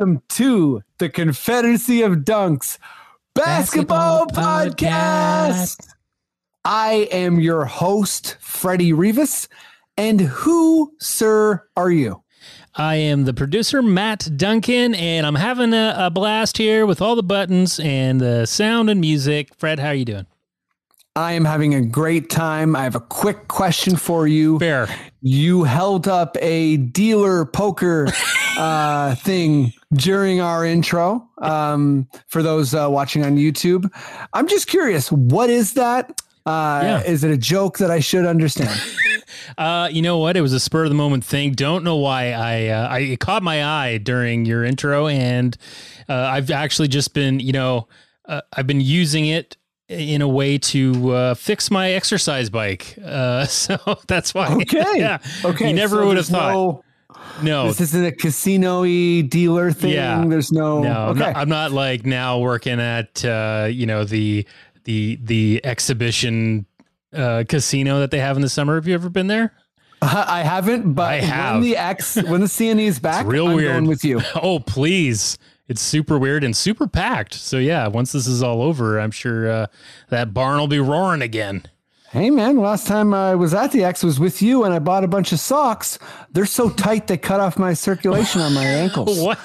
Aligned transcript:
Welcome 0.00 0.22
to 0.30 0.82
the 0.96 1.10
Confederacy 1.10 2.00
of 2.00 2.20
Dunks 2.20 2.78
Basketball, 3.34 4.28
Podcast. 4.28 5.86
I 6.64 7.06
am 7.12 7.38
your 7.38 7.66
host, 7.66 8.38
Freddie 8.40 8.94
Rivas. 8.94 9.46
And 9.98 10.22
who, 10.22 10.94
sir, 11.00 11.68
are 11.76 11.90
you? 11.90 12.22
I 12.76 12.94
am 12.94 13.24
the 13.24 13.34
producer, 13.34 13.82
Matt 13.82 14.26
Duncan, 14.38 14.94
and 14.94 15.26
I'm 15.26 15.34
having 15.34 15.74
a, 15.74 15.94
a 15.98 16.10
blast 16.10 16.56
here 16.56 16.86
with 16.86 17.02
all 17.02 17.14
the 17.14 17.22
buttons 17.22 17.78
and 17.78 18.22
the 18.22 18.46
sound 18.46 18.88
and 18.88 19.02
music. 19.02 19.54
Fred, 19.58 19.80
how 19.80 19.88
are 19.88 19.94
you 19.94 20.06
doing? 20.06 20.26
I 21.16 21.32
am 21.32 21.44
having 21.44 21.74
a 21.74 21.80
great 21.84 22.30
time. 22.30 22.76
I 22.76 22.84
have 22.84 22.94
a 22.94 23.00
quick 23.00 23.48
question 23.48 23.96
for 23.96 24.28
you. 24.28 24.58
Fair. 24.60 24.88
You 25.22 25.64
held 25.64 26.06
up 26.06 26.36
a 26.40 26.76
dealer 26.76 27.44
poker 27.44 28.06
uh, 28.58 29.16
thing 29.16 29.72
during 29.92 30.40
our 30.40 30.64
intro 30.64 31.28
um, 31.38 32.08
for 32.28 32.42
those 32.42 32.74
uh, 32.74 32.88
watching 32.88 33.24
on 33.24 33.36
YouTube. 33.36 33.90
I'm 34.32 34.46
just 34.46 34.68
curious, 34.68 35.10
what 35.10 35.50
is 35.50 35.74
that? 35.74 36.20
Uh, 36.46 36.80
Yeah. 36.82 37.02
Is 37.02 37.24
it 37.24 37.30
a 37.32 37.36
joke 37.36 37.78
that 37.78 37.90
I 37.90 38.00
should 38.00 38.26
understand? 38.26 38.80
Uh, 39.58 39.88
you 39.90 40.02
know 40.02 40.18
what? 40.18 40.36
It 40.36 40.40
was 40.42 40.52
a 40.52 40.60
spur 40.60 40.84
of 40.84 40.90
the 40.90 40.94
moment 40.94 41.24
thing. 41.24 41.52
Don't 41.52 41.82
know 41.84 41.96
why 41.96 42.32
I 42.32 42.66
uh, 42.68 42.88
I 42.88 42.98
it 43.00 43.20
caught 43.20 43.42
my 43.42 43.64
eye 43.64 43.98
during 43.98 44.44
your 44.44 44.64
intro, 44.64 45.06
and 45.06 45.56
uh, 46.08 46.14
I've 46.14 46.50
actually 46.50 46.88
just 46.88 47.14
been 47.14 47.40
you 47.40 47.52
know 47.52 47.88
uh, 48.26 48.42
I've 48.52 48.66
been 48.66 48.80
using 48.80 49.26
it 49.26 49.56
in 49.90 50.22
a 50.22 50.28
way 50.28 50.56
to 50.56 51.12
uh, 51.12 51.34
fix 51.34 51.70
my 51.70 51.90
exercise 51.90 52.48
bike. 52.48 52.96
Uh, 53.04 53.44
so 53.46 53.76
that's 54.06 54.32
why. 54.32 54.54
Okay. 54.54 54.84
yeah. 54.96 55.18
Okay. 55.44 55.68
You 55.68 55.74
never 55.74 55.96
so 55.96 56.06
would 56.06 56.16
have 56.16 56.26
thought. 56.26 56.52
no- 56.52 56.84
no. 57.42 57.68
This 57.68 57.80
isn't 57.80 58.04
a 58.04 58.12
casino-y 58.12 59.22
dealer 59.22 59.72
thing. 59.72 59.92
Yeah. 59.92 60.24
There's 60.26 60.52
no. 60.52 60.82
No, 60.82 60.90
I'm, 60.90 61.08
okay. 61.10 61.20
not, 61.20 61.36
I'm 61.36 61.48
not 61.48 61.72
like 61.72 62.04
now 62.06 62.38
working 62.38 62.80
at 62.80 63.24
uh, 63.24 63.68
you 63.70 63.86
know 63.86 64.04
the 64.04 64.46
the 64.84 65.18
the 65.22 65.60
exhibition 65.64 66.66
uh, 67.14 67.44
casino 67.48 68.00
that 68.00 68.10
they 68.10 68.18
have 68.20 68.36
in 68.36 68.42
the 68.42 68.48
summer. 68.48 68.76
Have 68.76 68.86
you 68.86 68.94
ever 68.94 69.08
been 69.08 69.26
there? 69.26 69.52
I 70.02 70.42
haven't, 70.42 70.94
but 70.94 71.10
I 71.10 71.16
have. 71.16 71.54
when 71.56 71.62
the 71.62 71.76
X, 71.76 72.16
when 72.16 72.40
the 72.40 72.46
CNE 72.46 72.80
is 72.86 72.98
back, 72.98 73.26
real 73.26 73.48
I'm 73.48 73.56
weird. 73.56 73.72
going 73.72 73.86
with 73.86 74.02
you. 74.04 74.20
Oh, 74.34 74.58
please. 74.60 75.36
It's 75.70 75.80
super 75.80 76.18
weird 76.18 76.42
and 76.42 76.56
super 76.56 76.88
packed. 76.88 77.32
So 77.32 77.58
yeah, 77.58 77.86
once 77.86 78.10
this 78.10 78.26
is 78.26 78.42
all 78.42 78.60
over, 78.60 78.98
I'm 78.98 79.12
sure 79.12 79.48
uh, 79.48 79.66
that 80.08 80.34
barn 80.34 80.58
will 80.58 80.66
be 80.66 80.80
roaring 80.80 81.22
again. 81.22 81.62
Hey 82.10 82.28
man, 82.28 82.56
last 82.56 82.88
time 82.88 83.14
I 83.14 83.36
was 83.36 83.54
at 83.54 83.70
the 83.70 83.84
X 83.84 84.02
was 84.02 84.18
with 84.18 84.42
you, 84.42 84.64
and 84.64 84.74
I 84.74 84.80
bought 84.80 85.04
a 85.04 85.08
bunch 85.08 85.30
of 85.30 85.38
socks. 85.38 85.96
They're 86.32 86.44
so 86.44 86.70
tight 86.70 87.06
they 87.06 87.16
cut 87.16 87.38
off 87.38 87.56
my 87.56 87.72
circulation 87.72 88.40
on 88.40 88.52
my 88.52 88.64
ankles. 88.84 89.20
What? 89.20 89.38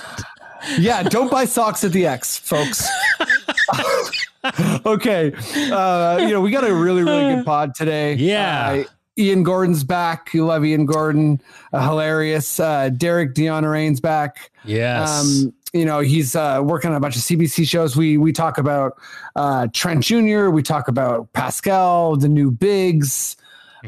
Yeah, 0.79 1.03
don't 1.03 1.29
buy 1.29 1.45
socks 1.45 1.83
at 1.83 1.91
the 1.91 2.07
X, 2.07 2.39
folks. 2.39 2.89
okay, 4.83 5.31
uh, 5.71 6.17
you 6.21 6.29
know 6.29 6.41
we 6.41 6.49
got 6.49 6.63
a 6.63 6.73
really 6.73 7.03
really 7.03 7.35
good 7.35 7.45
pod 7.45 7.75
today. 7.75 8.15
Yeah. 8.15 8.83
Uh, 8.83 8.83
Ian 9.17 9.43
Gordon's 9.43 9.83
back. 9.83 10.33
You 10.33 10.45
love 10.45 10.65
Ian 10.65 10.85
Gordon, 10.85 11.41
uh, 11.73 11.87
hilarious. 11.87 12.59
Uh, 12.59 12.89
Derick 12.89 13.33
Deonarain's 13.33 14.01
back. 14.01 14.51
Yes. 14.65 15.09
Um, 15.09 15.53
you 15.73 15.85
know, 15.85 15.99
he's 15.99 16.35
uh, 16.35 16.61
working 16.63 16.91
on 16.91 16.95
a 16.95 16.99
bunch 16.99 17.15
of 17.15 17.21
CBC 17.21 17.67
shows. 17.67 17.95
We 17.95 18.17
we 18.17 18.31
talk 18.31 18.57
about 18.57 18.97
uh, 19.35 19.67
Trent 19.73 20.03
Jr. 20.03 20.49
We 20.49 20.63
talk 20.63 20.87
about 20.87 21.31
Pascal, 21.33 22.15
the 22.15 22.29
new 22.29 22.51
bigs. 22.51 23.35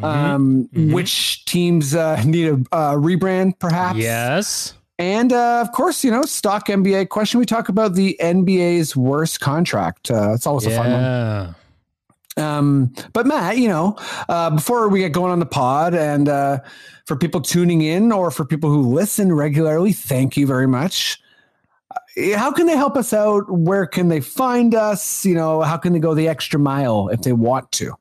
Um, 0.03 0.69
mhm. 0.75 0.93
Which 0.93 1.43
teams 1.45 1.95
uh, 1.95 2.21
need 2.25 2.49
a 2.49 2.53
uh, 2.71 2.93
rebrand, 2.95 3.57
perhaps? 3.57 3.97
yes. 3.97 4.73
And 4.99 5.31
uh, 5.31 5.61
of 5.61 5.71
course, 5.71 6.03
you 6.03 6.09
know, 6.09 6.23
stock 6.23 6.67
NBA 6.67 7.09
question. 7.09 7.39
We 7.39 7.45
talk 7.45 7.69
about 7.69 7.93
the 7.93 8.17
NBA's 8.19 8.95
worst 8.95 9.39
contract. 9.39 10.09
Uh, 10.09 10.33
it's 10.33 10.47
always 10.47 10.65
a 10.65 10.71
fun 10.71 10.91
one. 10.91 11.55
Um, 12.37 12.93
but 13.13 13.25
Matt, 13.25 13.57
you 13.57 13.67
know, 13.67 13.95
uh, 14.29 14.51
before 14.51 14.89
we 14.89 14.99
get 14.99 15.11
going 15.11 15.31
on 15.31 15.39
the 15.39 15.45
pod, 15.45 15.93
and 15.93 16.29
uh, 16.29 16.59
for 17.05 17.15
people 17.15 17.41
tuning 17.41 17.81
in 17.81 18.11
or 18.11 18.31
for 18.31 18.45
people 18.45 18.69
who 18.69 18.81
listen 18.93 19.33
regularly, 19.33 19.93
thank 19.93 20.37
you 20.37 20.45
very 20.45 20.67
much. 20.67 21.21
Uh, 21.91 22.37
How 22.37 22.51
can 22.51 22.67
they 22.67 22.75
help 22.75 22.95
us 22.95 23.13
out? 23.13 23.49
Where 23.49 23.85
can 23.85 24.09
they 24.09 24.21
find 24.21 24.75
us? 24.75 25.25
You 25.25 25.35
know, 25.35 25.61
how 25.61 25.77
can 25.77 25.93
they 25.93 25.99
go 25.99 26.13
the 26.13 26.27
extra 26.27 26.59
mile 26.59 27.09
if 27.09 27.21
they 27.21 27.33
want 27.33 27.71
to? 27.73 27.93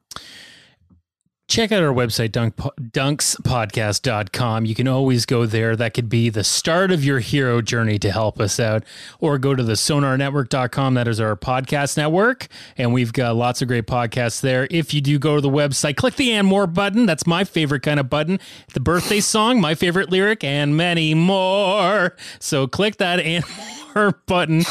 Check 1.49 1.73
out 1.73 1.83
our 1.83 1.93
website 1.93 2.33
dunk, 2.33 2.57
dunkspodcast.com 2.57 4.65
you 4.65 4.75
can 4.75 4.89
always 4.89 5.27
go 5.27 5.47
there. 5.47 5.77
That 5.77 5.95
could 5.95 6.09
be 6.09 6.29
the 6.29 6.45
start 6.45 6.91
of 6.91 7.05
your 7.05 7.21
hero 7.21 7.63
journey 7.63 7.99
to 8.01 8.11
help 8.11 8.41
us 8.41 8.59
out. 8.59 8.85
Or 9.21 9.39
go 9.39 9.55
to 9.55 9.63
the 9.63 9.75
sonarnetwork.com 9.75 10.95
that 10.95 11.09
is 11.09 11.21
our 11.21 11.37
podcast 11.37 11.97
network. 11.97 12.49
And 12.77 12.93
we've 12.93 13.13
got 13.13 13.37
lots 13.37 13.63
of 13.63 13.69
great 13.69 13.87
podcasts 13.87 14.41
there. 14.41 14.67
If 14.71 14.93
you 14.93 15.01
do 15.01 15.19
go 15.19 15.37
to 15.37 15.41
the 15.41 15.51
website 15.51 15.97
click 15.97 16.17
the 16.17 16.33
and 16.33 16.47
more 16.47 16.67
button. 16.67 17.07
That's 17.07 17.27
my 17.27 17.45
favorite 17.45 17.83
kind 17.83 18.01
of 18.01 18.11
button. 18.11 18.41
The 18.73 18.81
birthday 18.81 19.21
song 19.21 19.61
my 19.61 19.75
favorite 19.75 20.11
lyric 20.11 20.45
and 20.45 20.77
many 20.77 21.15
more. 21.15 22.17
So 22.39 22.67
click 22.67 22.97
that 22.97 23.21
and 23.21 23.45
more 23.97 24.13
button 24.27 24.63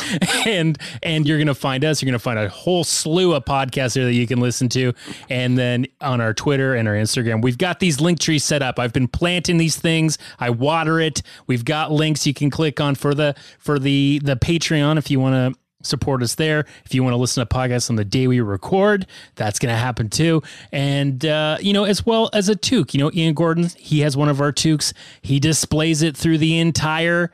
and 0.46 0.78
and 1.04 1.28
you're 1.28 1.38
gonna 1.38 1.56
find 1.56 1.84
us. 1.84 2.02
You're 2.02 2.08
gonna 2.08 2.20
find 2.20 2.40
a 2.40 2.50
whole 2.50 2.84
slew 2.84 3.34
of 3.34 3.46
podcasts 3.46 3.96
there 3.96 4.06
that 4.06 4.14
you 4.14 4.28
can 4.28 4.40
listen 4.40 4.70
to. 4.70 4.94
And 5.30 5.58
then 5.58 5.88
on 6.02 6.22
our 6.22 6.34
twitter 6.34 6.76
and 6.76 6.88
our 6.88 6.94
instagram 6.94 7.42
we've 7.42 7.58
got 7.58 7.80
these 7.80 8.00
link 8.00 8.20
trees 8.20 8.44
set 8.44 8.62
up. 8.62 8.80
I've 8.80 8.94
been 8.94 9.08
planting 9.08 9.58
these 9.58 9.76
things. 9.76 10.18
I 10.40 10.52
water 10.52 11.00
it. 11.00 11.22
We've 11.48 11.66
got 11.66 11.92
links 11.92 12.26
you 12.26 12.34
can 12.34 12.50
click 12.50 12.80
on 12.80 12.96
for 12.96 13.14
the 13.14 13.36
for 13.60 13.80
the 13.80 14.22
the 14.24 14.36
patreon 14.36 14.98
if 14.98 15.10
you 15.10 15.20
want 15.20 15.54
to 15.56 15.60
support 15.86 16.24
us 16.24 16.36
there. 16.36 16.66
If 16.84 16.96
you 16.96 17.04
want 17.04 17.14
to 17.14 17.18
listen 17.18 17.46
to 17.46 17.54
podcasts 17.54 17.90
on 17.90 17.96
the 17.96 18.06
day 18.06 18.28
we 18.28 18.40
record 18.40 19.08
that's 19.36 19.60
going 19.60 19.74
to 19.74 19.78
happen 19.78 20.10
too. 20.10 20.42
And 20.72 21.26
uh, 21.26 21.58
you 21.60 21.74
know 21.74 21.84
as 21.84 22.06
well 22.06 22.30
as 22.34 22.50
a 22.50 22.56
toque. 22.56 22.94
You 22.94 23.00
know 23.00 23.12
ian 23.14 23.34
gordon 23.34 23.70
he 23.78 24.02
has 24.02 24.16
one 24.16 24.30
of 24.30 24.42
our 24.42 24.52
toques. 24.52 24.94
He 25.22 25.40
displays 25.40 26.02
it 26.02 26.16
through 26.16 26.38
the 26.38 26.60
entire 26.60 27.32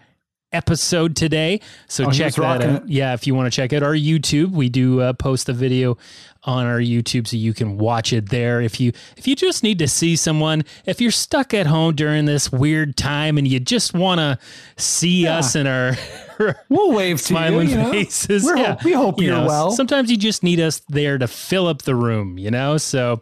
episode 0.54 1.16
today 1.16 1.60
so 1.88 2.06
Oh, 2.06 2.12
check 2.12 2.34
that 2.36 2.44
out 2.44 2.62
it. 2.62 2.84
yeah 2.88 3.14
if 3.14 3.26
you 3.28 3.34
want 3.36 3.52
to 3.52 3.56
check 3.56 3.72
out 3.74 3.84
our 3.84 3.94
youtube 3.94 4.52
we 4.52 4.70
do 4.70 5.00
uh, 5.02 5.14
post 5.14 5.48
the 5.48 5.54
video 5.54 5.98
on 6.44 6.66
our 6.66 6.80
youtube 6.80 7.28
so 7.28 7.38
you 7.38 7.54
can 7.54 7.78
watch 7.78 8.12
it 8.14 8.30
there 8.30 8.62
if 8.62 8.80
you 8.80 8.92
if 9.16 9.28
you 9.28 9.36
just 9.36 9.64
need 9.64 9.80
to 9.80 9.88
see 9.88 10.16
someone 10.16 10.64
if 10.86 11.00
you're 11.00 11.12
stuck 11.12 11.54
at 11.54 11.68
home 11.68 11.96
during 11.96 12.26
this 12.26 12.52
weird 12.52 12.98
time 12.98 13.38
and 13.38 13.48
you 13.48 13.60
just 13.60 13.94
want 13.94 14.20
to 14.20 14.38
see 14.82 15.24
Yeah. 15.24 15.38
us 15.38 15.56
in 15.56 15.68
our 15.68 15.96
We'll 16.70 16.92
wave 16.94 17.20
to 17.20 17.24
smiling 17.24 17.70
you. 17.70 17.80
you 17.80 17.92
faces. 17.92 18.44
Yeah. 18.44 18.72
hope- 18.74 18.84
we 18.84 18.94
hope 18.94 19.20
You 19.20 19.28
you're 19.28 19.36
know, 19.38 19.46
well. 19.46 19.72
Sometimes 19.72 20.10
you 20.10 20.18
just 20.18 20.42
need 20.42 20.60
us 20.60 20.82
there 20.90 21.20
to 21.20 21.28
fill 21.28 21.68
up 21.68 21.84
the 21.84 21.94
room, 21.94 22.40
you 22.40 22.50
know? 22.50 22.78
So, 22.78 23.22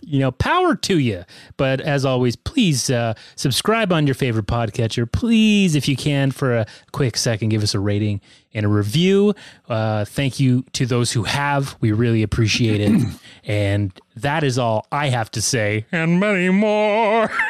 you 0.00 0.18
know, 0.18 0.30
power 0.32 0.74
to 0.76 0.98
you. 0.98 1.24
But 1.56 1.80
as 1.80 2.04
always, 2.04 2.36
please 2.36 2.90
uh, 2.90 3.14
subscribe 3.34 3.92
on 3.92 4.06
your 4.06 4.14
favorite 4.14 4.46
podcatcher. 4.46 5.10
Please, 5.10 5.74
if 5.74 5.88
you 5.88 5.96
can, 5.96 6.30
for 6.30 6.56
a 6.56 6.66
quick 6.92 7.16
second, 7.16 7.48
give 7.48 7.62
us 7.62 7.74
a 7.74 7.80
rating 7.80 8.20
and 8.54 8.64
a 8.64 8.68
review. 8.68 9.34
Uh, 9.68 10.04
thank 10.04 10.40
you 10.40 10.64
to 10.72 10.86
those 10.86 11.12
who 11.12 11.24
have. 11.24 11.76
We 11.80 11.92
really 11.92 12.22
appreciate 12.22 12.80
it. 12.80 13.02
and 13.44 13.92
that 14.16 14.44
is 14.44 14.58
all 14.58 14.86
I 14.90 15.08
have 15.08 15.30
to 15.32 15.42
say, 15.42 15.86
and 15.92 16.20
many 16.20 16.50
more. 16.50 17.30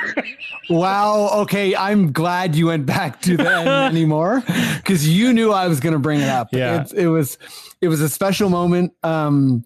Wow. 0.68 1.42
Okay. 1.42 1.76
I'm 1.76 2.10
glad 2.12 2.56
you 2.56 2.66
went 2.66 2.86
back 2.86 3.22
to 3.22 3.36
the 3.36 3.48
end 3.48 3.68
anymore 3.96 4.42
because 4.76 5.08
you 5.08 5.32
knew 5.32 5.52
I 5.52 5.68
was 5.68 5.78
going 5.78 5.92
to 5.92 5.98
bring 5.98 6.20
it 6.20 6.28
up. 6.28 6.48
Yeah. 6.52 6.82
It, 6.82 6.92
it 6.92 7.08
was, 7.08 7.38
it 7.80 7.86
was 7.86 8.00
a 8.00 8.08
special 8.08 8.50
moment. 8.50 8.92
Um, 9.04 9.64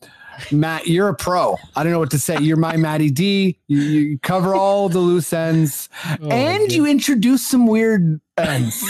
Matt, 0.52 0.86
you're 0.86 1.08
a 1.08 1.14
pro. 1.14 1.56
I 1.76 1.82
don't 1.82 1.92
know 1.92 1.98
what 1.98 2.10
to 2.12 2.18
say. 2.18 2.38
You're 2.40 2.56
my 2.56 2.76
Matty 2.76 3.10
D. 3.10 3.56
You, 3.68 3.80
you 3.80 4.18
cover 4.18 4.54
all 4.54 4.88
the 4.88 4.98
loose 4.98 5.32
ends, 5.32 5.88
and 6.20 6.70
you 6.72 6.86
introduce 6.86 7.46
some 7.46 7.66
weird 7.66 8.20
ends. 8.38 8.82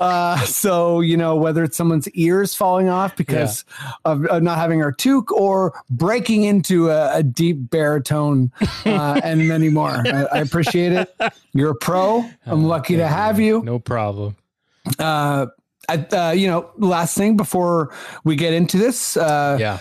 Uh, 0.00 0.38
so 0.40 1.00
you 1.00 1.16
know 1.16 1.36
whether 1.36 1.62
it's 1.62 1.76
someone's 1.76 2.08
ears 2.10 2.54
falling 2.54 2.88
off 2.88 3.16
because 3.16 3.64
of, 4.04 4.24
of 4.26 4.42
not 4.42 4.58
having 4.58 4.82
our 4.82 4.92
toque, 4.92 5.30
or 5.32 5.72
breaking 5.90 6.44
into 6.44 6.90
a, 6.90 7.18
a 7.18 7.22
deep 7.22 7.70
baritone, 7.70 8.50
uh, 8.86 9.20
and 9.24 9.46
many 9.46 9.68
more. 9.70 9.90
I, 10.06 10.26
I 10.32 10.38
appreciate 10.38 10.92
it. 10.92 11.14
You're 11.52 11.70
a 11.72 11.74
pro. 11.76 12.24
I'm 12.46 12.64
lucky 12.64 12.96
to 12.96 13.06
have 13.06 13.38
you 13.38 13.62
No 13.62 13.78
problem. 13.78 14.36
uh, 14.98 15.46
I, 15.86 15.96
uh, 15.96 16.30
you 16.32 16.46
know, 16.48 16.70
last 16.78 17.14
thing 17.14 17.36
before 17.36 17.92
we 18.24 18.36
get 18.36 18.54
into 18.54 18.78
this, 18.78 19.18
uh, 19.18 19.58
Yeah. 19.60 19.78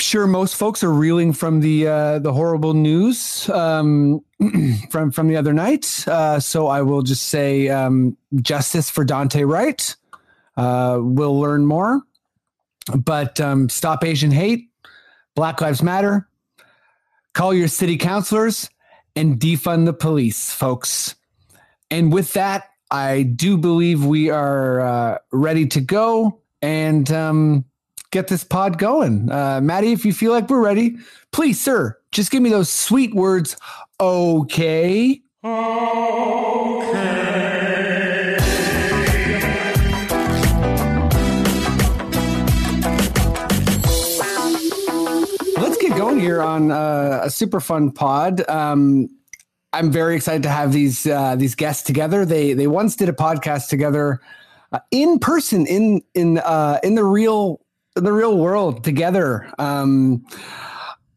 Sure 0.00 0.26
most 0.26 0.54
folks 0.54 0.84
are 0.84 0.92
reeling 0.92 1.32
from 1.32 1.60
the 1.60 1.88
uh, 1.88 2.18
the 2.20 2.32
horrible 2.32 2.72
news 2.72 3.48
um, 3.50 4.24
from 4.90 5.10
from 5.10 5.28
the 5.28 5.36
other 5.36 5.52
night. 5.52 6.06
Uh, 6.06 6.38
so 6.38 6.68
I 6.68 6.82
will 6.82 7.02
just 7.02 7.24
say 7.24 7.68
um, 7.68 8.16
justice 8.36 8.90
for 8.90 9.04
Daunte 9.04 9.46
Wright. 9.48 9.96
Uh, 10.56 10.98
we'll 11.00 11.38
learn 11.38 11.66
more, 11.66 12.02
but 12.96 13.40
um, 13.40 13.68
stop 13.68 14.04
Asian 14.04 14.30
hate. 14.30 14.68
Black 15.38 15.60
Lives 15.60 15.84
Matter. 15.84 16.28
Call 17.32 17.54
your 17.54 17.68
city 17.68 17.96
councilors 17.96 18.68
and 19.14 19.38
defund 19.38 19.84
the 19.84 19.92
police, 19.92 20.50
folks. 20.50 21.14
And 21.92 22.12
with 22.12 22.32
that, 22.32 22.70
I 22.90 23.22
do 23.22 23.56
believe 23.56 24.04
we 24.04 24.30
are 24.30 24.80
uh, 24.80 25.18
ready 25.30 25.66
to 25.68 25.80
go 25.80 26.40
and 26.60 27.08
um, 27.12 27.64
get 28.10 28.28
this 28.28 28.44
pod 28.44 28.78
going. 28.78 29.30
Uh, 29.30 29.60
Maddie, 29.60 29.92
if 29.92 30.04
you 30.04 30.12
feel 30.12 30.32
like 30.32 30.48
we're 30.48 30.62
ready, 30.62 30.96
please, 31.32 31.60
sir, 31.60 31.98
just 32.12 32.30
give 32.30 32.42
me 32.42 32.50
those 32.50 32.70
sweet 32.70 33.14
words. 33.14 33.56
Okay. 34.00 35.20
Let's 45.56 45.76
get 45.76 45.96
going 45.96 46.20
here 46.20 46.42
on 46.42 46.70
uh, 46.70 47.20
a 47.24 47.30
super 47.30 47.60
fun 47.60 47.90
pod. 47.90 48.48
Um, 48.48 49.08
I'm 49.72 49.92
very 49.92 50.16
excited 50.16 50.42
to 50.44 50.48
have 50.48 50.72
these 50.72 51.06
uh, 51.06 51.36
these 51.36 51.54
guests 51.54 51.82
together. 51.82 52.24
They 52.24 52.54
they 52.54 52.66
once 52.66 52.96
did 52.96 53.08
a 53.10 53.12
podcast 53.12 53.68
together 53.68 54.20
uh, 54.72 54.78
in 54.90 55.18
person 55.18 55.66
in 55.66 56.02
in 56.14 56.38
uh, 56.38 56.78
in 56.82 56.94
the 56.94 57.04
real 57.04 57.60
in 57.98 58.04
the 58.04 58.12
real 58.12 58.36
world 58.36 58.84
together 58.84 59.50
um, 59.58 60.24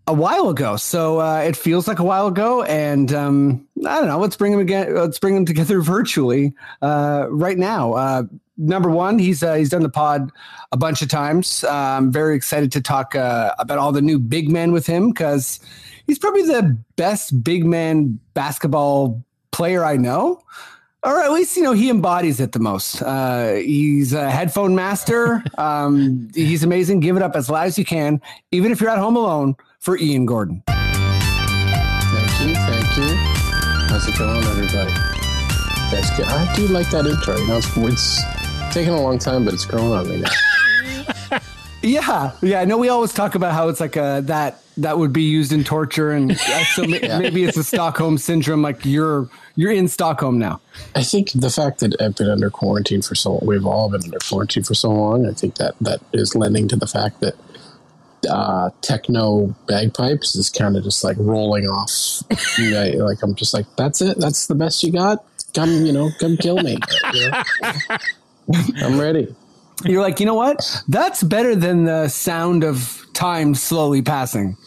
a 0.07 0.13
while 0.13 0.49
ago. 0.49 0.75
So 0.75 1.21
uh, 1.21 1.39
it 1.39 1.55
feels 1.55 1.87
like 1.87 1.99
a 1.99 2.03
while 2.03 2.27
ago, 2.27 2.63
and 2.63 3.13
um, 3.13 3.67
I 3.85 3.99
don't 3.99 4.07
know. 4.07 4.19
Let's 4.19 4.35
bring 4.35 4.51
them 4.51 4.61
again. 4.61 4.93
Let's 4.93 5.19
bring 5.19 5.35
them 5.35 5.45
together 5.45 5.81
virtually 5.81 6.53
uh, 6.81 7.27
right 7.29 7.57
now. 7.57 7.93
Uh, 7.93 8.23
number 8.57 8.89
one, 8.89 9.19
he's 9.19 9.43
uh, 9.43 9.55
he's 9.55 9.69
done 9.69 9.83
the 9.83 9.89
pod 9.89 10.31
a 10.71 10.77
bunch 10.77 11.01
of 11.01 11.09
times. 11.09 11.63
I'm 11.63 12.11
very 12.11 12.35
excited 12.35 12.71
to 12.73 12.81
talk 12.81 13.15
uh, 13.15 13.53
about 13.59 13.77
all 13.77 13.91
the 13.91 14.01
new 14.01 14.19
big 14.19 14.49
men 14.49 14.71
with 14.71 14.85
him 14.85 15.09
because 15.09 15.59
he's 16.07 16.19
probably 16.19 16.43
the 16.43 16.77
best 16.95 17.43
big 17.43 17.65
man 17.65 18.19
basketball 18.33 19.23
player 19.51 19.83
I 19.83 19.97
know. 19.97 20.41
Or 21.03 21.19
at 21.19 21.31
least, 21.31 21.57
you 21.57 21.63
know, 21.63 21.73
he 21.73 21.89
embodies 21.89 22.39
it 22.39 22.51
the 22.51 22.59
most. 22.59 23.01
Uh, 23.01 23.53
he's 23.55 24.13
a 24.13 24.29
headphone 24.29 24.75
master. 24.75 25.43
Um, 25.57 26.29
he's 26.35 26.63
amazing. 26.63 26.99
Give 26.99 27.17
it 27.17 27.23
up 27.23 27.35
as 27.35 27.49
loud 27.49 27.65
as 27.65 27.79
you 27.79 27.85
can, 27.85 28.21
even 28.51 28.71
if 28.71 28.79
you're 28.79 28.91
at 28.91 28.99
home 28.99 29.15
alone, 29.15 29.55
for 29.79 29.97
Ian 29.97 30.27
Gordon. 30.27 30.61
Thank 30.67 30.79
you, 32.41 32.53
thank 32.53 32.97
you. 32.97 33.15
How's 33.89 34.07
it 34.07 34.15
going, 34.17 34.43
everybody? 34.43 34.93
That's 35.89 36.15
good. 36.15 36.27
I 36.27 36.55
do 36.55 36.67
like 36.67 36.91
that 36.91 37.07
intro. 37.07 37.35
You 37.35 37.47
know, 37.47 37.57
it's, 37.57 37.75
it's 37.75 38.21
taking 38.71 38.93
a 38.93 39.01
long 39.01 39.17
time, 39.17 39.43
but 39.43 39.55
it's 39.55 39.65
growing 39.65 39.91
on 39.91 40.07
me 40.07 40.17
now. 40.17 40.29
Yeah, 41.81 42.35
yeah. 42.41 42.61
I 42.61 42.65
know 42.65 42.77
we 42.77 42.89
always 42.89 43.13
talk 43.13 43.35
about 43.35 43.53
how 43.53 43.67
it's 43.69 43.79
like 43.79 43.95
a, 43.95 44.21
that 44.25 44.61
that 44.77 44.97
would 44.97 45.11
be 45.11 45.23
used 45.23 45.51
in 45.51 45.63
torture, 45.63 46.11
and 46.11 46.31
uh, 46.47 46.63
so 46.65 46.83
ma- 46.83 47.19
maybe 47.19 47.43
it's 47.43 47.57
a 47.57 47.63
Stockholm 47.63 48.17
syndrome. 48.17 48.61
Like 48.61 48.85
you're 48.85 49.29
you're 49.55 49.71
in 49.71 49.87
Stockholm 49.87 50.37
now. 50.37 50.61
I 50.95 51.03
think 51.03 51.31
the 51.33 51.49
fact 51.49 51.79
that 51.79 51.99
I've 52.01 52.15
been 52.15 52.29
under 52.29 52.49
quarantine 52.49 53.01
for 53.01 53.15
so 53.15 53.31
long, 53.31 53.41
we've 53.45 53.65
all 53.65 53.89
been 53.89 54.03
under 54.03 54.19
quarantine 54.19 54.63
for 54.63 54.75
so 54.75 54.91
long. 54.91 55.27
I 55.27 55.33
think 55.33 55.55
that 55.55 55.75
that 55.81 56.01
is 56.13 56.35
lending 56.35 56.67
to 56.69 56.75
the 56.75 56.87
fact 56.87 57.19
that 57.21 57.35
uh, 58.29 58.69
techno 58.81 59.55
bagpipes 59.67 60.35
is 60.35 60.49
kind 60.49 60.77
of 60.77 60.83
just 60.83 61.03
like 61.03 61.17
rolling 61.19 61.65
off. 61.65 61.91
Yeah, 62.59 63.03
like 63.03 63.23
I'm 63.23 63.33
just 63.33 63.53
like, 63.53 63.65
that's 63.75 64.01
it. 64.01 64.17
That's 64.19 64.47
the 64.47 64.55
best 64.55 64.83
you 64.83 64.91
got. 64.91 65.23
Come, 65.53 65.85
you 65.85 65.91
know, 65.91 66.11
come 66.19 66.37
kill 66.37 66.57
me. 66.57 66.77
You 67.13 67.31
know? 67.31 67.43
I'm 68.83 68.99
ready. 68.99 69.33
You're 69.85 70.01
like, 70.01 70.19
you 70.19 70.25
know 70.25 70.35
what? 70.35 70.83
That's 70.87 71.23
better 71.23 71.55
than 71.55 71.85
the 71.85 72.07
sound 72.07 72.63
of 72.63 73.05
time 73.13 73.55
slowly 73.55 74.01
passing. 74.01 74.57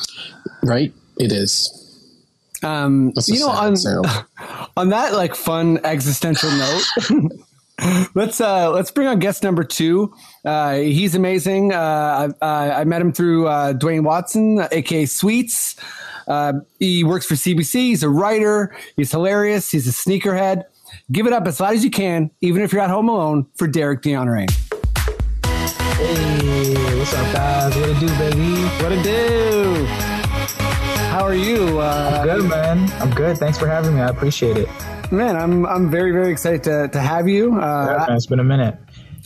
Right? 0.63 0.93
It 1.19 1.33
is. 1.33 1.81
Um, 2.63 3.13
you 3.27 3.41
know, 3.41 3.51
on 3.51 3.77
sound. 3.77 4.07
on 4.77 4.89
that 4.89 5.13
like 5.13 5.35
fun 5.35 5.79
existential 5.85 6.51
note, 6.51 6.85
let's 8.15 8.41
uh 8.41 8.71
let's 8.71 8.91
bring 8.91 9.07
on 9.07 9.19
guest 9.19 9.43
number 9.43 9.65
two. 9.65 10.15
Uh, 10.45 10.77
he's 10.77 11.15
amazing. 11.15 11.73
Uh, 11.73 12.33
I, 12.41 12.71
I 12.81 12.85
met 12.85 13.03
him 13.03 13.13
through 13.13 13.49
uh, 13.49 13.75
Dwayne 13.75 14.03
Watson, 14.03 14.67
aka 14.73 15.05
Sweets. 15.05 15.77
Uh, 16.27 16.55
he 16.79 17.05
works 17.05 17.27
for 17.27 17.35
CBC. 17.35 17.73
He's 17.75 18.03
a 18.03 18.09
writer. 18.09 18.75
He's 18.97 19.11
hilarious. 19.11 19.71
He's 19.71 19.87
a 19.87 19.91
sneakerhead. 19.91 20.63
Give 21.13 21.27
it 21.27 21.35
up 21.35 21.47
as 21.47 21.61
loud 21.61 21.75
as 21.75 21.85
you 21.85 21.91
can, 21.91 22.31
even 22.41 22.63
if 22.63 22.73
you're 22.73 22.81
at 22.81 22.89
home 22.89 23.11
alone, 23.11 23.47
for 23.57 23.69
Derick 23.69 24.01
Deonarain. 24.01 24.49
Hey, 25.97 26.75
what's 26.99 27.15
up, 27.15 27.33
guys? 27.33 27.77
What 27.77 27.89
it 27.89 28.01
do, 28.01 28.09
baby? 28.19 28.63
What 28.83 28.89
to 28.91 29.03
do? 29.03 29.85
How 31.11 31.23
are 31.25 31.35
you? 31.35 31.79
Uh, 31.79 32.25
Good, 32.25 32.49
man. 32.49 32.91
I'm 33.01 33.11
good. 33.11 33.39
Thanks 33.39 33.59
for 33.59 33.67
having 33.69 33.95
me. 33.95 34.01
I 34.01 34.09
appreciate 34.09 34.57
it. 34.57 34.69
man, 35.13 35.37
I'm 35.37 35.65
I'm 35.67 35.91
very 35.91 36.11
very 36.13 36.33
excited 36.33 36.63
to 36.65 36.89
to 36.89 37.01
have 37.01 37.29
you. 37.29 37.53
Yeah, 37.53 37.65
Uh, 37.65 38.05
man, 38.09 38.17
it's 38.17 38.27
been 38.27 38.41
a 38.41 38.45
minute. 38.45 38.77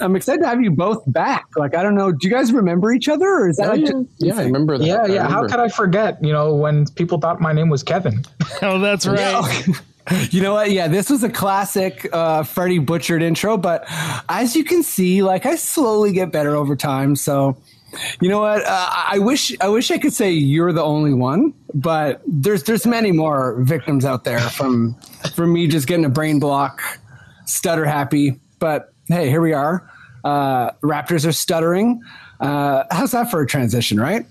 I'm 0.01 0.15
excited 0.15 0.43
to 0.43 0.47
have 0.49 0.61
you 0.61 0.71
both 0.71 1.03
back. 1.07 1.47
Like 1.57 1.75
I 1.75 1.83
don't 1.83 1.95
know, 1.95 2.13
do 2.13 2.29
you 2.29 2.33
guys 2.33 2.53
remember 2.53 2.93
each 2.93 3.09
other, 3.09 3.27
or 3.29 3.49
is 3.49 3.57
that 3.57 3.69
Oh, 3.69 3.73
like 3.73 3.81
yeah. 3.81 3.87
just- 3.87 4.09
yeah, 4.19 4.39
I 4.39 4.43
remember 4.45 4.77
that. 4.79 4.87
Yeah, 4.87 5.03
I 5.03 5.07
yeah. 5.07 5.29
How 5.29 5.47
could 5.49 5.61
I 5.61 5.69
forget? 5.69 6.23
You 6.23 6.33
know, 6.33 6.55
when 6.55 6.85
people 6.97 7.19
thought 7.19 7.41
my 7.41 7.53
name 7.53 7.69
was 7.71 7.83
Kevin. 7.83 8.25
Oh, 8.63 8.79
that's 8.79 9.07
right. 9.09 9.67
You 10.31 10.43
know 10.43 10.55
what? 10.55 10.71
Yeah, 10.71 10.89
this 10.89 11.11
was 11.11 11.23
a 11.23 11.29
classic 11.29 12.09
uh, 12.13 12.43
Freddie 12.43 12.79
Butchered 12.79 13.23
intro, 13.23 13.57
but 13.57 13.85
as 14.29 14.57
you 14.57 14.65
can 14.65 14.83
see, 14.83 15.23
like 15.23 15.47
I 15.47 15.57
slowly 15.57 16.13
get 16.13 16.33
better 16.33 16.55
over 16.57 16.77
time. 16.77 17.17
So, 17.17 17.57
you 18.21 18.29
know 18.29 18.41
what? 18.41 18.65
Uh, 18.65 18.91
I 18.91 19.19
wish 19.19 19.55
I 19.61 19.69
wish 19.69 19.91
I 19.91 19.99
could 19.99 20.13
say 20.13 20.31
you're 20.33 20.73
the 20.73 20.83
only 20.83 21.15
one, 21.15 21.55
but 21.75 22.23
there's 22.27 22.63
there's 22.65 22.87
many 22.87 23.13
more 23.13 23.61
victims 23.63 24.05
out 24.05 24.25
there 24.25 24.41
from 24.41 24.95
from 25.35 25.53
me 25.53 25.67
just 25.67 25.87
getting 25.87 26.05
a 26.05 26.11
brain 26.11 26.39
block, 26.39 26.83
stutter 27.47 27.85
happy. 27.85 28.39
But 28.59 28.93
hey, 29.09 29.29
here 29.29 29.41
we 29.41 29.53
are. 29.53 29.91
Uh, 30.25 30.73
Raptors 30.83 31.27
are 31.27 31.33
stuttering. 31.33 32.03
Uh, 32.41 32.85
how's 32.91 33.13
that 33.13 33.31
for 33.31 33.41
a 33.41 33.47
transition, 33.47 33.99
right? 34.01 34.27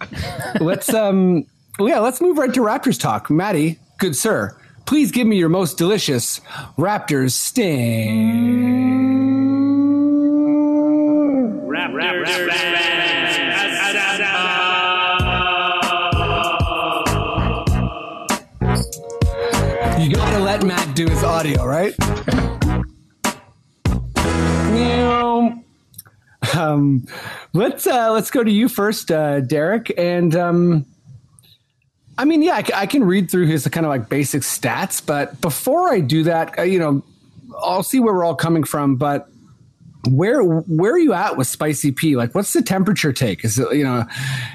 let's 0.60 0.92
um 0.92 1.46
yeah, 1.80 1.98
let's 1.98 2.20
move 2.20 2.38
right 2.38 2.52
to 2.54 2.60
Raptors 2.60 2.98
talk. 2.98 3.30
Maddie, 3.30 3.78
good 3.98 4.16
sir, 4.16 4.56
please 4.86 5.10
give 5.10 5.26
me 5.26 5.36
your 5.36 5.48
most 5.48 5.78
delicious 5.78 6.40
Raptors 6.78 7.32
sting. 7.32 8.74
Raptors. 11.66 12.28
You 20.00 20.14
gotta 20.14 20.38
let 20.38 20.64
Matt 20.64 20.94
do 20.94 21.08
his 21.08 21.22
audio, 21.22 21.64
right? 21.64 21.94
Um, 26.56 27.06
let's 27.52 27.86
uh, 27.86 28.12
let's 28.12 28.30
go 28.30 28.44
to 28.44 28.50
you 28.50 28.68
first, 28.68 29.10
uh, 29.10 29.40
Derick, 29.40 29.92
and 29.98 30.36
um, 30.36 30.86
I 32.16 32.24
mean, 32.24 32.42
yeah, 32.42 32.62
I 32.74 32.86
can 32.86 33.04
read 33.04 33.30
through 33.30 33.46
his 33.46 33.66
kind 33.68 33.84
of 33.84 33.90
like 33.90 34.08
basic 34.08 34.42
stats, 34.42 35.04
but 35.04 35.40
before 35.40 35.92
I 35.92 36.00
do 36.00 36.22
that, 36.24 36.58
uh, 36.58 36.62
you 36.62 36.78
know, 36.78 37.02
I'll 37.58 37.82
see 37.82 38.00
where 38.00 38.14
we're 38.14 38.24
all 38.24 38.34
coming 38.36 38.64
from. 38.64 38.96
But 38.96 39.28
where 40.08 40.42
where 40.42 40.92
are 40.92 40.98
you 40.98 41.12
at 41.12 41.36
with 41.36 41.46
Spicy 41.46 41.90
P? 41.90 42.16
Like, 42.16 42.34
what's 42.34 42.52
the 42.52 42.62
temperature 42.62 43.12
take? 43.12 43.44
Is 43.44 43.58
it 43.58 43.74
you 43.74 43.84
know, 43.84 44.04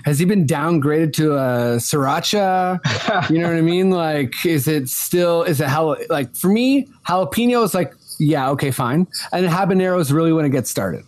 has 0.05 0.19
he 0.19 0.25
been 0.25 0.45
downgraded 0.45 1.13
to 1.13 1.33
a 1.33 1.77
sriracha? 1.77 3.29
you 3.29 3.39
know 3.39 3.47
what 3.47 3.57
I 3.57 3.61
mean? 3.61 3.89
Like, 3.89 4.45
is 4.45 4.67
it 4.67 4.89
still 4.89 5.43
is 5.43 5.59
it 5.59 5.67
how 5.67 5.97
like 6.09 6.35
for 6.35 6.47
me 6.47 6.87
jalapeno 7.07 7.63
is 7.63 7.73
like 7.73 7.93
yeah 8.19 8.49
okay 8.51 8.71
fine, 8.71 9.07
and 9.31 9.47
habanero 9.47 9.99
is 9.99 10.13
really 10.13 10.33
when 10.33 10.45
it 10.45 10.49
gets 10.49 10.69
started. 10.69 11.03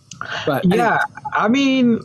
But 0.46 0.64
Yeah, 0.66 1.00
I 1.32 1.48
mean, 1.48 2.00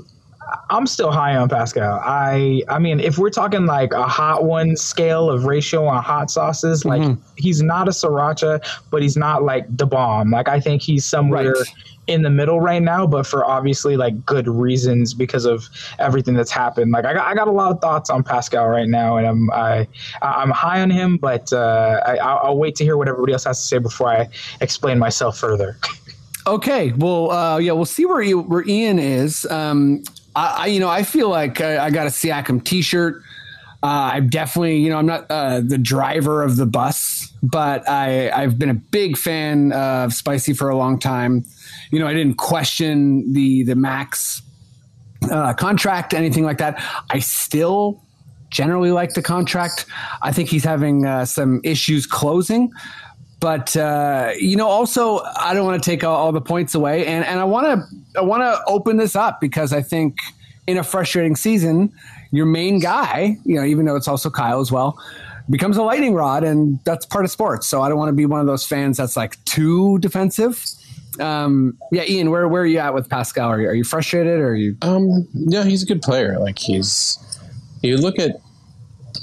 I'm 0.70 0.88
still 0.88 1.12
high 1.12 1.36
on 1.36 1.50
Pascal. 1.50 2.00
I 2.04 2.64
I 2.70 2.80
mean, 2.80 3.00
if 3.00 3.18
we're 3.18 3.30
talking 3.30 3.66
like 3.66 3.94
a 3.94 4.08
hot 4.08 4.44
one 4.46 4.76
scale 4.78 5.30
of 5.30 5.46
ratio 5.46 5.86
on 5.86 6.02
hot 6.04 6.32
sauces, 6.32 6.86
like 6.86 7.02
Mhm. 7.02 7.18
he's 7.36 7.62
not 7.62 7.88
a 7.88 7.92
sriracha, 7.92 8.62
but 8.92 9.02
he's 9.02 9.18
not 9.18 9.44
like 9.44 9.66
the 9.76 9.86
bomb. 9.86 10.32
Like 10.32 10.48
I 10.48 10.60
think 10.60 10.82
he's 10.82 11.06
somewhere 11.06 11.52
Right. 11.54 11.68
in 12.08 12.22
the 12.22 12.30
middle 12.30 12.62
right 12.62 12.82
now, 12.82 13.06
but 13.06 13.28
for 13.28 13.44
obviously 13.46 13.98
like 13.98 14.26
good 14.26 14.48
reasons 14.48 15.14
because 15.14 15.44
of 15.46 15.68
everything 16.00 16.34
that's 16.36 16.52
happened. 16.52 16.92
Like 16.92 17.04
I 17.06 17.14
got, 17.14 17.28
I 17.28 17.34
got 17.34 17.50
a 17.50 17.52
lot 17.52 17.72
of 17.72 17.82
thoughts 17.82 18.10
on 18.10 18.24
Pascal 18.24 18.68
right 18.68 18.88
now, 18.88 19.18
and 19.18 19.28
I'm 19.28 19.52
I 19.52 19.88
I'm 20.22 20.52
high 20.52 20.82
on 20.82 20.90
him, 20.90 21.18
but 21.18 21.52
uh, 21.52 22.00
I, 22.06 22.16
I'll, 22.18 22.58
wait 22.58 22.76
to 22.78 22.86
hear 22.86 22.96
what 22.96 23.10
everybody 23.10 23.34
else 23.34 23.44
has 23.44 23.60
to 23.60 23.66
say 23.68 23.78
before 23.80 24.08
I 24.10 24.30
explain 24.62 24.98
myself 25.00 25.38
further. 25.38 25.78
Okay, 26.48 26.94
well, 26.96 27.30
uh, 27.32 27.58
yeah, 27.58 27.74
we'll 27.74 27.84
see 27.84 28.06
where 28.06 28.24
I- 28.24 28.32
where 28.32 28.64
Ian 28.66 29.00
is. 29.00 29.46
Um, 29.50 30.02
I, 30.38 30.56
I, 30.58 30.66
you 30.68 30.80
know, 30.80 30.88
I 30.88 31.02
feel 31.02 31.30
like 31.30 31.62
I, 31.62 31.86
I 31.86 31.90
got 31.90 32.06
a 32.06 32.12
Siakam 32.12 32.64
T-shirt. 32.64 33.24
Uh, 33.82 34.12
I'm 34.14 34.30
definitely, 34.30 34.78
you 34.78 34.90
know, 34.90 34.98
I'm 34.98 35.06
not 35.06 35.26
uh, 35.30 35.62
the 35.62 35.78
driver 35.78 36.44
of 36.44 36.58
the 36.58 36.66
bus, 36.66 37.32
but 37.44 37.88
I 37.90 38.30
I've 38.32 38.58
been 38.58 38.70
a 38.70 38.76
big 38.76 39.18
fan 39.18 39.72
of 39.72 40.14
Spicy 40.14 40.54
for 40.54 40.70
a 40.70 40.78
long 40.78 41.00
time. 41.00 41.46
You 41.92 42.00
know, 42.00 42.08
I 42.08 42.14
didn't 42.14 42.38
question 42.38 43.34
the 43.34 43.64
the 43.64 43.76
max 43.76 44.42
uh, 45.30 45.54
contract, 45.54 46.14
anything 46.14 46.44
like 46.44 46.58
that. 46.58 46.82
I 47.10 47.20
still 47.20 48.04
generally 48.50 48.92
like 48.92 49.14
the 49.14 49.22
contract. 49.22 49.86
I 50.22 50.32
think 50.32 50.50
he's 50.50 50.64
having 50.64 51.06
uh, 51.06 51.26
some 51.26 51.62
issues 51.64 52.08
closing, 52.08 52.72
but 53.40 53.76
uh, 53.78 54.32
you 54.40 54.56
know, 54.56 54.68
also 54.68 55.20
I 55.40 55.54
don't 55.54 55.66
want 55.66 55.82
to 55.82 55.90
take 55.90 56.04
all, 56.04 56.16
all 56.16 56.32
the 56.32 56.42
points 56.42 56.74
away, 56.76 57.06
and 57.06 57.24
and 57.26 57.40
I 57.40 57.44
want 57.44 57.68
to 57.68 58.20
I 58.20 58.24
want 58.24 58.42
to 58.42 58.62
open 58.68 58.98
this 58.98 59.16
up 59.16 59.40
because 59.40 59.74
I 59.74 59.82
think 59.82 60.18
in 60.66 60.78
a 60.78 60.84
frustrating 60.84 61.36
season, 61.36 61.92
your 62.32 62.46
main 62.46 62.80
guy, 62.80 63.38
you 63.46 63.56
know, 63.56 63.64
even 63.64 63.86
though 63.86 63.96
it's 63.96 64.08
also 64.08 64.30
Kyle 64.30 64.60
as 64.60 64.72
well. 64.72 65.00
Becomes 65.50 65.78
a 65.78 65.84
lightning 65.84 66.14
rod, 66.14 66.44
and 66.44 66.78
that's 66.84 67.06
part 67.06 67.24
of 67.24 67.32
sports. 67.32 67.68
So 67.68 67.82
I 67.82 67.88
don't 67.88 67.98
want 67.98 68.10
to 68.10 68.14
be 68.14 68.26
one 68.26 68.42
of 68.42 68.48
those 68.48 68.66
fans 68.66 68.98
that's 68.98 69.16
like 69.16 69.42
too 69.46 69.98
defensive. 70.00 70.62
Um, 71.22 71.78
yeah, 71.92 72.04
Ian, 72.06 72.32
where 72.32 72.50
where 72.50 72.64
are 72.64 72.66
you 72.66 72.80
at 72.80 72.94
with 72.94 73.08
Pascal? 73.10 73.48
Are 73.48 73.62
you, 73.62 73.70
are 73.70 73.74
you 73.74 73.86
frustrated, 73.86 74.40
or 74.40 74.50
are 74.50 74.56
you 74.56 74.76
Um, 74.82 75.26
yeah, 75.34 75.64
he's 75.64 75.84
a 75.84 75.86
good 75.86 76.02
player. 76.02 76.38
Like 76.38 76.60
he's, 76.60 77.18
you 77.82 77.98
look 77.98 78.20
at 78.20 78.42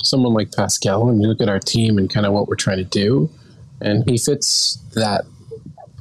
someone 0.02 0.33
like 0.33 0.50
Pascal, 0.52 1.11
and 1.11 1.21
you 1.21 1.28
look 1.28 1.42
at 1.42 1.50
our 1.50 1.61
team 1.61 1.99
and 1.99 2.09
kind 2.09 2.25
of 2.25 2.33
what 2.33 2.49
we're 2.49 2.56
trying 2.56 2.78
to 2.78 2.85
do, 2.85 3.28
and 3.80 4.08
he 4.08 4.18
fits 4.18 4.78
that 4.94 5.24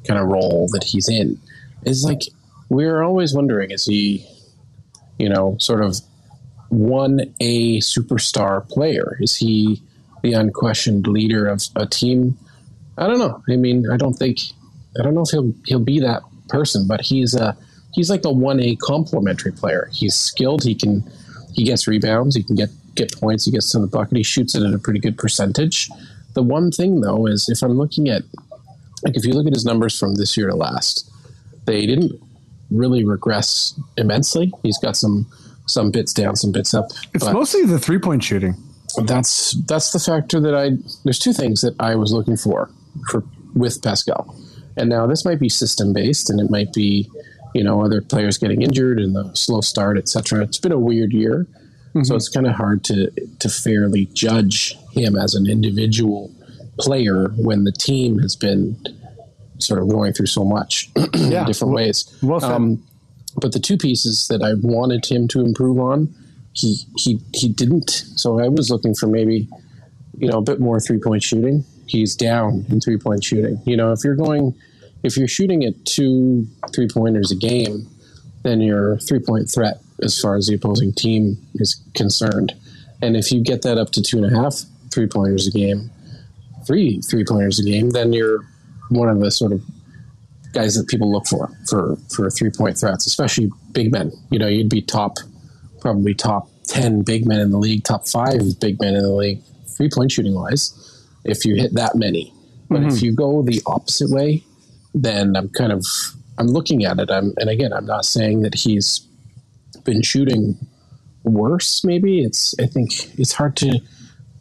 kind 0.08 0.20
of 0.20 0.28
role 0.28 0.68
that 0.72 0.84
he's 0.84 1.10
in. 1.10 1.40
Is 1.84 2.04
like 2.04 2.22
we're 2.70 3.04
always 3.04 3.34
wondering: 3.34 3.72
is 3.72 3.86
he, 3.86 4.26
you 5.18 5.30
know, 5.30 5.58
sort 5.60 5.82
of 5.82 6.00
one 6.70 7.34
a 7.40 7.80
superstar 7.80 8.68
player? 8.68 9.18
Is 9.20 9.36
he 9.36 9.82
the 10.24 10.34
unquestioned 10.34 11.08
leader 11.08 11.48
of 11.48 11.64
a 11.76 11.86
team? 11.86 12.38
I 12.98 13.08
don't 13.08 13.20
know. 13.20 13.44
I 13.50 13.56
mean, 13.56 13.90
I 13.92 13.98
don't 13.98 14.14
think 14.14 14.40
I 15.00 15.04
don't 15.04 15.14
know 15.14 15.22
if 15.22 15.30
he'll 15.30 15.54
he'll 15.66 15.80
be 15.80 16.00
that 16.00 16.24
person, 16.50 16.88
but 16.88 17.02
he's 17.02 17.34
a 17.34 17.58
he's 17.94 18.10
like 18.10 18.26
a 18.26 18.32
one 18.32 18.60
A 18.60 18.76
complementary 18.78 19.52
player. 19.52 19.90
He's 19.92 20.16
skilled. 20.16 20.64
He 20.64 20.76
can 20.76 21.04
he 21.54 21.64
gets 21.64 21.88
rebounds. 21.88 22.36
He 22.36 22.44
can 22.44 22.56
get 22.56 22.70
get 22.96 23.14
points. 23.14 23.46
He 23.46 23.52
gets 23.52 23.72
to 23.72 23.80
the 23.80 23.88
bucket. 23.88 24.18
He 24.18 24.24
shoots 24.24 24.56
it 24.56 24.64
at 24.64 24.74
a 24.74 24.80
pretty 24.80 25.00
good 25.00 25.18
percentage. 25.18 25.90
The 26.34 26.44
one 26.44 26.72
thing 26.72 27.02
though 27.02 27.28
is 27.28 27.48
if 27.50 27.62
I'm 27.62 27.78
looking 27.78 28.10
at 28.10 28.24
like 29.04 29.16
if 29.16 29.26
you 29.26 29.34
look 29.34 29.48
at 29.48 29.54
his 29.54 29.66
numbers 29.66 29.98
from 29.98 30.16
this 30.16 30.36
year 30.38 30.48
to 30.48 30.56
last, 30.56 31.10
they 31.66 31.86
didn't 31.86 32.14
really 32.72 33.06
regress 33.06 33.80
immensely. 33.98 34.52
He's 34.64 34.78
got 34.78 34.98
some 34.98 35.28
some 35.68 35.92
bits 35.92 36.14
down, 36.14 36.36
some 36.36 36.52
bits 36.52 36.74
up. 36.74 36.86
It's 37.14 37.26
mostly 37.26 37.66
the 37.66 37.80
three 37.80 38.00
point 38.00 38.24
shooting. 38.24 38.56
that's 39.06 39.54
that's 39.68 39.92
the 39.92 40.00
factor 40.00 40.40
that 40.40 40.56
I 40.56 40.72
there's 41.04 41.20
two 41.20 41.34
things 41.34 41.62
that 41.62 41.76
I 41.80 41.96
was 41.96 42.12
looking 42.12 42.38
for 42.38 42.70
for 43.10 43.24
with 43.54 43.82
Pascal. 43.82 44.36
And 44.76 44.90
now 44.90 45.06
this 45.06 45.24
might 45.26 45.40
be 45.40 45.50
system 45.50 45.94
based 45.94 46.30
and 46.30 46.40
it 46.40 46.50
might 46.50 46.74
be, 46.74 47.10
you 47.54 47.64
know, 47.64 47.84
other 47.84 48.02
players 48.02 48.38
getting 48.38 48.62
injured 48.62 49.00
and 49.00 49.16
the 49.16 49.34
slow 49.36 49.62
start, 49.62 49.98
etc. 49.98 50.44
It's 50.44 50.58
been 50.58 50.72
a 50.72 50.80
weird 50.80 51.14
year. 51.14 51.48
So 52.02 52.16
it's 52.16 52.30
kind 52.30 52.48
of 52.48 52.54
hard 52.56 52.84
to 52.86 53.12
to 53.40 53.50
fairly 53.50 54.08
judge 54.14 54.76
him 54.94 55.16
as 55.16 55.36
an 55.36 55.46
individual 55.48 56.32
player 56.80 57.30
when 57.38 57.66
the 57.66 57.72
team 57.72 58.18
has 58.20 58.36
been 58.36 58.76
sort 59.60 59.80
of 59.82 59.90
going 59.90 60.12
through 60.14 60.26
so 60.26 60.44
much 60.44 60.90
Yeah. 61.14 61.42
in 61.42 61.46
different 61.48 61.74
Well- 61.74 61.84
ways. 61.86 62.18
well. 62.24 62.44
Um, 62.44 62.84
but 63.40 63.52
the 63.52 63.60
two 63.60 63.78
pieces 63.78 64.28
that 64.28 64.42
I 64.44 64.54
wanted 64.62 65.06
him 65.06 65.28
to 65.30 65.42
improve 65.42 65.80
on, 65.80 66.14
he 66.54 66.78
he 66.98 67.20
he 67.34 67.48
didn't. 67.50 67.90
So 68.16 68.40
I 68.40 68.48
was 68.48 68.70
looking 68.70 68.94
for 68.96 69.08
maybe, 69.08 69.48
you 70.18 70.28
know, 70.30 70.38
a 70.40 70.42
bit 70.42 70.60
more 70.60 70.80
three 70.80 71.00
point 71.00 71.22
shooting. 71.24 71.64
He's 71.88 72.16
down 72.16 72.66
in 72.70 72.80
three 72.80 72.98
point 72.98 73.24
shooting. 73.24 73.60
You 73.66 73.78
know, 73.78 73.92
if 73.92 74.00
you're 74.04 74.16
going, 74.16 74.54
if 75.04 75.18
you're 75.18 75.28
shooting 75.28 75.64
at 75.64 75.86
two 75.86 76.48
three 76.74 76.88
pointers 76.88 77.32
a 77.32 77.36
game, 77.36 77.88
then 78.44 78.62
you're 78.62 78.94
a 78.94 78.98
three 79.00 79.20
point 79.20 79.50
threat 79.52 79.80
as 80.04 80.20
far 80.20 80.36
as 80.36 80.48
the 80.48 80.56
opposing 80.56 80.94
team 80.94 81.38
is 81.56 81.82
concerned. 81.96 82.54
And 83.02 83.18
if 83.18 83.32
you 83.32 83.44
get 83.44 83.62
that 83.64 83.78
up 83.78 83.92
to 83.92 84.02
two 84.02 84.24
and 84.24 84.34
a 84.34 84.42
half 84.42 84.56
three 84.94 85.08
pointers 85.08 85.48
a 85.48 85.52
game, 85.52 85.90
three 86.66 87.02
three 87.02 87.26
pointers 87.26 87.60
a 87.60 87.64
game, 87.64 87.92
then 87.92 88.14
you're 88.14 88.46
one 88.90 89.10
of 89.10 89.20
the 89.20 89.32
sort 89.32 89.52
of 89.52 89.62
guys 90.54 90.76
that 90.76 90.88
people 90.88 91.12
look 91.12 91.28
for 91.28 91.50
for 91.68 91.98
for 92.16 92.30
three 92.30 92.50
point 92.50 92.78
threats, 92.78 93.06
especially 93.08 93.52
big 93.72 93.92
men. 93.92 94.12
You 94.30 94.40
know, 94.40 94.48
you'd 94.48 94.70
be 94.70 94.82
top, 94.82 95.18
probably 95.82 96.14
top 96.14 96.48
ten 96.66 97.02
big 97.02 97.26
men 97.26 97.40
in 97.40 97.52
the 97.52 97.58
league, 97.58 97.84
top 97.84 98.08
five 98.08 98.60
big 98.60 98.80
men 98.80 98.96
in 98.96 99.02
the 99.02 99.14
league, 99.14 99.42
three 99.76 99.90
point 99.90 100.12
shooting 100.12 100.36
wise, 100.36 101.06
if 101.26 101.46
you 101.46 101.56
hit 101.56 101.74
that 101.74 101.96
many. 101.96 102.34
But 102.70 102.84
if 102.84 102.94
mm-hmm. 102.94 103.06
you 103.06 103.16
go 103.16 103.42
the 103.42 103.62
opposite 103.66 104.10
way, 104.10 104.44
then 104.94 105.36
I'm 105.36 105.50
kind 105.50 105.72
of 105.72 105.86
I'm 106.38 106.48
looking 106.48 106.86
at 106.86 107.00
it. 107.00 107.12
I'm 107.12 107.34
and 107.38 107.50
again, 107.50 107.74
I'm 107.74 107.86
not 107.86 108.06
saying 108.06 108.42
that 108.42 108.56
he's 108.56 109.06
been 109.84 110.02
shooting 110.02 110.58
worse. 111.24 111.84
Maybe 111.84 112.22
it's 112.22 112.56
I 112.60 112.66
think 112.66 113.20
it's 113.20 113.34
hard 113.34 113.56
to 113.58 113.80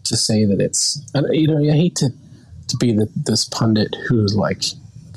to 0.04 0.16
say 0.16 0.44
that 0.44 0.60
it's 0.60 1.00
you 1.30 1.46
know 1.46 1.58
I 1.58 1.76
hate 1.76 1.96
to 1.96 2.10
to 2.68 2.76
be 2.76 2.92
the, 2.92 3.08
this 3.14 3.44
pundit 3.46 3.94
who's 4.08 4.34
like 4.36 4.62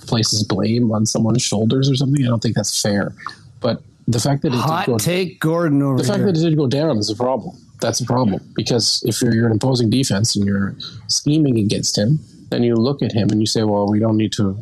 places 0.07 0.43
blame 0.43 0.91
on 0.91 1.05
someone's 1.05 1.41
shoulders 1.41 1.89
or 1.89 1.95
something. 1.95 2.23
I 2.23 2.27
don't 2.27 2.41
think 2.41 2.55
that's 2.55 2.81
fair. 2.81 3.13
But 3.59 3.81
the 4.07 4.19
fact 4.19 4.43
that 4.43 4.53
it 4.53 4.57
Hot 4.57 4.85
did 4.85 4.91
go, 4.91 4.97
take, 4.97 5.39
Gordon 5.39 5.81
over 5.81 5.97
the 5.97 6.03
fact 6.03 6.17
here. 6.17 6.27
that 6.27 6.37
it 6.37 6.41
did 6.41 6.57
go 6.57 6.67
down 6.67 6.97
is 6.97 7.09
a 7.09 7.15
problem. 7.15 7.57
That's 7.81 7.99
a 7.99 8.05
problem 8.05 8.41
because 8.55 9.03
if 9.05 9.21
you're, 9.21 9.33
you're 9.33 9.47
an 9.47 9.55
opposing 9.55 9.89
defense 9.89 10.35
and 10.35 10.45
you're 10.45 10.75
scheming 11.07 11.57
against 11.57 11.97
him, 11.97 12.19
then 12.49 12.63
you 12.63 12.75
look 12.75 13.01
at 13.01 13.11
him 13.11 13.29
and 13.29 13.39
you 13.39 13.47
say, 13.47 13.63
"Well, 13.63 13.89
we 13.89 13.99
don't 13.99 14.17
need 14.17 14.31
to 14.33 14.57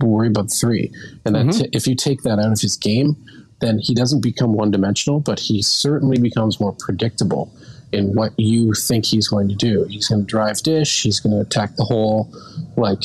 worry 0.00 0.28
about 0.28 0.50
three." 0.52 0.92
And 1.24 1.34
that 1.34 1.46
mm-hmm. 1.46 1.62
t- 1.62 1.70
if 1.72 1.86
you 1.86 1.96
take 1.96 2.22
that 2.22 2.38
out 2.38 2.52
of 2.52 2.60
his 2.60 2.76
game, 2.76 3.16
then 3.62 3.78
he 3.78 3.94
doesn't 3.94 4.20
become 4.20 4.52
one 4.52 4.70
dimensional, 4.70 5.20
but 5.20 5.38
he 5.38 5.62
certainly 5.62 6.18
becomes 6.18 6.60
more 6.60 6.72
predictable 6.72 7.52
in 7.92 8.14
what 8.14 8.32
you 8.38 8.72
think 8.72 9.04
he's 9.04 9.28
going 9.28 9.48
to 9.48 9.54
do. 9.54 9.84
He's 9.88 10.08
going 10.08 10.22
to 10.22 10.26
drive 10.26 10.58
dish. 10.62 11.02
He's 11.02 11.20
going 11.20 11.34
to 11.34 11.40
attack 11.40 11.76
the 11.76 11.84
hole. 11.84 12.32
Like, 12.76 13.00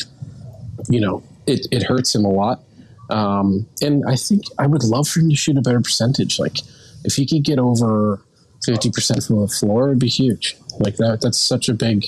you 0.90 1.00
know, 1.00 1.24
it, 1.46 1.68
it 1.72 1.84
hurts 1.84 2.16
him 2.16 2.26
a 2.26 2.32
lot. 2.32 2.64
Um, 3.10 3.68
and 3.82 4.04
I 4.08 4.16
think 4.16 4.44
I 4.58 4.68
would 4.68 4.84
love 4.84 5.08
for 5.08 5.20
him 5.20 5.30
to 5.30 5.36
shoot 5.36 5.58
a 5.58 5.62
better 5.62 5.82
percentage. 5.82 6.40
Like, 6.40 6.58
if 7.04 7.14
he 7.14 7.26
could 7.26 7.44
get 7.44 7.60
over 7.60 8.22
50% 8.68 9.28
from 9.28 9.42
the 9.42 9.48
floor, 9.48 9.90
it'd 9.90 10.00
be 10.00 10.08
huge. 10.08 10.58
Like, 10.80 10.98
that, 10.98 11.22
that's 11.22 11.40
such 11.40 11.70
a 11.70 11.74
big 11.74 12.06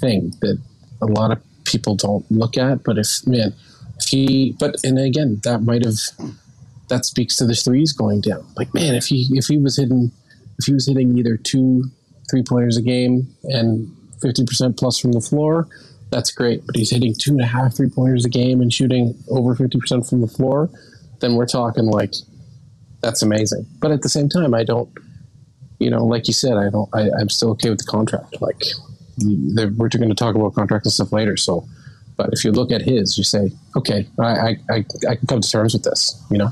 thing 0.00 0.32
that 0.40 0.60
a 1.02 1.06
lot 1.06 1.30
of 1.30 1.42
people 1.64 1.94
don't 1.94 2.28
look 2.30 2.56
at. 2.56 2.84
But 2.84 2.98
if, 2.98 3.26
man, 3.26 3.54
if 3.98 4.08
he, 4.08 4.56
but, 4.58 4.76
and 4.84 4.98
again, 4.98 5.40
that 5.44 5.62
might 5.62 5.84
have, 5.84 5.98
that 6.88 7.04
speaks 7.04 7.36
to 7.36 7.46
the 7.46 7.54
threes 7.54 7.92
going 7.92 8.20
down. 8.20 8.46
Like, 8.56 8.72
man, 8.74 8.94
if 8.94 9.06
he, 9.06 9.28
if 9.32 9.46
he 9.46 9.58
was 9.58 9.76
hitting, 9.76 10.12
if 10.58 10.66
he 10.66 10.72
was 10.72 10.86
hitting 10.86 11.16
either 11.18 11.36
two 11.36 11.84
three 12.30 12.42
pointers 12.42 12.76
a 12.76 12.82
game 12.82 13.28
and 13.44 13.88
50% 14.22 14.76
plus 14.76 14.98
from 14.98 15.12
the 15.12 15.20
floor, 15.20 15.68
that's 16.10 16.30
great. 16.30 16.64
But 16.66 16.76
he's 16.76 16.90
hitting 16.90 17.14
two 17.14 17.32
and 17.32 17.40
a 17.40 17.46
half 17.46 17.76
three 17.76 17.88
pointers 17.88 18.24
a 18.24 18.28
game 18.28 18.60
and 18.60 18.72
shooting 18.72 19.14
over 19.30 19.54
50% 19.54 20.08
from 20.08 20.20
the 20.20 20.26
floor, 20.26 20.70
then 21.20 21.34
we're 21.34 21.46
talking 21.46 21.86
like 21.86 22.14
that's 23.02 23.22
amazing. 23.22 23.66
But 23.80 23.90
at 23.90 24.02
the 24.02 24.08
same 24.08 24.28
time, 24.28 24.54
I 24.54 24.64
don't, 24.64 24.88
you 25.78 25.90
know, 25.90 26.04
like 26.04 26.26
you 26.26 26.34
said, 26.34 26.56
I 26.56 26.70
don't, 26.70 26.88
I, 26.94 27.08
I'm 27.20 27.28
still 27.28 27.50
okay 27.50 27.70
with 27.70 27.78
the 27.78 27.84
contract. 27.84 28.40
Like, 28.40 28.62
we're 29.24 29.88
going 29.88 30.08
to 30.08 30.14
talk 30.14 30.34
about 30.34 30.54
contract 30.54 30.86
and 30.86 30.92
stuff 30.92 31.12
later. 31.12 31.36
So, 31.36 31.66
but 32.16 32.30
if 32.32 32.44
you 32.44 32.52
look 32.52 32.72
at 32.72 32.82
his, 32.82 33.16
you 33.18 33.24
say, 33.24 33.50
okay, 33.76 34.08
I, 34.18 34.24
I, 34.24 34.56
I, 34.70 34.84
I 35.08 35.16
can 35.16 35.26
come 35.28 35.40
to 35.40 35.50
terms 35.50 35.74
with 35.74 35.84
this, 35.84 36.20
you 36.30 36.38
know? 36.38 36.50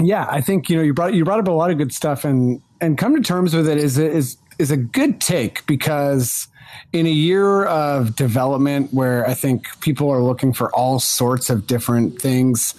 Yeah, 0.00 0.26
I 0.30 0.40
think 0.40 0.70
you 0.70 0.76
know 0.76 0.82
you 0.82 0.94
brought 0.94 1.14
you 1.14 1.24
brought 1.24 1.40
up 1.40 1.48
a 1.48 1.52
lot 1.52 1.70
of 1.70 1.78
good 1.78 1.92
stuff, 1.92 2.24
and 2.24 2.60
and 2.80 2.96
come 2.96 3.14
to 3.14 3.20
terms 3.20 3.54
with 3.54 3.68
it 3.68 3.78
is 3.78 3.98
is 3.98 4.36
is 4.58 4.70
a 4.70 4.76
good 4.76 5.20
take 5.20 5.66
because 5.66 6.48
in 6.92 7.06
a 7.06 7.10
year 7.10 7.64
of 7.66 8.16
development 8.16 8.92
where 8.92 9.26
I 9.26 9.34
think 9.34 9.80
people 9.80 10.10
are 10.10 10.22
looking 10.22 10.52
for 10.52 10.74
all 10.74 10.98
sorts 10.98 11.48
of 11.48 11.66
different 11.66 12.20
things, 12.20 12.74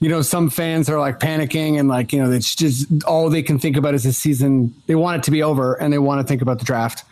you 0.00 0.08
know, 0.08 0.22
some 0.22 0.48
fans 0.48 0.88
are 0.88 0.98
like 0.98 1.20
panicking 1.20 1.78
and 1.78 1.88
like, 1.88 2.12
you 2.12 2.22
know, 2.22 2.30
it's 2.30 2.54
just 2.54 2.86
all 3.04 3.28
they 3.28 3.42
can 3.42 3.58
think 3.58 3.76
about 3.76 3.94
is 3.94 4.04
the 4.04 4.12
season. 4.12 4.74
They 4.86 4.94
want 4.94 5.18
it 5.18 5.24
to 5.24 5.30
be 5.30 5.42
over 5.42 5.74
and 5.74 5.92
they 5.92 5.98
want 5.98 6.20
to 6.20 6.26
think 6.26 6.40
about 6.40 6.58
the 6.58 6.64
draft. 6.64 7.04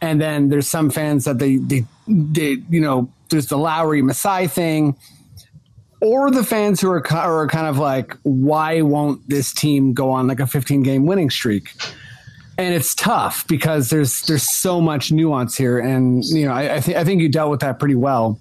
And 0.00 0.20
then 0.20 0.48
there's 0.48 0.68
some 0.68 0.90
fans 0.90 1.24
that 1.24 1.38
they, 1.38 1.56
they, 1.56 1.84
they 2.08 2.58
you 2.68 2.80
know, 2.80 3.08
there's 3.30 3.46
the 3.46 3.58
Lowry 3.58 4.02
Masai 4.02 4.48
thing 4.48 4.96
or 6.00 6.30
the 6.30 6.44
fans 6.44 6.80
who 6.80 6.90
are, 6.90 7.04
are 7.12 7.46
kind 7.48 7.66
of 7.66 7.78
like, 7.78 8.16
why 8.22 8.82
won't 8.82 9.28
this 9.28 9.52
team 9.52 9.94
go 9.94 10.10
on 10.10 10.26
like 10.26 10.40
a 10.40 10.46
15 10.46 10.82
game 10.82 11.06
winning 11.06 11.30
streak? 11.30 11.70
and 12.56 12.74
it's 12.74 12.94
tough 12.94 13.46
because 13.48 13.90
there's 13.90 14.22
there's 14.22 14.48
so 14.48 14.80
much 14.80 15.10
nuance 15.10 15.56
here, 15.56 15.78
and 15.78 16.24
you 16.26 16.46
know 16.46 16.52
I 16.52 16.76
I, 16.76 16.80
th- 16.80 16.96
I 16.96 17.04
think 17.04 17.20
you 17.20 17.28
dealt 17.28 17.50
with 17.50 17.60
that 17.60 17.78
pretty 17.78 17.94
well. 17.94 18.38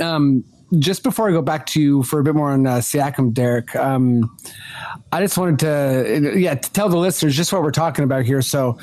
Um, 0.00 0.44
just 0.78 1.02
before 1.02 1.28
I 1.28 1.32
go 1.32 1.42
back 1.42 1.66
to 1.66 1.80
you 1.80 2.02
for 2.02 2.20
a 2.20 2.24
bit 2.24 2.34
more 2.34 2.50
on 2.50 2.66
uh, 2.66 2.76
Siakam, 2.76 3.32
Derick, 3.32 3.74
um, 3.76 4.34
I 5.12 5.20
just 5.20 5.36
wanted 5.36 5.58
to 5.60 6.38
yeah 6.38 6.54
to 6.54 6.72
tell 6.72 6.88
the 6.88 6.96
listeners 6.96 7.36
just 7.36 7.52
what 7.52 7.62
we're 7.62 7.70
talking 7.70 8.04
about 8.04 8.24
here. 8.24 8.42
So 8.42 8.78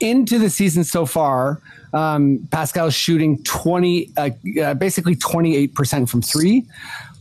into 0.00 0.38
the 0.38 0.50
season 0.50 0.84
so 0.84 1.06
far, 1.06 1.60
um, 1.92 2.46
Pascal's 2.50 2.94
shooting 2.94 3.42
20, 3.44 4.10
uh, 4.16 4.30
uh, 4.60 4.74
basically 4.74 5.14
28% 5.14 6.08
from 6.08 6.22
three, 6.22 6.66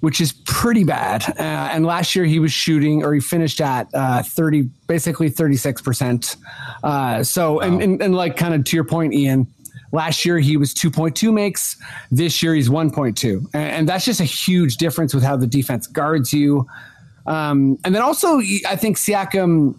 which 0.02 0.20
is 0.20 0.34
pretty 0.46 0.84
bad. 0.84 1.24
Uh, 1.30 1.70
and 1.72 1.86
last 1.86 2.16
year 2.16 2.26
he 2.26 2.40
was 2.40 2.52
shooting, 2.52 3.04
or 3.04 3.14
he 3.14 3.20
finished 3.20 3.62
at 3.62 3.88
uh, 3.94 4.22
30, 4.24 4.64
basically 4.88 5.30
36%. 5.30 6.36
Uh, 6.84 7.24
so, 7.24 7.60
and, 7.60 7.82
and, 7.82 8.02
and 8.02 8.16
like 8.16 8.36
kind 8.36 8.54
of 8.54 8.64
to 8.66 8.76
your 8.76 8.84
point, 8.84 9.14
Ian, 9.14 9.48
last 9.92 10.26
year 10.26 10.40
he 10.40 10.58
was 10.58 10.74
2.2 10.74 11.32
makes. 11.32 11.78
This 12.10 12.42
year 12.42 12.56
he's 12.56 12.68
1.2. 12.68 13.50
And, 13.54 13.72
and 13.72 13.90
that's 13.90 14.04
just 14.04 14.20
a 14.20 14.26
huge 14.26 14.78
difference 14.78 15.14
with 15.14 15.24
how 15.24 15.38
the 15.38 15.48
defense 15.48 15.86
guards 15.88 16.34
you. 16.34 16.68
Um, 17.28 17.78
and 17.86 17.94
then 17.94 18.02
also, 18.02 18.40
I 18.68 18.76
think 18.76 18.98
Siakam 18.98 19.76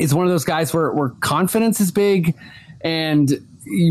is 0.00 0.12
one 0.12 0.26
of 0.26 0.32
those 0.32 0.44
guys 0.44 0.74
where, 0.74 0.90
where 0.92 1.10
confidence 1.20 1.80
is 1.80 1.92
big 1.92 2.34
and 2.80 3.32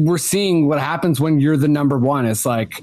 we're 0.02 0.18
seeing 0.18 0.68
what 0.68 0.80
happens 0.80 1.22
when 1.22 1.40
you're 1.40 1.58
the 1.58 1.70
number 1.70 1.98
one. 1.98 2.26
It's 2.26 2.46
like, 2.46 2.82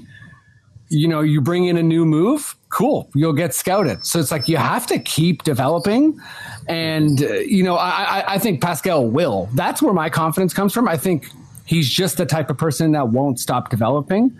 you 0.91 1.07
know, 1.07 1.21
you 1.21 1.39
bring 1.39 1.67
in 1.67 1.77
a 1.77 1.83
new 1.83 2.05
move, 2.05 2.53
cool, 2.69 3.09
you'll 3.15 3.31
get 3.31 3.53
scouted. 3.53 4.05
So 4.05 4.19
it's 4.19 4.29
like 4.29 4.49
you 4.49 4.57
have 4.57 4.85
to 4.87 4.99
keep 4.99 5.43
developing. 5.43 6.19
And, 6.67 7.23
uh, 7.23 7.33
you 7.35 7.63
know, 7.63 7.77
I, 7.77 7.89
I, 7.89 8.33
I 8.33 8.37
think 8.37 8.61
Pascal 8.61 9.07
will. 9.07 9.49
That's 9.53 9.81
where 9.81 9.93
my 9.93 10.09
confidence 10.09 10.53
comes 10.53 10.73
from. 10.73 10.89
I 10.89 10.97
think 10.97 11.27
he's 11.65 11.89
just 11.89 12.17
the 12.17 12.25
type 12.25 12.49
of 12.49 12.57
person 12.57 12.91
that 12.91 13.07
won't 13.07 13.39
stop 13.39 13.69
developing. 13.69 14.37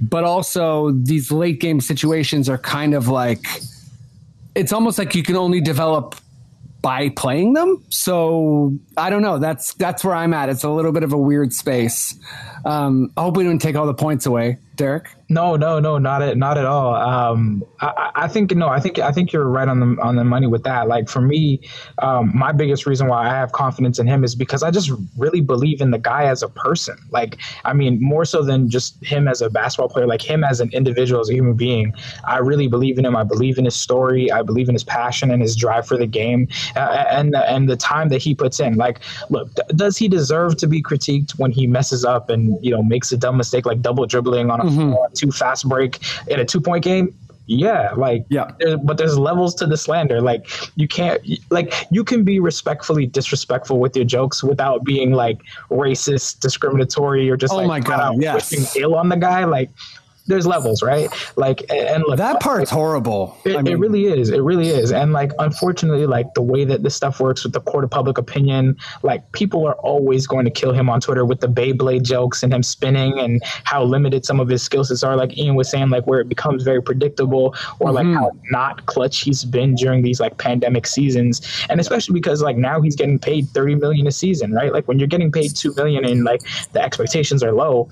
But 0.00 0.24
also, 0.24 0.90
these 0.90 1.30
late 1.30 1.60
game 1.60 1.80
situations 1.80 2.48
are 2.48 2.58
kind 2.58 2.94
of 2.94 3.06
like, 3.06 3.46
it's 4.56 4.72
almost 4.72 4.98
like 4.98 5.14
you 5.14 5.22
can 5.22 5.36
only 5.36 5.60
develop 5.60 6.16
by 6.82 7.10
playing 7.10 7.52
them. 7.52 7.80
So 7.90 8.76
I 8.96 9.08
don't 9.08 9.22
know. 9.22 9.38
That's 9.38 9.74
that's 9.74 10.04
where 10.04 10.16
I'm 10.16 10.34
at. 10.34 10.48
It's 10.48 10.64
a 10.64 10.68
little 10.68 10.90
bit 10.90 11.04
of 11.04 11.12
a 11.12 11.16
weird 11.16 11.52
space. 11.52 12.18
Um, 12.64 13.12
I 13.16 13.22
hope 13.22 13.36
we 13.36 13.44
didn't 13.44 13.60
take 13.60 13.76
all 13.76 13.86
the 13.86 13.94
points 13.94 14.26
away, 14.26 14.58
Derick. 14.76 15.08
No, 15.32 15.56
no, 15.56 15.80
no, 15.80 15.96
not 15.96 16.20
at 16.20 16.36
not 16.36 16.58
at 16.58 16.66
all. 16.66 16.94
Um, 16.94 17.64
I, 17.80 18.10
I 18.14 18.28
think 18.28 18.54
no, 18.54 18.68
I 18.68 18.80
think 18.80 18.98
I 18.98 19.10
think 19.10 19.32
you're 19.32 19.48
right 19.48 19.66
on 19.66 19.80
the 19.80 20.02
on 20.02 20.16
the 20.16 20.24
money 20.24 20.46
with 20.46 20.62
that. 20.64 20.88
Like 20.88 21.08
for 21.08 21.22
me, 21.22 21.60
um, 21.98 22.30
my 22.34 22.52
biggest 22.52 22.84
reason 22.84 23.08
why 23.08 23.26
I 23.26 23.30
have 23.30 23.52
confidence 23.52 23.98
in 23.98 24.06
him 24.06 24.24
is 24.24 24.34
because 24.34 24.62
I 24.62 24.70
just 24.70 24.90
really 25.16 25.40
believe 25.40 25.80
in 25.80 25.90
the 25.90 25.98
guy 25.98 26.24
as 26.24 26.42
a 26.42 26.48
person. 26.48 26.98
Like, 27.10 27.38
I 27.64 27.72
mean, 27.72 27.98
more 28.02 28.26
so 28.26 28.42
than 28.42 28.68
just 28.68 29.02
him 29.02 29.26
as 29.26 29.40
a 29.40 29.48
basketball 29.48 29.88
player, 29.88 30.06
like 30.06 30.20
him 30.20 30.44
as 30.44 30.60
an 30.60 30.70
individual, 30.72 31.22
as 31.22 31.30
a 31.30 31.34
human 31.34 31.54
being. 31.54 31.94
I 32.24 32.38
really 32.38 32.68
believe 32.68 32.98
in 32.98 33.06
him. 33.06 33.16
I 33.16 33.24
believe 33.24 33.56
in 33.56 33.64
his 33.64 33.74
story. 33.74 34.30
I 34.30 34.42
believe 34.42 34.68
in 34.68 34.74
his 34.74 34.84
passion 34.84 35.30
and 35.30 35.40
his 35.40 35.56
drive 35.56 35.86
for 35.86 35.96
the 35.96 36.06
game, 36.06 36.46
uh, 36.76 37.06
and 37.10 37.32
the, 37.32 37.50
and 37.50 37.70
the 37.70 37.76
time 37.76 38.10
that 38.10 38.20
he 38.20 38.34
puts 38.34 38.60
in. 38.60 38.74
Like, 38.74 39.00
look, 39.30 39.54
d- 39.54 39.62
does 39.74 39.96
he 39.96 40.08
deserve 40.08 40.58
to 40.58 40.66
be 40.66 40.82
critiqued 40.82 41.38
when 41.38 41.52
he 41.52 41.66
messes 41.66 42.04
up 42.04 42.28
and 42.28 42.51
you 42.60 42.70
know 42.70 42.82
makes 42.82 43.12
a 43.12 43.16
dumb 43.16 43.36
mistake 43.36 43.66
like 43.66 43.80
double 43.82 44.04
dribbling 44.06 44.50
on 44.50 44.60
a 44.60 44.64
Mhm. 44.64 45.14
too 45.14 45.30
fast 45.30 45.68
break 45.68 45.98
in 46.28 46.38
a 46.40 46.44
two 46.44 46.60
point 46.60 46.84
game? 46.84 47.14
Yeah, 47.46 47.90
like 47.96 48.24
Yeah. 48.28 48.52
there, 48.60 48.78
but 48.78 48.98
there's 48.98 49.18
levels 49.18 49.54
to 49.56 49.66
the 49.66 49.76
slander. 49.76 50.20
Like 50.20 50.46
you 50.76 50.86
can't 50.86 51.20
like 51.50 51.74
you 51.90 52.04
can 52.04 52.22
be 52.22 52.38
respectfully 52.38 53.06
disrespectful 53.06 53.80
with 53.80 53.96
your 53.96 54.04
jokes 54.04 54.44
without 54.44 54.84
being 54.84 55.12
like 55.12 55.38
racist, 55.70 56.38
discriminatory, 56.40 57.28
or 57.28 57.36
just 57.36 57.52
Oh 57.52 57.56
like 57.56 57.66
my 57.66 57.80
God, 57.80 58.14
yes. 58.22 58.50
wishing 58.52 58.64
ill 58.80 58.94
on 58.94 59.08
the 59.08 59.16
guy. 59.16 59.44
Like 59.44 59.70
there's 60.26 60.46
levels, 60.46 60.82
right? 60.82 61.08
Like 61.36 61.62
and, 61.70 61.80
and 61.88 62.04
look, 62.06 62.16
That 62.18 62.40
part's 62.40 62.70
horrible. 62.70 63.36
it, 63.44 63.56
I 63.56 63.62
mean, 63.62 63.72
it 63.74 63.78
really 63.78 64.04
is. 64.06 64.30
It 64.30 64.40
really 64.42 64.68
is. 64.68 64.92
And 64.92 65.12
like, 65.12 65.32
unfortunately, 65.38 66.06
like 66.06 66.32
the 66.34 66.42
way 66.42 66.64
that 66.64 66.82
this 66.82 66.94
stuff 66.94 67.20
works 67.20 67.42
with 67.44 67.52
the 67.52 67.60
court 67.60 67.84
of 67.84 67.90
public 67.90 68.18
opinion, 68.18 68.76
like 69.02 69.30
people 69.32 69.66
are 69.66 69.74
always 69.74 70.26
going 70.26 70.44
to 70.44 70.50
kill 70.50 70.72
him 70.72 70.88
on 70.88 71.00
Twitter 71.00 71.24
with 71.24 71.40
the 71.40 71.48
Beyblade 71.48 72.02
jokes 72.04 72.42
and 72.42 72.52
him 72.54 72.62
spinning 72.62 73.18
and 73.18 73.42
how 73.64 73.82
limited 73.82 74.24
some 74.24 74.38
of 74.40 74.48
his 74.48 74.62
skill 74.62 74.84
sets 74.84 75.02
are. 75.02 75.16
Like 75.16 75.36
Ian 75.36 75.54
was 75.54 75.68
saying, 75.70 75.90
like 75.90 76.06
where 76.06 76.20
it 76.20 76.28
becomes 76.28 76.62
very 76.62 76.82
predictable 76.82 77.54
or 77.80 77.90
like 77.92 78.06
Mhm. 78.06 78.14
how 78.14 78.30
not 78.50 78.86
clutch 78.86 79.20
he's 79.20 79.44
been 79.44 79.74
during 79.74 80.02
these 80.02 80.20
like 80.20 80.38
pandemic 80.38 80.86
seasons. 80.86 81.40
And 81.68 81.80
especially 81.80 82.14
because 82.14 82.42
like 82.42 82.56
now 82.56 82.80
he's 82.80 82.96
getting 82.96 83.18
paid 83.18 83.48
30 83.48 83.74
million 83.76 84.06
a 84.06 84.12
season, 84.12 84.52
right? 84.52 84.72
Like 84.72 84.86
when 84.88 84.98
you're 84.98 85.08
getting 85.08 85.32
paid 85.32 85.54
2 85.56 85.74
million 85.74 86.04
and 86.04 86.24
like 86.24 86.42
the 86.72 86.80
expectations 86.82 87.42
are 87.42 87.52
low, 87.52 87.88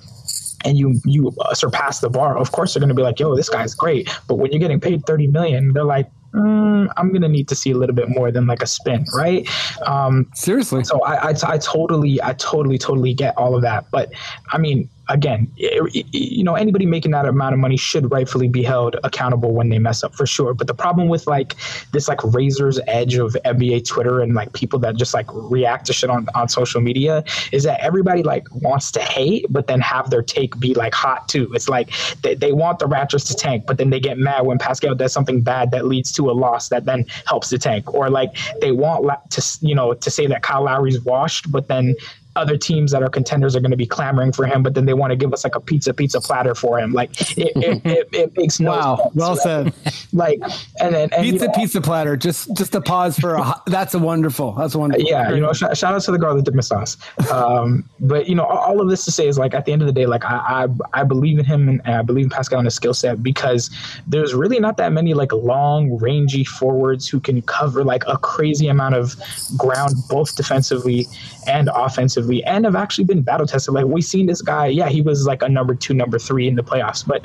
and 0.65 0.79
you 0.79 1.01
you 1.05 1.33
uh, 1.41 1.55
surpass 1.55 2.01
the 2.01 2.11
bar, 2.11 2.37
of 2.39 2.53
course 2.53 2.75
they're 2.75 2.81
going 2.81 2.89
to 2.89 2.95
be 2.95 3.03
like, 3.03 3.19
"Yo, 3.19 3.35
this 3.35 3.49
guy's 3.49 3.75
great." 3.75 4.09
But 4.27 4.37
when 4.37 4.53
you're 4.53 4.61
getting 4.61 4.81
paid 4.81 5.05
thirty 5.07 5.27
million, 5.27 5.73
they're 5.73 5.85
like, 5.85 6.11
mm, 6.35 6.93
"I'm 6.97 7.09
going 7.11 7.23
to 7.23 7.29
need 7.29 7.49
to 7.49 7.55
see 7.55 7.71
a 7.71 7.77
little 7.77 7.95
bit 7.95 8.09
more 8.09 8.31
than 8.31 8.47
like 8.47 8.63
a 8.63 8.67
spin, 8.67 9.05
right?" 9.15 9.49
Um, 9.87 10.31
seriously. 10.35 10.85
so 10.85 11.01
I, 11.03 11.31
I, 11.31 11.35
I 11.47 11.59
totally, 11.59 12.23
I 12.23 12.35
totally, 12.35 12.79
totally 12.79 13.15
get 13.15 13.37
all 13.37 13.55
of 13.55 13.63
that. 13.63 13.91
But 13.91 14.13
I 14.53 14.59
mean, 14.59 14.89
again, 15.11 15.51
you 15.57 16.45
know, 16.45 16.55
anybody 16.55 16.87
making 16.87 17.11
that 17.11 17.27
amount 17.27 17.53
of 17.53 17.59
money 17.59 17.77
should 17.77 18.11
rightfully 18.11 18.49
be 18.49 18.63
held 18.63 18.97
accountable 19.05 19.53
when 19.53 19.69
they 19.69 19.79
mess 19.79 20.03
up 20.03 20.15
for 20.15 20.25
sure. 20.25 20.55
But 20.55 20.69
the 20.69 20.75
problem 20.75 21.09
with 21.09 21.27
like 21.27 21.57
this 21.93 22.09
like 22.09 22.23
razor's 22.23 22.79
edge 22.87 23.17
of 23.17 23.37
NBA 23.45 23.87
Twitter 23.87 24.21
and 24.21 24.35
like 24.35 24.53
people 24.53 24.79
that 24.79 24.97
just 24.97 25.13
like 25.13 25.27
react 25.33 25.87
to 25.87 25.93
shit 25.93 26.11
on, 26.11 26.29
on 26.35 26.49
social 26.49 26.81
media 26.81 27.25
is 27.53 27.65
that 27.65 27.81
everybody 27.81 28.23
like 28.23 28.47
wants 28.63 28.93
to 28.93 29.01
hate, 29.01 29.47
but 29.51 29.67
then 29.67 29.81
have 29.81 30.11
their 30.11 30.23
take 30.23 30.59
be 30.61 30.75
like 30.75 30.95
hot 30.95 31.29
too. 31.29 31.51
It's 31.55 31.69
like 31.69 31.91
they, 32.23 32.37
they 32.37 32.53
want 32.53 32.79
the 32.79 32.87
Raptors 32.87 33.27
to 33.29 33.35
tank, 33.35 33.65
but 33.67 33.79
then 33.79 33.91
they 33.91 34.01
get 34.01 34.17
mad 34.17 34.47
when 34.47 34.59
Pascal 34.59 34.95
does 34.95 35.13
something 35.13 35.43
bad 35.43 35.73
that 35.73 35.87
leads 35.87 36.13
to 36.13 36.31
a 36.31 36.33
loss 36.33 36.69
that 36.69 36.85
then 36.85 37.05
helps 37.27 37.51
the 37.51 37.59
tank. 37.59 37.93
Or 37.93 38.09
like 38.09 38.37
they 38.61 38.71
want 38.71 39.11
to, 39.31 39.59
you 39.61 39.75
know, 39.75 39.93
to 39.93 40.11
say 40.11 40.27
that 40.29 40.43
Kyle 40.43 40.63
Lowry's 40.63 41.01
washed, 41.01 41.51
but 41.51 41.67
then 41.67 41.97
other 42.41 42.57
teams 42.57 42.91
that 42.93 43.03
are 43.03 43.09
contenders 43.09 43.55
are 43.55 43.61
going 43.61 43.71
to 43.71 43.77
be 43.77 43.87
clamoring 43.87 44.33
for 44.33 44.47
him, 44.47 44.63
but 44.63 44.75
then 44.75 44.87
they 44.87 44.95
want 44.95 45.11
to 45.11 45.17
give 45.17 45.33
us 45.33 45.45
like 45.45 45.55
a 45.55 45.61
pizza 45.61 45.93
pizza 45.95 46.21
platter 46.21 46.55
for 46.55 46.79
him. 46.81 46.93
Like 46.93 47.11
it, 47.39 47.53
it, 47.57 47.83
it, 47.99 48.09
it 48.13 48.37
makes 48.37 48.59
no 48.61 48.71
Wow. 48.71 48.97
sense. 48.97 49.15
Well 49.17 49.37
said. 49.37 49.75
Like 50.13 50.41
and 50.81 50.95
then 50.95 51.09
and, 51.13 51.27
you 51.27 51.33
Pizza 51.33 51.47
know, 51.47 51.53
pizza 51.55 51.81
platter. 51.81 52.17
Just 52.17 52.57
just 52.57 52.75
a 52.75 52.81
pause 52.81 53.19
for 53.19 53.35
a. 53.37 53.55
That's 53.67 53.95
a 53.95 53.99
wonderful. 53.99 54.53
That's 54.55 54.75
wonderful. 54.75 55.07
yeah, 55.09 55.31
you 55.33 55.41
know, 55.41 55.53
sh- 55.53 55.65
shout 55.75 55.95
out 55.95 56.03
to 56.03 56.11
the 56.13 56.19
girl 56.19 56.35
that 56.35 56.45
did 56.45 56.55
my 56.55 56.61
sauce. 56.63 56.97
Um, 57.31 57.89
but 58.01 58.29
you 58.29 58.35
know, 58.35 58.45
all, 58.45 58.59
all 58.59 58.81
of 58.81 58.89
this 58.89 59.05
to 59.05 59.11
say 59.13 59.29
is 59.29 59.39
like 59.39 59.55
at 59.55 59.65
the 59.67 59.73
end 59.73 59.83
of 59.83 59.87
the 59.87 59.93
day, 59.93 60.07
like 60.07 60.25
I 60.25 60.67
I, 60.95 61.01
I 61.01 61.05
believe 61.05 61.39
in 61.39 61.45
him 61.45 61.69
and 61.69 61.83
I 61.85 62.03
believe 62.03 62.25
in 62.25 62.31
Pascal 62.31 62.59
and 62.59 62.67
his 62.67 62.75
skill 62.75 62.95
set 62.95 63.23
because 63.23 63.71
there's 64.07 64.35
really 64.35 64.59
not 64.59 64.77
that 64.79 64.93
many 64.93 65.15
like 65.15 65.33
long, 65.33 65.97
rangy 65.99 66.45
forwards 66.45 67.09
who 67.09 67.21
can 67.21 67.43
cover 67.43 67.85
like 67.85 68.05
a 68.09 68.17
crazy 68.19 68.69
amount 68.69 68.95
of 68.95 69.15
ground 69.57 69.95
both 70.09 70.35
defensively 70.37 71.07
and 71.47 71.69
offensively, 71.75 72.30
and 72.33 72.65
have 72.65 72.77
actually 72.77 73.05
been 73.05 73.23
battle 73.23 73.47
tested. 73.47 73.75
Like 73.75 73.87
we've 73.87 74.05
seen 74.05 74.27
this 74.27 74.43
guy, 74.43 74.67
yeah, 74.67 74.89
he 74.89 75.03
was 75.03 75.27
like 75.27 75.43
a 75.43 75.49
number 75.49 75.75
two, 75.75 75.95
number 75.95 76.19
three 76.19 76.49
in 76.49 76.55
the 76.55 76.63
playoffs, 76.63 77.07
but 77.07 77.23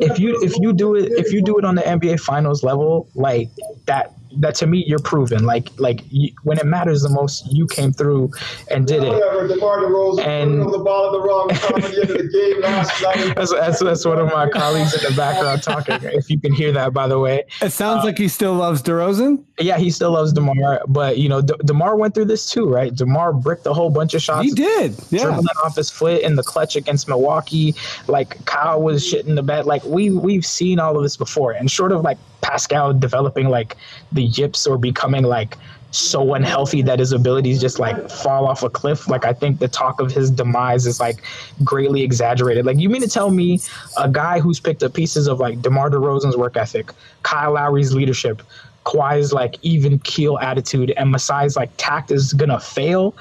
if 0.00 0.18
you 0.18 0.38
if 0.42 0.56
you 0.58 0.72
do 0.72 0.94
it 0.94 1.12
if 1.12 1.32
you 1.32 1.42
do 1.42 1.58
it 1.58 1.64
on 1.64 1.74
the 1.74 1.82
NBA 1.82 2.20
Finals 2.20 2.62
level, 2.62 3.08
like 3.14 3.48
that 3.86 4.12
that 4.40 4.54
to 4.56 4.66
me 4.66 4.84
you're 4.86 4.98
proven. 4.98 5.44
Like 5.44 5.68
like 5.78 6.00
you, 6.10 6.30
when 6.42 6.58
it 6.58 6.66
matters 6.66 7.02
the 7.02 7.08
most, 7.08 7.46
you 7.52 7.66
came 7.66 7.92
through 7.92 8.30
and 8.70 8.86
did 8.86 9.02
it. 9.02 9.08
Whatever, 9.08 9.48
DeMar 9.48 9.78
DeRozan 9.78 10.26
And- 10.26 10.62
threw 10.62 10.70
the 10.72 10.78
ball 10.78 11.06
at 11.06 11.12
the 11.12 11.20
wrong 11.20 11.48
time 11.48 11.84
at 11.84 11.90
the 11.90 12.00
end 12.02 12.10
of 12.10 12.18
the 12.18 12.28
game 12.28 12.60
last 12.62 13.02
night. 13.02 13.34
That's, 13.36 13.52
that's 13.52 13.80
that's 13.80 14.04
one 14.04 14.18
of 14.18 14.26
my 14.28 14.48
colleagues 14.48 14.94
in 14.94 15.10
the 15.10 15.16
background 15.16 15.62
talking. 15.62 15.98
If 16.02 16.30
you 16.30 16.38
can 16.40 16.52
hear 16.52 16.72
that, 16.72 16.92
by 16.92 17.06
the 17.08 17.18
way, 17.18 17.44
It 17.62 17.70
sounds 17.70 18.04
like 18.04 18.18
he 18.18 18.28
still 18.28 18.54
loves 18.54 18.82
DeRozan. 18.82 19.42
yeah, 19.58 19.78
he 19.78 19.90
still 19.90 20.12
loves 20.12 20.32
Demar, 20.32 20.82
but 20.88 21.18
you 21.18 21.28
know 21.28 21.40
De- 21.42 21.56
Demar 21.64 21.96
went 21.96 22.14
through 22.14 22.26
this 22.26 22.50
too, 22.50 22.68
right? 22.68 22.94
Demar 22.94 23.32
bricked 23.32 23.66
a 23.66 23.72
whole 23.72 23.90
bunch 23.90 24.14
of 24.14 24.22
shots. 24.22 24.44
He 24.46 24.52
did. 24.52 24.94
Yeah. 25.10 25.24
dribbling 25.24 25.46
off 25.64 25.76
his 25.76 25.90
foot 25.90 26.20
in 26.22 26.36
the 26.36 26.42
clutch 26.42 26.76
against 26.76 27.08
Milwaukee. 27.08 27.74
Like 28.06 28.44
Kyle 28.46 28.82
was 28.82 29.02
shitting 29.04 29.34
the 29.34 29.42
bed. 29.42 29.66
Like 29.66 29.84
we 29.84 30.10
we've 30.10 30.44
seen 30.46 30.78
all 30.78 30.96
of 30.96 31.02
this 31.02 31.16
before. 31.16 31.52
And 31.52 31.70
short 31.70 31.92
of 31.92 32.02
like 32.02 32.18
Pascal 32.46 32.92
developing 32.94 33.48
like 33.48 33.76
the 34.12 34.22
yips 34.22 34.66
or 34.68 34.78
becoming 34.78 35.24
like 35.24 35.56
so 35.90 36.34
unhealthy 36.34 36.80
that 36.82 36.98
his 37.00 37.10
abilities 37.10 37.60
just 37.60 37.78
like 37.78 38.08
fall 38.08 38.46
off 38.46 38.62
a 38.62 38.70
cliff. 38.70 39.08
Like 39.08 39.24
I 39.24 39.32
think 39.32 39.58
the 39.58 39.66
talk 39.66 40.00
of 40.00 40.12
his 40.12 40.30
demise 40.30 40.86
is 40.86 41.00
like 41.00 41.22
greatly 41.64 42.02
exaggerated. 42.02 42.64
Like 42.64 42.78
you 42.78 42.88
mean 42.88 43.02
to 43.02 43.08
tell 43.08 43.30
me 43.30 43.60
a 43.96 44.08
guy 44.08 44.38
who's 44.38 44.60
picked 44.60 44.84
up 44.84 44.94
pieces 44.94 45.26
of 45.26 45.40
like 45.40 45.60
DeMar 45.60 45.90
DeRozan's 45.90 46.36
work 46.36 46.56
ethic, 46.56 46.92
Kyle 47.24 47.52
Lowry's 47.52 47.94
leadership, 47.94 48.42
Kawhi's 48.84 49.32
like 49.32 49.56
even 49.62 49.98
keel 50.00 50.38
attitude, 50.38 50.92
and 50.96 51.12
Masai's 51.12 51.56
like 51.56 51.70
tact 51.78 52.12
is 52.12 52.32
gonna 52.32 52.60
fail? 52.60 53.14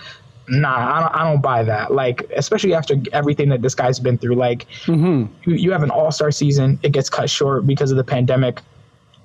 Nah, 0.48 0.98
I 0.98 1.00
don't, 1.00 1.16
I 1.16 1.24
don't 1.24 1.42
buy 1.42 1.64
that. 1.64 1.92
Like, 1.92 2.30
especially 2.36 2.76
after 2.76 2.96
everything 3.14 3.50
that 3.50 3.64
this 3.64 3.74
guy's 3.74 4.00
been 4.00 4.20
through. 4.20 4.36
Like, 4.36 4.68
mm-hmm. 4.86 5.26
you, 5.50 5.56
you 5.56 5.72
have 5.72 5.82
an 5.82 5.90
all 5.90 6.12
star 6.12 6.30
season, 6.30 6.80
it 6.84 6.92
gets 6.92 7.10
cut 7.10 7.32
short 7.32 7.66
because 7.66 7.90
of 7.90 7.98
the 7.98 8.04
pandemic. 8.04 8.62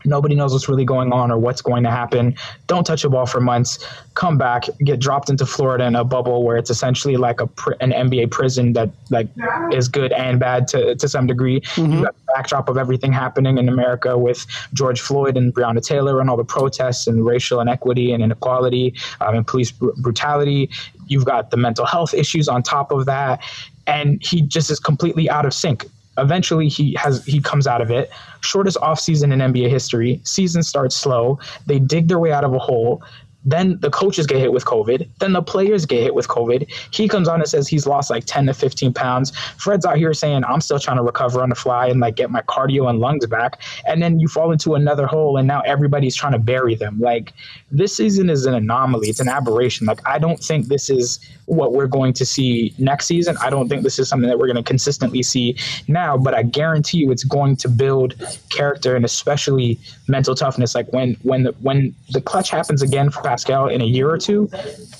Nobody 0.04 0.34
knows 0.34 0.52
what's 0.52 0.68
really 0.68 0.84
going 0.84 1.12
on 1.12 1.30
or 1.30 1.38
what's 1.38 1.62
going 1.62 1.82
to 1.84 1.90
happen. 1.90 2.36
Don't 2.66 2.84
touch 2.84 3.04
a 3.04 3.08
ball 3.10 3.26
for 3.26 3.40
months. 3.40 3.84
Come 4.14 4.38
back, 4.38 4.64
get 4.84 5.00
dropped 5.00 5.30
into 5.30 5.46
Florida 5.46 5.84
in 5.84 5.94
a 5.96 6.04
bubble 6.04 6.42
where 6.42 6.56
it's 6.56 6.70
essentially 6.70 7.16
like 7.16 7.40
a 7.40 7.46
pr- 7.46 7.74
an 7.80 7.92
NBA 7.92 8.30
prison 8.30 8.72
that 8.74 8.90
like 9.10 9.28
is 9.72 9.88
good 9.88 10.12
and 10.12 10.38
bad 10.38 10.68
to 10.68 10.94
to 10.94 11.08
some 11.08 11.26
degree. 11.26 11.62
You 11.76 12.04
got 12.04 12.14
the 12.14 12.32
backdrop 12.34 12.68
of 12.68 12.76
everything 12.76 13.12
happening 13.12 13.58
in 13.58 13.68
America 13.68 14.16
with 14.18 14.46
George 14.72 15.00
Floyd 15.00 15.36
and 15.36 15.54
Breonna 15.54 15.84
Taylor 15.84 16.20
and 16.20 16.28
all 16.28 16.36
the 16.36 16.44
protests 16.44 17.06
and 17.06 17.24
racial 17.24 17.60
inequity 17.60 18.12
and 18.12 18.22
inequality 18.22 18.94
um, 19.20 19.36
and 19.36 19.46
police 19.46 19.70
br- 19.70 19.90
brutality. 19.98 20.70
You've 21.06 21.24
got 21.24 21.50
the 21.50 21.56
mental 21.56 21.86
health 21.86 22.14
issues 22.14 22.48
on 22.48 22.62
top 22.62 22.92
of 22.92 23.06
that, 23.06 23.42
and 23.86 24.22
he 24.24 24.42
just 24.42 24.70
is 24.70 24.78
completely 24.78 25.28
out 25.28 25.44
of 25.44 25.52
sync 25.52 25.86
eventually 26.20 26.68
he 26.68 26.94
has 26.94 27.24
he 27.24 27.40
comes 27.40 27.66
out 27.66 27.80
of 27.80 27.90
it. 27.90 28.11
Shortest 28.40 28.76
offseason 28.78 29.33
in 29.33 29.38
nba 29.40 29.68
history. 29.68 30.20
Season 30.24 30.62
starts 30.62 30.96
slow. 30.96 31.38
They 31.66 31.78
dig 31.78 32.09
their 32.09 32.18
way 32.18 32.33
out 32.33 32.44
of 32.44 32.52
a 32.54 32.59
hole 32.59 33.02
then 33.44 33.79
the 33.81 33.90
coaches 33.90 34.26
get 34.26 34.38
hit 34.38 34.53
with 34.53 34.64
covid. 34.64 35.09
Then 35.18 35.33
the 35.33 35.42
players 35.42 35.87
get 35.87 36.03
hit 36.03 36.14
with 36.14 36.29
covid. 36.29 36.70
He 36.92 37.09
comes 37.09 37.29
on 37.29 37.40
and 37.40 37.48
says 37.48 37.68
he's 37.68 37.87
lost 37.87 38.11
like 38.11 38.24
10 38.26 38.46
to 38.46 38.55
15 38.55 38.92
pounds. 38.92 39.37
Fred's 39.57 39.87
out 39.87 39.96
here 39.96 40.12
saying 40.12 40.44
i'm 40.44 40.61
still 40.61 40.79
trying 40.79 40.98
to 40.98 41.03
recover 41.03 41.42
on 41.42 41.48
the 41.48 41.55
fly 41.55 41.87
and 41.87 42.00
like 42.00 42.16
get 42.16 42.31
my 42.31 42.42
cardio 42.42 42.88
and 42.88 43.00
lungs 43.00 43.26
back. 43.26 43.61
And 43.87 44.03
then 44.03 44.20
you 44.20 44.29
fall 44.29 44.53
into 44.53 44.74
another 44.74 45.07
hole 45.07 45.37
and 45.37 45.48
now 45.48 45.61
everybody's 45.62 46.16
trying 46.16 46.33
to 46.33 46.38
bury 46.38 46.74
them. 46.74 47.00
Like 47.00 47.33
this 47.70 47.96
season 47.96 48.31
is 48.31 48.46
an 48.46 48.55
anomaly. 48.55 49.09
It's 49.09 49.20
an 49.20 49.29
aberration. 49.29 49.87
Like 49.87 50.00
i 50.07 50.18
don't 50.18 50.42
think 50.42 50.66
this 50.66 50.90
is 50.90 51.18
what 51.46 51.72
we're 51.72 51.88
going 51.88 52.12
to 52.12 52.24
see 52.24 52.72
next 52.79 53.07
season. 53.07 53.37
I 53.40 53.50
don't 53.50 53.68
think 53.68 53.83
this 53.83 53.98
is 53.98 54.09
something 54.09 54.29
that 54.29 54.38
we're 54.38 54.46
going 54.46 54.57
to 54.57 54.62
consistently 54.62 55.22
see 55.22 55.57
now, 55.88 56.16
but 56.16 56.33
I 56.33 56.44
guarantee 56.44 56.98
you 56.98 57.11
it's 57.11 57.24
going 57.24 57.57
to 57.57 57.68
build 57.68 58.14
character 58.50 58.94
and 58.94 59.05
especially 59.05 59.79
mental 60.07 60.35
toughness. 60.35 60.74
Like 60.74 60.92
when 60.92 61.14
when 61.22 61.42
the, 61.44 61.53
when 61.61 61.94
the 62.11 62.20
clutch 62.20 62.50
happens 62.50 62.83
again 62.83 63.11
for 63.11 63.22
Pascal 63.30 63.68
in 63.68 63.80
a 63.80 63.84
year 63.84 64.10
or 64.10 64.18
two, 64.18 64.50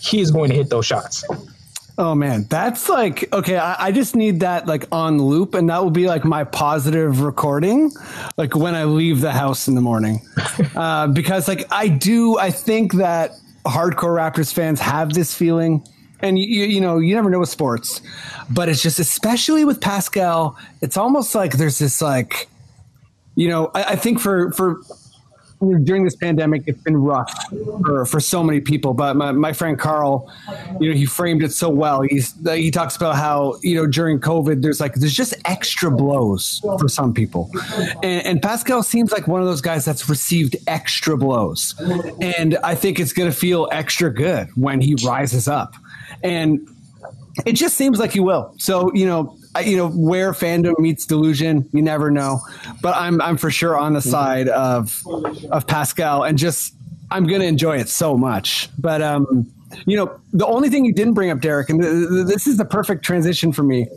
he 0.00 0.20
is 0.20 0.30
going 0.30 0.50
to 0.50 0.56
hit 0.56 0.70
those 0.70 0.86
shots. 0.86 1.24
Oh 1.98 2.14
man, 2.14 2.46
that's 2.48 2.88
like 2.88 3.30
okay. 3.32 3.58
I, 3.58 3.88
I 3.88 3.92
just 3.92 4.14
need 4.14 4.40
that 4.40 4.66
like 4.66 4.86
on 4.92 5.20
loop, 5.20 5.54
and 5.54 5.68
that 5.68 5.82
will 5.82 5.90
be 5.90 6.06
like 6.06 6.24
my 6.24 6.44
positive 6.44 7.22
recording, 7.22 7.90
like 8.36 8.54
when 8.54 8.76
I 8.76 8.84
leave 8.84 9.20
the 9.20 9.32
house 9.32 9.66
in 9.66 9.74
the 9.74 9.80
morning, 9.80 10.22
uh, 10.76 11.08
because 11.08 11.48
like 11.48 11.64
I 11.72 11.88
do. 11.88 12.38
I 12.38 12.52
think 12.52 12.94
that 12.94 13.32
hardcore 13.66 14.16
Raptors 14.16 14.52
fans 14.52 14.80
have 14.80 15.12
this 15.12 15.34
feeling, 15.34 15.84
and 16.20 16.38
you 16.38 16.64
you 16.64 16.80
know 16.80 16.98
you 16.98 17.14
never 17.14 17.28
know 17.28 17.40
with 17.40 17.50
sports, 17.50 18.00
but 18.48 18.68
it's 18.68 18.80
just 18.80 18.98
especially 19.00 19.64
with 19.64 19.80
Pascal, 19.80 20.56
it's 20.80 20.96
almost 20.96 21.34
like 21.34 21.58
there's 21.58 21.80
this 21.80 22.00
like, 22.00 22.48
you 23.34 23.48
know, 23.48 23.72
I, 23.74 23.82
I 23.82 23.96
think 23.96 24.20
for 24.20 24.52
for 24.52 24.80
during 25.61 26.05
this 26.05 26.16
pandemic, 26.16 26.62
it's 26.66 26.83
been 26.83 26.96
rough 26.96 27.33
for, 27.85 28.07
for 28.07 28.18
so 28.18 28.42
many 28.42 28.61
people. 28.61 28.94
But 28.94 29.14
my, 29.16 29.33
my 29.33 29.53
friend 29.53 29.79
Carl, 29.79 30.33
you 30.81 30.88
know, 30.88 30.96
he 30.96 31.05
framed 31.05 31.42
it 31.42 31.53
so 31.53 31.68
well. 31.68 32.01
He's 32.01 32.35
he 32.46 32.70
talks 32.70 32.96
about 32.96 33.16
how 33.16 33.57
you 33.62 33.75
know 33.75 33.87
during 33.87 34.20
COVID, 34.20 34.62
there's 34.62 34.81
like 34.81 34.94
there's 34.94 35.14
just 35.14 35.35
extra 35.44 35.90
blows 35.90 36.61
for 36.79 36.88
some 36.88 37.12
people, 37.12 37.51
and, 38.03 38.27
and 38.27 38.42
Pascal 38.42 38.83
seems 38.83 39.12
like 39.12 39.29
one 39.29 39.40
of 39.40 39.46
those 39.46 39.61
guys 39.61 39.85
that's 39.85 40.09
received 40.09 40.57
extra 40.66 41.16
blows, 41.16 41.75
and 42.20 42.57
I 42.64 42.75
think 42.75 42.99
it's 42.99 43.12
going 43.12 43.31
to 43.31 43.37
feel 43.37 43.68
extra 43.70 44.12
good 44.12 44.49
when 44.57 44.81
he 44.81 44.96
rises 45.05 45.46
up, 45.46 45.75
and 46.23 46.66
it 47.44 47.53
just 47.53 47.77
seems 47.77 47.99
like 47.99 48.12
he 48.12 48.20
will. 48.20 48.55
So 48.59 48.92
you 48.94 49.07
know, 49.07 49.37
you 49.64 49.76
know 49.76 49.88
where 49.88 50.32
fandom 50.32 50.78
meets 50.78 51.06
delusion, 51.06 51.68
you 51.72 51.82
never 51.82 52.10
know. 52.10 52.40
But 52.82 52.96
I'm 52.96 53.20
I'm 53.20 53.36
for 53.36 53.50
sure 53.50 53.76
on 53.76 53.94
the 53.94 54.02
side 54.02 54.48
of 54.48 55.02
of 55.50 55.66
Pascal, 55.66 56.24
and 56.24 56.38
just 56.38 56.74
I'm 57.10 57.26
gonna 57.26 57.44
enjoy 57.44 57.78
it 57.78 57.88
so 57.88 58.16
much. 58.16 58.68
But 58.78 59.02
um, 59.02 59.50
you 59.86 59.96
know, 59.96 60.20
the 60.32 60.46
only 60.46 60.68
thing 60.68 60.84
you 60.84 60.92
didn't 60.92 61.14
bring 61.14 61.30
up, 61.30 61.40
Derick, 61.40 61.70
and 61.70 61.80
th- 61.80 62.08
th- 62.08 62.26
this 62.26 62.46
is 62.46 62.56
the 62.56 62.64
perfect 62.64 63.04
transition 63.04 63.52
for 63.52 63.62
me. 63.62 63.88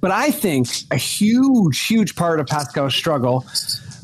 But 0.00 0.10
I 0.10 0.30
think 0.30 0.68
a 0.90 0.96
huge, 0.96 1.86
huge 1.86 2.16
part 2.16 2.40
of 2.40 2.46
Pascal's 2.46 2.94
struggle. 2.94 3.44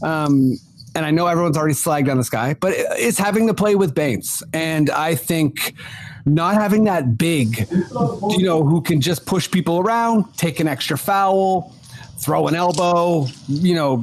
Um, 0.02 0.58
and 0.94 1.04
I 1.04 1.10
know 1.10 1.26
everyone's 1.26 1.58
already 1.58 1.74
slagged 1.74 2.10
on 2.10 2.16
this 2.16 2.30
guy, 2.30 2.54
but 2.54 2.72
it's 2.74 3.18
having 3.18 3.46
to 3.48 3.54
play 3.54 3.74
with 3.74 3.94
Baynes. 3.94 4.42
And 4.54 4.88
I 4.88 5.14
think 5.14 5.74
not 6.26 6.54
having 6.54 6.84
that 6.84 7.16
big, 7.16 7.68
you 7.70 8.42
know, 8.42 8.64
who 8.64 8.80
can 8.80 9.00
just 9.00 9.24
push 9.26 9.48
people 9.48 9.78
around, 9.78 10.24
take 10.36 10.58
an 10.58 10.66
extra 10.66 10.98
foul, 10.98 11.72
throw 12.18 12.48
an 12.48 12.54
elbow, 12.54 13.26
you 13.46 13.74
know, 13.74 14.02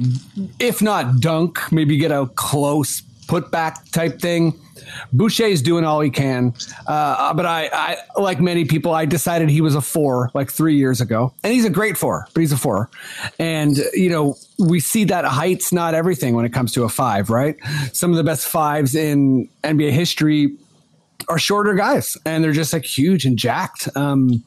if 0.58 0.80
not 0.80 1.20
dunk, 1.20 1.60
maybe 1.70 1.98
get 1.98 2.10
a 2.10 2.26
close 2.34 3.02
putback 3.26 3.90
type 3.92 4.20
thing. 4.20 4.58
Boucher 5.12 5.44
is 5.44 5.62
doing 5.62 5.84
all 5.84 6.00
he 6.00 6.10
can, 6.10 6.52
uh, 6.86 7.32
but 7.34 7.46
I, 7.46 7.70
I, 7.72 8.20
like 8.20 8.40
many 8.40 8.64
people, 8.64 8.92
I 8.92 9.06
decided 9.06 9.48
he 9.48 9.60
was 9.60 9.74
a 9.74 9.80
four 9.80 10.30
like 10.34 10.50
three 10.50 10.76
years 10.76 11.00
ago, 11.00 11.32
and 11.42 11.52
he's 11.52 11.64
a 11.64 11.70
great 11.70 11.96
four, 11.96 12.26
but 12.34 12.40
he's 12.40 12.52
a 12.52 12.56
four, 12.56 12.90
and 13.38 13.78
you 13.94 14.10
know 14.10 14.36
we 14.58 14.80
see 14.80 15.04
that 15.04 15.24
height's 15.24 15.72
not 15.72 15.94
everything 15.94 16.34
when 16.34 16.44
it 16.44 16.52
comes 16.52 16.72
to 16.72 16.84
a 16.84 16.88
five, 16.88 17.30
right? 17.30 17.56
Some 17.92 18.10
of 18.10 18.16
the 18.16 18.24
best 18.24 18.46
fives 18.46 18.94
in 18.94 19.48
NBA 19.64 19.90
history 19.90 20.54
are 21.28 21.38
shorter 21.38 21.74
guys, 21.74 22.16
and 22.24 22.42
they're 22.42 22.52
just 22.52 22.72
like 22.72 22.84
huge 22.84 23.24
and 23.24 23.38
jacked. 23.38 23.88
Um, 23.96 24.42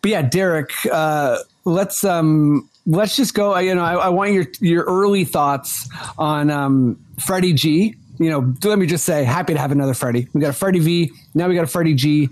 but 0.00 0.10
yeah, 0.10 0.22
Derick, 0.22 0.72
uh, 0.90 1.38
let's 1.64 2.04
um, 2.04 2.68
let's 2.86 3.16
just 3.16 3.34
go. 3.34 3.56
You 3.58 3.74
know, 3.74 3.84
I, 3.84 3.94
I 3.94 4.08
want 4.08 4.32
your 4.32 4.46
your 4.60 4.84
early 4.84 5.24
thoughts 5.24 5.88
on 6.18 6.50
um, 6.50 6.98
Freddie 7.20 7.52
G. 7.52 7.96
You 8.18 8.30
know, 8.30 8.54
let 8.64 8.78
me 8.78 8.86
just 8.86 9.04
say, 9.04 9.24
happy 9.24 9.54
to 9.54 9.58
have 9.58 9.72
another 9.72 9.94
Freddie. 9.94 10.28
We 10.32 10.40
got 10.40 10.50
a 10.50 10.52
Freddie 10.52 10.78
V. 10.78 11.10
Now 11.34 11.48
we 11.48 11.54
got 11.54 11.64
a 11.64 11.68
Freddie 11.68 11.94
G. 11.94 12.28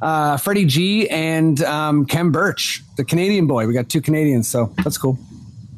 Uh, 0.00 0.36
Freddie 0.36 0.66
G. 0.66 1.08
and 1.08 1.60
um, 1.64 2.06
Khem 2.06 2.30
Birch, 2.30 2.82
the 2.96 3.04
Canadian 3.04 3.46
boy. 3.46 3.66
We 3.66 3.72
got 3.72 3.88
two 3.88 4.00
Canadians, 4.00 4.48
so 4.48 4.72
that's 4.84 4.98
cool. 4.98 5.18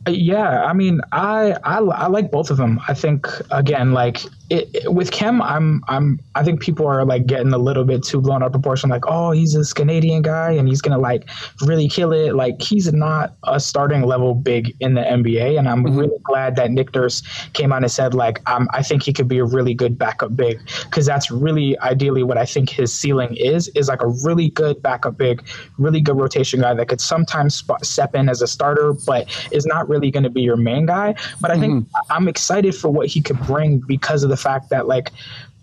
Yeah, 0.06 0.64
I 0.64 0.74
mean, 0.74 1.00
I, 1.12 1.56
I 1.64 1.78
I 1.78 2.06
like 2.08 2.30
both 2.30 2.50
of 2.50 2.58
them. 2.58 2.78
I 2.88 2.92
think 2.94 3.26
again, 3.50 3.92
like 3.92 4.18
it, 4.50 4.68
it- 4.74 4.92
with 4.92 5.10
Khem, 5.10 5.40
I'm 5.42 5.82
I'm 5.88 6.20
I 6.34 6.44
think 6.44 6.60
people 6.60 6.86
are 6.86 7.04
like 7.04 7.26
getting 7.26 7.52
a 7.52 7.58
little 7.58 7.84
bit 7.84 8.02
too 8.02 8.20
blown 8.20 8.42
out 8.42 8.46
of 8.46 8.52
proportion. 8.52 8.90
Like, 8.90 9.04
oh, 9.06 9.30
he's 9.32 9.54
this 9.54 9.72
Canadian 9.72 10.22
guy 10.22 10.52
and 10.52 10.68
he's 10.68 10.80
gonna 10.80 10.98
like 10.98 11.28
really 11.62 11.88
kill 11.88 12.12
it. 12.12 12.34
Like, 12.34 12.60
he's 12.60 12.92
not 12.92 13.34
a 13.44 13.58
starting 13.58 14.02
level 14.02 14.34
big 14.34 14.74
in 14.80 14.94
the 14.94 15.00
NBA, 15.02 15.58
and 15.58 15.68
I'm 15.68 15.84
really 15.96 16.18
glad 16.24 16.56
that 16.56 16.70
Nick 16.70 16.94
Nurse 16.94 17.22
came 17.54 17.72
on 17.72 17.82
and 17.82 17.90
said 17.90 18.14
like, 18.14 18.48
um, 18.48 18.68
I 18.72 18.82
think 18.82 19.02
he 19.02 19.12
could 19.12 19.28
be 19.28 19.38
a 19.38 19.44
really 19.44 19.74
good 19.74 19.98
backup 19.98 20.36
big 20.36 20.60
because 20.84 21.06
that's 21.06 21.30
really 21.30 21.78
ideally 21.80 22.22
what 22.22 22.38
I 22.38 22.44
think 22.44 22.70
his 22.70 22.92
ceiling 22.92 23.36
is 23.36 23.68
is 23.68 23.88
like 23.88 24.02
a 24.02 24.08
really 24.24 24.50
good 24.50 24.82
backup 24.82 25.16
big, 25.16 25.46
really 25.78 26.00
good 26.00 26.16
rotation 26.16 26.60
guy 26.60 26.74
that 26.74 26.88
could 26.88 27.00
sometimes 27.00 27.54
spot, 27.56 27.84
step 27.84 28.14
in 28.14 28.28
as 28.28 28.42
a 28.42 28.46
starter, 28.46 28.92
but 29.06 29.26
is 29.52 29.64
not 29.66 29.88
really 29.88 30.10
going 30.10 30.24
to 30.24 30.30
be 30.30 30.42
your 30.42 30.56
main 30.56 30.86
guy. 30.86 31.14
But 31.40 31.50
I 31.50 31.58
think 31.58 31.86
I'm 32.10 32.28
excited 32.28 32.74
for 32.74 32.90
what 32.90 33.06
he 33.06 33.20
could 33.20 33.38
bring 33.46 33.78
because 33.78 34.22
of 34.22 34.30
the 34.30 34.33
fact 34.36 34.70
that 34.70 34.86
like 34.86 35.10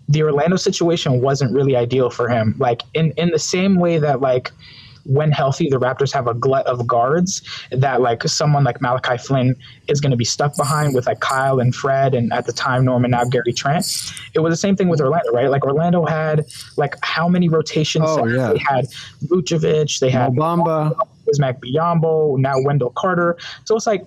the 0.08 0.22
Orlando 0.22 0.56
situation 0.56 1.20
wasn't 1.20 1.52
really 1.52 1.76
ideal 1.76 2.10
for 2.10 2.28
him. 2.28 2.54
Like 2.58 2.82
in 2.94 3.12
in 3.12 3.30
the 3.30 3.38
same 3.38 3.76
way 3.76 3.98
that 3.98 4.20
like 4.20 4.50
when 5.04 5.32
healthy, 5.32 5.68
the 5.68 5.80
Raptors 5.80 6.12
have 6.12 6.28
a 6.28 6.34
glut 6.34 6.64
of 6.66 6.86
guards 6.86 7.42
that 7.72 8.00
like 8.00 8.22
someone 8.22 8.62
like 8.62 8.80
Malachi 8.80 9.18
Flynn 9.18 9.56
is 9.88 10.00
going 10.00 10.12
to 10.12 10.16
be 10.16 10.24
stuck 10.24 10.56
behind 10.56 10.94
with 10.94 11.06
like 11.06 11.18
Kyle 11.18 11.58
and 11.58 11.74
Fred 11.74 12.14
and 12.14 12.32
at 12.32 12.46
the 12.46 12.52
time 12.52 12.84
Norman 12.84 13.10
now 13.10 13.24
Gary 13.24 13.52
Trent. 13.52 13.84
It 14.34 14.40
was 14.40 14.52
the 14.52 14.56
same 14.56 14.76
thing 14.76 14.88
with 14.88 15.00
Orlando, 15.00 15.32
right? 15.32 15.50
Like 15.50 15.64
Orlando 15.64 16.04
had 16.04 16.46
like 16.76 16.94
how 17.02 17.28
many 17.28 17.48
rotations? 17.48 18.04
Oh, 18.06 18.26
yeah. 18.26 18.52
They 18.52 18.58
had 18.58 18.86
Vucevic, 19.24 19.98
they 19.98 20.10
had 20.10 20.34
Mo 20.34 20.42
Bamba. 20.42 20.96
Bismack 21.22 21.60
Biyombo, 21.60 22.38
now 22.38 22.60
Wendell 22.60 22.90
Carter. 22.90 23.36
So 23.64 23.76
it's 23.76 23.86
like 23.86 24.04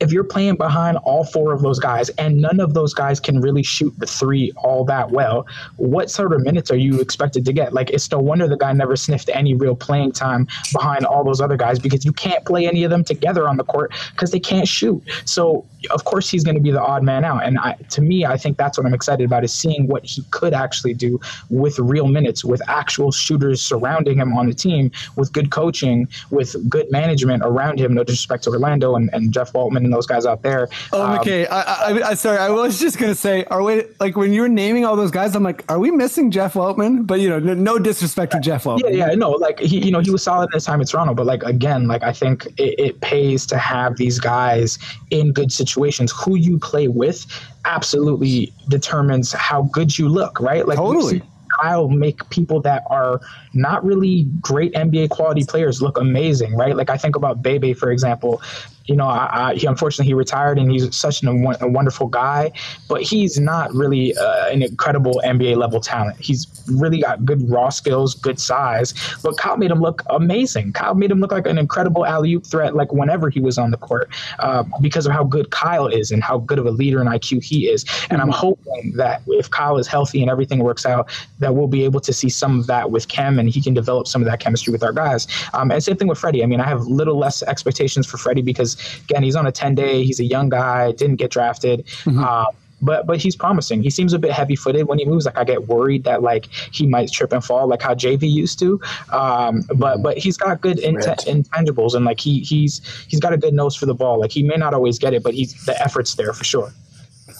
if 0.00 0.12
you're 0.12 0.24
playing 0.24 0.56
behind 0.56 0.96
all 0.98 1.24
four 1.24 1.52
of 1.52 1.62
those 1.62 1.78
guys 1.78 2.08
and 2.10 2.36
none 2.36 2.60
of 2.60 2.74
those 2.74 2.94
guys 2.94 3.18
can 3.18 3.40
really 3.40 3.62
shoot 3.62 3.92
the 3.98 4.06
three 4.06 4.52
all 4.56 4.84
that 4.84 5.10
well, 5.10 5.46
what 5.76 6.10
sort 6.10 6.32
of 6.32 6.42
minutes 6.42 6.70
are 6.70 6.76
you 6.76 7.00
expected 7.00 7.44
to 7.44 7.52
get? 7.52 7.72
Like, 7.72 7.90
it's 7.90 8.10
no 8.10 8.18
wonder 8.18 8.46
the 8.46 8.56
guy 8.56 8.72
never 8.72 8.96
sniffed 8.96 9.30
any 9.32 9.54
real 9.54 9.74
playing 9.74 10.12
time 10.12 10.46
behind 10.72 11.04
all 11.04 11.24
those 11.24 11.40
other 11.40 11.56
guys 11.56 11.78
because 11.78 12.04
you 12.04 12.12
can't 12.12 12.44
play 12.44 12.66
any 12.66 12.84
of 12.84 12.90
them 12.90 13.04
together 13.04 13.48
on 13.48 13.56
the 13.56 13.64
court 13.64 13.92
because 14.12 14.30
they 14.30 14.40
can't 14.40 14.68
shoot. 14.68 15.02
So, 15.24 15.66
of 15.90 16.04
course, 16.04 16.28
he's 16.30 16.44
going 16.44 16.56
to 16.56 16.60
be 16.60 16.70
the 16.70 16.82
odd 16.82 17.02
man 17.02 17.24
out. 17.24 17.44
And 17.44 17.58
I, 17.58 17.74
to 17.90 18.00
me, 18.00 18.24
I 18.24 18.36
think 18.36 18.56
that's 18.56 18.78
what 18.78 18.86
I'm 18.86 18.94
excited 18.94 19.24
about 19.24 19.44
is 19.44 19.52
seeing 19.52 19.86
what 19.86 20.04
he 20.04 20.22
could 20.30 20.54
actually 20.54 20.94
do 20.94 21.20
with 21.50 21.78
real 21.78 22.06
minutes, 22.06 22.44
with 22.44 22.62
actual 22.68 23.12
shooters 23.12 23.60
surrounding 23.62 24.18
him 24.18 24.36
on 24.36 24.46
the 24.46 24.54
team, 24.54 24.90
with 25.16 25.32
good 25.32 25.50
coaching, 25.50 26.08
with 26.30 26.56
good 26.68 26.90
management 26.90 27.42
around 27.44 27.78
him. 27.78 27.94
No 27.94 28.04
disrespect 28.04 28.44
to 28.44 28.50
Orlando 28.50 28.94
and, 28.94 29.10
and 29.12 29.32
Jeff 29.32 29.52
Weltman 29.52 29.87
and 29.88 29.94
those 29.94 30.06
guys 30.06 30.26
out 30.26 30.42
there. 30.42 30.68
Oh, 30.92 31.02
Um, 31.02 31.18
okay. 31.20 31.46
I, 31.46 31.60
I, 31.60 32.08
I, 32.10 32.14
sorry. 32.14 32.38
I 32.38 32.50
was 32.50 32.78
just 32.78 32.98
gonna 32.98 33.14
say, 33.14 33.44
are 33.44 33.62
we 33.62 33.84
like 33.98 34.16
when 34.16 34.32
you 34.32 34.42
were 34.42 34.48
naming 34.48 34.84
all 34.84 34.94
those 34.96 35.10
guys? 35.10 35.34
I'm 35.34 35.42
like, 35.42 35.64
are 35.70 35.78
we 35.78 35.90
missing 35.90 36.30
Jeff 36.30 36.54
Weltman? 36.54 37.06
But 37.06 37.20
you 37.20 37.28
know, 37.28 37.38
no, 37.38 37.54
no 37.54 37.78
disrespect 37.78 38.32
to 38.32 38.40
Jeff 38.40 38.64
Weltman. 38.64 38.82
Yeah, 38.94 39.08
yeah, 39.08 39.14
no, 39.14 39.30
like 39.30 39.58
he, 39.58 39.84
you 39.84 39.90
know, 39.90 40.00
he 40.00 40.10
was 40.10 40.22
solid 40.22 40.44
in 40.52 40.52
his 40.52 40.64
time 40.64 40.80
at 40.80 40.88
Toronto, 40.88 41.14
but 41.14 41.26
like 41.26 41.42
again, 41.42 41.88
like 41.88 42.02
I 42.02 42.12
think 42.12 42.46
it, 42.58 42.78
it 42.78 43.00
pays 43.00 43.46
to 43.46 43.58
have 43.58 43.96
these 43.96 44.20
guys 44.20 44.78
in 45.10 45.32
good 45.32 45.50
situations. 45.50 46.12
Who 46.12 46.36
you 46.36 46.58
play 46.58 46.88
with 46.88 47.24
absolutely 47.64 48.52
determines 48.68 49.32
how 49.32 49.62
good 49.72 49.98
you 49.98 50.08
look, 50.08 50.40
right? 50.40 50.66
Like 50.66 50.78
Totally. 50.78 51.22
Kyle 51.60 51.88
make 51.88 52.28
people 52.30 52.60
that 52.60 52.82
are 52.90 53.20
not 53.54 53.84
really 53.84 54.24
great 54.40 54.72
NBA 54.74 55.10
quality 55.10 55.44
players 55.44 55.80
look 55.82 55.98
amazing, 55.98 56.54
right? 56.56 56.76
Like 56.76 56.90
I 56.90 56.96
think 56.96 57.16
about 57.16 57.42
Bebe, 57.42 57.72
for 57.72 57.90
example. 57.90 58.40
You 58.88 58.96
know, 58.96 59.06
I, 59.06 59.50
I, 59.50 59.54
he 59.54 59.66
unfortunately 59.66 60.06
he 60.06 60.14
retired, 60.14 60.58
and 60.58 60.70
he's 60.70 60.94
such 60.96 61.22
an, 61.22 61.28
a 61.60 61.68
wonderful 61.68 62.06
guy, 62.06 62.50
but 62.88 63.02
he's 63.02 63.38
not 63.38 63.72
really 63.74 64.16
uh, 64.16 64.48
an 64.48 64.62
incredible 64.62 65.20
NBA 65.24 65.56
level 65.56 65.80
talent. 65.80 66.18
He's 66.20 66.46
really 66.72 67.00
got 67.02 67.24
good 67.24 67.48
raw 67.50 67.68
skills, 67.68 68.14
good 68.14 68.40
size, 68.40 68.94
but 69.22 69.36
Kyle 69.36 69.56
made 69.56 69.70
him 69.70 69.80
look 69.80 70.02
amazing. 70.10 70.72
Kyle 70.72 70.94
made 70.94 71.10
him 71.10 71.20
look 71.20 71.32
like 71.32 71.46
an 71.46 71.58
incredible 71.58 72.06
alley 72.06 72.32
oop 72.32 72.46
threat, 72.46 72.74
like 72.74 72.92
whenever 72.92 73.28
he 73.30 73.40
was 73.40 73.58
on 73.58 73.70
the 73.70 73.76
court, 73.76 74.10
uh, 74.38 74.64
because 74.80 75.06
of 75.06 75.12
how 75.12 75.24
good 75.24 75.50
Kyle 75.50 75.86
is 75.86 76.10
and 76.10 76.22
how 76.22 76.38
good 76.38 76.58
of 76.58 76.66
a 76.66 76.70
leader 76.70 77.00
and 77.00 77.08
IQ 77.08 77.44
he 77.44 77.68
is. 77.68 77.84
And 78.10 78.22
I'm 78.22 78.30
hoping 78.30 78.94
that 78.96 79.22
if 79.26 79.50
Kyle 79.50 79.76
is 79.76 79.86
healthy 79.86 80.22
and 80.22 80.30
everything 80.30 80.60
works 80.60 80.86
out, 80.86 81.10
that 81.40 81.54
we'll 81.54 81.68
be 81.68 81.84
able 81.84 82.00
to 82.00 82.12
see 82.12 82.28
some 82.30 82.58
of 82.58 82.66
that 82.68 82.90
with 82.90 83.08
Khem, 83.08 83.38
and 83.38 83.50
he 83.50 83.60
can 83.60 83.74
develop 83.74 84.08
some 84.08 84.22
of 84.22 84.26
that 84.26 84.40
chemistry 84.40 84.72
with 84.72 84.82
our 84.82 84.92
guys. 84.92 85.26
Um, 85.52 85.70
and 85.70 85.82
same 85.82 85.96
thing 85.96 86.08
with 86.08 86.18
Freddie. 86.18 86.42
I 86.42 86.46
mean, 86.46 86.60
I 86.60 86.66
have 86.66 86.82
little 86.86 87.18
less 87.18 87.42
expectations 87.42 88.06
for 88.06 88.16
Freddie 88.16 88.42
because 88.42 88.77
again, 89.04 89.22
he's 89.22 89.36
on 89.36 89.46
a 89.46 89.52
10 89.52 89.74
day. 89.74 90.04
He's 90.04 90.20
a 90.20 90.24
young 90.24 90.48
guy, 90.48 90.92
didn't 90.92 91.16
get 91.16 91.30
drafted. 91.30 91.84
Um, 92.06 92.46
but 92.80 93.06
but 93.06 93.18
he's 93.18 93.36
promising. 93.36 93.82
He 93.82 93.90
seems 93.90 94.12
a 94.12 94.18
bit 94.18 94.32
heavy 94.32 94.56
footed 94.56 94.86
when 94.86 94.98
he 94.98 95.04
moves. 95.04 95.26
Like 95.26 95.36
I 95.36 95.44
get 95.44 95.66
worried 95.66 96.04
that 96.04 96.22
like 96.22 96.46
he 96.72 96.86
might 96.86 97.10
trip 97.10 97.32
and 97.32 97.44
fall, 97.44 97.66
like 97.66 97.82
how 97.82 97.94
JV 97.94 98.30
used 98.30 98.58
to. 98.60 98.80
Um, 99.10 99.64
but 99.74 100.02
but 100.02 100.18
he's 100.18 100.36
got 100.36 100.60
good 100.60 100.78
int- 100.78 101.04
intangibles 101.04 101.94
and 101.94 102.04
like 102.04 102.20
he 102.20 102.40
he's 102.40 102.80
he's 103.08 103.20
got 103.20 103.32
a 103.32 103.36
good 103.36 103.54
nose 103.54 103.74
for 103.74 103.86
the 103.86 103.94
ball. 103.94 104.20
Like 104.20 104.30
he 104.30 104.42
may 104.42 104.56
not 104.56 104.74
always 104.74 104.98
get 104.98 105.12
it, 105.12 105.22
but 105.22 105.34
he's 105.34 105.64
the 105.64 105.80
effort's 105.82 106.14
there 106.14 106.32
for 106.32 106.44
sure. 106.44 106.72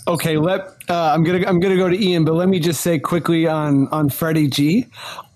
Okay, 0.09 0.39
let 0.39 0.61
uh, 0.89 1.13
I'm 1.13 1.23
gonna 1.23 1.47
I'm 1.47 1.61
gonna 1.61 1.77
go 1.77 1.87
to 1.87 2.03
Ian, 2.03 2.25
but 2.25 2.33
let 2.33 2.49
me 2.49 2.59
just 2.59 2.81
say 2.81 2.99
quickly 2.99 3.47
on 3.47 3.89
on 3.89 4.09
Freddie 4.09 4.49
G. 4.49 4.87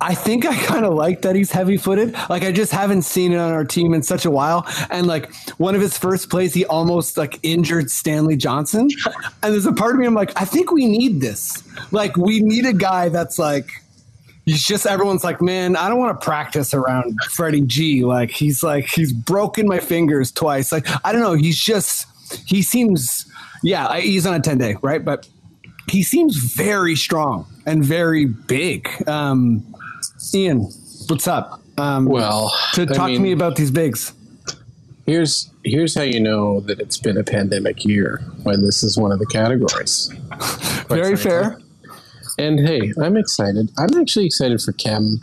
I 0.00 0.14
think 0.14 0.46
I 0.46 0.56
kind 0.56 0.86
of 0.86 0.94
like 0.94 1.20
that 1.22 1.36
he's 1.36 1.52
heavy 1.52 1.76
footed. 1.76 2.14
Like 2.30 2.42
I 2.42 2.52
just 2.52 2.72
haven't 2.72 3.02
seen 3.02 3.32
it 3.32 3.36
on 3.36 3.52
our 3.52 3.66
team 3.66 3.92
in 3.92 4.02
such 4.02 4.24
a 4.24 4.30
while. 4.30 4.66
And 4.88 5.06
like 5.06 5.30
one 5.58 5.74
of 5.74 5.82
his 5.82 5.98
first 5.98 6.30
plays, 6.30 6.54
he 6.54 6.64
almost 6.64 7.18
like 7.18 7.38
injured 7.42 7.90
Stanley 7.90 8.34
Johnson. 8.34 8.88
And 9.42 9.52
there's 9.52 9.66
a 9.66 9.72
part 9.74 9.94
of 9.94 10.00
me 10.00 10.06
I'm 10.06 10.14
like, 10.14 10.32
I 10.40 10.46
think 10.46 10.72
we 10.72 10.86
need 10.86 11.20
this. 11.20 11.62
Like 11.92 12.16
we 12.16 12.40
need 12.40 12.64
a 12.64 12.72
guy 12.72 13.10
that's 13.10 13.38
like. 13.38 13.70
He's 14.44 14.64
just 14.64 14.86
everyone's 14.86 15.22
like, 15.22 15.40
man, 15.40 15.76
I 15.76 15.88
don't 15.88 16.00
want 16.00 16.20
to 16.20 16.24
practice 16.24 16.74
around 16.74 17.16
Freddie 17.30 17.60
G. 17.60 18.04
Like 18.04 18.30
he's 18.30 18.62
like 18.62 18.86
he's 18.86 19.12
broken 19.12 19.68
my 19.68 19.78
fingers 19.78 20.32
twice. 20.32 20.72
Like 20.72 20.86
I 21.04 21.12
don't 21.12 21.20
know. 21.20 21.34
He's 21.34 21.62
just 21.62 22.06
he 22.48 22.62
seems 22.62 23.30
yeah 23.62 23.86
I- 23.86 24.00
he's 24.00 24.26
on 24.26 24.34
a 24.34 24.40
10 24.40 24.58
day 24.58 24.76
right 24.82 25.04
but 25.04 25.28
he 25.88 26.02
seems 26.02 26.36
very 26.54 26.94
strong 26.96 27.46
and 27.66 27.84
very 27.84 28.24
big 28.26 28.88
um 29.08 29.64
ian 30.34 30.60
what's 31.08 31.26
up 31.26 31.60
um 31.78 32.04
Well, 32.06 32.52
to 32.74 32.82
I 32.82 32.86
talk 32.86 33.08
to 33.08 33.18
me 33.18 33.32
about 33.32 33.56
these 33.56 33.70
bigs 33.70 34.12
Here's 35.06 35.50
here's 35.64 35.94
how 35.96 36.02
you 36.02 36.20
know 36.20 36.60
that 36.60 36.78
it's 36.80 36.96
been 36.98 37.16
a 37.16 37.24
pandemic 37.24 37.84
year 37.84 38.20
when 38.44 38.64
this 38.64 38.82
is 38.84 38.96
one 38.96 39.10
of 39.10 39.18
the 39.18 39.26
categories. 39.26 40.08
Very 40.88 41.16
frankly. 41.16 41.16
fair 41.16 41.58
And 42.38 42.60
hey, 42.60 42.92
I'm 43.02 43.16
excited. 43.16 43.70
I'm 43.78 43.98
actually 44.00 44.26
excited 44.26 44.60
for 44.60 44.72
Khem. 44.72 45.18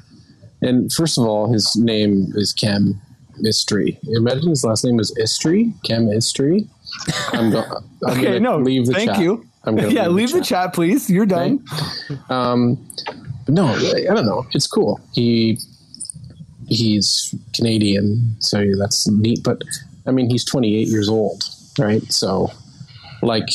And 0.62 0.91
first 0.91 1.17
of 1.17 1.23
all, 1.25 1.52
his 1.52 1.78
name 1.78 2.34
is 2.36 2.52
Chem 2.52 2.99
Mystery. 3.38 3.97
Imagine 4.10 4.49
his 4.49 4.65
last 4.65 4.84
name 4.84 4.99
is 4.99 5.13
Istry. 5.17 5.73
Chem 5.84 6.08
Istry. 6.08 6.67
I'm, 7.34 7.52
go- 7.52 7.64
I'm 8.06 8.12
okay 8.12 8.24
gonna 8.24 8.40
no 8.40 8.58
leave 8.58 8.86
the 8.88 8.94
thank 8.94 9.12
chat. 9.12 9.20
you 9.20 9.46
I'm 9.64 9.76
gonna 9.76 9.90
yeah 9.90 10.08
leave 10.08 10.32
the 10.32 10.42
chat 10.42 10.74
please 10.74 11.10
you're 11.10 11.26
done 11.26 11.64
Um, 12.30 12.78
no, 13.48 13.66
I 13.66 14.06
I 14.10 14.14
don't 14.14 14.26
know. 14.28 14.46
It's 14.54 14.68
cool. 14.68 15.00
He 15.14 15.58
he's 16.68 17.34
Canadian, 17.56 18.36
so 18.40 18.64
that's 18.78 19.08
neat. 19.08 19.44
But 19.44 19.62
I 20.06 20.12
mean, 20.12 20.30
he's 20.30 20.46
28 20.46 20.88
years 20.88 21.10
old, 21.10 21.44
right? 21.80 22.04
So, 22.12 22.52
like 23.24 23.50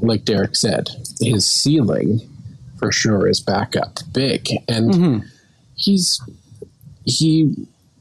like 0.00 0.24
Derick 0.24 0.56
said, 0.56 0.88
his 1.20 1.46
ceiling 1.46 2.20
for 2.78 2.90
sure 2.92 3.28
is 3.28 3.40
back 3.40 3.76
up 3.76 3.98
big, 4.12 4.48
and 4.68 5.22
he's 5.74 6.20
he 7.04 7.54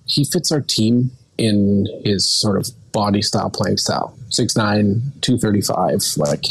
he 0.06 0.24
fits 0.26 0.52
our 0.54 0.62
team 0.62 1.12
in 1.38 1.86
his 2.06 2.26
sort 2.30 2.58
of 2.58 2.70
body 2.94 3.22
style, 3.22 3.50
playing 3.50 3.78
style. 3.78 4.18
6'9", 4.40 5.22
235, 5.22 6.02
like 6.18 6.46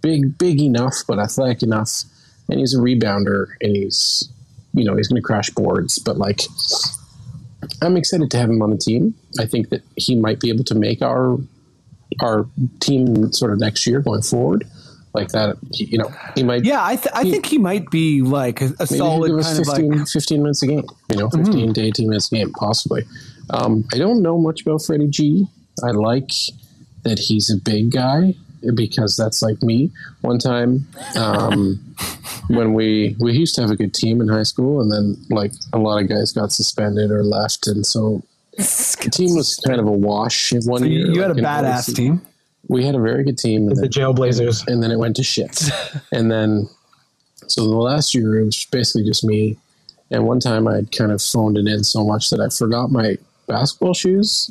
big, 0.00 0.36
big 0.38 0.60
enough, 0.60 0.96
but 1.08 1.18
athletic 1.18 1.62
enough. 1.62 2.04
And 2.48 2.60
he's 2.60 2.74
a 2.74 2.78
rebounder, 2.78 3.46
and 3.62 3.74
he's, 3.74 4.28
you 4.74 4.84
know, 4.84 4.96
he's 4.96 5.08
going 5.08 5.20
to 5.20 5.24
crash 5.26 5.48
boards. 5.50 5.98
But 5.98 6.18
like, 6.18 6.40
I'm 7.80 7.96
excited 7.96 8.30
to 8.30 8.36
have 8.36 8.50
him 8.50 8.60
on 8.62 8.70
the 8.70 8.76
team. 8.76 9.14
I 9.40 9.46
think 9.46 9.70
that 9.70 9.82
he 9.96 10.14
might 10.14 10.40
be 10.40 10.48
able 10.50 10.64
to 10.64 10.74
make 10.74 11.00
our 11.02 11.38
our 12.22 12.46
team 12.80 13.32
sort 13.32 13.50
of 13.52 13.58
next 13.58 13.86
year 13.86 14.00
going 14.00 14.22
forward, 14.22 14.64
like 15.14 15.28
that. 15.30 15.56
You 15.72 15.98
know, 15.98 16.12
he 16.36 16.42
might. 16.42 16.64
yeah 16.64 16.84
i, 16.84 16.96
th- 16.96 17.08
I 17.14 17.24
He- 17.24 17.30
think 17.32 17.46
he 17.46 17.58
might 17.58 17.90
be 17.90 18.20
like 18.20 18.60
a, 18.60 18.72
a 18.78 18.86
solid 18.86 19.30
kind 19.42 19.58
of 19.58 19.66
15, 19.66 19.98
like 19.98 20.08
15 20.08 20.42
minutes 20.42 20.62
a 20.62 20.66
game, 20.66 20.84
you 21.10 21.16
know, 21.16 21.30
15 21.30 21.74
to 21.74 21.80
18 21.80 22.08
minutes 22.08 22.30
a 22.30 22.36
game, 22.36 22.52
possibly. 22.52 23.02
Um, 23.50 23.84
I 23.92 23.98
don't 23.98 24.22
know 24.22 24.38
much 24.38 24.60
about 24.62 24.82
Freddie 24.84 25.08
G. 25.08 25.46
I 25.82 25.90
like 25.92 26.30
that 27.04 27.18
he's 27.18 27.50
a 27.50 27.56
big 27.56 27.90
guy 27.92 28.34
because 28.74 29.16
that's 29.16 29.42
like 29.42 29.62
me. 29.62 29.90
One 30.22 30.38
time, 30.38 30.86
um, 31.16 31.78
when 32.48 32.72
we 32.74 33.16
we 33.18 33.32
used 33.32 33.54
to 33.56 33.60
have 33.62 33.70
a 33.70 33.76
good 33.76 33.94
team 33.94 34.20
in 34.20 34.28
high 34.28 34.42
school, 34.44 34.80
and 34.80 34.90
then 34.90 35.16
like 35.30 35.52
a 35.72 35.78
lot 35.78 36.02
of 36.02 36.08
guys 36.08 36.32
got 36.32 36.52
suspended 36.52 37.10
or 37.10 37.22
left, 37.22 37.66
and 37.66 37.86
so 37.86 38.22
the 38.56 39.10
team 39.12 39.34
was 39.34 39.56
kind 39.66 39.80
of 39.80 39.86
a 39.86 39.92
wash 39.92 40.52
in 40.52 40.62
one 40.64 40.80
so 40.80 40.86
year. 40.86 41.06
you, 41.06 41.14
you 41.14 41.20
had 41.20 41.30
a 41.30 41.34
like, 41.34 41.38
in 41.38 41.44
badass 41.44 41.72
August. 41.82 41.96
team 41.96 42.22
We 42.68 42.84
had 42.84 42.94
a 42.94 43.00
very 43.00 43.24
good 43.24 43.38
team, 43.38 43.68
and 43.68 43.76
The 43.76 43.82
then 43.82 43.90
Jailblazers. 43.90 44.66
and 44.66 44.82
then 44.82 44.90
it 44.90 44.98
went 44.98 45.16
to 45.16 45.22
shit. 45.22 45.68
and 46.12 46.30
then, 46.30 46.68
so 47.48 47.64
the 47.64 47.76
last 47.76 48.14
year 48.14 48.38
it 48.40 48.44
was 48.44 48.66
basically 48.70 49.04
just 49.04 49.24
me. 49.24 49.58
And 50.10 50.26
one 50.26 50.38
time 50.40 50.68
I 50.68 50.76
had 50.76 50.92
kind 50.92 51.10
of 51.12 51.20
phoned 51.20 51.58
it 51.58 51.66
in 51.66 51.82
so 51.82 52.04
much 52.04 52.30
that 52.30 52.40
I 52.40 52.48
forgot 52.48 52.90
my 52.90 53.18
basketball 53.48 53.94
shoes 53.94 54.50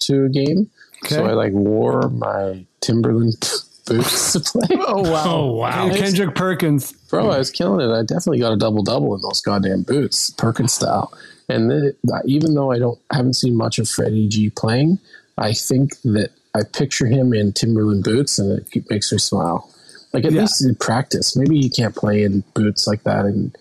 to 0.00 0.24
a 0.24 0.28
game. 0.28 0.68
So 1.04 1.24
I 1.24 1.32
like 1.32 1.52
wore 1.52 2.08
my 2.08 2.64
Timberland 2.80 3.34
boots 3.86 4.32
to 4.32 4.40
play. 4.40 4.68
oh 4.80 5.10
wow 5.10 5.24
Oh 5.26 5.52
wow. 5.52 5.88
kendrick 5.90 6.34
perkins 6.34 6.92
Bro, 7.10 7.30
I 7.30 7.38
was 7.38 7.50
killing 7.50 7.88
it. 7.88 7.92
I 7.92 8.02
definitely 8.02 8.40
got 8.40 8.52
a 8.52 8.56
double 8.56 8.82
double 8.82 9.14
in 9.14 9.20
those 9.22 9.40
goddamn 9.40 9.82
boots, 9.82 10.30
Perkins 10.30 10.74
style. 10.74 11.12
And 11.48 11.70
the, 11.70 11.94
even 12.26 12.54
though 12.54 12.72
I 12.72 12.78
don't 12.80 12.98
haven't 13.12 13.34
seen 13.34 13.54
much 13.56 13.78
of 13.78 13.88
Freddie 13.88 14.28
G 14.28 14.50
playing, 14.50 14.98
I 15.38 15.52
think 15.52 16.00
that 16.02 16.30
I 16.56 16.62
picture 16.64 17.06
him 17.06 17.32
in 17.32 17.52
Timberland 17.52 18.02
boots, 18.02 18.38
and 18.40 18.58
it 18.72 18.90
makes 18.90 19.12
me 19.12 19.18
smile. 19.18 19.70
Like 20.12 20.24
at 20.24 20.32
Yeah. 20.32 20.40
least 20.40 20.64
in 20.64 20.74
practice, 20.74 21.36
maybe 21.36 21.60
he 21.60 21.68
can't 21.70 21.94
play 21.94 22.24
in 22.24 22.42
boots 22.54 22.86
like 22.88 23.04
that 23.04 23.24
in 23.26 23.52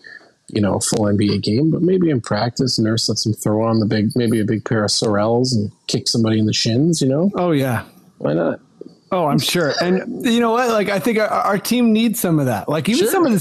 you 0.49 0.62
know 0.62 0.75
a 0.75 0.79
full 0.81 1.05
NBA 1.05 1.41
game, 1.41 1.71
but 1.71 1.81
maybe 1.81 2.10
in 2.10 2.21
practice, 2.21 2.77
Nurse 2.79 3.10
lets 3.10 3.25
him 3.25 3.34
throw 3.34 3.63
on 3.65 3.79
the 3.79 3.86
big, 3.86 4.10
maybe 4.15 4.39
a 4.39 4.45
big 4.45 4.63
pair 4.65 4.84
of 4.84 4.89
Sorels 4.91 5.53
and 5.53 5.71
kick 5.88 6.08
somebody 6.08 6.39
in 6.39 6.45
the 6.45 6.53
shins. 6.53 7.01
You 7.01 7.08
know, 7.10 7.31
oh 7.36 7.51
yeah 7.51 7.84
why 8.17 8.34
not? 8.34 8.60
Oh, 9.12 9.27
I'm 9.27 9.39
sure. 9.39 9.73
And 9.81 10.25
you 10.25 10.39
know 10.39 10.51
what? 10.51 10.69
Like, 10.69 10.89
I 10.89 10.99
think 10.99 11.19
our, 11.19 11.27
our 11.27 11.58
team 11.60 11.93
needs 11.93 12.19
some 12.19 12.39
of 12.39 12.47
that. 12.47 12.67
Like, 12.67 12.89
even 12.89 13.03
Sure. 13.03 13.12
some 13.12 13.25
of 13.25 13.31
the 13.34 13.39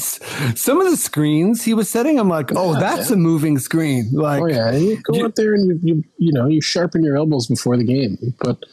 some 0.56 0.80
of 0.80 0.90
the 0.90 0.96
screens 0.96 1.64
he 1.64 1.74
was 1.74 1.88
setting, 1.88 2.18
I'm 2.18 2.28
like, 2.28 2.50
oh, 2.54 2.78
that's 2.78 3.10
a 3.10 3.16
moving 3.16 3.58
screen. 3.58 4.10
Like, 4.12 4.42
Oh 4.42 4.46
yeah, 4.46 4.72
you 4.72 5.00
go 5.02 5.14
you- 5.16 5.24
out 5.24 5.36
there 5.36 5.54
and 5.54 5.66
you, 5.66 5.78
you 5.82 6.04
you 6.18 6.32
know 6.32 6.46
you 6.46 6.60
sharpen 6.60 7.02
your 7.02 7.16
elbows 7.16 7.46
before 7.46 7.76
the 7.76 7.84
game. 7.84 8.18
You 8.20 8.32
put 8.40 8.64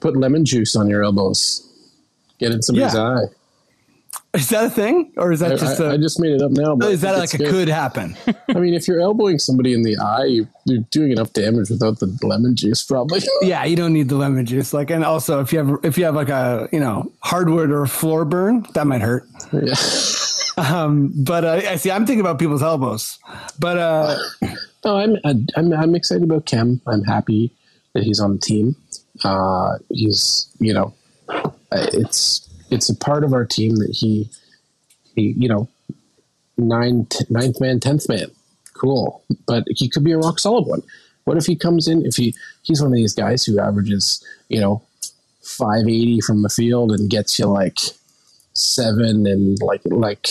Put 0.00 0.16
lemon 0.16 0.44
juice 0.44 0.74
on 0.74 0.88
your 0.88 1.04
elbows. 1.04 1.62
Get 2.40 2.50
in 2.50 2.60
somebody's 2.60 2.94
Yeah. 2.94 3.02
eye. 3.02 3.24
Is 4.34 4.48
that 4.48 4.64
a 4.64 4.70
thing, 4.70 5.12
or 5.18 5.30
is 5.30 5.40
that 5.40 5.52
I, 5.52 5.56
just 5.56 5.78
I- 5.78 5.84
a? 5.84 5.92
I 5.92 5.96
just 5.98 6.18
made 6.18 6.32
it 6.32 6.40
up 6.40 6.52
now. 6.52 6.74
But 6.74 6.90
is 6.92 7.02
that 7.02 7.18
like 7.18 7.34
a 7.34 7.38
good. 7.38 7.50
could 7.50 7.68
happen? 7.68 8.16
I 8.48 8.54
mean, 8.60 8.72
if 8.72 8.88
you're 8.88 9.00
elbowing 9.00 9.38
somebody 9.38 9.74
in 9.74 9.82
the 9.82 9.96
eye, 9.98 10.24
you- 10.24 10.48
you're 10.64 10.82
doing 10.90 11.12
enough 11.12 11.32
damage 11.34 11.68
without 11.68 11.98
the 11.98 12.06
lemon 12.22 12.56
juice, 12.56 12.82
probably. 12.82 13.20
yeah, 13.42 13.64
you 13.64 13.76
don't 13.76 13.92
need 13.92 14.08
the 14.08 14.14
lemon 14.16 14.46
juice. 14.46 14.72
Like, 14.72 14.90
and 14.90 15.04
also 15.04 15.40
if 15.40 15.52
you 15.52 15.58
have 15.58 15.84
if 15.84 15.98
you 15.98 16.04
have 16.06 16.14
like 16.14 16.30
a 16.30 16.66
you 16.72 16.80
know 16.80 17.12
hardwood 17.20 17.70
or 17.70 17.82
a 17.82 17.88
floor 17.88 18.24
burn, 18.24 18.64
that 18.74 18.86
might 18.86 19.02
hurt. 19.02 19.24
yeah. 19.52 19.74
Um, 20.58 21.10
but 21.16 21.44
uh, 21.46 21.62
I 21.66 21.76
see. 21.76 21.90
I'm 21.90 22.04
thinking 22.04 22.20
about 22.20 22.38
people's 22.38 22.62
elbows. 22.62 23.18
But 23.58 23.78
uh, 23.78 24.18
No, 24.84 24.98
I'm, 24.98 25.16
I'm 25.24 25.72
I'm 25.72 25.94
excited 25.94 26.22
about 26.22 26.44
Khem. 26.44 26.78
I'm 26.86 27.02
happy 27.04 27.50
that 27.94 28.02
he's 28.02 28.20
on 28.20 28.32
the 28.32 28.38
team. 28.38 28.76
Uh, 29.24 29.78
he's 29.88 30.54
you 30.60 30.74
know, 30.74 30.92
it's 31.72 32.46
it's 32.72 32.88
a 32.88 32.96
part 32.96 33.24
of 33.24 33.32
our 33.32 33.44
team 33.44 33.76
that 33.76 33.90
he, 33.92 34.28
he 35.14 35.34
you 35.36 35.48
know, 35.48 35.68
nine 36.56 37.06
t- 37.06 37.24
ninth 37.30 37.60
man, 37.60 37.80
tenth 37.80 38.08
man, 38.08 38.30
cool. 38.74 39.22
But 39.46 39.64
he 39.68 39.88
could 39.88 40.04
be 40.04 40.12
a 40.12 40.18
rock 40.18 40.38
solid 40.38 40.66
one. 40.66 40.82
What 41.24 41.36
if 41.36 41.46
he 41.46 41.56
comes 41.56 41.86
in? 41.88 42.04
If 42.04 42.16
he 42.16 42.34
he's 42.62 42.80
one 42.80 42.90
of 42.90 42.96
these 42.96 43.14
guys 43.14 43.44
who 43.44 43.60
averages 43.60 44.24
you 44.48 44.60
know, 44.60 44.82
five 45.42 45.86
eighty 45.86 46.20
from 46.20 46.42
the 46.42 46.48
field 46.48 46.92
and 46.92 47.10
gets 47.10 47.38
you 47.38 47.46
like 47.46 47.78
seven 48.54 49.26
and 49.26 49.58
like 49.62 49.82
like 49.84 50.28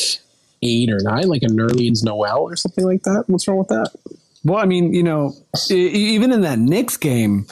eight 0.61 0.91
or 0.91 0.99
nine, 1.01 1.27
like 1.27 1.43
a 1.43 1.47
Nerlens 1.47 2.03
Noel 2.03 2.41
or 2.41 2.55
something 2.55 2.85
like 2.85 3.03
that. 3.03 3.23
What's 3.27 3.47
wrong 3.47 3.57
with 3.57 3.69
that? 3.69 3.91
well, 4.43 4.59
I 4.59 4.65
mean, 4.65 4.93
you 4.93 5.03
know, 5.03 5.35
even 5.69 6.31
in 6.31 6.41
that 6.41 6.59
Knicks 6.59 6.97
game, 6.97 7.45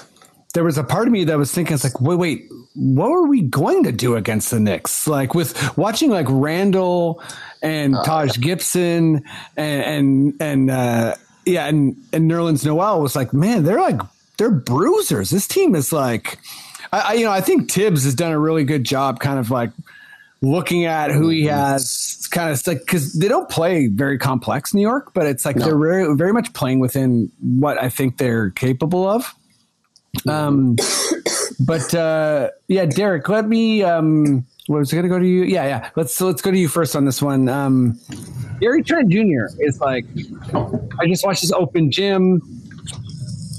there 0.53 0.63
was 0.63 0.77
a 0.77 0.83
part 0.83 1.07
of 1.07 1.11
me 1.11 1.23
that 1.25 1.37
was 1.37 1.53
thinking, 1.53 1.75
it's 1.75 1.83
like, 1.83 2.01
wait, 2.01 2.15
wait, 2.17 2.49
what 2.79 3.11
were 3.11 3.27
we 3.27 3.41
going 3.41 3.83
to 3.83 3.91
do 3.91 4.15
against 4.15 4.51
the 4.51 4.59
Knicks? 4.59 5.05
Like 5.05 5.35
with 5.35 5.77
watching 5.77 6.09
like 6.09 6.27
Randle 6.29 7.21
and 7.61 7.93
Taj 8.05 8.37
Gibson 8.39 9.23
and 9.57 9.83
and 9.83 10.33
and 10.39 10.71
uh, 10.71 11.15
yeah, 11.45 11.67
and 11.67 11.97
and 12.13 12.31
Nerlens 12.31 12.65
Noel 12.65 13.01
was 13.01 13.15
like, 13.15 13.33
man, 13.33 13.63
they're 13.63 13.81
like 13.81 13.99
they're 14.37 14.49
bruisers. 14.49 15.29
This 15.29 15.45
team 15.45 15.75
is 15.75 15.91
like, 15.91 16.39
I, 16.93 16.99
I 16.99 17.13
you 17.13 17.25
know, 17.25 17.31
I 17.31 17.41
think 17.41 17.69
Thibs 17.69 18.05
has 18.05 18.15
done 18.15 18.31
a 18.31 18.39
really 18.39 18.63
good 18.63 18.85
job, 18.85 19.19
kind 19.19 19.39
of 19.39 19.51
like 19.51 19.71
looking 20.41 20.85
at 20.85 21.11
who 21.11 21.27
he 21.27 21.45
has. 21.45 22.27
Kind 22.31 22.51
of 22.51 22.65
like 22.65 22.79
because 22.79 23.13
they 23.13 23.27
don't 23.27 23.49
play 23.49 23.87
very 23.87 24.17
complex 24.17 24.73
New 24.73 24.81
York, 24.81 25.13
but 25.13 25.25
it's 25.25 25.45
like 25.45 25.57
they're 25.57 25.77
very 25.77 26.15
very 26.15 26.31
much 26.31 26.53
playing 26.53 26.79
within 26.79 27.29
what 27.41 27.81
I 27.81 27.89
think 27.89 28.17
they're 28.17 28.51
capable 28.51 29.09
of. 29.09 29.35
Um, 30.27 30.77
but 31.59 31.93
uh, 31.93 32.49
yeah, 32.67 32.85
Derick, 32.85 33.27
let 33.29 33.47
me. 33.47 33.83
Um, 33.83 34.45
what 34.67 34.79
was 34.79 34.91
going 34.91 35.03
to 35.03 35.09
go 35.09 35.17
to 35.17 35.25
you? 35.25 35.43
Yeah, 35.43 35.65
yeah. 35.65 35.89
Let's 35.95 36.19
let's 36.21 36.41
go 36.41 36.51
to 36.51 36.57
you 36.57 36.67
first 36.67 36.95
on 36.95 37.05
this 37.05 37.21
one. 37.21 37.49
Um, 37.49 37.99
Gary 38.59 38.83
Trent 38.83 39.09
Jr. 39.09 39.47
is 39.59 39.79
like, 39.79 40.05
I 40.99 41.07
just 41.07 41.25
watched 41.25 41.41
this 41.41 41.51
open 41.51 41.89
gym. 41.91 42.41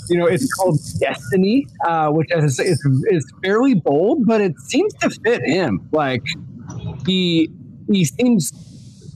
You 0.08 0.18
know, 0.18 0.26
it's 0.26 0.52
called 0.52 0.78
Destiny, 0.98 1.66
uh, 1.86 2.10
which 2.10 2.28
is, 2.32 2.58
is 2.58 2.84
is 3.10 3.32
fairly 3.42 3.74
bold, 3.74 4.26
but 4.26 4.40
it 4.40 4.58
seems 4.60 4.94
to 4.94 5.10
fit 5.10 5.42
him. 5.42 5.88
Like 5.92 6.22
he 7.06 7.50
he 7.88 8.04
seems 8.04 8.52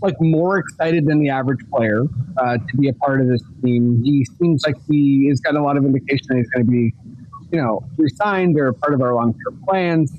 like 0.05 0.21
more 0.21 0.59
excited 0.59 1.07
than 1.07 1.21
the 1.21 1.31
average 1.31 1.61
player 1.71 2.05
uh, 2.39 2.59
to 2.59 2.77
be 2.77 2.89
a 2.89 2.93
part 2.93 3.21
of 3.21 3.29
this 3.29 3.43
team. 3.63 4.03
He 4.05 4.25
seems 4.39 4.65
like 4.67 4.77
he 4.89 5.29
has 5.29 5.41
got 5.41 5.57
a 5.57 5.63
lot 5.63 5.77
of 5.77 5.85
indication 5.85 6.27
that 6.29 6.37
he's 6.37 6.51
going 6.51 6.67
to 6.67 6.71
be, 6.71 6.95
you 7.55 7.61
know, 7.63 7.85
resigned 7.97 8.59
or 8.59 8.73
part 8.73 8.95
of 8.95 9.01
our 9.01 9.15
long 9.15 9.33
term 9.33 9.63
plans. 9.65 10.13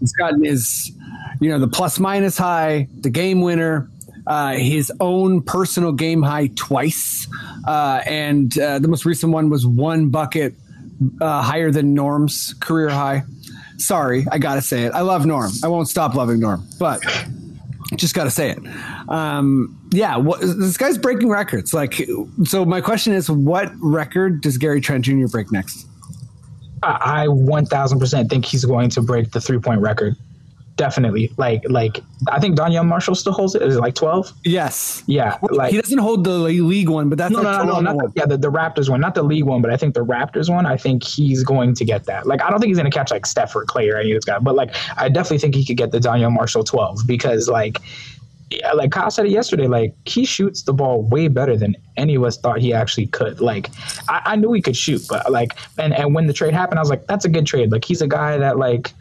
He's 0.00 0.12
gotten 0.12 0.44
his, 0.44 0.92
you 1.40 1.48
know, 1.48 1.58
the 1.58 1.66
plus 1.66 1.98
minus 1.98 2.36
high, 2.36 2.88
the 3.00 3.08
game 3.08 3.40
winner, 3.40 3.88
uh, 4.26 4.52
his 4.52 4.92
own 5.00 5.40
personal 5.40 5.92
game 5.92 6.22
high 6.22 6.48
twice, 6.56 7.26
uh, 7.66 8.02
and 8.04 8.56
uh, 8.58 8.78
the 8.80 8.88
most 8.88 9.06
recent 9.06 9.32
one 9.32 9.48
was 9.48 9.66
one 9.66 10.10
bucket 10.10 10.54
uh, 11.22 11.40
higher 11.40 11.70
than 11.70 11.94
Norm's 11.94 12.54
career 12.60 12.90
high. 12.90 13.22
Sorry, 13.78 14.26
I 14.30 14.36
gotta 14.36 14.60
say 14.60 14.82
it. 14.82 14.92
I 14.92 15.00
love 15.00 15.24
Norm. 15.24 15.52
I 15.62 15.68
won't 15.68 15.88
stop 15.88 16.14
loving 16.14 16.38
Norm, 16.38 16.66
but 16.78 17.02
just 17.96 18.14
got 18.14 18.24
to 18.24 18.30
say 18.30 18.50
it. 18.50 18.58
Um, 19.08 19.78
yeah, 19.92 20.16
what, 20.16 20.40
this 20.40 20.76
guy's 20.76 20.98
breaking 20.98 21.28
records. 21.28 21.72
Like, 21.72 22.02
so 22.44 22.64
my 22.64 22.80
question 22.80 23.12
is, 23.12 23.30
what 23.30 23.70
record 23.78 24.40
does 24.40 24.58
Gary 24.58 24.80
Trent 24.80 25.04
Jr. 25.04 25.26
break 25.26 25.52
next? 25.52 25.86
I 26.84 27.24
I 27.24 27.26
1000% 27.26 28.28
think 28.28 28.44
he's 28.44 28.64
going 28.64 28.90
to 28.90 29.02
break 29.02 29.32
the 29.32 29.40
three 29.40 29.58
point 29.58 29.80
record. 29.80 30.16
Definitely. 30.76 31.30
Like, 31.36 31.62
like 31.68 32.00
I 32.28 32.40
think 32.40 32.58
Donyell 32.58 32.84
Marshall 32.84 33.14
still 33.14 33.32
holds 33.32 33.54
it. 33.54 33.62
Is 33.62 33.76
it 33.76 33.80
like 33.80 33.94
12? 33.94 34.32
Yes. 34.44 35.04
Yeah. 35.06 35.38
Like, 35.40 35.70
he 35.70 35.80
doesn't 35.80 35.98
hold 35.98 36.24
the 36.24 36.32
league 36.32 36.88
one, 36.88 37.08
but 37.08 37.16
that's 37.16 37.32
no, 37.32 37.42
like 37.42 37.64
no, 37.64 37.74
no, 37.74 37.80
no, 37.80 37.92
not 37.92 37.96
the, 37.98 38.12
yeah, 38.16 38.26
the, 38.26 38.36
the 38.36 38.50
Raptors 38.50 38.88
one, 38.88 39.00
not 39.00 39.14
the 39.14 39.22
league 39.22 39.44
one, 39.44 39.62
but 39.62 39.70
I 39.70 39.76
think 39.76 39.94
the 39.94 40.04
Raptors 40.04 40.50
one. 40.50 40.66
I 40.66 40.76
think 40.76 41.04
he's 41.04 41.44
going 41.44 41.74
to 41.74 41.84
get 41.84 42.06
that. 42.06 42.26
Like, 42.26 42.42
I 42.42 42.50
don't 42.50 42.58
think 42.58 42.70
he's 42.70 42.78
going 42.78 42.90
to 42.90 42.96
catch 42.96 43.12
like 43.12 43.24
Steph 43.24 43.54
or 43.54 43.64
Clay 43.64 43.88
or 43.88 43.98
any 43.98 44.10
of 44.10 44.16
those 44.16 44.24
guys, 44.24 44.40
but 44.42 44.56
like, 44.56 44.74
I 44.96 45.08
definitely 45.08 45.38
think 45.38 45.54
he 45.54 45.64
could 45.64 45.76
get 45.76 45.92
the 45.92 46.00
Donyell 46.00 46.32
Marshall 46.32 46.64
12 46.64 47.06
because 47.06 47.48
like, 47.48 47.80
yeah, 48.50 48.72
like 48.72 48.90
Kyle 48.90 49.10
said 49.10 49.26
it 49.26 49.32
yesterday, 49.32 49.66
like 49.66 49.94
he 50.04 50.24
shoots 50.24 50.62
the 50.62 50.72
ball 50.72 51.02
way 51.02 51.28
better 51.28 51.56
than 51.56 51.76
any 51.96 52.14
of 52.14 52.24
us 52.24 52.36
thought 52.36 52.58
he 52.58 52.72
actually 52.72 53.06
could. 53.06 53.40
Like, 53.40 53.70
I, 54.08 54.22
I 54.24 54.36
knew 54.36 54.52
he 54.52 54.60
could 54.60 54.76
shoot, 54.76 55.02
but 55.08 55.30
like, 55.30 55.56
and 55.78 55.94
and 55.94 56.14
when 56.14 56.26
the 56.26 56.32
trade 56.32 56.54
happened, 56.54 56.78
I 56.78 56.82
was 56.82 56.90
like, 56.90 57.06
that's 57.06 57.24
a 57.24 57.28
good 57.28 57.46
trade. 57.46 57.72
Like, 57.72 57.84
he's 57.84 58.02
a 58.02 58.08
guy 58.08 58.36
that 58.36 58.58
like 58.58 58.92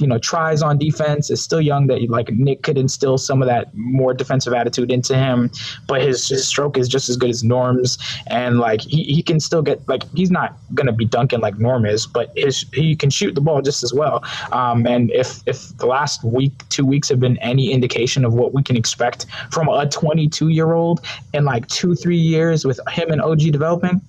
you 0.00 0.06
know 0.06 0.18
tries 0.18 0.62
on 0.62 0.78
defense 0.78 1.30
is 1.30 1.42
still 1.42 1.60
young 1.60 1.86
that 1.86 2.08
like 2.08 2.30
Nick 2.30 2.62
could 2.62 2.78
instill 2.78 3.18
some 3.18 3.42
of 3.42 3.48
that 3.48 3.74
more 3.74 4.14
defensive 4.14 4.52
attitude 4.52 4.90
into 4.90 5.16
him 5.16 5.50
but 5.86 6.02
his, 6.02 6.28
his 6.28 6.46
stroke 6.46 6.78
is 6.78 6.88
just 6.88 7.08
as 7.08 7.16
good 7.16 7.30
as 7.30 7.42
Norm's. 7.42 7.98
And 8.26 8.58
like 8.58 8.80
he, 8.80 9.04
he 9.04 9.22
can 9.22 9.40
still 9.40 9.62
get 9.62 9.86
like 9.88 10.02
he's 10.14 10.30
not 10.30 10.56
gonna 10.74 10.92
be 10.92 11.04
dunking 11.04 11.40
like 11.40 11.58
Norm 11.58 11.86
is 11.86 12.06
but 12.06 12.32
his 12.36 12.64
he 12.72 12.96
can 12.96 13.10
shoot 13.10 13.34
the 13.34 13.40
ball 13.40 13.62
just 13.62 13.82
as 13.82 13.92
well. 13.92 14.24
Um, 14.52 14.86
and 14.86 15.10
if 15.10 15.42
if 15.46 15.76
the 15.78 15.86
last 15.86 16.22
week 16.24 16.52
two 16.68 16.86
weeks 16.86 17.08
have 17.08 17.20
been 17.20 17.38
any 17.38 17.72
indication 17.72 18.24
of 18.24 18.32
what 18.34 18.54
we 18.54 18.62
can 18.62 18.76
expect 18.76 19.26
from 19.50 19.68
a 19.68 19.88
22 19.88 20.48
year 20.48 20.72
old 20.72 21.00
in 21.34 21.44
like 21.44 21.66
two 21.68 21.94
three 21.94 22.16
years 22.16 22.64
with 22.64 22.80
him 22.88 23.10
and 23.10 23.20
OG 23.20 23.40
developing 23.52 24.00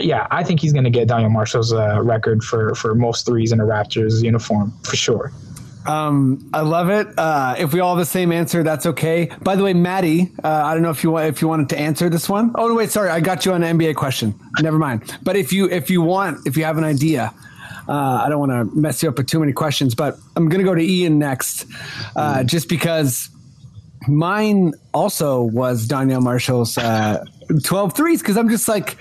yeah, 0.00 0.26
I 0.30 0.42
think 0.42 0.60
he's 0.60 0.72
going 0.72 0.84
to 0.84 0.90
get 0.90 1.08
Donyell 1.08 1.30
Marshall's 1.30 1.72
uh, 1.72 2.00
record 2.02 2.42
for 2.42 2.74
for 2.74 2.94
most 2.94 3.26
threes 3.26 3.52
in 3.52 3.60
a 3.60 3.64
Raptors 3.64 4.22
uniform 4.22 4.72
for 4.82 4.96
sure. 4.96 5.32
Um, 5.86 6.48
I 6.54 6.60
love 6.60 6.90
it. 6.90 7.08
Uh, 7.18 7.56
if 7.58 7.72
we 7.72 7.80
all 7.80 7.96
have 7.96 7.98
the 7.98 8.10
same 8.10 8.30
answer, 8.30 8.62
that's 8.62 8.86
okay. 8.86 9.30
By 9.42 9.56
the 9.56 9.64
way, 9.64 9.74
Maddie, 9.74 10.30
uh, 10.44 10.48
I 10.48 10.74
don't 10.74 10.82
know 10.82 10.90
if 10.90 11.02
you 11.02 11.10
want 11.10 11.26
if 11.26 11.42
you 11.42 11.48
wanted 11.48 11.68
to 11.70 11.78
answer 11.78 12.08
this 12.08 12.28
one. 12.28 12.52
Oh 12.54 12.68
no, 12.68 12.74
wait, 12.74 12.90
sorry, 12.90 13.10
I 13.10 13.20
got 13.20 13.44
you 13.44 13.52
on 13.52 13.62
an 13.62 13.78
NBA 13.78 13.96
question. 13.96 14.34
Never 14.60 14.78
mind. 14.78 15.18
But 15.22 15.36
if 15.36 15.52
you 15.52 15.68
if 15.68 15.90
you 15.90 16.02
want, 16.02 16.46
if 16.46 16.56
you 16.56 16.64
have 16.64 16.78
an 16.78 16.84
idea, 16.84 17.34
uh, 17.88 17.92
I 17.92 18.28
don't 18.28 18.38
want 18.38 18.52
to 18.52 18.76
mess 18.78 19.02
you 19.02 19.08
up 19.08 19.18
with 19.18 19.26
too 19.26 19.40
many 19.40 19.52
questions. 19.52 19.94
But 19.94 20.16
I'm 20.36 20.48
going 20.48 20.60
to 20.60 20.64
go 20.64 20.74
to 20.74 20.82
Ian 20.82 21.18
next, 21.18 21.66
uh, 22.14 22.44
just 22.44 22.68
because 22.68 23.28
mine 24.06 24.74
also 24.94 25.42
was 25.42 25.86
Donyell 25.88 26.22
Marshall's 26.22 26.78
uh, 26.78 27.24
12 27.64 27.94
threes 27.94 28.20
because 28.20 28.36
I'm 28.36 28.48
just 28.48 28.68
like, 28.68 28.96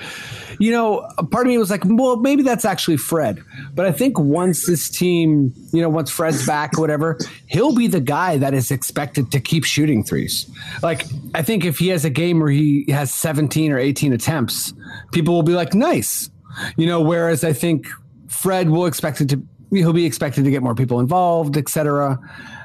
you 0.61 0.69
know, 0.69 1.07
part 1.31 1.47
of 1.47 1.49
me 1.49 1.57
was 1.57 1.71
like, 1.71 1.81
well, 1.85 2.17
maybe 2.17 2.43
that's 2.43 2.65
actually 2.65 2.97
Fred. 2.97 3.43
But 3.73 3.87
I 3.87 3.91
think 3.91 4.19
once 4.19 4.67
this 4.67 4.91
team, 4.91 5.51
you 5.73 5.81
know, 5.81 5.89
once 5.89 6.11
Fred's 6.11 6.45
back 6.45 6.77
whatever, 6.77 7.17
he'll 7.47 7.73
be 7.73 7.87
the 7.87 7.99
guy 7.99 8.37
that 8.37 8.53
is 8.53 8.69
expected 8.69 9.31
to 9.31 9.39
keep 9.39 9.65
shooting 9.65 10.03
threes. 10.03 10.47
Like, 10.83 11.05
I 11.33 11.41
think 11.41 11.65
if 11.65 11.79
he 11.79 11.87
has 11.87 12.05
a 12.05 12.11
game 12.11 12.39
where 12.39 12.51
he 12.51 12.85
has 12.89 13.11
17 13.11 13.71
or 13.71 13.79
18 13.79 14.13
attempts, 14.13 14.71
people 15.11 15.33
will 15.33 15.41
be 15.41 15.53
like, 15.53 15.73
nice. 15.73 16.29
You 16.77 16.85
know, 16.85 17.01
whereas 17.01 17.43
I 17.43 17.53
think 17.53 17.87
Fred 18.27 18.69
will 18.69 18.85
expect 18.85 19.19
it 19.19 19.29
to, 19.29 19.43
he'll 19.71 19.93
be 19.93 20.05
expected 20.05 20.43
to 20.43 20.51
get 20.51 20.61
more 20.61 20.75
people 20.75 20.99
involved, 20.99 21.57
etc. 21.57 22.19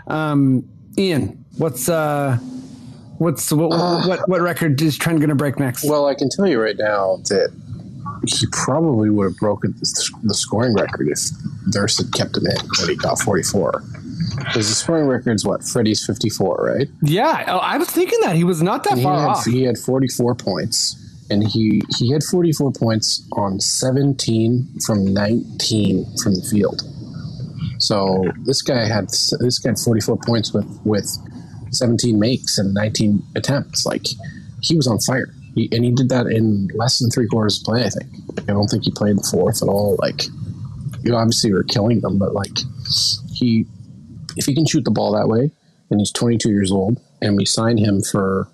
Um, 0.07 0.69
Ian, 0.99 1.43
what's 1.57 1.89
uh, 1.89 2.37
what's 3.17 3.51
what 3.53 3.71
what, 4.07 4.29
what 4.29 4.43
record 4.43 4.81
is 4.83 4.99
Trent 4.99 5.19
going 5.19 5.31
to 5.31 5.35
break 5.35 5.59
next? 5.59 5.85
Well, 5.89 6.07
I 6.07 6.15
can 6.15 6.29
tell 6.29 6.47
you 6.47 6.61
right 6.61 6.77
now 6.77 7.17
that 7.29 7.55
he 8.29 8.47
probably 8.53 9.11
would 9.11 9.25
have 9.25 9.37
broken 9.37 9.73
the, 9.79 10.11
the 10.25 10.35
scoring 10.35 10.75
record 10.75 11.09
if 11.09 11.21
Durst 11.71 11.99
had 11.99 12.13
kept 12.13 12.37
him 12.37 12.47
in 12.47 12.57
when 12.79 12.89
he 12.89 12.97
got 12.97 13.19
44. 13.21 13.83
Because 14.39 14.69
the 14.69 14.75
scoring 14.75 15.07
record's 15.07 15.45
what? 15.45 15.63
Freddie's 15.63 16.05
54, 16.05 16.57
right? 16.57 16.89
yeah, 17.03 17.45
oh, 17.49 17.59
I 17.59 17.77
was 17.79 17.91
thinking 17.91 18.19
that 18.21 18.37
he 18.37 18.45
was 18.45 18.63
not 18.63 18.85
that 18.85 18.93
And 18.93 18.99
he 19.01 19.05
far 19.05 19.21
had, 19.21 19.29
off. 19.29 19.45
he 19.45 19.63
had 19.63 19.79
44 19.79 20.35
points. 20.35 21.03
And 21.29 21.43
he, 21.47 21.83
he 21.99 22.13
had 22.13 22.23
44 22.23 22.73
points 22.73 23.27
on 23.33 23.59
17 23.59 24.79
from 24.87 25.13
19 25.13 26.07
from 26.23 26.35
the 26.35 26.43
field. 26.43 26.83
So 27.79 28.25
this 28.45 28.63
guy 28.63 28.87
had 28.87 29.09
this 29.09 29.59
guy 29.59 29.71
had 29.71 29.79
44 29.79 30.17
points 30.19 30.53
with 30.55 30.67
with 30.85 31.09
17 31.73 32.19
makes 32.19 32.59
and 32.59 32.73
19 32.73 33.23
attempts. 33.35 33.85
Like 33.85 34.07
he 34.63 34.77
was 34.77 34.87
on 34.87 34.99
fire, 35.01 35.29
he, 35.57 35.69
and 35.73 35.85
he 35.85 35.91
did 35.91 36.09
that 36.11 36.27
in 36.29 36.69
less 36.75 37.01
than 37.01 37.11
three 37.11 37.27
quarters 37.27 37.59
of 37.59 37.65
play. 37.65 37.85
I 37.85 37.89
think. 37.91 38.09
I 38.49 38.53
don't 38.53 38.69
think 38.69 38.85
he 38.85 38.93
played 38.93 39.17
the 39.17 39.29
fourth 39.29 39.61
at 39.63 39.69
all. 39.69 39.97
Like 39.99 40.23
you 41.03 41.11
know, 41.11 41.17
obviously 41.17 41.53
we're 41.53 41.65
killing 41.65 42.01
them, 42.03 42.19
but 42.19 42.33
like 42.35 42.57
he, 43.33 43.67
if 44.37 44.47
he 44.47 44.55
can 44.55 44.67
shoot 44.67 44.85
the 44.85 44.91
ball 44.93 45.13
that 45.13 45.27
way, 45.29 45.51
and 45.91 46.01
he's 46.01 46.13
22 46.13 46.51
years 46.51 46.71
old, 46.71 47.01
and 47.21 47.37
we 47.37 47.45
sign 47.45 47.77
him 47.79 48.01
for 48.03 48.49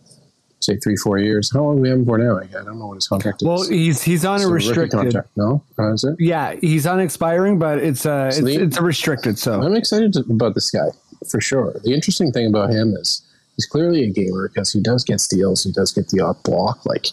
say 0.60 0.76
three, 0.76 0.94
four 0.96 1.18
years. 1.18 1.50
How 1.52 1.64
long 1.64 1.76
do 1.76 1.82
we 1.82 1.88
have 1.88 1.98
him 1.98 2.04
for 2.06 2.18
now? 2.18 2.38
I 2.38 2.44
don't 2.46 2.78
know 2.78 2.86
what 2.86 2.94
his 2.94 3.08
contract 3.08 3.42
is. 3.42 3.48
Well, 3.48 3.68
he's 3.68 4.00
he's 4.02 4.24
on 4.24 4.36
It's 4.36 4.44
a 4.44 4.48
restricted. 4.52 4.90
contract. 4.92 5.28
No, 5.36 5.64
How 5.76 5.92
is 5.92 6.04
it? 6.04 6.14
Yeah, 6.20 6.54
he's 6.60 6.86
on 6.86 7.00
expiring, 7.00 7.58
but 7.58 7.78
it's 7.78 8.06
uh 8.06 8.30
So 8.30 8.38
it's, 8.38 8.46
the- 8.46 8.62
it's 8.62 8.76
a 8.78 8.82
restricted. 8.82 9.38
So 9.40 9.60
I'm 9.60 9.74
excited 9.74 10.12
to- 10.14 10.20
about 10.30 10.54
this 10.54 10.70
guy 10.70 10.88
for 11.28 11.40
sure. 11.40 11.74
The 11.82 11.92
interesting 11.92 12.30
thing 12.32 12.46
about 12.46 12.70
him 12.70 12.94
is 12.96 13.22
he's 13.56 13.66
clearly 13.66 14.04
a 14.04 14.10
gamer 14.10 14.48
because 14.48 14.72
he 14.72 14.80
does 14.80 15.04
get 15.04 15.20
steals, 15.20 15.64
he 15.64 15.72
does 15.72 15.92
get 15.92 16.08
the 16.08 16.20
odd 16.20 16.42
block. 16.42 16.84
Like 16.86 17.08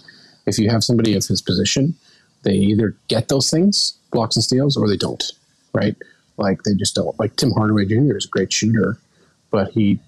if 0.46 0.58
you 0.58 0.70
have 0.70 0.84
somebody 0.84 1.16
of 1.16 1.26
his 1.26 1.42
position, 1.42 1.96
they 2.44 2.54
either 2.54 2.96
get 3.08 3.28
those 3.28 3.50
things, 3.50 3.98
blocks 4.12 4.36
and 4.36 4.44
steals, 4.44 4.78
or 4.78 4.88
they 4.88 4.98
don't. 4.98 5.24
Right? 5.74 5.96
Like 6.38 6.64
they 6.64 6.74
just 6.74 6.96
don't. 6.96 7.18
Like 7.20 7.36
Tim 7.36 7.52
Hardaway 7.52 7.86
Jr. 7.86 8.18
is 8.18 8.26
a 8.26 8.30
great 8.30 8.52
shooter, 8.52 8.98
but 9.52 9.72
he 9.72 10.00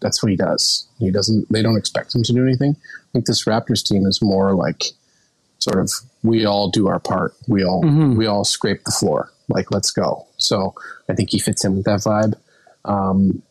that's 0.00 0.22
what 0.22 0.30
he 0.30 0.36
does. 0.36 0.86
He 0.98 1.10
doesn't. 1.10 1.50
They 1.50 1.62
don't 1.62 1.76
expect 1.76 2.14
him 2.14 2.22
to 2.24 2.32
do 2.32 2.44
anything. 2.44 2.76
I 2.78 3.08
think 3.12 3.26
this 3.26 3.44
Raptors 3.44 3.84
team 3.84 4.06
is 4.06 4.20
more 4.22 4.54
like 4.54 4.84
sort 5.58 5.78
of 5.78 5.90
we 6.22 6.44
all 6.44 6.70
do 6.70 6.88
our 6.88 7.00
part. 7.00 7.34
We 7.46 7.64
all 7.64 7.82
we 8.14 8.26
all 8.26 8.44
scrape 8.44 8.84
the 8.84 8.92
floor. 8.92 9.30
Like 9.48 9.70
let's 9.70 9.90
go. 9.90 10.26
So 10.36 10.74
I 11.08 11.14
think 11.14 11.30
he 11.30 11.38
fits 11.38 11.64
in 11.64 11.76
with 11.76 11.84
that 11.84 12.00
vibe. 12.00 12.34
Um, 12.84 13.42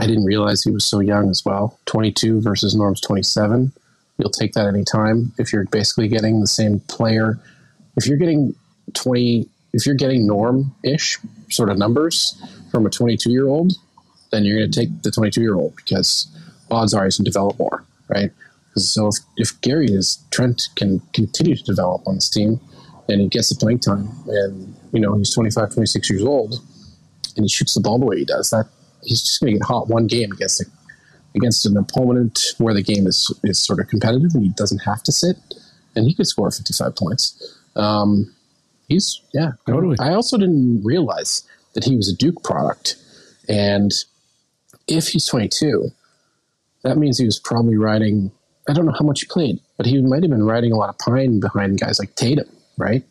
I 0.00 0.06
didn't 0.06 0.24
realize 0.24 0.62
he 0.62 0.70
was 0.70 0.86
so 0.86 1.00
young 1.00 1.28
as 1.28 1.44
well. 1.44 1.78
22 1.84 2.40
versus 2.40 2.74
Norm's 2.74 3.02
27. 3.02 3.70
You'll 4.16 4.30
take 4.30 4.54
that 4.54 4.66
anytime 4.66 5.32
if 5.38 5.52
you're 5.52 5.66
basically 5.66 6.08
getting 6.08 6.40
the 6.40 6.46
same 6.46 6.80
player. 6.80 7.38
If 7.96 8.06
you're 8.06 8.16
getting 8.16 8.54
20, 8.94 9.46
if 9.74 9.84
you're 9.84 9.94
getting 9.94 10.26
Norm 10.26 10.74
ish 10.82 11.18
sort 11.50 11.68
of 11.68 11.76
numbers 11.76 12.40
from 12.70 12.86
a 12.86 12.90
22 12.90 13.30
year 13.30 13.46
old, 13.46 13.74
then 14.32 14.44
you're 14.44 14.58
going 14.58 14.70
to 14.70 14.80
take 14.80 15.02
the 15.02 15.10
22 15.10 15.42
year 15.42 15.54
old 15.54 15.76
because 15.76 16.26
odds 16.70 16.94
are 16.94 17.04
he's 17.04 17.18
going 17.18 17.26
to 17.26 17.30
develop 17.30 17.58
more, 17.58 17.84
right? 18.08 18.30
So 18.76 19.08
if, 19.08 19.16
if 19.36 19.60
Gary 19.60 19.88
is 19.88 20.24
Trent 20.30 20.62
can 20.76 21.00
continue 21.12 21.56
to 21.56 21.62
develop 21.62 22.06
on 22.06 22.14
this 22.14 22.30
team 22.30 22.58
and 23.08 23.20
he 23.20 23.28
gets 23.28 23.50
the 23.50 23.56
playing 23.56 23.80
time 23.80 24.08
and 24.28 24.74
you 24.92 25.00
know 25.00 25.14
he's 25.16 25.34
25 25.34 25.74
26 25.74 26.08
years 26.08 26.22
old 26.22 26.54
and 27.36 27.44
he 27.44 27.48
shoots 27.48 27.74
the 27.74 27.80
ball 27.80 27.98
the 27.98 28.06
way 28.06 28.18
he 28.18 28.24
does 28.24 28.50
that 28.50 28.66
he's 29.02 29.22
just 29.22 29.40
going 29.40 29.52
to 29.52 29.58
get 29.58 29.66
hot 29.66 29.88
one 29.88 30.06
game 30.06 30.32
against 30.32 30.60
a, 30.60 30.66
against 31.34 31.66
an 31.66 31.76
opponent 31.76 32.40
where 32.58 32.74
the 32.74 32.82
game 32.82 33.06
is 33.06 33.32
is 33.44 33.58
sort 33.58 33.80
of 33.80 33.88
competitive 33.88 34.34
and 34.34 34.42
he 34.42 34.50
doesn't 34.50 34.80
have 34.80 35.02
to 35.02 35.12
sit 35.12 35.36
and 35.96 36.06
he 36.06 36.14
could 36.14 36.26
score 36.26 36.50
55 36.50 36.96
points 36.96 37.58
um, 37.76 38.32
he's 38.88 39.20
yeah 39.32 39.52
Totally. 39.66 39.96
I 40.00 40.14
also 40.14 40.36
didn't 40.36 40.82
realize 40.84 41.46
that 41.74 41.84
he 41.84 41.96
was 41.96 42.08
a 42.08 42.16
Duke 42.16 42.42
product 42.42 42.96
and 43.48 43.92
if 44.86 45.08
he's 45.08 45.26
22 45.26 45.90
that 46.82 46.96
means 46.96 47.18
he 47.18 47.24
was 47.24 47.38
probably 47.38 47.76
riding 47.76 48.32
I 48.68 48.72
don't 48.72 48.86
know 48.86 48.94
how 48.96 49.04
much 49.04 49.22
he 49.22 49.26
played, 49.26 49.58
but 49.76 49.86
he 49.86 50.00
might 50.00 50.22
have 50.22 50.30
been 50.30 50.44
riding 50.44 50.72
a 50.72 50.76
lot 50.76 50.90
of 50.90 50.98
pine 50.98 51.40
behind 51.40 51.80
guys 51.80 51.98
like 51.98 52.14
Tatum, 52.14 52.48
right? 52.76 53.02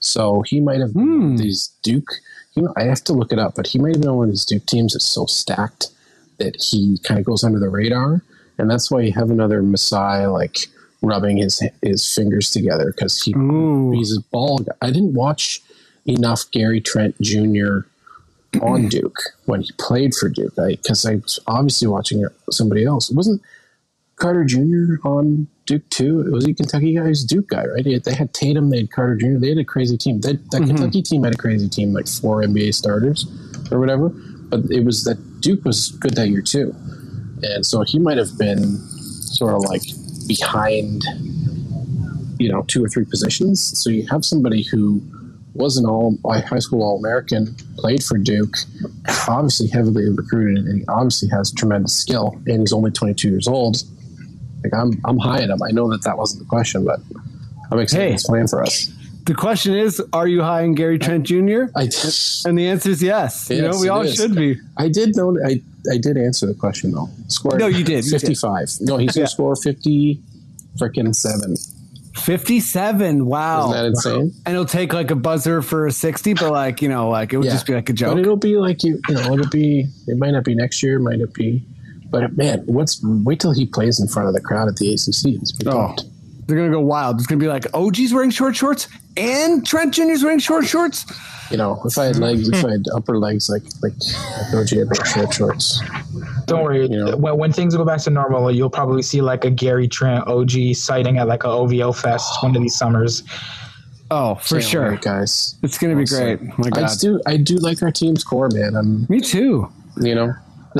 So 0.00 0.42
he 0.46 0.60
might 0.60 0.80
have 0.80 0.94
been 0.94 1.36
these 1.36 1.72
Duke. 1.82 2.10
You 2.58 2.64
know, 2.64 2.74
I 2.76 2.82
have 2.86 3.04
to 3.04 3.12
look 3.12 3.32
it 3.32 3.38
up, 3.38 3.54
but 3.54 3.68
he 3.68 3.78
might 3.78 3.94
have 3.94 4.02
been 4.02 4.14
one 4.14 4.26
of 4.26 4.32
his 4.32 4.44
Duke 4.44 4.66
teams 4.66 4.94
that's 4.94 5.04
so 5.04 5.26
stacked 5.26 5.90
that 6.38 6.56
he 6.60 6.98
kind 7.04 7.20
of 7.20 7.24
goes 7.24 7.44
under 7.44 7.60
the 7.60 7.68
radar, 7.68 8.20
and 8.58 8.68
that's 8.68 8.90
why 8.90 9.02
you 9.02 9.12
have 9.12 9.30
another 9.30 9.62
Masai 9.62 10.26
like 10.26 10.66
rubbing 11.00 11.36
his 11.36 11.62
his 11.82 12.12
fingers 12.12 12.50
together 12.50 12.86
because 12.90 13.22
he 13.22 13.32
Ooh. 13.36 13.92
he's 13.92 14.16
a 14.16 14.20
ball. 14.32 14.58
guy. 14.58 14.72
I 14.82 14.90
didn't 14.90 15.14
watch 15.14 15.62
enough 16.04 16.50
Gary 16.50 16.80
Trent 16.80 17.14
Jr. 17.20 17.82
on 18.60 18.88
Duke 18.90 19.20
when 19.44 19.62
he 19.62 19.70
played 19.78 20.12
for 20.16 20.28
Duke 20.28 20.56
because 20.56 21.06
I 21.06 21.14
was 21.14 21.38
obviously 21.46 21.86
watching 21.86 22.26
somebody 22.50 22.84
else. 22.84 23.08
It 23.08 23.16
wasn't 23.16 23.40
Carter 24.18 24.44
Jr. 24.44 24.96
on 25.04 25.46
Duke 25.66 25.88
too. 25.90 26.30
Was 26.32 26.44
he 26.44 26.52
a 26.52 26.54
Kentucky 26.54 26.94
guy? 26.94 27.06
He's 27.08 27.24
Duke 27.24 27.48
guy, 27.48 27.64
right? 27.66 27.84
They 27.84 28.14
had 28.14 28.34
Tatum, 28.34 28.70
they 28.70 28.78
had 28.78 28.90
Carter 28.90 29.16
Jr. 29.16 29.38
They 29.38 29.50
had 29.50 29.58
a 29.58 29.64
crazy 29.64 29.96
team. 29.96 30.20
That, 30.20 30.50
that 30.50 30.62
mm-hmm. 30.62 30.76
Kentucky 30.76 31.02
team 31.02 31.22
had 31.22 31.34
a 31.34 31.36
crazy 31.36 31.68
team, 31.68 31.92
like 31.92 32.08
four 32.08 32.42
NBA 32.42 32.74
starters 32.74 33.26
or 33.70 33.78
whatever. 33.78 34.08
But 34.08 34.70
it 34.70 34.84
was 34.84 35.04
that 35.04 35.40
Duke 35.40 35.64
was 35.64 35.90
good 35.90 36.14
that 36.14 36.28
year 36.28 36.42
too, 36.42 36.74
and 37.42 37.64
so 37.64 37.82
he 37.82 37.98
might 37.98 38.16
have 38.16 38.36
been 38.38 38.78
sort 39.38 39.54
of 39.54 39.62
like 39.64 39.82
behind, 40.26 41.04
you 42.38 42.50
know, 42.50 42.62
two 42.62 42.82
or 42.84 42.88
three 42.88 43.04
positions. 43.04 43.78
So 43.78 43.90
you 43.90 44.06
have 44.08 44.24
somebody 44.24 44.62
who 44.62 45.02
was 45.54 45.76
an 45.76 45.86
all 45.86 46.16
high 46.24 46.58
school 46.60 46.82
all 46.82 46.98
American, 46.98 47.54
played 47.76 48.02
for 48.02 48.16
Duke, 48.16 48.56
obviously 49.28 49.68
heavily 49.68 50.08
recruited, 50.08 50.64
and 50.64 50.78
he 50.78 50.84
obviously 50.88 51.28
has 51.28 51.52
tremendous 51.52 51.94
skill, 51.94 52.40
and 52.46 52.60
he's 52.60 52.72
only 52.72 52.90
22 52.90 53.28
years 53.28 53.46
old. 53.46 53.82
Like 54.64 54.74
I'm, 54.74 55.00
I'm 55.04 55.18
high 55.18 55.42
on 55.42 55.50
him. 55.50 55.62
I 55.62 55.70
know 55.70 55.90
that 55.90 56.02
that 56.02 56.18
wasn't 56.18 56.42
the 56.42 56.48
question, 56.48 56.84
but 56.84 57.00
I'm 57.70 57.78
excited 57.78 58.04
Hey. 58.06 58.12
he's 58.12 58.24
playing 58.26 58.48
for 58.48 58.62
us. 58.62 58.92
the 59.24 59.34
question 59.34 59.74
is, 59.74 60.02
are 60.12 60.26
you 60.26 60.42
high 60.42 60.62
in 60.62 60.74
Gary 60.74 60.98
Trent 60.98 61.24
Jr.? 61.24 61.64
I, 61.76 61.86
did. 61.86 62.04
And 62.46 62.58
the 62.58 62.66
answer 62.68 62.90
is 62.90 63.02
yes. 63.02 63.48
you 63.50 63.62
know, 63.62 63.78
we 63.80 63.88
all 63.88 64.00
is. 64.02 64.14
should 64.14 64.34
be. 64.34 64.58
I 64.76 64.88
did 64.88 65.14
know. 65.16 65.36
I, 65.46 65.60
I 65.92 65.98
did 65.98 66.16
answer 66.16 66.46
the 66.46 66.54
question 66.54 66.92
though. 66.92 67.08
Scored 67.28 67.58
No, 67.60 67.66
you 67.66 67.84
did, 67.84 68.04
you 68.04 68.10
did. 68.12 68.20
55. 68.20 68.68
No, 68.80 68.96
he's 68.96 69.14
gonna 69.14 69.26
score 69.28 69.54
50 69.54 70.20
freaking 70.78 71.14
seven. 71.14 71.56
57. 72.14 73.26
Wow. 73.26 73.70
Isn't 73.70 73.72
that 73.72 73.84
insane? 73.86 74.32
and 74.44 74.54
it'll 74.54 74.64
take 74.66 74.92
like 74.92 75.10
a 75.10 75.14
buzzer 75.16 75.62
for 75.62 75.86
a 75.86 75.92
60, 75.92 76.34
but 76.34 76.50
like, 76.50 76.82
you 76.82 76.88
know, 76.88 77.08
like 77.08 77.32
it 77.32 77.36
would 77.36 77.46
Yeah. 77.46 77.52
just 77.52 77.66
be 77.66 77.74
like 77.74 77.88
a 77.88 77.92
joke. 77.92 78.14
But 78.14 78.20
it'll 78.20 78.36
be 78.36 78.56
like 78.56 78.82
you, 78.84 79.00
you 79.08 79.14
know, 79.14 79.34
it'll 79.34 79.48
be. 79.50 79.86
It 80.06 80.18
might 80.18 80.32
not 80.32 80.44
be 80.44 80.54
next 80.54 80.82
year. 80.82 80.96
It 80.96 81.00
might 81.02 81.18
not 81.18 81.32
be. 81.34 81.64
But 82.10 82.36
man, 82.36 82.62
what's 82.66 83.00
wait 83.02 83.40
till 83.40 83.52
he 83.52 83.66
plays 83.66 84.00
in 84.00 84.08
front 84.08 84.28
of 84.28 84.34
the 84.34 84.40
crowd 84.40 84.68
at 84.68 84.76
the 84.76 84.92
ACC. 84.92 85.40
It's 85.40 85.52
Oh. 85.66 85.94
They're 86.46 86.56
going 86.56 86.70
to 86.70 86.76
go 86.78 86.80
wild. 86.80 87.18
It's 87.18 87.26
going 87.26 87.38
to 87.38 87.44
be 87.44 87.48
like 87.48 87.66
oh, 87.74 87.88
OG's 87.88 88.14
wearing 88.14 88.30
short 88.30 88.56
shorts 88.56 88.88
and 89.18 89.66
Trent 89.66 89.92
Jr.'s 89.92 90.24
wearing 90.24 90.38
short 90.38 90.64
shorts. 90.64 91.04
You 91.50 91.58
know, 91.58 91.82
if 91.84 91.98
I 91.98 92.06
had 92.06 92.16
hmm. 92.16 92.22
legs, 92.22 92.48
if 92.48 92.64
I 92.64 92.70
had 92.72 92.84
upper 92.94 93.18
legs 93.18 93.50
like 93.50 93.64
like 93.82 93.92
like 94.32 94.54
OG, 94.54 94.78
I'd 94.78 94.86
wear 94.86 95.06
short 95.06 95.34
shorts. 95.34 95.82
Don't 96.46 96.64
worry. 96.64 96.82
You 96.82 96.88
know. 96.88 97.16
When, 97.16 97.36
when 97.36 97.52
things 97.52 97.76
go 97.76 97.84
back 97.84 98.00
to 98.00 98.10
normal, 98.10 98.50
you'll 98.50 98.70
probably 98.70 99.02
see 99.02 99.20
like 99.20 99.44
a 99.44 99.50
Gary 99.50 99.88
Trent 99.88 100.26
OG 100.26 100.74
sighting 100.74 101.18
at 101.18 101.28
like 101.28 101.44
a 101.44 101.48
OVO 101.48 101.92
fest 101.92 102.42
one 102.42 102.56
of 102.56 102.62
these 102.62 102.76
summers. 102.76 103.22
Oh, 104.10 104.36
for 104.36 104.54
Can't 104.54 104.64
sure. 104.64 104.90
wait, 104.92 105.02
guys. 105.02 105.54
It's 105.62 105.76
going 105.76 105.94
to 105.94 106.00
be 106.00 106.06
So, 106.06 106.18
great. 106.18 106.58
My 106.58 106.68
I 106.68 106.70
God. 106.70 106.80
just 106.80 107.02
do. 107.02 107.20
I 107.26 107.36
do 107.36 107.56
like 107.56 107.82
our 107.82 107.92
team's 107.92 108.24
core, 108.24 108.48
man. 108.50 108.74
I'm 108.74 109.04
Me 109.10 109.20
too. 109.20 109.70
you 110.00 110.14
know 110.14 110.32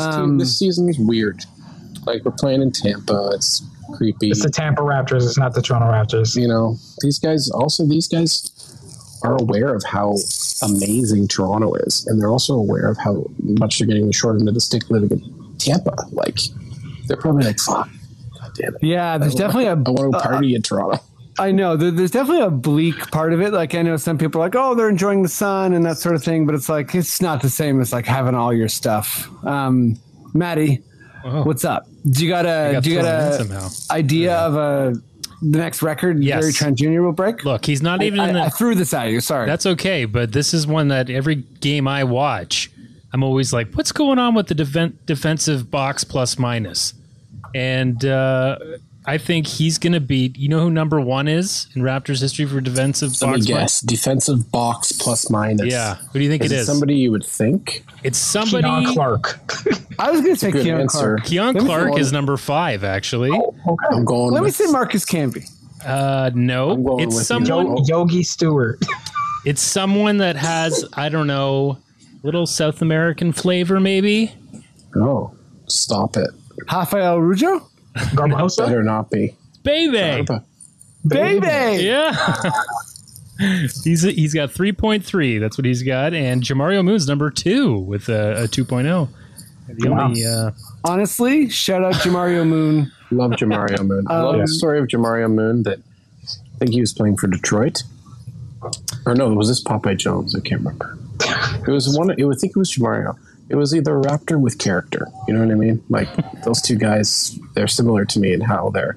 this, 0.04 0.14
Um, 0.16 0.38
this 0.38 0.58
season 0.58 0.88
is 0.88 0.98
weird. 0.98 1.44
Like 2.06 2.24
we're 2.24 2.32
playing 2.32 2.62
in 2.62 2.72
Tampa. 2.72 3.30
It's 3.34 3.62
creepy. 3.96 4.30
It's 4.30 4.42
the 4.42 4.50
Tampa 4.50 4.82
Raptors. 4.82 5.24
It's 5.26 5.38
not 5.38 5.54
the 5.54 5.62
Toronto 5.62 5.86
Raptors. 5.88 6.36
you 6.40 6.48
know 6.48 6.76
these 7.00 7.18
guys 7.18 7.50
also 7.50 7.86
these 7.86 8.08
guys 8.08 8.50
are 9.24 9.36
aware 9.36 9.74
of 9.74 9.82
how 9.84 10.14
amazing 10.62 11.28
Toronto 11.28 11.74
is, 11.74 12.06
and 12.06 12.20
they're 12.20 12.30
also 12.30 12.54
aware 12.54 12.86
of 12.86 12.96
how 12.98 13.26
much 13.42 13.78
they're 13.78 13.86
getting 13.86 14.06
the 14.06 14.12
short 14.12 14.38
end 14.38 14.48
of 14.48 14.54
the 14.54 14.60
stick 14.60 14.88
living 14.90 15.10
in 15.10 15.56
Tampa. 15.58 15.96
Like 16.12 16.38
they're 17.06 17.16
probably 17.16 17.44
like, 17.44 17.58
"Fuck, 17.58 17.88
god 18.38 18.52
damn 18.54 18.74
it." 18.76 18.82
Yeah, 18.82 19.18
there's 19.18 19.34
definitely 19.34 19.66
a. 19.66 19.72
I 19.72 19.90
want 19.90 20.12
to 20.12 20.20
party 20.20 20.54
in 20.54 20.62
Toronto. 20.62 21.02
I 21.38 21.52
know 21.52 21.76
there's 21.76 22.10
definitely 22.10 22.42
a 22.44 22.50
bleak 22.50 23.10
part 23.10 23.32
of 23.32 23.40
it. 23.40 23.52
Like 23.52 23.74
I 23.74 23.82
know 23.82 23.96
some 23.96 24.18
people 24.18 24.40
are 24.40 24.44
like, 24.46 24.56
oh, 24.56 24.74
they're 24.74 24.88
enjoying 24.88 25.22
the 25.22 25.28
sun 25.28 25.72
and 25.72 25.84
that 25.86 25.98
sort 25.98 26.14
of 26.14 26.22
thing, 26.24 26.46
but 26.46 26.54
it's 26.54 26.68
like 26.68 26.94
it's 26.94 27.20
not 27.22 27.42
the 27.42 27.50
same 27.50 27.80
as 27.80 27.92
like 27.92 28.06
having 28.06 28.34
all 28.34 28.52
your 28.52 28.68
stuff. 28.68 29.28
Um, 29.44 29.96
Maddie, 30.34 30.82
Wow. 31.24 31.44
what's 31.44 31.64
up? 31.64 31.86
Do 32.08 32.24
you 32.24 32.30
got 32.30 32.44
a 32.46 32.72
got 32.72 32.82
do 32.82 32.90
you 32.90 32.96
got 33.02 33.04
a 33.06 33.70
idea 33.90 34.36
of 34.36 34.54
a 34.54 34.94
the 35.40 35.58
next 35.58 35.82
record 35.82 36.22
Yes. 36.22 36.40
Gary 36.40 36.52
Trent 36.52 36.78
Jr. 36.78 37.02
will 37.02 37.12
break? 37.12 37.44
Look, 37.44 37.64
he's 37.66 37.82
not 37.82 38.02
even 38.02 38.20
in 38.20 38.30
I, 38.30 38.32
the. 38.32 38.42
I 38.42 38.48
threw 38.48 38.74
this 38.74 38.92
at 38.94 39.10
you. 39.10 39.20
Sorry. 39.20 39.46
That's 39.46 39.66
okay, 39.66 40.04
but 40.04 40.32
this 40.32 40.52
is 40.54 40.66
one 40.66 40.88
that 40.88 41.08
every 41.10 41.36
game 41.36 41.86
I 41.86 42.02
watch, 42.04 42.70
I'm 43.12 43.22
always 43.22 43.52
like, 43.52 43.72
what's 43.74 43.92
going 43.92 44.18
on 44.18 44.34
with 44.34 44.48
the 44.48 44.54
defen- 44.54 44.94
defensive 45.06 45.70
box 45.70 46.02
plus 46.04 46.38
minus? 46.38 46.94
And 47.54 48.04
uh, 48.04 48.58
I 49.08 49.16
think 49.18 49.46
he's 49.46 49.78
going 49.78 49.94
to 49.94 50.00
beat. 50.00 50.36
You 50.36 50.48
know 50.48 50.60
who 50.60 50.70
number 50.70 51.00
one 51.00 51.28
is 51.28 51.66
in 51.74 51.82
Raptors 51.82 52.20
history 52.20 52.44
for 52.44 52.60
defensive 52.60 53.20
Let 53.22 53.28
me 53.30 53.36
box? 53.38 53.46
guess. 53.46 53.80
Defensive 53.80 54.52
box 54.52 54.92
plus 54.92 55.30
minus. 55.30 55.60
minus? 55.60 55.72
Yeah. 55.72 55.94
Who 56.12 56.18
do 56.18 56.24
you 56.24 56.30
think 56.30 56.44
Is 56.44 56.52
it 56.52 56.56
it 56.56 56.58
is? 56.60 56.66
somebody 56.66 56.96
you 56.96 57.10
would 57.10 57.24
think? 57.24 57.84
it's 58.04 58.18
somebody. 58.18 58.64
Keon 58.68 58.94
Clark. 58.94 59.38
I 59.98 60.10
was 60.10 60.20
going 60.20 60.34
to 60.34 60.38
say 60.38 60.50
Good 60.50 60.64
Keon 60.64 60.80
answer. 60.82 61.16
Clark. 61.16 61.24
Keon 61.24 61.54
Let 61.54 61.62
me 61.62 61.68
Clark 61.68 61.98
is 61.98 62.12
number 62.12 62.36
five, 62.36 62.84
actually. 62.84 63.30
Okay, 63.30 63.86
I'm 63.90 64.04
going. 64.04 64.32
Let 64.32 64.40
me 64.40 64.46
with, 64.46 64.56
say 64.56 64.66
Marcus 64.66 65.04
Camby. 65.04 65.48
Uh, 65.84 66.30
no, 66.34 66.98
it's 66.98 67.26
someone. 67.26 67.78
Yo- 67.78 67.84
Yogi 67.86 68.22
Stewart. 68.22 68.78
It's 69.44 69.62
someone 69.62 70.18
that 70.18 70.36
has 70.36 70.84
I 70.94 71.08
don't 71.08 71.28
know, 71.28 71.78
little 72.22 72.44
South 72.44 72.82
American 72.82 73.32
flavor, 73.32 73.78
maybe. 73.80 74.34
Oh, 74.96 75.32
stop 75.68 76.16
it! 76.16 76.28
Rafael 76.70 77.14
Araujo? 77.16 77.67
Garbajosa. 77.96 78.66
Better 78.66 78.82
not 78.82 79.10
be. 79.10 79.34
Baby. 79.62 80.24
But 80.26 80.44
Baby! 81.06 81.84
Yeah. 81.84 82.14
He's 83.84 84.02
he's 84.02 84.34
got 84.34 84.50
3.3. 84.50 85.38
That's 85.38 85.56
what 85.56 85.64
he's 85.64 85.84
got. 85.84 86.12
And 86.12 86.42
Jamario 86.42 86.84
Moon's 86.84 87.06
number 87.06 87.30
two 87.30 87.78
with 87.78 88.08
a, 88.08 88.44
a 88.44 88.48
2.0. 88.48 89.08
The 89.68 89.90
Wow. 89.90 90.06
only, 90.06 90.24
uh, 90.26 90.50
Honestly, 90.84 91.48
shout 91.48 91.84
out 91.84 92.00
to 92.02 92.10
Mario 92.10 92.44
Moon. 92.44 92.90
Love 93.12 93.30
Jamario 93.32 93.86
Moon. 93.86 94.04
I 94.08 94.18
love 94.22 94.34
Um, 94.34 94.40
the 94.40 94.48
story 94.48 94.80
of 94.80 94.86
Jamario 94.88 95.32
Moon 95.32 95.62
that 95.62 95.78
I 96.24 96.58
think 96.58 96.72
he 96.72 96.80
was 96.80 96.92
playing 96.92 97.16
for 97.16 97.28
Detroit. 97.28 97.84
Or 99.06 99.14
no, 99.14 99.32
was 99.32 99.46
this 99.46 99.62
Popeye 99.62 99.96
Jones? 99.96 100.34
I 100.34 100.40
can't 100.40 100.60
remember. 100.62 100.98
It 101.66 101.70
was 101.70 101.96
one. 101.96 102.10
It 102.18 102.24
was, 102.24 102.38
I 102.38 102.40
think 102.40 102.56
it 102.56 102.58
was 102.58 102.72
Jamario. 102.72 103.16
It 103.48 103.56
was 103.56 103.74
either 103.74 103.92
Raptor 103.92 104.38
with 104.40 104.58
character. 104.58 105.08
You 105.26 105.34
know 105.34 105.40
what 105.40 105.50
I 105.50 105.54
mean? 105.54 105.82
Like 105.88 106.08
those 106.44 106.60
two 106.60 106.76
guys, 106.76 107.38
they're 107.54 107.68
similar 107.68 108.04
to 108.06 108.20
me 108.20 108.32
in 108.32 108.40
how 108.40 108.70
they're 108.70 108.96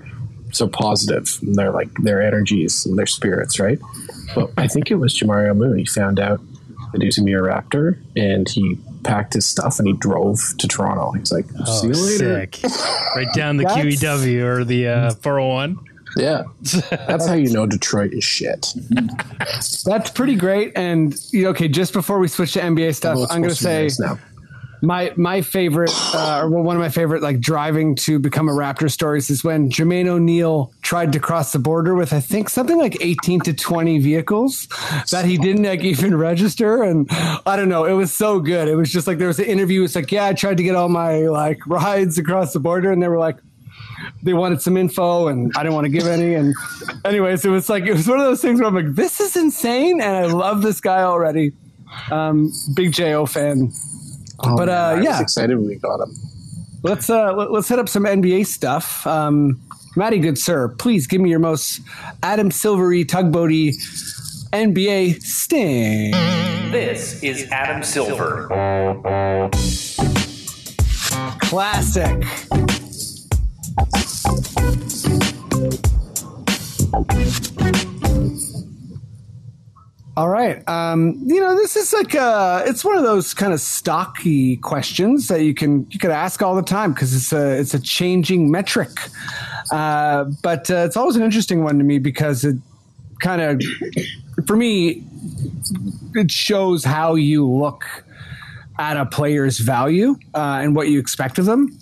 so 0.52 0.68
positive. 0.68 1.38
And 1.42 1.56
they're 1.56 1.72
like 1.72 1.94
their 2.04 2.22
energies 2.22 2.86
and 2.86 2.98
their 2.98 3.06
spirits, 3.06 3.60
right? 3.60 3.80
But 4.36 4.52
I 4.58 4.68
think 4.68 4.92
it 4.92 4.96
was 4.96 5.18
Jamario 5.18 5.56
Moon. 5.56 5.78
He 5.78 5.86
found 5.86 6.20
out 6.20 6.42
that 6.92 7.02
he 7.02 7.06
was 7.06 7.18
gonna 7.18 7.26
be 7.26 7.34
a 7.34 7.42
Raptor, 7.42 7.98
and 8.16 8.48
he 8.48 8.78
packed 9.04 9.34
his 9.34 9.46
stuff 9.46 9.80
and 9.80 9.88
he 9.88 9.94
drove 9.94 10.40
to 10.60 10.68
Toronto. 10.68 11.12
He's 11.12 11.32
like, 11.32 11.46
"See 11.50 11.56
oh, 11.66 11.84
you 11.84 11.94
later." 11.94 12.48
sick. 12.52 12.72
right 13.16 13.32
down 13.34 13.58
the 13.58 13.66
QEW 13.66 14.44
or 14.44 14.64
the 14.64 14.88
uh, 14.88 15.12
401. 15.22 15.80
Yeah, 16.18 16.44
that's 16.90 17.26
how 17.26 17.36
you 17.36 17.50
know 17.54 17.66
Detroit 17.66 18.12
is 18.12 18.26
shit. 18.26 18.74
That's 19.86 20.10
pretty 20.12 20.36
great. 20.36 20.74
And 20.76 21.18
okay, 21.34 21.70
just 21.70 21.94
before 21.94 22.20
we 22.20 22.28
switch 22.28 22.52
to 22.54 22.60
NBA 22.60 22.96
stuff, 22.96 23.16
Well, 23.16 23.28
I'm 23.30 23.42
going 23.42 23.50
to 23.50 23.56
say 23.56 23.84
nice 23.84 23.98
now. 23.98 24.20
My 24.82 25.14
my 25.16 25.42
favorite, 25.42 25.92
uh, 26.14 26.42
or 26.44 26.50
one 26.50 26.76
of 26.76 26.82
my 26.82 26.90
favorite, 26.90 27.22
like 27.22 27.40
driving 27.40 27.96
to 27.96 28.20
become 28.20 28.50
a 28.50 28.52
Raptor 28.52 28.90
stories 28.90 29.30
is 29.30 29.44
when 29.44 29.70
Jermaine 29.70 30.08
O'Neal 30.08 30.74
tried 30.82 31.14
to 31.14 31.20
cross 31.20 31.54
the 31.54 31.60
border 31.60 31.94
with 31.96 32.14
I 32.14 32.20
think 32.20 32.50
something 32.50 32.78
like 32.78 32.98
18 33.00 33.42
to 33.42 33.54
20 33.54 34.00
vehicles 34.00 34.68
that 35.12 35.26
he 35.26 35.38
didn't 35.38 35.64
like 35.64 35.84
even 35.84 36.16
register, 36.16 36.84
and 36.84 37.08
I 37.46 37.56
don't 37.56 37.70
know, 37.70 37.86
it 37.86 37.94
was 37.94 38.12
so 38.12 38.40
good. 38.40 38.68
It 38.68 38.76
was 38.76 38.92
just 38.92 39.08
like 39.08 39.20
there 39.20 39.28
was 39.28 39.40
an 39.40 39.46
interview. 39.46 39.84
It's 39.84 39.96
like, 39.96 40.12
yeah, 40.12 40.26
I 40.26 40.34
tried 40.34 40.58
to 40.58 40.64
get 40.64 40.76
all 40.76 40.90
my 40.90 41.28
like 41.28 41.66
rides 41.68 42.18
across 42.18 42.54
the 42.54 42.60
border, 42.60 42.92
and 42.92 43.02
they 43.02 43.08
were 43.08 43.20
like. 43.20 43.38
They 44.24 44.34
wanted 44.34 44.62
some 44.62 44.78
info, 44.78 45.28
and 45.28 45.52
I 45.56 45.62
didn't 45.62 45.76
want 45.76 45.86
to 45.86 45.90
give 45.90 46.08
any. 46.08 46.34
And, 46.34 46.56
anyways, 47.06 47.46
it 47.46 47.50
was 47.50 47.70
like 47.70 47.86
it 47.86 47.94
was 47.94 48.08
one 48.08 48.20
of 48.20 48.26
those 48.26 48.42
things 48.42 48.60
where 48.60 48.68
I'm 48.68 48.74
like, 48.76 48.96
"This 48.96 49.20
is 49.20 49.36
insane," 49.36 50.02
and 50.02 50.16
I 50.16 50.26
love 50.26 50.64
this 50.64 50.82
guy 50.82 51.04
already. 51.04 51.54
Um, 52.10 52.52
big 52.74 52.94
Jo 52.94 53.26
fan. 53.26 53.72
Oh, 54.44 54.56
but, 54.58 54.68
man, 54.68 54.70
uh, 54.70 54.82
I 54.82 54.96
was 54.96 55.06
yeah. 55.06 55.22
excited 55.22 55.56
when 55.56 55.68
we 55.68 55.76
got 55.76 56.00
him. 56.02 56.16
Let's 56.84 57.10
uh 57.10 57.34
let, 57.34 57.52
us 57.52 57.70
hit 57.70 57.78
up 57.78 57.88
some 57.88 58.06
NBA 58.06 58.48
stuff. 58.48 59.06
Um 59.06 59.62
Matty, 59.96 60.20
good 60.20 60.38
sir, 60.38 60.70
please 60.70 61.06
give 61.06 61.22
me 61.22 61.30
your 61.30 61.40
most 61.40 61.82
Adam 62.24 62.50
Silvery 62.50 63.04
tugboaty 63.06 63.74
NBA 64.52 65.22
sting. 65.22 66.12
This 66.72 67.22
is 67.22 67.50
Adam 67.52 67.84
Silver. 67.84 68.48
Classic. 71.42 72.24
All 80.18 80.28
right. 80.28 80.68
Um, 80.68 81.22
you 81.26 81.40
know, 81.40 81.56
this 81.56 81.78
is 81.78 81.94
like 81.94 82.16
uh 82.16 82.64
it's 82.66 82.84
one 82.84 82.98
of 82.98 83.04
those 83.04 83.34
kind 83.34 83.54
of 83.54 83.62
stocky 83.62 84.58
questions 84.58 85.30
that 85.30 85.44
you 85.44 85.54
can 85.54 85.88
you 85.90 86.00
could 86.00 86.12
ask 86.12 86.42
all 86.42 86.54
the 86.56 86.62
time 86.62 86.94
because 86.94 87.16
it's 87.16 87.32
a 87.32 87.58
it's 87.58 87.74
a 87.74 87.80
changing 87.80 88.52
metric. 88.52 88.92
Uh, 89.72 90.26
but 90.44 90.70
uh, 90.70 90.84
it's 90.86 90.98
always 90.98 91.16
an 91.16 91.24
interesting 91.24 91.64
one 91.64 91.78
to 91.78 91.84
me 91.84 91.98
because 91.98 92.44
it 92.44 92.58
kind 93.22 93.42
of 93.42 93.62
for 94.46 94.58
me 94.58 95.04
it 96.14 96.30
shows 96.30 96.84
how 96.84 97.16
you 97.16 97.50
look 97.50 97.86
at 98.80 98.98
a 98.98 99.06
player's 99.06 99.60
value 99.60 100.18
uh, 100.34 100.60
and 100.62 100.76
what 100.76 100.90
you 100.90 101.00
expect 101.00 101.40
of 101.40 101.46
them. 101.46 101.78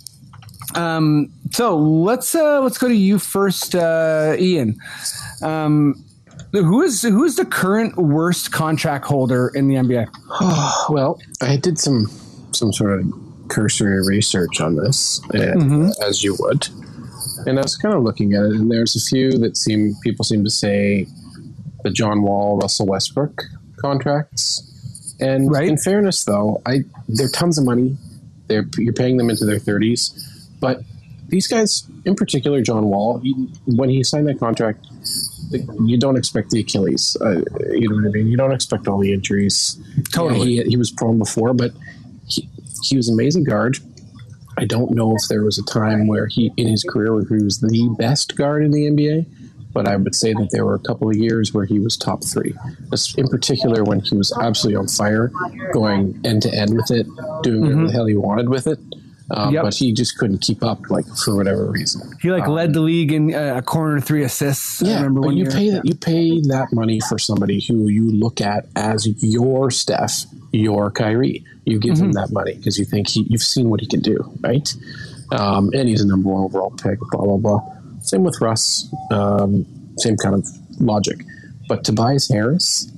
Um, 0.76 1.32
so 1.52 1.76
let's 1.76 2.36
uh, 2.36 2.62
let's 2.62 2.78
go 2.78 2.88
to 2.88 2.96
you 2.96 3.18
first, 3.18 3.74
uh, 3.74 4.36
Ian. 4.38 4.78
Um, 5.42 6.04
who 6.52 6.82
is 6.82 7.02
who 7.02 7.24
is 7.24 7.36
the 7.36 7.46
current 7.46 7.96
worst 7.98 8.52
contract 8.52 9.06
holder 9.06 9.50
in 9.56 9.68
the 9.68 9.76
NBA? 9.76 10.08
Well, 10.90 11.20
I 11.42 11.58
did 11.58 11.78
some 11.80 12.08
some 12.52 12.74
sort 12.74 13.00
of 13.00 13.06
cursory 13.50 14.06
research 14.08 14.60
on 14.62 14.76
this, 14.76 15.22
and, 15.34 15.62
Mm-hmm. 15.62 15.90
as 16.04 16.24
you 16.24 16.36
would, 16.40 16.68
and 17.46 17.58
I 17.60 17.62
was 17.62 17.76
kind 17.76 17.94
of 17.96 18.04
looking 18.04 18.34
at 18.34 18.44
it, 18.44 18.54
and 18.54 18.72
there's 18.72 18.96
a 18.96 19.00
few 19.00 19.32
that 19.40 19.58
seem 19.58 19.96
people 20.04 20.24
seem 20.26 20.44
to 20.44 20.50
say 20.50 21.08
the 21.84 21.92
John 21.92 22.22
Wall, 22.24 22.58
Russell 22.58 22.86
Westbrook 22.88 23.44
contracts. 23.80 24.66
And 25.22 25.52
Right. 25.52 25.68
in 25.68 25.78
fairness, 25.78 26.24
though, 26.24 26.62
I 26.66 26.84
they're 27.08 27.30
tons 27.30 27.58
of 27.58 27.66
money. 27.66 27.98
They're 28.48 28.66
you're 28.78 28.94
paying 28.94 29.18
them 29.18 29.30
into 29.30 29.46
their 29.46 29.60
30s, 29.60 30.12
but 30.60 30.82
these 31.28 31.48
guys, 31.48 31.84
in 32.06 32.16
particular, 32.16 32.62
John 32.62 32.86
Wall, 32.86 33.20
he, 33.20 33.34
when 33.68 33.90
he 33.90 34.04
signed 34.04 34.28
that 34.28 34.40
contract, 34.40 34.84
you 35.52 35.98
don't 35.98 36.18
expect 36.18 36.52
the 36.52 36.60
Achilles. 36.60 37.18
Uh, 37.20 37.42
you 37.72 37.90
know 37.90 37.96
what 37.96 38.06
I 38.06 38.12
mean? 38.12 38.28
You 38.28 38.38
don't 38.38 38.52
expect 38.52 38.88
all 38.88 39.00
the 39.00 39.14
injuries. 39.14 39.78
Totally. 40.12 40.54
Yeah, 40.54 40.64
he, 40.64 40.72
he 40.72 40.78
was 40.78 40.92
prone 40.92 41.18
before, 41.18 41.54
but 41.54 41.72
he, 42.28 42.50
he 42.84 42.96
was 42.96 43.08
an 43.08 43.16
amazing 43.16 43.44
guard. 43.44 43.78
I 44.58 44.66
don't 44.66 44.92
know 44.92 45.16
if 45.16 45.24
there 45.30 45.44
was 45.44 45.58
a 45.58 45.64
time 45.64 46.08
where 46.08 46.28
he, 46.28 46.52
in 46.58 46.68
his 46.68 46.84
career, 46.84 47.14
where 47.14 47.24
he 47.24 47.44
was 47.44 47.60
the 47.62 47.96
best 47.98 48.36
guard 48.36 48.64
in 48.64 48.72
the 48.72 48.90
NBA, 48.90 49.26
but 49.72 49.88
I 49.88 49.96
would 49.96 50.16
say 50.16 50.34
that 50.34 50.50
there 50.52 50.66
were 50.66 50.76
a 50.76 50.80
couple 50.80 51.10
of 51.10 51.16
years 51.16 51.54
where 51.54 51.66
he 51.66 51.80
was 51.80 51.96
top 51.96 52.24
three. 52.26 52.54
In 53.18 53.28
particular, 53.30 53.84
when 53.84 54.02
he 54.02 54.18
was 54.18 54.36
absolutely 54.42 54.78
on 54.78 54.88
fire, 54.88 55.32
going 55.72 56.20
end 56.26 56.42
to 56.42 56.54
end 56.54 56.76
with 56.76 56.92
it, 56.92 57.08
doing 57.44 57.62
whatever 57.62 57.88
the 57.88 57.94
hell 57.94 58.06
he 58.06 58.16
wanted 58.16 58.50
with 58.50 58.68
it. 58.68 58.80
Um, 59.32 59.54
Yep. 59.54 59.64
But 59.64 59.74
he 59.76 59.94
just 59.94 60.18
couldn't 60.18 60.40
keep 60.40 60.64
up, 60.64 60.90
like 60.90 61.06
for 61.24 61.36
whatever 61.36 61.70
reason. 61.70 62.02
He 62.22 62.32
like 62.32 62.48
led 62.48 62.74
the 62.74 62.82
league 62.82 63.12
in 63.12 63.34
uh, 63.36 63.56
a 63.58 63.62
corner 63.62 64.00
three 64.00 64.24
assists. 64.24 64.82
Yeah, 64.82 64.96
remember 64.98 65.22
but 65.22 65.30
you 65.36 65.44
year. 65.44 65.52
pay 65.52 65.70
that 65.72 65.86
you 65.86 65.94
pay 65.96 66.42
that 66.42 66.70
money 66.74 67.00
for 67.08 67.20
somebody 67.20 67.60
who 67.62 67.88
you 67.90 68.10
look 68.12 68.42
at 68.42 68.66
as 68.76 69.08
your 69.24 69.70
Steph, 69.70 70.26
your 70.52 70.90
Kyrie. 70.92 71.46
You 71.66 71.80
give 71.80 71.96
Mm-hmm. 71.96 72.06
him 72.06 72.12
that 72.14 72.32
money 72.32 72.56
because 72.56 72.80
you 72.80 72.86
think 72.86 73.08
he, 73.10 73.28
you've 73.30 73.44
seen 73.44 73.70
what 73.70 73.82
he 73.82 73.86
can 73.86 74.00
do, 74.02 74.18
right? 74.42 74.74
Um, 75.32 75.70
and 75.76 75.88
he's 75.88 76.02
a 76.02 76.08
number 76.08 76.30
one 76.30 76.44
overall 76.46 76.72
pick. 76.72 76.98
Blah 77.12 77.26
blah 77.26 77.38
blah. 77.38 77.60
Same 78.02 78.24
with 78.24 78.42
Russ. 78.42 78.92
Um, 79.12 79.66
same 80.00 80.18
kind 80.18 80.34
of 80.34 80.48
logic. 80.80 81.20
But 81.68 81.84
Tobias 81.84 82.28
Harris, 82.30 82.92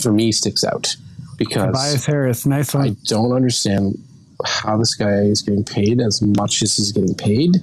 for 0.00 0.12
me, 0.12 0.32
sticks 0.32 0.64
out 0.64 0.96
because 1.36 1.66
Tobias 1.66 2.06
Harris, 2.06 2.46
nice 2.46 2.72
one. 2.72 2.88
I 2.88 2.96
don't 3.04 3.32
understand 3.32 3.98
how 4.46 4.76
this 4.76 4.94
guy 4.94 5.22
is 5.22 5.42
getting 5.42 5.64
paid 5.64 6.00
as 6.00 6.22
much 6.22 6.62
as 6.62 6.76
he's 6.76 6.92
getting 6.92 7.14
paid, 7.14 7.56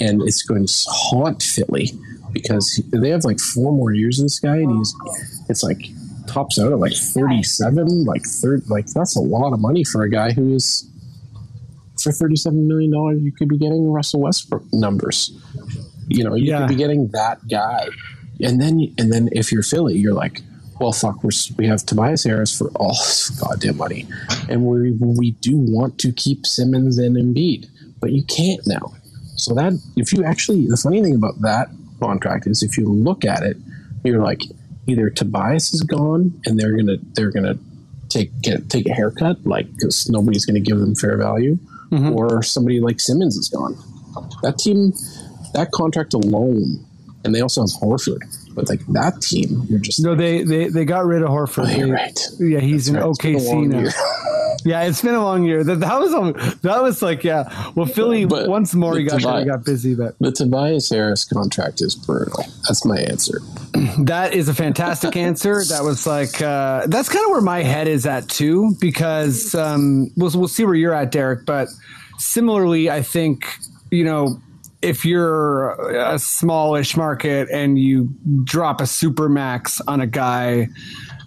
and 0.00 0.22
it's 0.22 0.42
going 0.42 0.66
to 0.66 0.84
haunt 0.88 1.42
Philly 1.42 1.90
because 2.32 2.72
he- 2.72 2.82
they 2.98 3.10
have 3.10 3.24
like 3.24 3.38
four 3.40 3.72
more 3.72 3.92
years 3.92 4.18
of 4.18 4.24
this 4.24 4.38
guy, 4.40 4.56
and 4.56 4.76
he's 4.76 4.94
it's 5.48 5.62
like 5.62 5.86
tops 6.26 6.58
out 6.58 6.72
at 6.72 6.78
like 6.78 6.94
thirty 6.94 7.42
seven, 7.42 8.04
like 8.04 8.22
third, 8.24 8.62
like 8.68 8.86
that's 8.94 9.16
a 9.16 9.20
lot 9.20 9.52
of 9.52 9.60
money 9.60 9.84
for 9.84 10.02
a 10.02 10.10
guy 10.10 10.32
who 10.32 10.54
is 10.54 10.88
for 12.02 12.10
thirty 12.12 12.36
seven 12.36 12.66
million 12.66 12.90
dollars. 12.92 13.20
You 13.22 13.32
could 13.32 13.48
be 13.48 13.58
getting 13.58 13.90
Russell 13.90 14.20
Westbrook 14.20 14.64
numbers. 14.72 15.30
You 16.08 16.24
know, 16.24 16.34
you 16.34 16.46
Yeah. 16.50 16.60
could 16.60 16.68
be 16.68 16.74
getting 16.76 17.08
that 17.08 17.46
guy, 17.48 17.88
and 18.40 18.60
then 18.60 18.94
and 18.98 19.12
then 19.12 19.28
if 19.32 19.52
you're 19.52 19.62
Philly, 19.62 19.96
you're 19.98 20.14
like. 20.14 20.40
Well, 20.84 20.92
fuck. 20.92 21.24
We're, 21.24 21.30
we 21.56 21.66
have 21.66 21.86
Tobias 21.86 22.24
Harris 22.24 22.54
for 22.54 22.68
all 22.76 22.90
this 22.90 23.30
goddamn 23.40 23.78
money, 23.78 24.06
and 24.50 24.66
we 24.66 24.92
we 24.92 25.30
do 25.30 25.56
want 25.56 25.98
to 26.00 26.12
keep 26.12 26.44
Simmons 26.44 26.98
and 26.98 27.16
Embiid, 27.16 27.70
but 28.00 28.12
you 28.12 28.22
can't 28.22 28.60
now. 28.66 28.92
So 29.36 29.54
that 29.54 29.72
if 29.96 30.12
you 30.12 30.24
actually, 30.24 30.66
the 30.66 30.76
funny 30.76 31.00
thing 31.00 31.14
about 31.14 31.40
that 31.40 31.70
contract 32.00 32.46
is 32.46 32.62
if 32.62 32.76
you 32.76 32.84
look 32.84 33.24
at 33.24 33.42
it, 33.42 33.56
you're 34.04 34.22
like 34.22 34.42
either 34.86 35.08
Tobias 35.08 35.72
is 35.72 35.80
gone 35.80 36.38
and 36.44 36.60
they're 36.60 36.76
gonna 36.76 36.98
they're 37.14 37.30
gonna 37.30 37.56
take 38.10 38.38
get, 38.42 38.68
take 38.68 38.86
a 38.86 38.92
haircut, 38.92 39.38
like 39.46 39.72
because 39.72 40.06
nobody's 40.10 40.44
gonna 40.44 40.60
give 40.60 40.78
them 40.80 40.94
fair 40.94 41.16
value, 41.16 41.56
mm-hmm. 41.92 42.12
or 42.12 42.42
somebody 42.42 42.80
like 42.80 43.00
Simmons 43.00 43.38
is 43.38 43.48
gone. 43.48 43.74
That 44.42 44.58
team, 44.58 44.92
that 45.54 45.70
contract 45.72 46.12
alone, 46.12 46.84
and 47.24 47.34
they 47.34 47.40
also 47.40 47.62
have 47.62 47.70
Horford, 47.70 48.20
but 48.54 48.68
like 48.68 48.86
that 48.88 49.20
team, 49.20 49.66
you're 49.68 49.78
just 49.80 50.02
No, 50.02 50.14
they, 50.14 50.42
they 50.42 50.68
they 50.68 50.84
got 50.84 51.04
rid 51.04 51.22
of 51.22 51.28
Horford. 51.28 51.82
Oh, 51.82 51.90
right. 51.90 52.18
Yeah, 52.38 52.60
he's 52.60 52.88
in 52.88 52.96
Right, 52.96 53.08
it's 53.08 53.18
been 53.18 53.34
a 53.34 53.38
OKC 53.38 53.66
now. 53.68 53.90
Yeah, 54.64 54.82
it's 54.84 55.02
been 55.02 55.14
a 55.14 55.22
long 55.22 55.44
year. 55.44 55.62
That, 55.62 55.80
that 55.80 56.00
was 56.00 56.14
a, 56.14 56.56
that 56.62 56.82
was 56.82 57.02
like 57.02 57.22
yeah. 57.22 57.70
Well, 57.74 57.84
Philly 57.84 58.24
But 58.24 58.48
once 58.48 58.74
more 58.74 58.96
he 58.96 59.04
got 59.04 59.20
Tobi- 59.20 59.24
kinda 59.24 59.44
got 59.44 59.64
busy, 59.64 59.94
but 59.94 60.18
The 60.20 60.32
Tobias 60.32 60.88
Harris 60.88 61.24
contract 61.26 61.82
is 61.82 61.94
brutal. 61.94 62.44
That's 62.66 62.82
my 62.86 62.96
answer. 62.98 63.40
that 64.04 64.32
is 64.32 64.48
a 64.48 64.54
fantastic 64.54 65.16
answer. 65.16 65.62
That 65.68 65.82
was 65.84 66.06
like 66.06 66.40
uh, 66.40 66.86
that's 66.86 67.10
kind 67.10 67.24
of 67.26 67.30
where 67.32 67.42
my 67.42 67.62
head 67.62 67.88
is 67.88 68.06
at 68.06 68.26
too, 68.30 68.74
because 68.80 69.54
um, 69.54 70.10
we'll 70.16 70.30
we'll 70.34 70.48
see 70.48 70.64
where 70.64 70.74
you're 70.74 70.94
at, 70.94 71.12
Derick. 71.12 71.44
But 71.44 71.68
similarly, 72.16 72.88
I 72.88 73.02
think 73.02 73.44
you 73.90 74.04
know 74.04 74.40
if 74.84 75.04
you're 75.04 75.70
a 75.96 76.18
smallish 76.18 76.96
market 76.96 77.48
and 77.50 77.78
you 77.78 78.14
drop 78.44 78.80
a 78.82 78.86
super 78.86 79.28
max 79.28 79.80
on 79.88 80.00
a 80.00 80.06
guy 80.06 80.68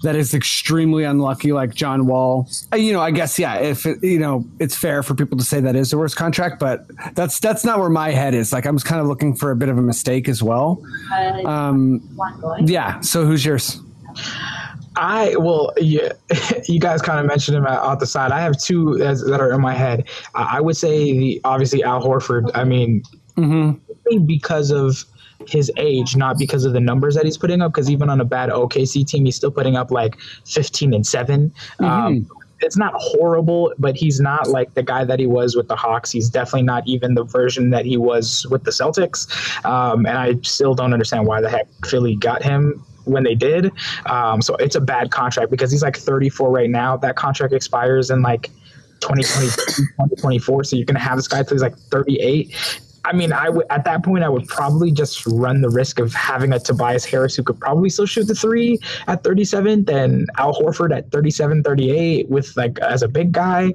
that 0.03 0.15
is 0.15 0.35
extremely 0.35 1.03
unlucky, 1.03 1.51
like 1.51 1.73
John 1.73 2.05
Wall, 2.05 2.47
uh, 2.71 2.75
you 2.75 2.93
know, 2.93 3.01
I 3.01 3.09
guess 3.09 3.39
yeah, 3.39 3.55
if 3.55 3.87
it, 3.87 4.03
you 4.03 4.19
know, 4.19 4.45
it's 4.59 4.75
fair 4.75 5.01
for 5.01 5.15
people 5.15 5.39
to 5.39 5.43
say 5.43 5.59
that 5.59 5.75
is 5.75 5.89
the 5.89 5.97
worst 5.97 6.15
contract, 6.15 6.59
but 6.59 6.85
that's 7.15 7.39
that's 7.39 7.65
not 7.65 7.79
where 7.79 7.89
my 7.89 8.11
head 8.11 8.35
is. 8.35 8.53
Like 8.53 8.65
I'm 8.65 8.77
kind 8.77 9.01
of 9.01 9.07
looking 9.07 9.35
for 9.35 9.49
a 9.49 9.55
bit 9.55 9.69
of 9.69 9.77
a 9.77 9.81
mistake 9.81 10.29
as 10.29 10.43
well. 10.43 10.79
Um, 11.45 12.07
yeah. 12.63 12.99
So 12.99 13.25
who's 13.25 13.43
yours? 13.43 13.81
I 14.97 15.35
well, 15.37 15.73
yeah, 15.77 16.13
you 16.67 16.79
guys 16.79 17.01
kind 17.01 17.19
of 17.19 17.25
mentioned 17.25 17.57
him 17.57 17.65
out 17.65 17.83
out 17.83 17.99
the 17.99 18.07
side. 18.07 18.31
I 18.31 18.39
have 18.39 18.57
two 18.59 19.01
as, 19.01 19.23
that 19.25 19.39
are 19.39 19.51
in 19.51 19.61
my 19.61 19.73
head. 19.73 20.07
I 20.35 20.57
I 20.57 20.61
would 20.61 20.77
say 20.77 21.11
the, 21.11 21.41
obviously 21.43 21.83
Al 21.83 22.03
Horford. 22.03 22.51
I 22.53 22.63
mean, 22.63 23.03
because 24.25 24.71
of 24.71 25.03
his 25.47 25.71
age, 25.77 26.15
not 26.15 26.37
because 26.37 26.65
of 26.65 26.73
the 26.73 26.79
numbers 26.79 27.15
that 27.15 27.25
he's 27.25 27.37
putting 27.37 27.61
up. 27.61 27.71
Because 27.71 27.89
even 27.89 28.09
on 28.09 28.19
a 28.19 28.25
bad 28.25 28.49
OKC 28.49 29.05
team, 29.07 29.25
he's 29.25 29.35
still 29.35 29.51
putting 29.51 29.75
up 29.75 29.91
like 29.91 30.17
fifteen 30.45 30.93
and 30.93 31.05
7 31.05 31.51
Um, 31.79 32.27
it's 32.61 32.77
not 32.77 32.93
horrible, 32.95 33.73
but 33.77 33.95
he's 33.95 34.19
not 34.19 34.49
like 34.49 34.73
the 34.73 34.83
guy 34.83 35.03
that 35.03 35.19
he 35.19 35.27
was 35.27 35.55
with 35.55 35.67
the 35.67 35.75
Hawks. 35.75 36.11
He's 36.11 36.29
definitely 36.29 36.63
not 36.63 36.87
even 36.87 37.13
the 37.13 37.23
version 37.23 37.69
that 37.69 37.85
he 37.85 37.97
was 37.97 38.47
with 38.49 38.63
the 38.63 38.71
Celtics. 38.71 39.27
Um, 39.65 40.05
and 40.05 40.17
I 40.17 40.35
still 40.41 40.73
don't 40.73 40.93
understand 40.93 41.27
why 41.27 41.41
the 41.41 41.49
heck 41.49 41.67
Philly 41.85 42.15
got 42.15 42.41
him 42.41 42.83
when 43.05 43.23
they 43.23 43.35
did. 43.35 43.71
Um, 44.07 44.41
so 44.41 44.55
it's 44.55 44.75
a 44.75 44.81
bad 44.81 45.11
contract 45.11 45.51
because 45.51 45.71
he's 45.71 45.83
like 45.83 45.97
34 45.97 46.51
right 46.51 46.69
now. 46.69 46.97
That 46.97 47.15
contract 47.15 47.53
expires 47.53 48.09
in 48.09 48.21
like 48.21 48.49
2022, 49.01 49.45
2024. 49.75 50.63
So 50.63 50.75
you're 50.75 50.85
going 50.85 50.95
to 50.95 51.01
have 51.01 51.17
this 51.17 51.27
guy 51.27 51.43
till 51.43 51.53
he's 51.53 51.61
like 51.61 51.77
38. 51.77 52.81
I 53.07 53.13
mean, 53.13 53.31
I 53.31 53.47
would 53.47 53.65
at 53.69 53.85
that 53.85 54.03
point 54.03 54.25
I 54.25 54.29
would 54.29 54.47
probably 54.47 54.91
just 54.91 55.25
run 55.27 55.61
the 55.61 55.69
risk 55.69 55.97
of 55.97 56.13
having 56.13 56.51
a 56.51 56.59
Tobias 56.59 57.05
Harris 57.05 57.37
who 57.37 57.43
could 57.43 57.57
probably 57.57 57.89
still 57.89 58.05
shoot 58.05 58.25
the 58.25 58.35
three 58.35 58.79
at 59.07 59.23
37 59.23 59.85
than 59.85 60.27
Al 60.37 60.53
Horford 60.53 60.95
at 60.95 61.09
37, 61.09 61.63
38 61.63 62.29
with 62.29 62.55
like 62.57 62.77
as 62.79 63.03
a 63.03 63.07
big 63.07 63.31
guy. 63.31 63.73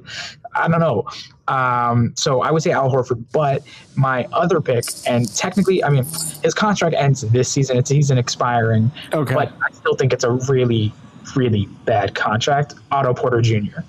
I 0.53 0.67
don't 0.67 0.79
know. 0.79 1.07
Um, 1.47 2.13
so 2.15 2.43
I 2.43 2.51
would 2.51 2.61
say 2.61 2.71
Al 2.71 2.91
Horford, 2.91 3.25
but 3.31 3.63
my 3.95 4.27
other 4.31 4.61
pick, 4.61 4.85
and 5.07 5.33
technically, 5.35 5.83
I 5.83 5.89
mean, 5.89 6.05
his 6.43 6.53
contract 6.53 6.95
ends 6.95 7.21
this 7.21 7.49
season. 7.49 7.77
It's 7.77 7.89
season 7.89 8.19
expiring. 8.19 8.91
Okay. 9.13 9.33
But 9.33 9.51
I 9.67 9.73
still 9.73 9.95
think 9.95 10.13
it's 10.13 10.23
a 10.23 10.31
really, 10.31 10.93
really 11.35 11.65
bad 11.85 12.13
contract. 12.13 12.75
Otto 12.91 13.15
Porter 13.15 13.41
Jr. 13.41 13.79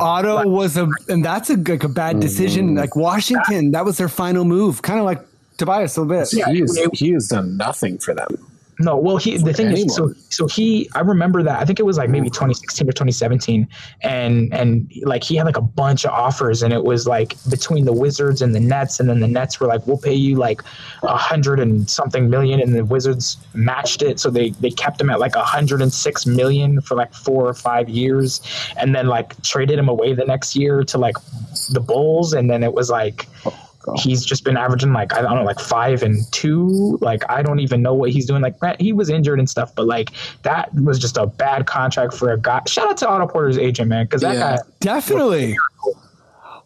Otto 0.00 0.48
was 0.48 0.76
a, 0.76 0.88
and 1.08 1.24
that's 1.24 1.50
a 1.50 1.56
like 1.56 1.84
a 1.84 1.88
bad 1.88 2.20
decision. 2.20 2.68
Mm-hmm. 2.68 2.78
Like 2.78 2.96
Washington, 2.96 3.72
that 3.72 3.84
was 3.84 3.98
their 3.98 4.08
final 4.08 4.44
move, 4.44 4.82
kind 4.82 4.98
of 4.98 5.04
like 5.04 5.20
Tobias 5.56 5.96
a 5.96 6.02
little 6.02 6.16
bit. 6.18 6.32
Yeah, 6.32 6.50
he, 6.50 6.62
is, 6.62 6.78
he 6.92 7.12
has 7.12 7.28
done 7.28 7.56
nothing 7.56 7.98
for 7.98 8.14
them. 8.14 8.46
No, 8.78 8.96
well, 8.96 9.16
he 9.16 9.38
the 9.38 9.54
thing 9.54 9.68
is, 9.68 9.94
so 9.94 10.12
so 10.28 10.46
he, 10.46 10.90
I 10.94 11.00
remember 11.00 11.42
that. 11.42 11.60
I 11.60 11.64
think 11.64 11.80
it 11.80 11.84
was 11.84 11.96
like 11.96 12.10
maybe 12.10 12.28
2016 12.28 12.86
or 12.86 12.92
2017, 12.92 13.66
and 14.02 14.52
and 14.52 14.92
like 15.04 15.24
he 15.24 15.34
had 15.34 15.46
like 15.46 15.56
a 15.56 15.62
bunch 15.62 16.04
of 16.04 16.10
offers, 16.10 16.62
and 16.62 16.74
it 16.74 16.84
was 16.84 17.06
like 17.06 17.36
between 17.48 17.86
the 17.86 17.92
Wizards 17.94 18.42
and 18.42 18.54
the 18.54 18.60
Nets, 18.60 19.00
and 19.00 19.08
then 19.08 19.20
the 19.20 19.28
Nets 19.28 19.58
were 19.60 19.66
like, 19.66 19.86
we'll 19.86 19.96
pay 19.96 20.14
you 20.14 20.36
like 20.36 20.60
a 21.02 21.16
hundred 21.16 21.58
and 21.58 21.88
something 21.88 22.28
million, 22.28 22.60
and 22.60 22.74
the 22.74 22.84
Wizards 22.84 23.38
matched 23.54 24.02
it, 24.02 24.20
so 24.20 24.28
they 24.28 24.50
they 24.50 24.70
kept 24.70 25.00
him 25.00 25.08
at 25.08 25.20
like 25.20 25.36
a 25.36 25.44
hundred 25.44 25.80
and 25.80 25.92
six 25.92 26.26
million 26.26 26.82
for 26.82 26.96
like 26.96 27.14
four 27.14 27.48
or 27.48 27.54
five 27.54 27.88
years, 27.88 28.42
and 28.76 28.94
then 28.94 29.06
like 29.06 29.40
traded 29.40 29.78
him 29.78 29.88
away 29.88 30.12
the 30.12 30.26
next 30.26 30.54
year 30.54 30.84
to 30.84 30.98
like 30.98 31.16
the 31.70 31.80
Bulls, 31.80 32.34
and 32.34 32.50
then 32.50 32.62
it 32.62 32.74
was 32.74 32.90
like 32.90 33.26
he's 33.96 34.24
just 34.24 34.44
been 34.44 34.56
averaging 34.56 34.92
like 34.92 35.12
I 35.14 35.22
don't 35.22 35.34
know 35.36 35.44
like 35.44 35.60
five 35.60 36.02
and 36.02 36.18
two. 36.32 36.98
Like 37.00 37.22
I 37.30 37.42
don't 37.42 37.60
even 37.60 37.82
know 37.82 37.94
what 37.94 38.10
he's 38.10 38.26
doing. 38.26 38.42
Like 38.42 38.58
Brett, 38.58 38.80
he 38.80 38.92
was 38.92 39.08
injured 39.08 39.38
and 39.38 39.48
stuff, 39.48 39.74
but 39.74 39.86
like 39.86 40.10
that 40.42 40.72
was 40.74 40.98
just 40.98 41.16
a 41.16 41.26
bad 41.26 41.66
contract 41.66 42.14
for 42.14 42.32
a 42.32 42.38
guy. 42.38 42.62
Shout 42.66 42.88
out 42.88 42.96
to 42.98 43.08
Otto 43.08 43.26
Porter's 43.28 43.58
agent, 43.58 43.88
man, 43.88 44.06
because 44.06 44.22
that 44.22 44.34
Yeah. 44.34 44.56
guy. 44.56 44.62
Definitely. 44.80 45.56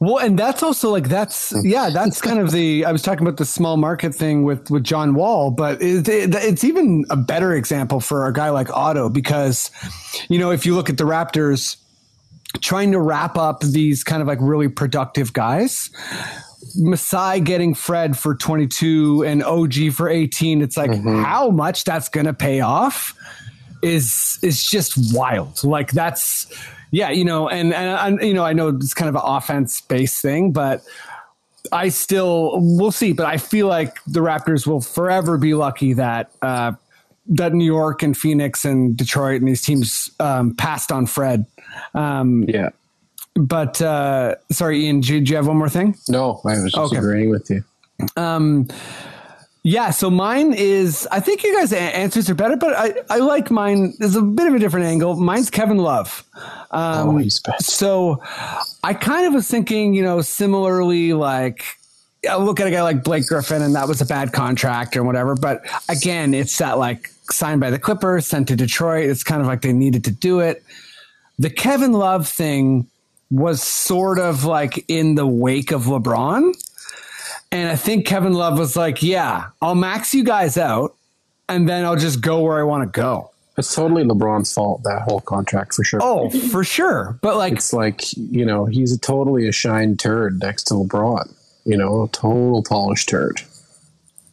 Well, 0.02 0.16
and 0.18 0.38
that's 0.38 0.62
also 0.62 0.88
like 0.90 1.08
that's 1.10 1.52
yeah, 1.62 1.90
that's 1.90 2.22
kind 2.22 2.38
of 2.38 2.52
the 2.52 2.86
I 2.86 2.92
was 2.92 3.02
talking 3.02 3.20
about 3.26 3.36
the 3.36 3.44
small 3.44 3.76
market 3.76 4.14
thing 4.14 4.44
with 4.44 4.70
with 4.70 4.82
John 4.82 5.12
Wall, 5.14 5.50
but 5.50 5.82
it, 5.82 6.08
it, 6.08 6.34
it's 6.34 6.64
even 6.64 7.04
a 7.10 7.16
better 7.16 7.52
example 7.54 8.00
for 8.00 8.26
a 8.26 8.32
guy 8.32 8.48
like 8.48 8.70
Otto 8.70 9.10
because 9.10 9.70
you 10.30 10.38
know 10.38 10.50
if 10.52 10.64
you 10.64 10.74
look 10.74 10.88
at 10.88 10.96
the 10.96 11.04
Raptors 11.04 11.76
trying 12.62 12.92
to 12.92 12.98
wrap 13.00 13.36
up 13.36 13.60
these 13.60 14.02
kind 14.02 14.22
of 14.22 14.26
like 14.26 14.38
really 14.40 14.68
productive 14.68 15.34
guys. 15.34 15.90
Masai 16.76 17.40
getting 17.40 17.74
Fred 17.74 18.16
for 18.16 18.34
22 18.34 19.24
and 19.24 19.42
OG 19.42 19.92
for 19.92 20.08
18. 20.08 20.62
It's 20.62 20.76
like 20.76 20.94
how 21.02 21.50
much 21.50 21.84
that's 21.84 22.08
going 22.08 22.26
to 22.26 22.34
pay 22.34 22.60
off 22.60 23.14
is 23.82 24.38
is 24.42 24.64
just 24.64 25.14
wild. 25.14 25.62
Like 25.64 25.92
that's 25.92 26.46
yeah, 26.90 27.10
you 27.10 27.24
know, 27.24 27.48
and 27.48 27.72
and, 27.72 28.20
and 28.20 28.28
you 28.28 28.34
know, 28.34 28.44
I 28.44 28.52
know 28.52 28.68
it's 28.68 28.94
kind 28.94 29.08
of 29.08 29.14
an 29.14 29.22
offense 29.24 29.80
based 29.80 30.20
thing, 30.20 30.52
but 30.52 30.82
I 31.72 31.88
still 31.88 32.52
we'll 32.54 32.92
see. 32.92 33.12
But 33.12 33.26
I 33.26 33.36
feel 33.36 33.66
like 33.66 34.02
the 34.06 34.20
Raptors 34.20 34.66
will 34.66 34.80
forever 34.80 35.38
be 35.38 35.54
lucky 35.54 35.92
that 35.94 36.32
uh, 36.42 36.72
that 37.28 37.52
New 37.52 37.64
York 37.64 38.02
and 38.02 38.16
Phoenix 38.16 38.64
and 38.64 38.96
Detroit 38.96 39.40
and 39.40 39.48
these 39.48 39.62
teams 39.62 40.10
um, 40.20 40.54
passed 40.54 40.90
on 40.90 41.06
Fred. 41.06 41.46
Um, 41.94 42.44
Yeah. 42.48 42.70
But 43.40 43.80
uh, 43.82 44.34
sorry, 44.50 44.84
Ian, 44.84 45.00
do, 45.00 45.20
do 45.20 45.30
you 45.30 45.36
have 45.36 45.46
one 45.46 45.56
more 45.56 45.68
thing? 45.68 45.96
No, 46.08 46.40
I 46.44 46.60
was 46.60 46.72
just 46.72 46.76
Okay. 46.76 46.96
agreeing 46.98 47.30
with 47.30 47.50
you. 47.50 47.64
Um, 48.16 48.68
yeah, 49.62 49.90
so 49.90 50.08
mine 50.10 50.54
is. 50.54 51.06
I 51.12 51.20
think 51.20 51.42
you 51.44 51.54
guys' 51.54 51.72
answers 51.74 52.30
are 52.30 52.34
better, 52.34 52.56
but 52.56 52.72
I, 52.74 52.94
I 53.10 53.18
like 53.18 53.50
mine. 53.50 53.92
There's 53.98 54.16
a 54.16 54.22
bit 54.22 54.46
of 54.46 54.54
a 54.54 54.58
different 54.58 54.86
angle. 54.86 55.16
Mine's 55.16 55.50
Kevin 55.50 55.76
Love. 55.76 56.24
Um, 56.70 57.20
oh. 57.20 57.28
So 57.58 58.22
I 58.82 58.94
kind 58.94 59.26
of 59.26 59.34
was 59.34 59.48
thinking, 59.48 59.92
you 59.92 60.02
know, 60.02 60.22
similarly, 60.22 61.12
like 61.12 61.62
I 62.28 62.36
look 62.38 62.58
at 62.58 62.66
a 62.68 62.70
guy 62.70 62.82
like 62.82 63.04
Blake 63.04 63.26
Griffin, 63.26 63.60
and 63.60 63.74
that 63.74 63.86
was 63.86 64.00
a 64.00 64.06
bad 64.06 64.32
contract 64.32 64.96
or 64.96 65.04
whatever. 65.04 65.34
But 65.34 65.62
again, 65.90 66.32
it's 66.32 66.56
that 66.56 66.78
like 66.78 67.10
signed 67.30 67.60
by 67.60 67.68
the 67.68 67.78
Clippers, 67.78 68.26
sent 68.26 68.48
to 68.48 68.56
Detroit. 68.56 69.10
It's 69.10 69.22
kind 69.22 69.42
of 69.42 69.46
like 69.46 69.60
they 69.60 69.74
needed 69.74 70.04
to 70.04 70.10
do 70.10 70.40
it. 70.40 70.62
The 71.38 71.50
Kevin 71.50 71.92
Love 71.92 72.26
thing 72.26 72.86
was 73.30 73.62
sort 73.62 74.18
of 74.18 74.44
like 74.44 74.84
in 74.88 75.14
the 75.14 75.26
wake 75.26 75.70
of 75.70 75.84
LeBron. 75.84 76.52
And 77.52 77.68
I 77.68 77.76
think 77.76 78.06
Kevin 78.06 78.32
Love 78.32 78.58
was 78.58 78.76
like, 78.76 79.02
yeah, 79.02 79.48
I'll 79.60 79.74
max 79.74 80.14
you 80.14 80.24
guys 80.24 80.56
out 80.56 80.94
and 81.48 81.68
then 81.68 81.84
I'll 81.84 81.96
just 81.96 82.20
go 82.20 82.40
where 82.40 82.58
I 82.58 82.62
want 82.62 82.92
to 82.92 83.00
go. 83.00 83.30
It's 83.58 83.74
totally 83.74 84.04
LeBron's 84.04 84.52
fault, 84.52 84.82
that 84.84 85.02
whole 85.02 85.20
contract 85.20 85.74
for 85.74 85.84
sure. 85.84 86.00
Oh, 86.02 86.30
for 86.30 86.64
sure. 86.64 87.18
But 87.20 87.36
like, 87.36 87.52
It's 87.54 87.72
like, 87.72 88.16
you 88.16 88.44
know, 88.44 88.64
he's 88.64 88.92
a 88.92 88.98
totally 88.98 89.48
a 89.48 89.52
shine 89.52 89.96
turd 89.96 90.40
next 90.40 90.64
to 90.64 90.74
LeBron. 90.74 91.34
You 91.64 91.76
know, 91.76 92.04
a 92.04 92.08
total 92.08 92.62
polished 92.62 93.08
turd. 93.08 93.42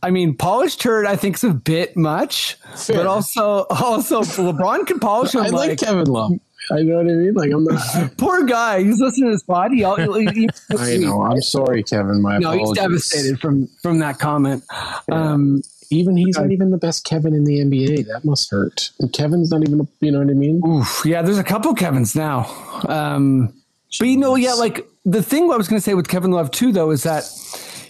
I 0.01 0.11
mean, 0.11 0.35
polished 0.35 0.79
turd, 0.79 1.05
I 1.07 1.15
think 1.15 1.35
is 1.35 1.43
a 1.43 1.49
bit 1.49 1.97
much, 1.97 2.55
Fair. 2.75 2.97
but 2.97 3.07
also, 3.07 3.65
also 3.69 4.21
LeBron 4.21 4.85
can 4.85 4.99
polish 4.99 5.33
him. 5.33 5.41
I 5.41 5.49
like 5.49 5.69
like, 5.69 5.79
Kevin 5.79 6.05
Love. 6.05 6.33
I 6.71 6.81
know 6.83 6.97
what 6.97 7.05
I 7.05 7.15
mean. 7.15 7.33
Like 7.33 7.51
I'm 7.51 7.63
not. 7.63 8.11
poor 8.17 8.43
guy. 8.45 8.83
He's 8.83 8.99
listening 8.99 9.27
to 9.27 9.31
his 9.31 9.43
body. 9.43 9.77
He, 9.77 9.83
he, 9.83 10.49
I 10.77 10.97
know. 10.97 11.21
I'm 11.21 11.41
sorry, 11.41 11.83
Kevin. 11.83 12.21
My 12.21 12.37
No, 12.37 12.51
he's 12.51 12.71
devastated 12.71 13.39
from 13.39 13.67
from 13.81 13.99
that 13.99 14.19
comment. 14.19 14.63
Um, 15.11 15.61
Even 15.89 16.17
he's 16.17 16.37
not 16.37 16.51
even 16.51 16.71
the 16.71 16.77
best 16.77 17.05
Kevin 17.05 17.33
in 17.33 17.45
the 17.45 17.59
NBA. 17.59 18.07
That 18.07 18.25
must 18.25 18.51
hurt. 18.51 18.91
And 18.99 19.11
Kevin's 19.13 19.51
not 19.51 19.61
even. 19.61 19.87
You 20.01 20.11
know 20.11 20.19
what 20.19 20.29
I 20.29 20.33
mean? 20.33 20.61
Oof, 20.65 21.03
yeah, 21.05 21.21
there's 21.21 21.37
a 21.37 21.43
couple 21.43 21.73
Kevins 21.73 22.15
now. 22.15 22.45
Um, 22.87 23.53
but 23.99 24.07
you 24.07 24.17
know, 24.17 24.35
yeah, 24.35 24.53
like 24.53 24.85
the 25.05 25.23
thing 25.23 25.49
I 25.51 25.55
was 25.55 25.67
going 25.67 25.79
to 25.79 25.83
say 25.83 25.93
with 25.93 26.07
Kevin 26.07 26.31
Love 26.31 26.51
too, 26.51 26.71
though, 26.71 26.91
is 26.91 27.03
that 27.03 27.23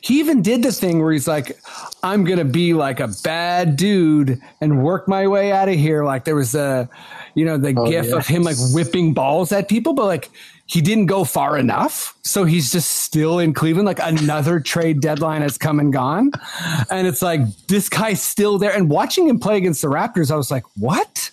he 0.01 0.19
even 0.19 0.41
did 0.41 0.63
the 0.63 0.71
thing 0.71 1.01
where 1.01 1.11
he's 1.11 1.27
like, 1.27 1.57
"I'm 2.03 2.23
going 2.23 2.37
to 2.39 2.45
be 2.45 2.73
like 2.73 2.99
a 2.99 3.09
bad 3.23 3.75
dude 3.75 4.39
and 4.61 4.83
work 4.83 5.07
my 5.07 5.27
way 5.27 5.51
out 5.51 5.67
of 5.67 5.75
here." 5.75 6.05
Like 6.05 6.23
there 6.23 6.35
was 6.35 6.55
a, 6.55 6.89
you 7.37 7.45
know, 7.45 7.55
the 7.55 7.75
oh, 7.77 7.85
gif 7.85 8.07
yeah. 8.07 8.15
of 8.15 8.25
him 8.25 8.41
like 8.41 8.55
whipping 8.73 9.13
balls 9.13 9.51
at 9.51 9.69
people, 9.69 9.93
but 9.93 10.05
like 10.05 10.31
he 10.65 10.81
didn't 10.81 11.05
go 11.05 11.23
far 11.23 11.55
enough, 11.55 12.17
so 12.23 12.45
he's 12.45 12.71
just 12.71 12.89
still 12.89 13.37
in 13.37 13.53
Cleveland. 13.53 13.85
Like 13.85 13.99
another 14.01 14.59
trade 14.73 15.01
deadline 15.01 15.43
has 15.43 15.55
come 15.55 15.79
and 15.79 15.93
gone, 15.93 16.31
and 16.89 17.05
it's 17.05 17.21
like 17.21 17.41
this 17.67 17.89
guy's 17.89 18.23
still 18.23 18.57
there. 18.57 18.71
And 18.71 18.89
watching 18.89 19.29
him 19.29 19.39
play 19.39 19.55
against 19.57 19.83
the 19.83 19.87
Raptors, 19.87 20.31
I 20.31 20.35
was 20.35 20.49
like, 20.49 20.63
"What?" 20.75 21.29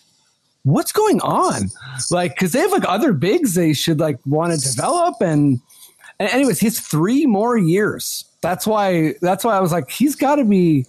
what's 0.64 0.92
going 0.92 1.20
on? 1.20 1.70
Like, 2.10 2.34
because 2.34 2.52
they 2.52 2.60
have 2.60 2.72
like 2.72 2.88
other 2.88 3.12
bigs 3.12 3.54
they 3.54 3.74
should 3.74 4.00
like 4.00 4.18
want 4.26 4.58
to 4.58 4.58
develop. 4.58 5.16
And, 5.20 5.60
and 6.18 6.30
anyways, 6.30 6.58
he's 6.58 6.80
three 6.80 7.26
more 7.26 7.58
years. 7.58 8.24
That's 8.40 8.66
why. 8.66 9.14
That's 9.22 9.44
why 9.44 9.56
I 9.56 9.60
was 9.60 9.72
like, 9.72 9.90
he's 9.90 10.16
got 10.16 10.36
to 10.36 10.44
be. 10.44 10.86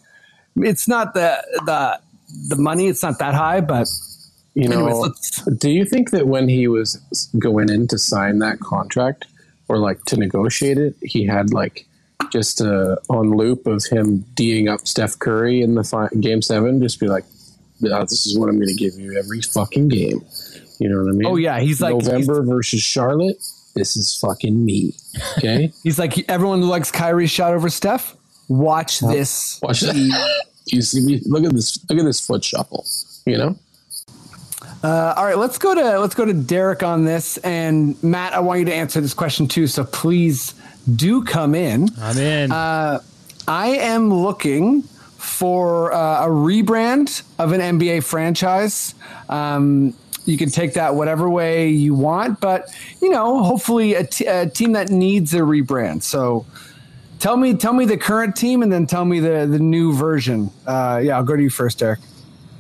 It's 0.58 0.88
not 0.88 1.14
the 1.14 1.42
the 1.66 2.00
the 2.50 2.56
money. 2.58 2.88
It's 2.88 3.04
not 3.04 3.20
that 3.20 3.34
high, 3.34 3.62
but 3.62 3.88
You 4.56 4.70
know. 4.70 4.88
anyways, 4.88 5.44
Do 5.60 5.70
you 5.70 5.86
think 5.86 6.12
that 6.12 6.28
when 6.28 6.48
he 6.48 6.68
was 6.68 6.96
going 7.38 7.70
in 7.70 7.88
to 7.90 7.98
sign 7.98 8.40
that 8.40 8.60
contract 8.62 9.26
or 9.68 9.78
like 9.78 10.04
to 10.06 10.18
negotiate 10.18 10.78
it, 10.78 10.96
he 11.02 11.26
had 11.26 11.52
like 11.54 11.86
just 12.32 12.62
uh, 12.62 12.96
on 13.10 13.32
loop 13.36 13.68
of 13.68 13.84
him 13.86 14.20
d'ing 14.34 14.70
up 14.70 14.88
Steph 14.88 15.20
Curry 15.20 15.62
in 15.62 15.76
the 15.76 15.84
fi- 15.84 16.10
game 16.20 16.42
seven. 16.42 16.82
Just 16.82 17.00
be 17.02 17.08
like, 17.08 17.26
"Ah, 17.92 18.02
"This 18.02 18.26
is 18.26 18.40
what 18.40 18.48
I'm 18.50 18.56
going 18.56 18.70
to 18.70 18.76
give 18.76 18.94
you 18.96 19.18
every 19.18 19.42
fucking 19.42 19.90
game." 19.90 20.22
You 20.80 20.90
know 20.90 21.04
what 21.04 21.10
I 21.10 21.18
mean? 21.18 21.26
Oh 21.26 21.36
yeah, 21.36 21.60
he's 21.60 21.82
like 21.82 21.96
November 21.96 22.42
versus 22.44 22.82
Charlotte. 22.82 23.38
This 23.76 23.98
is 23.98 24.18
fucking 24.18 24.64
me. 24.64 24.94
Okay, 25.38 25.72
He's 25.84 26.00
like 26.00 26.30
everyone 26.30 26.62
who 26.62 26.68
likes 26.68 26.92
Kyrie 26.92 27.28
shot 27.28 27.54
over 27.54 27.70
Steph. 27.70 28.16
Watch 28.48 29.00
this. 29.02 29.60
watch 29.62 29.82
that. 29.82 29.96
you 30.68 30.82
see 30.82 31.02
me? 31.02 31.22
Look 31.26 31.44
at 31.44 31.52
this. 31.54 31.78
Look 31.90 32.00
at 32.00 32.06
this 32.06 32.26
foot 32.26 32.44
shuffle. 32.44 32.86
You 33.26 33.38
know. 33.38 33.60
Uh, 34.86 35.16
all 35.18 35.26
right, 35.26 35.38
let's 35.40 35.58
go 35.58 35.74
to 35.74 36.00
let's 36.00 36.14
go 36.14 36.26
to 36.26 36.34
Derick 36.34 36.84
on 36.84 37.06
this. 37.06 37.38
And 37.38 38.02
Matt, 38.04 38.34
I 38.34 38.40
want 38.40 38.60
you 38.60 38.66
to 38.66 38.74
answer 38.74 39.02
this 39.02 39.16
question 39.16 39.48
too. 39.48 39.66
So 39.66 39.84
please 39.84 40.54
do 40.96 41.24
come 41.24 41.56
in. 41.56 41.90
I'm 42.00 42.18
in. 42.20 42.52
Uh, 42.52 43.02
I 43.48 43.68
am 43.70 44.14
looking 44.14 44.84
for 44.84 45.92
uh, 45.92 46.28
a 46.28 46.30
rebrand 46.30 47.24
of 47.40 47.52
an 47.52 47.62
NBA 47.62 48.04
franchise. 48.04 48.94
Um, 49.28 49.96
you 50.26 50.38
can 50.38 50.52
take 50.52 50.76
that 50.76 50.94
whatever 50.94 51.32
way 51.32 51.70
you 51.70 51.96
want, 51.96 52.40
but 52.40 52.70
you 53.02 53.10
know, 53.10 53.44
hopefully 53.44 53.96
a, 53.96 54.06
t- 54.06 54.28
a 54.28 54.48
team 54.48 54.74
that 54.74 54.92
needs 54.92 55.34
a 55.34 55.40
rebrand. 55.40 56.04
So 56.04 56.46
tell 57.18 57.38
me, 57.38 57.56
tell 57.56 57.74
me 57.74 57.86
the 57.86 57.98
current 57.98 58.36
team, 58.36 58.62
and 58.62 58.72
then 58.72 58.86
tell 58.86 59.06
me 59.06 59.20
the 59.20 59.48
the 59.48 59.58
new 59.58 59.94
version. 59.94 60.52
Uh, 60.68 61.02
yeah, 61.04 61.18
I'll 61.18 61.24
go 61.24 61.36
to 61.36 61.42
you 61.42 61.50
first, 61.50 61.80
Derick. 61.80 62.02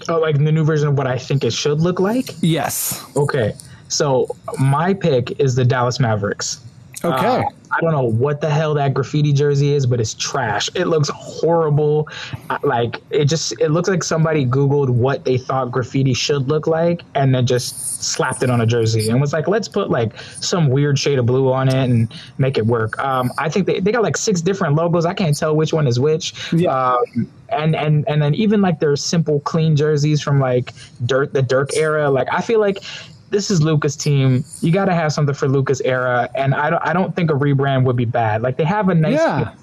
Oh, 0.07 0.19
like 0.19 0.37
the 0.37 0.51
new 0.51 0.63
version 0.63 0.87
of 0.87 0.97
what 0.97 1.07
I 1.07 1.17
think 1.17 1.43
it 1.43 1.51
should 1.53 1.81
look 1.81 1.99
like. 1.99 2.29
Yes. 2.41 3.03
Okay, 3.15 3.53
so 3.87 4.27
my 4.59 4.93
pick 4.93 5.39
is 5.39 5.55
the 5.55 5.65
Dallas 5.65 5.99
Mavericks. 5.99 6.59
Okay. 7.05 7.25
Uh, 7.25 7.43
I 7.71 7.81
don't 7.81 7.91
know 7.91 8.03
what 8.03 8.41
the 8.41 8.49
hell 8.49 8.73
that 8.75 8.93
graffiti 8.93 9.33
jersey 9.33 9.73
is, 9.73 9.85
but 9.85 9.99
it's 9.99 10.13
trash. 10.13 10.69
It 10.75 10.85
looks 10.85 11.09
horrible. 11.09 12.07
Uh, 12.49 12.57
Like 12.63 13.01
it 13.09 13.25
just 13.25 13.51
it 13.59 13.69
looks 13.71 13.89
like 13.89 14.03
somebody 14.03 14.45
googled 14.45 14.89
what 14.89 15.25
they 15.25 15.37
thought 15.37 15.71
graffiti 15.71 16.13
should 16.13 16.47
look 16.47 16.67
like 16.67 17.03
and 17.15 17.35
then 17.35 17.45
just 17.45 18.03
slapped 18.03 18.43
it 18.43 18.49
on 18.49 18.61
a 18.61 18.65
jersey 18.65 19.09
and 19.09 19.19
was 19.19 19.33
like, 19.33 19.47
let's 19.47 19.67
put 19.67 19.89
like 19.89 20.17
some 20.21 20.69
weird 20.69 20.97
shade 20.97 21.19
of 21.19 21.25
blue 21.25 21.51
on 21.51 21.67
it 21.67 21.75
and 21.75 22.13
make 22.37 22.57
it 22.57 22.65
work. 22.65 22.97
Um, 22.99 23.31
I 23.37 23.49
think 23.49 23.67
they, 23.67 23.79
they 23.79 23.91
got 23.91 24.03
like 24.03 24.17
six 24.17 24.41
different 24.41 24.75
logos. 24.75 25.05
I 25.05 25.13
can't 25.13 25.37
tell 25.37 25.55
which 25.55 25.73
one 25.73 25.87
is 25.87 25.99
which. 25.99 26.33
Yeah. 26.53 26.71
Um, 26.71 27.29
and 27.49 27.75
and 27.75 28.07
and 28.07 28.21
then 28.21 28.33
even 28.35 28.61
like 28.61 28.79
their 28.79 28.95
simple 28.95 29.39
clean 29.41 29.75
jerseys 29.75 30.21
from 30.21 30.39
like 30.39 30.73
dirt 31.05 31.33
the 31.33 31.41
Dirk 31.41 31.75
era. 31.75 32.09
Like 32.09 32.27
I 32.31 32.41
feel 32.41 32.59
like 32.59 32.83
this 33.29 33.49
is 33.51 33.61
Luka's 33.61 33.95
team. 33.95 34.43
You 34.61 34.71
got 34.71 34.85
to 34.85 34.93
have 34.93 35.11
something 35.11 35.35
for 35.35 35.47
Luka's 35.47 35.81
era, 35.81 36.29
and 36.35 36.53
I 36.53 36.69
don't. 36.69 36.81
I 36.85 36.93
don't 36.93 37.15
think 37.15 37.29
a 37.29 37.33
rebrand 37.33 37.83
would 37.83 37.95
be 37.95 38.05
bad. 38.05 38.41
Like 38.41 38.57
they 38.57 38.63
have 38.63 38.89
a 38.89 38.95
nice 38.95 39.13
Yeah. 39.13 39.53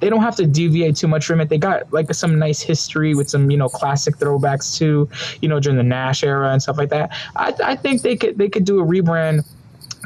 They 0.00 0.08
don't 0.08 0.22
have 0.22 0.36
to 0.36 0.46
deviate 0.46 0.96
too 0.96 1.08
much 1.08 1.26
from 1.26 1.40
it. 1.40 1.50
They 1.50 1.58
got 1.58 1.92
like 1.92 2.12
some 2.14 2.38
nice 2.38 2.62
history 2.62 3.14
with 3.14 3.28
some 3.28 3.50
you 3.50 3.56
know 3.56 3.68
classic 3.68 4.16
throwbacks 4.16 4.76
too. 4.76 5.08
You 5.42 5.48
know 5.48 5.60
during 5.60 5.76
the 5.76 5.82
Nash 5.82 6.24
era 6.24 6.50
and 6.52 6.62
stuff 6.62 6.78
like 6.78 6.88
that. 6.88 7.12
I, 7.36 7.54
I 7.62 7.76
think 7.76 8.02
they 8.02 8.16
could 8.16 8.38
they 8.38 8.48
could 8.48 8.64
do 8.64 8.80
a 8.80 8.84
rebrand 8.84 9.44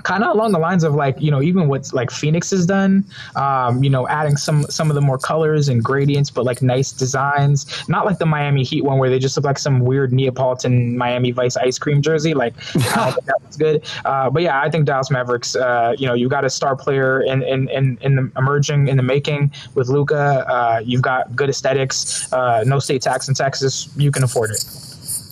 kind 0.05 0.23
of 0.23 0.35
along 0.35 0.53
the 0.53 0.59
lines 0.59 0.85
of 0.85 0.95
like 0.95 1.21
you 1.21 1.31
know 1.31 1.43
even 1.43 1.67
what 1.67 1.93
like 1.93 2.11
Phoenix 2.11 2.51
has 2.51 2.65
done, 2.65 3.05
um, 3.35 3.83
you 3.83 3.91
know 3.91 4.07
adding 4.09 4.37
some 4.37 4.63
some 4.65 4.91
of 4.91 4.95
the 4.95 5.01
more 5.01 5.19
colors 5.19 5.69
and 5.69 5.83
gradients, 5.83 6.31
but 6.31 6.45
like 6.45 6.63
nice 6.63 6.93
designs. 6.93 7.67
Not 7.89 8.07
like 8.07 8.19
the 8.19 8.27
Miami 8.27 8.63
Heat 8.63 8.85
one 8.85 8.99
where 8.99 9.11
they 9.11 9.19
just 9.19 9.37
look 9.37 9.45
like 9.45 9.59
some 9.59 9.81
weird 9.81 10.13
Neapolitan 10.13 10.97
Miami 10.97 11.33
Vice 11.33 11.57
ice 11.57 11.79
cream 11.79 12.01
jersey. 12.01 12.35
Like 12.35 12.55
I 12.97 13.11
that 13.27 13.43
was 13.47 13.57
good. 13.57 13.85
Uh, 14.05 14.31
but 14.31 14.43
yeah, 14.43 14.61
I 14.61 14.71
think 14.71 14.87
Dallas 14.87 15.11
Mavericks. 15.11 15.57
Uh, 15.57 15.95
you 15.99 16.07
know 16.07 16.15
you 16.15 16.29
got 16.29 16.45
a 16.45 16.51
star 16.51 16.77
player 16.77 17.23
in 17.23 17.43
in 17.43 17.69
in, 17.71 17.99
in 18.03 18.17
the 18.17 18.31
emerging 18.37 18.89
in 18.89 18.97
the 18.97 19.03
making 19.03 19.51
with 19.75 19.89
Luka. 19.89 20.47
Uh, 20.49 20.81
you've 20.85 21.03
got 21.03 21.35
good 21.35 21.49
aesthetics. 21.49 22.33
Uh, 22.33 22.63
no 22.67 22.79
state 22.79 23.03
tax 23.03 23.29
in 23.29 23.35
Texas. 23.35 23.89
You 23.97 24.11
can 24.11 24.23
afford 24.23 24.51
it. 24.51 24.65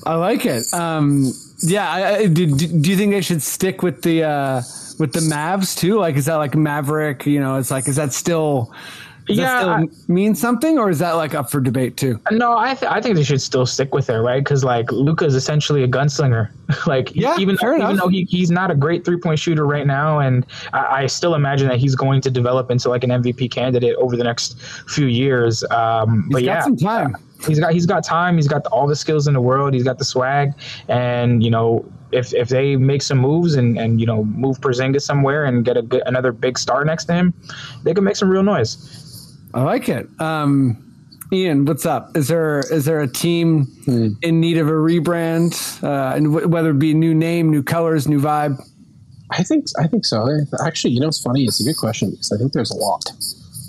I 0.05 0.15
like 0.15 0.47
it. 0.47 0.65
Um, 0.73 1.33
yeah, 1.63 1.91
I, 1.91 2.17
I, 2.17 2.27
do, 2.27 2.47
do 2.47 2.91
you 2.91 2.97
think 2.97 3.13
they 3.13 3.21
should 3.21 3.43
stick 3.43 3.83
with 3.83 4.03
the 4.03 4.25
uh, 4.25 4.57
with 4.99 5.13
the 5.13 5.21
Mavs 5.21 5.77
too? 5.77 5.99
Like, 5.99 6.17
is 6.17 6.27
that 6.27 6.37
like 6.37 6.55
Maverick? 6.55 7.27
You 7.27 7.41
know, 7.41 7.57
it's 7.57 7.71
like, 7.71 7.89
is 7.89 7.97
that 7.97 8.13
still? 8.13 8.73
Does 9.29 9.39
Yeah, 9.39 9.45
that 9.45 9.61
still 9.61 9.71
I- 10.11 10.13
mean 10.13 10.35
something, 10.35 10.79
or 10.79 10.91
is 10.91 10.99
that 10.99 11.13
like 11.13 11.33
up 11.33 11.49
for 11.49 11.61
debate 11.61 11.97
too? 11.97 12.19
No, 12.33 12.59
I 12.59 12.75
th- 12.75 12.91
I 12.91 13.01
think 13.01 13.15
they 13.15 13.23
should 13.23 13.41
still 13.41 13.67
stick 13.67 13.95
with 13.95 14.11
it, 14.11 14.19
right? 14.19 14.43
Because 14.43 14.65
like 14.65 14.91
Luka 14.91 15.25
is 15.25 15.37
essentially 15.37 15.85
a 15.85 15.89
gunslinger. 15.89 16.49
like 16.89 17.15
Yeah, 17.15 17.37
even 17.39 17.57
fair 17.57 17.77
even 17.79 17.95
though 17.97 18.09
he, 18.09 18.25
he's 18.25 18.51
not 18.51 18.73
a 18.73 18.75
great 18.75 19.05
three 19.05 19.19
point 19.19 19.39
shooter 19.39 19.65
right 19.65 19.87
now, 19.87 20.19
and 20.19 20.45
I, 20.73 21.03
I 21.03 21.07
still 21.07 21.37
imagine 21.37 21.69
that 21.69 21.79
he's 21.79 21.95
going 21.95 22.21
to 22.23 22.31
develop 22.33 22.69
into 22.73 22.89
like 22.89 23.05
an 23.05 23.11
MVP 23.11 23.53
candidate 23.53 23.95
over 23.97 24.17
the 24.17 24.25
next 24.25 24.61
few 24.89 25.07
years. 25.07 25.63
Um, 25.71 26.25
He's 26.25 26.33
but 26.33 26.39
got 26.41 26.45
yeah, 26.47 26.63
some 26.63 26.77
time. 26.77 27.17
He's 27.47 27.61
got 27.61 27.73
he's 27.73 27.87
got 27.87 28.05
time. 28.05 28.37
He's 28.37 28.49
got 28.49 28.67
all 28.67 28.87
the 28.87 28.97
skills 28.97 29.27
in 29.27 29.35
the 29.35 29.41
world. 29.41 29.75
He's 29.75 29.85
got 29.85 29.99
the 29.99 30.05
swag, 30.05 30.53
and 30.89 31.43
you 31.43 31.51
know. 31.51 31.85
If, 32.15 32.35
if 32.35 32.51
they 32.51 32.77
make 32.77 33.01
some 33.01 33.17
moves 33.17 33.55
and, 33.55 33.79
and 33.79 33.99
you 33.99 34.05
know 34.05 34.25
move 34.25 34.61
Porzingis 34.61 35.01
somewhere 35.01 35.47
and 35.47 35.65
get 35.65 35.79
a 35.79 35.83
good, 35.83 36.03
another 36.05 36.31
big 36.31 36.59
star 36.59 36.85
next 36.85 37.07
to 37.07 37.15
him, 37.15 37.33
they 37.85 37.95
can 37.95 38.05
make 38.05 38.17
some 38.17 38.29
real 38.29 38.43
noise. 38.43 38.77
I 39.55 39.63
like 39.63 39.89
it. 39.89 40.07
Um, 40.21 40.77
Ian, 41.33 41.65
what's 41.65 41.87
up? 41.87 42.15
Is 42.15 42.29
there 42.29 42.61
is 42.71 42.85
there 42.85 43.01
a 43.01 43.09
team 43.09 43.67
in 44.21 44.41
need 44.41 44.59
of 44.59 44.69
a 44.69 44.73
rebrand, 44.73 45.83
uh, 45.83 46.15
and 46.15 46.27
w- 46.27 46.47
whether 46.47 46.73
it 46.73 46.79
be 46.79 46.91
a 46.91 46.95
new 46.95 47.15
name, 47.15 47.51
new 47.51 47.63
colors, 47.63 48.07
new 48.07 48.21
vibe? 48.21 48.63
I 49.31 49.43
think 49.43 49.65
I 49.79 49.87
think 49.87 50.05
so. 50.05 50.29
Actually, 50.67 50.93
you 50.93 51.01
know, 51.01 51.09
it's 51.09 51.23
funny. 51.23 51.45
It's 51.45 51.61
a 51.61 51.65
good 51.65 51.79
question 51.79 52.11
because 52.11 52.31
I 52.31 52.37
think 52.37 52.53
there's 52.53 52.71
a 52.71 52.77
lot. 52.77 53.11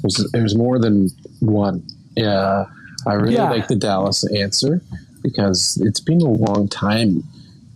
There's 0.02 0.32
there's 0.34 0.56
more 0.56 0.78
than 0.80 1.08
one. 1.40 1.82
Yeah, 2.18 2.66
I 3.08 3.14
really 3.14 3.36
Yeah. 3.36 3.50
like 3.50 3.68
the 3.68 3.76
Dallas 3.76 4.24
answer 4.34 4.82
because 5.22 5.78
it's 5.82 6.00
been 6.00 6.22
a 6.22 6.30
long 6.32 6.68
time 6.68 7.24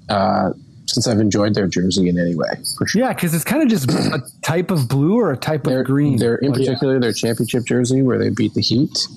uh, 0.09 0.51
since 0.85 1.07
I've 1.07 1.19
enjoyed 1.19 1.53
their 1.53 1.67
jersey 1.67 2.07
in 2.09 2.17
any 2.19 2.35
way. 2.35 2.47
For 2.77 2.87
sure. 2.87 3.01
Yeah, 3.01 3.13
because 3.13 3.33
it's 3.33 3.43
kind 3.43 3.61
of 3.61 3.69
just 3.69 3.91
a 3.91 4.21
type 4.41 4.71
of 4.71 4.87
blue 4.87 5.15
or 5.19 5.31
a 5.31 5.37
type 5.37 5.63
Their, 5.63 5.81
of 5.81 5.87
green. 5.87 6.17
their 6.17 6.35
in 6.35 6.53
particular 6.53 6.99
their 6.99 7.13
championship 7.13 7.65
jersey 7.65 8.01
where 8.01 8.17
they 8.17 8.29
beat 8.29 8.53
the 8.53 8.61
Heat. 8.61 9.07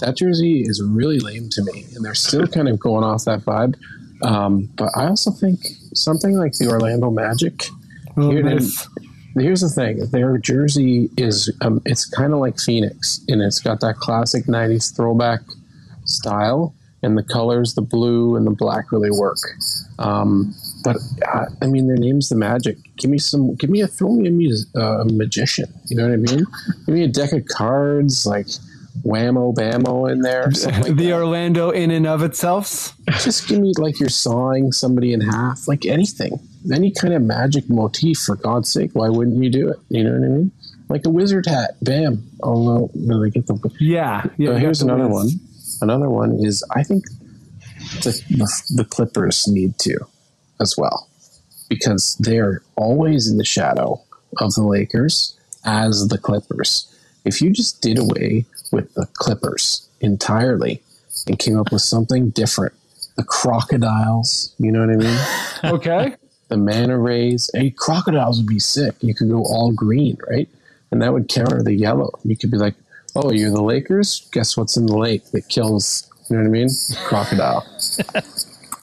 That 0.00 0.16
jersey 0.16 0.62
is 0.62 0.82
really 0.82 1.18
lame 1.20 1.48
to 1.50 1.64
me, 1.64 1.86
and 1.94 2.04
they're 2.04 2.14
still 2.14 2.46
kind 2.56 2.68
of 2.68 2.78
going 2.78 3.02
off 3.02 3.24
that 3.24 3.40
vibe. 3.40 3.74
Um, 4.22 4.68
but 4.76 4.90
I 4.96 5.06
also 5.06 5.30
think 5.30 5.60
something 5.94 6.36
like 6.36 6.52
the 6.52 6.68
Orlando 6.68 7.10
Magic. 7.10 7.66
oh, 8.16 8.30
Here 8.30 8.42
nice. 8.42 8.88
Here's 9.38 9.60
the 9.62 9.68
thing: 9.68 10.06
their 10.10 10.38
jersey 10.38 11.10
is 11.18 11.50
um, 11.60 11.82
it's 11.84 12.04
kind 12.06 12.32
of 12.32 12.38
like 12.38 12.58
Phoenix, 12.58 13.20
and 13.28 13.42
it's 13.42 13.58
got 13.60 13.80
that 13.80 13.96
classic 13.96 14.44
'90s 14.46 14.94
throwback 14.96 15.40
style, 16.06 16.74
and 17.02 17.16
the 17.16 17.22
colors, 17.22 17.74
the 17.74 17.82
blue 17.82 18.36
and 18.36 18.46
the 18.46 18.50
black, 18.50 18.90
really 18.92 19.10
work. 19.10 19.38
Um, 19.98 20.54
but 20.82 20.96
uh, 21.32 21.46
I 21.62 21.66
mean, 21.66 21.86
their 21.86 21.96
name's 21.96 22.28
the 22.28 22.36
Magic. 22.36 22.78
Give 22.96 23.10
me 23.10 23.18
some. 23.18 23.54
Give 23.54 23.70
me 23.70 23.80
a 23.80 23.86
throw 23.86 24.12
me 24.12 24.28
a, 24.28 24.32
mus- 24.32 24.66
uh, 24.74 25.04
magician. 25.12 25.72
You 25.86 25.96
know 25.96 26.04
what 26.04 26.12
I 26.12 26.16
mean? 26.16 26.44
give 26.86 26.94
me 26.94 27.04
a 27.04 27.08
deck 27.08 27.32
of 27.32 27.46
cards 27.46 28.26
like 28.26 28.46
whammo 29.04 29.54
bammo 29.54 30.10
in 30.10 30.20
there. 30.20 30.46
like 30.46 30.84
the 30.84 30.92
that. 30.92 31.12
Orlando 31.12 31.70
in 31.70 31.90
and 31.90 32.06
of 32.06 32.22
itself. 32.22 32.94
Just 33.20 33.48
give 33.48 33.60
me 33.60 33.72
like 33.78 34.00
you're 34.00 34.08
sawing 34.08 34.72
somebody 34.72 35.12
in 35.12 35.20
half, 35.20 35.68
like 35.68 35.86
anything, 35.86 36.38
any 36.72 36.90
kind 36.92 37.14
of 37.14 37.22
magic 37.22 37.68
motif. 37.68 38.18
For 38.18 38.36
God's 38.36 38.72
sake, 38.72 38.90
why 38.94 39.08
wouldn't 39.08 39.42
you 39.42 39.50
do 39.50 39.68
it? 39.68 39.78
You 39.88 40.04
know 40.04 40.12
what 40.12 40.24
I 40.24 40.28
mean? 40.28 40.52
Like 40.88 41.06
a 41.06 41.10
wizard 41.10 41.46
hat, 41.46 41.76
bam. 41.82 42.28
Although 42.42 42.90
really 42.94 43.30
get 43.30 43.46
the. 43.46 43.58
Yeah, 43.80 44.26
yeah. 44.36 44.50
Uh, 44.50 44.56
here's 44.56 44.82
another 44.82 45.08
one. 45.08 45.28
Another 45.80 46.08
one 46.08 46.38
is 46.44 46.64
I 46.74 46.82
think 46.82 47.04
the, 48.02 48.22
the 48.74 48.84
Clippers 48.84 49.46
need 49.46 49.78
to 49.80 49.98
as 50.60 50.74
well 50.76 51.08
because 51.68 52.16
they're 52.20 52.62
always 52.76 53.28
in 53.28 53.36
the 53.36 53.44
shadow 53.44 54.00
of 54.38 54.54
the 54.54 54.62
Lakers 54.62 55.38
as 55.64 56.08
the 56.08 56.18
Clippers. 56.18 56.92
If 57.24 57.40
you 57.40 57.50
just 57.50 57.82
did 57.82 57.98
away 57.98 58.46
with 58.72 58.92
the 58.94 59.06
Clippers 59.14 59.88
entirely 60.00 60.82
and 61.26 61.38
came 61.38 61.58
up 61.58 61.72
with 61.72 61.82
something 61.82 62.30
different, 62.30 62.74
the 63.16 63.24
crocodiles, 63.24 64.54
you 64.58 64.70
know 64.70 64.80
what 64.80 64.90
I 64.90 64.96
mean? 64.96 65.18
Okay. 65.64 66.14
the 66.48 66.56
mana 66.56 66.98
rays. 66.98 67.50
Hey, 67.52 67.70
crocodiles 67.70 68.38
would 68.38 68.46
be 68.46 68.58
sick. 68.58 68.94
You 69.00 69.14
could 69.14 69.30
go 69.30 69.42
all 69.42 69.72
green, 69.72 70.16
right? 70.28 70.48
And 70.90 71.02
that 71.02 71.12
would 71.12 71.28
counter 71.28 71.62
the 71.62 71.74
yellow. 71.74 72.10
You 72.24 72.36
could 72.36 72.50
be 72.50 72.58
like, 72.58 72.74
oh, 73.16 73.32
you're 73.32 73.50
the 73.50 73.62
Lakers? 73.62 74.28
Guess 74.32 74.56
what's 74.56 74.76
in 74.76 74.86
the 74.86 74.96
lake 74.96 75.24
that 75.32 75.48
kills, 75.48 76.08
you 76.30 76.36
know 76.36 76.42
what 76.42 76.48
I 76.48 76.50
mean? 76.50 76.68
Crocodile. 77.06 77.66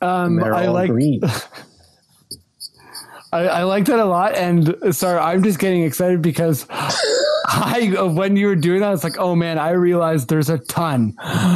Um, 0.04 0.44
I 0.44 0.68
like 0.68 0.90
green. 0.90 1.22
I, 3.32 3.48
I 3.48 3.64
like 3.64 3.86
that 3.86 4.00
a 4.00 4.06
lot. 4.06 4.36
And 4.36 4.76
uh, 4.84 4.92
sorry, 4.92 5.18
I'm 5.18 5.42
just 5.42 5.60
getting 5.60 5.84
excited 5.84 6.22
because 6.22 6.68
I 6.70 7.96
when 8.14 8.36
you 8.36 8.48
were 8.48 8.56
doing 8.56 8.82
that, 8.82 8.94
it's 8.94 9.04
like, 9.04 9.18
oh 9.18 9.36
man, 9.36 9.58
I 9.58 9.72
realized 9.72 10.30
there's 10.30 10.50
a 10.50 10.58
ton. 10.58 11.14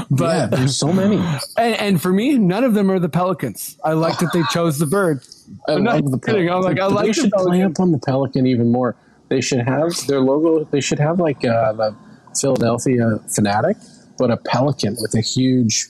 But 0.10 0.20
yeah, 0.20 0.46
there's 0.48 0.78
so 0.78 0.94
many. 0.94 1.18
and, 1.58 1.76
and 1.76 2.02
for 2.02 2.14
me, 2.14 2.38
none 2.38 2.64
of 2.64 2.74
them 2.74 2.90
are 2.90 3.00
the 3.00 3.10
Pelicans. 3.10 3.78
I 3.84 3.94
like 3.94 4.18
that 4.20 4.32
they 4.34 4.44
chose 4.50 4.80
the 4.80 4.86
bird. 4.88 5.22
I 5.68 5.74
I'm 5.74 5.84
not 5.84 6.02
love 6.02 6.12
the 6.12 6.20
kidding. 6.20 6.50
I'm 6.50 6.62
like, 6.62 6.80
I 6.80 6.88
They 6.88 6.94
like 6.96 7.08
the 7.08 7.14
should 7.14 7.32
play 7.32 7.62
up 7.64 7.80
on 7.80 7.92
the 7.92 8.00
Pelican 8.00 8.48
even 8.48 8.72
more. 8.72 8.96
They 9.30 9.42
should 9.42 9.60
have 9.60 9.92
their 10.08 10.22
logo. 10.22 10.64
They 10.64 10.82
should 10.82 11.00
have 11.00 11.20
like 11.20 11.44
uh, 11.44 11.74
the 11.74 11.96
Philadelphia 12.40 13.20
fanatic, 13.28 13.78
but 14.18 14.32
a 14.32 14.38
pelican 14.38 14.96
with 15.00 15.14
a 15.16 15.22
huge 15.22 15.86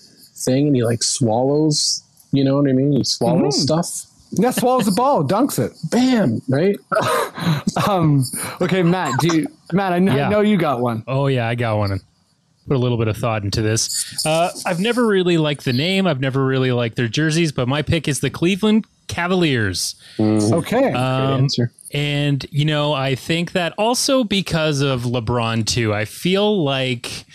thing, 0.45 0.68
and 0.68 0.76
he 0.76 0.84
like 0.84 1.04
swallows. 1.04 2.04
You 2.32 2.43
know 2.43 2.56
what 2.58 2.70
I 2.70 2.74
mean? 2.74 2.91
He 2.93 3.04
swallows 3.04 3.58
Mhm. 3.58 3.62
stuff. 3.64 4.06
Yeah, 4.32 4.52
swallows 4.52 4.86
the 4.86 4.91
ball, 4.91 5.24
dunks 5.24 5.58
it. 5.58 5.72
Bam! 5.91 6.41
Right? 6.48 6.78
Um, 7.88 8.26
okay, 8.62 8.82
Matt. 8.84 9.20
Do 9.20 9.28
you, 9.38 9.48
Matt? 9.72 9.93
I 9.93 10.00
know, 10.00 10.16
Yeah. 10.16 10.28
I 10.28 10.30
know 10.30 10.41
you 10.41 10.58
got 10.58 10.82
one. 10.82 11.04
Oh 11.08 11.28
yeah, 11.28 11.48
I 11.48 11.56
got 11.56 11.78
one. 11.78 12.00
Put 12.68 12.76
a 12.76 12.80
little 12.80 12.98
bit 12.98 13.08
of 13.08 13.16
thought 13.16 13.43
into 13.43 13.62
this. 13.62 14.26
Uh, 14.26 14.50
I've 14.66 14.80
never 14.80 15.06
really 15.08 15.38
liked 15.38 15.64
the 15.64 15.72
name. 15.74 16.06
I've 16.08 16.20
never 16.20 16.43
really 16.45 16.72
liked 16.72 16.95
their 16.98 17.08
jerseys, 17.08 17.52
but 17.52 17.68
my 17.68 17.82
pick 17.84 18.08
is 18.08 18.20
the 18.20 18.30
Cleveland 18.30 18.86
Cavaliers. 19.08 19.95
Okay. 20.20 20.82
Great 20.82 20.95
Um, 20.95 21.43
answer. 21.43 21.72
And, 21.94 22.46
you 22.52 22.66
know, 22.66 22.94
I 22.94 23.16
think 23.16 23.54
that 23.54 23.74
also 23.78 24.24
because 24.24 24.82
of 24.82 25.04
LeBron, 25.04 25.66
too, 25.66 25.94
I 25.94 26.06
feel 26.06 26.64
like. 26.64 27.26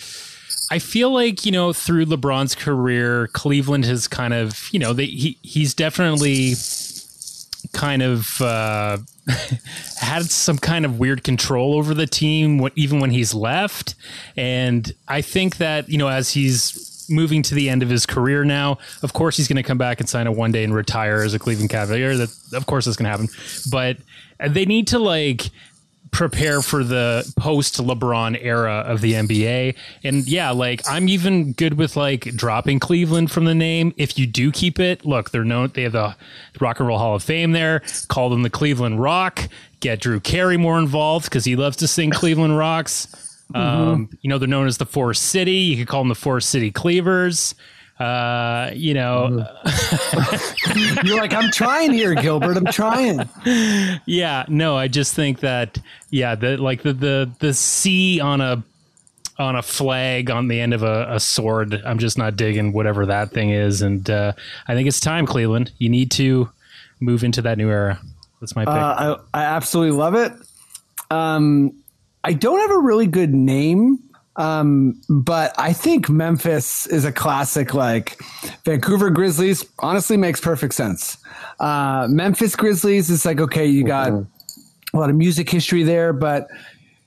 I 0.70 0.78
feel 0.78 1.12
like 1.12 1.44
you 1.44 1.52
know 1.52 1.74
through 1.74 2.06
LeBron's 2.06 2.54
career, 2.54 3.26
Cleveland 3.34 3.84
has 3.84 4.08
kind 4.08 4.32
of 4.32 4.70
you 4.72 4.78
know 4.78 4.94
they, 4.94 5.04
he 5.04 5.36
he's 5.42 5.74
definitely 5.74 6.54
kind 7.74 8.00
of 8.00 8.40
uh, 8.40 8.96
had 10.00 10.24
some 10.30 10.56
kind 10.56 10.86
of 10.86 10.98
weird 10.98 11.24
control 11.24 11.74
over 11.74 11.92
the 11.92 12.06
team 12.06 12.66
even 12.74 13.00
when 13.00 13.10
he's 13.10 13.34
left, 13.34 13.94
and 14.34 14.94
I 15.08 15.20
think 15.20 15.58
that 15.58 15.90
you 15.90 15.98
know 15.98 16.08
as 16.08 16.30
he's 16.30 17.06
moving 17.10 17.42
to 17.42 17.54
the 17.54 17.68
end 17.68 17.82
of 17.82 17.90
his 17.90 18.06
career 18.06 18.44
now, 18.44 18.78
of 19.02 19.12
course 19.12 19.36
he's 19.36 19.48
going 19.48 19.56
to 19.56 19.62
come 19.62 19.78
back 19.78 20.00
and 20.00 20.08
sign 20.08 20.26
a 20.26 20.32
one 20.32 20.52
day 20.52 20.64
and 20.64 20.74
retire 20.74 21.22
as 21.22 21.34
a 21.34 21.38
Cleveland 21.38 21.70
Cavalier. 21.70 22.16
That 22.16 22.30
of 22.54 22.66
course 22.66 22.86
is 22.86 22.96
going 22.96 23.04
to 23.04 23.10
happen, 23.10 23.28
but 23.70 23.98
they 24.48 24.64
need 24.64 24.88
to 24.88 24.98
like 24.98 25.50
prepare 26.12 26.60
for 26.60 26.84
the 26.84 27.30
post 27.38 27.78
LeBron 27.78 28.38
era 28.40 28.84
of 28.86 29.00
the 29.00 29.14
NBA. 29.14 29.74
And 30.04 30.28
yeah, 30.28 30.50
like 30.50 30.82
I'm 30.88 31.08
even 31.08 31.52
good 31.52 31.74
with 31.74 31.96
like 31.96 32.24
dropping 32.36 32.78
Cleveland 32.78 33.30
from 33.30 33.46
the 33.46 33.54
name. 33.54 33.92
If 33.96 34.18
you 34.18 34.26
do 34.26 34.52
keep 34.52 34.78
it, 34.78 35.04
look, 35.04 35.30
they're 35.30 35.44
known 35.44 35.72
they 35.74 35.82
have 35.82 35.92
the 35.92 36.14
Rock 36.60 36.78
and 36.78 36.86
Roll 36.86 36.98
Hall 36.98 37.16
of 37.16 37.22
Fame 37.22 37.52
there. 37.52 37.82
Call 38.08 38.30
them 38.30 38.42
the 38.42 38.50
Cleveland 38.50 39.00
Rock. 39.00 39.48
Get 39.80 40.00
Drew 40.00 40.20
Carey 40.20 40.56
more 40.56 40.78
involved 40.78 41.24
because 41.24 41.44
he 41.44 41.56
loves 41.56 41.78
to 41.78 41.88
sing 41.88 42.10
Cleveland 42.12 42.56
Rocks. 42.56 43.08
Um, 43.54 44.08
you 44.22 44.30
know, 44.30 44.38
they're 44.38 44.48
known 44.48 44.66
as 44.66 44.78
the 44.78 44.86
Forest 44.86 45.24
City. 45.24 45.52
You 45.52 45.76
could 45.76 45.88
call 45.88 46.00
them 46.02 46.08
the 46.08 46.14
Forest 46.14 46.50
City 46.50 46.70
Cleavers. 46.70 47.54
Uh, 48.02 48.70
you 48.74 48.94
know, 48.94 49.46
You're 51.04 51.18
like, 51.18 51.32
I'm 51.32 51.50
trying 51.52 51.92
here, 51.92 52.14
Gilbert. 52.14 52.56
I'm 52.56 52.66
trying. 52.66 53.28
yeah 54.06 54.44
no 54.48 54.76
i 54.76 54.88
just 54.88 55.14
think 55.14 55.40
that 55.40 55.78
yeah 56.10 56.34
the 56.34 56.56
like 56.56 56.82
the 56.82 56.92
the 56.92 57.30
the 57.38 57.52
c 57.54 58.20
on 58.20 58.40
a 58.40 58.62
on 59.38 59.56
a 59.56 59.62
flag 59.62 60.30
on 60.30 60.48
the 60.48 60.60
end 60.60 60.74
of 60.74 60.82
a, 60.82 61.06
a 61.10 61.20
sword 61.20 61.74
i'm 61.84 61.98
just 61.98 62.18
not 62.18 62.36
digging 62.36 62.72
whatever 62.72 63.06
that 63.06 63.30
thing 63.30 63.50
is 63.50 63.82
and 63.82 64.08
uh 64.10 64.32
i 64.68 64.74
think 64.74 64.86
it's 64.88 65.00
time 65.00 65.26
cleveland 65.26 65.70
you 65.78 65.88
need 65.88 66.10
to 66.10 66.48
move 67.00 67.24
into 67.24 67.40
that 67.42 67.56
new 67.58 67.68
era 67.70 67.98
that's 68.40 68.54
my 68.56 68.64
pick 68.64 68.74
Uh, 68.74 69.16
I, 69.34 69.40
I 69.40 69.44
absolutely 69.44 69.96
love 69.96 70.14
it. 70.14 70.32
Um, 71.10 71.72
I 72.24 72.32
don't 72.32 72.58
have 72.60 72.70
a 72.70 72.78
really 72.80 73.06
good 73.06 73.32
name, 73.34 73.98
um, 74.36 75.00
but 75.08 75.54
I 75.58 75.72
think 75.72 76.08
Memphis 76.08 76.86
is 76.86 77.04
a 77.04 77.12
classic. 77.12 77.74
Like 77.74 78.18
Vancouver 78.64 79.10
Grizzlies, 79.10 79.64
honestly, 79.78 80.16
makes 80.16 80.40
perfect 80.40 80.74
sense. 80.74 81.18
Uh, 81.60 82.06
Memphis 82.08 82.56
Grizzlies 82.56 83.10
is 83.10 83.24
like 83.24 83.40
okay, 83.40 83.66
you 83.66 83.84
got 83.84 84.12
a 84.12 84.26
lot 84.94 85.10
of 85.10 85.16
music 85.16 85.50
history 85.50 85.82
there, 85.82 86.12
but 86.12 86.48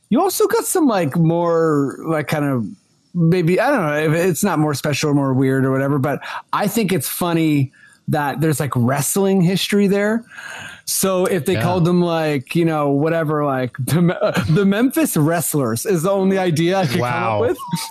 you 0.10 0.22
also 0.22 0.48
got 0.48 0.66
some 0.66 0.88
like 0.88 1.18
more 1.18 1.98
like 2.08 2.28
kind 2.28 2.46
of 2.46 2.66
maybe 3.16 3.60
I 3.60 3.70
don't 3.72 3.82
know 3.82 4.18
if 4.18 4.28
it's 4.28 4.44
not 4.44 4.60
more 4.60 4.74
special 4.74 5.10
or 5.10 5.14
more 5.14 5.34
weird 5.34 5.66
or 5.66 5.72
whatever, 5.72 5.98
but 5.98 6.20
I 6.54 6.68
think 6.68 6.92
it's 6.92 7.10
funny 7.10 7.72
that 8.08 8.40
there's 8.40 8.60
like 8.60 8.72
wrestling 8.76 9.42
history 9.42 9.88
there. 9.88 10.24
So 10.88 11.26
if 11.26 11.46
they 11.46 11.54
Yeah. 11.54 11.64
called 11.64 11.84
them 11.86 12.00
like 12.02 12.56
you 12.56 12.64
know 12.64 12.90
whatever 12.92 13.44
like 13.44 13.76
the, 13.80 14.18
uh, 14.22 14.44
the 14.54 14.66
Memphis 14.66 15.18
Wrestlers 15.18 15.86
is 15.86 16.04
the 16.04 16.12
only 16.12 16.38
idea 16.38 16.78
I 16.78 16.86
could 16.86 17.00
Wow. 17.02 17.10
come 17.12 17.24
up 17.34 17.40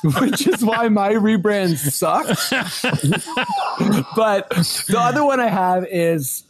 with, 0.05 0.20
which 0.20 0.47
is 0.47 0.64
why 0.64 0.88
my 0.88 1.12
rebrand 1.12 1.76
sucks. 1.76 2.51
but 4.16 4.49
the 4.88 4.97
other 4.99 5.24
one 5.24 5.40
I 5.40 5.49
have 5.49 5.84
is 5.90 6.45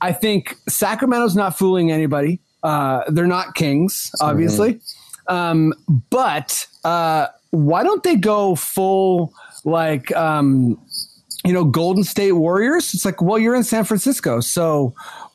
I 0.00 0.12
think 0.12 0.56
Sacramento's 0.68 1.36
not 1.36 1.56
fooling 1.58 1.90
anybody. 1.90 2.40
Uh, 2.62 3.02
they're 3.08 3.26
not 3.26 3.54
kings, 3.54 4.10
obviously. 4.20 4.80
Um, 5.28 5.72
but 6.10 6.66
uh, 6.84 7.26
why 7.50 7.82
don't 7.82 8.02
they 8.02 8.16
go 8.16 8.54
full 8.54 9.32
like 9.64 10.14
um, 10.16 10.78
you 11.44 11.52
know 11.52 11.64
Golden 11.64 12.04
State 12.04 12.32
Warriors? 12.32 12.94
It's 12.94 13.04
like, 13.04 13.20
well, 13.22 13.38
you're 13.38 13.54
in 13.54 13.64
San 13.64 13.84
Francisco, 13.84 14.40
so 14.40 14.94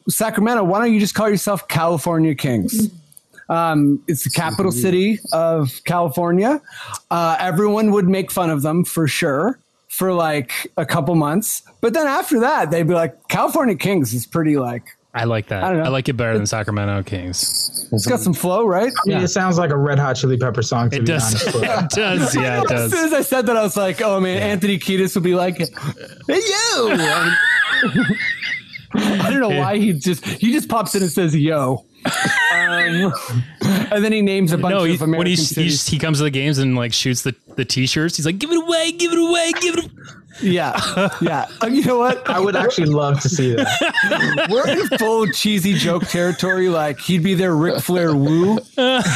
Sacramento. 0.10 0.64
Why 0.64 0.80
don't 0.80 0.94
you 0.94 1.00
just 1.00 1.16
call 1.16 1.30
yourself 1.30 1.68
California 1.68 2.36
Kings? 2.36 2.90
Um, 3.50 4.02
it's 4.08 4.24
the 4.24 4.30
capital 4.30 4.72
city 4.72 5.20
of 5.34 5.82
California. 5.84 6.62
Uh, 7.10 7.36
everyone 7.40 7.92
would 7.92 8.08
make 8.08 8.32
fun 8.32 8.50
of 8.50 8.62
them 8.62 8.86
for 8.86 9.08
sure 9.08 9.60
for 9.90 10.14
like 10.14 10.72
a 10.78 10.86
couple 10.86 11.14
months, 11.16 11.62
but 11.82 11.94
then 11.94 12.08
after 12.08 12.40
that, 12.40 12.72
they'd 12.72 12.88
be 12.88 12.94
like, 12.94 13.28
California 13.28 13.76
Kings 13.76 14.14
is 14.14 14.26
pretty 14.26 14.58
like 14.58 14.84
i 15.14 15.26
like 15.26 15.48
that 15.50 15.62
I 15.62 15.68
I, 15.68 15.74
don't 15.74 15.84
know. 15.84 15.92
like 15.92 16.08
it 16.08 16.14
better 16.14 16.38
than 16.38 16.46
sacramento 16.46 17.04
kings 17.04 17.90
it's 17.92 18.08
got 18.08 18.22
some 18.22 18.34
flow, 18.34 18.66
right? 18.66 18.90
I 19.06 19.10
mean, 19.10 19.18
it 19.22 19.28
sounds 19.28 19.58
like 19.58 19.70
a 19.70 19.76
Red 19.76 20.00
Hot 20.00 20.14
Chili 20.16 20.38
Pepper 20.38 20.62
song. 20.62 20.90
To 20.92 20.96
it 20.96 21.00
be 21.02 21.06
does 21.08 21.36
honest, 21.46 21.60
but- 21.60 21.84
it 21.84 21.90
does 21.90 22.34
yeah 22.38 22.62
it 22.62 22.68
does. 22.70 22.94
As 22.94 22.98
soon 22.98 23.06
as 23.08 23.14
I 23.14 23.22
said 23.22 23.46
that, 23.48 23.58
I 23.58 23.62
was 23.64 23.76
like, 23.76 24.02
"Oh 24.02 24.22
man, 24.22 24.42
Anthony 24.42 24.80
Kiedis 24.80 25.14
would 25.16 25.26
be 25.26 25.36
like, 25.36 25.58
hey 25.58 25.68
yo." 26.30 26.96
And- 28.94 29.22
I 29.22 29.30
don't 29.30 29.40
know 29.40 29.50
why 29.60 29.78
he 29.78 29.94
just 29.94 30.26
he 30.26 30.52
just 30.52 30.68
pops 30.70 30.96
in 30.96 31.02
and 31.04 31.12
says 31.12 31.36
"yo," 31.36 31.86
um, 32.06 33.14
and 33.92 34.04
then 34.04 34.12
he 34.12 34.22
names 34.22 34.52
a 34.52 34.58
bunch 34.58 34.74
no 34.74 34.84
he, 34.84 34.96
of 34.96 35.02
American 35.02 35.18
when 35.20 35.28
he, 35.28 35.36
cities. 35.36 35.86
he 35.88 35.96
he 35.96 36.00
comes 36.00 36.18
to 36.18 36.24
the 36.24 36.30
games 36.30 36.58
and 36.58 36.76
like 36.76 36.94
shoots 36.94 37.22
the 37.22 37.36
the 37.56 37.66
t-shirts 37.66 38.18
he's 38.18 38.26
like 38.26 38.40
give 38.40 38.52
it 38.52 38.58
away 38.58 38.92
give 38.94 39.12
it 39.14 39.20
away 39.20 39.52
give 39.60 39.78
it 39.78 39.86
away. 39.86 39.94
yeah, 40.42 40.80
yeah. 41.22 41.46
Uh, 41.62 41.68
you 41.68 41.84
know 41.84 42.00
what? 42.00 42.28
I 42.30 42.40
would 42.40 42.56
actually 42.56 42.88
love 42.88 43.20
to 43.22 43.30
see 43.30 43.54
that. 43.54 44.48
We're 44.50 44.68
in 44.68 44.88
full 44.98 45.28
cheesy 45.28 45.74
joke 45.74 46.04
territory. 46.08 46.70
Like 46.70 47.00
he'd 47.00 47.22
be 47.22 47.34
there, 47.34 47.54
Ric 47.56 47.80
Flair 47.82 48.16
woo. 48.16 48.58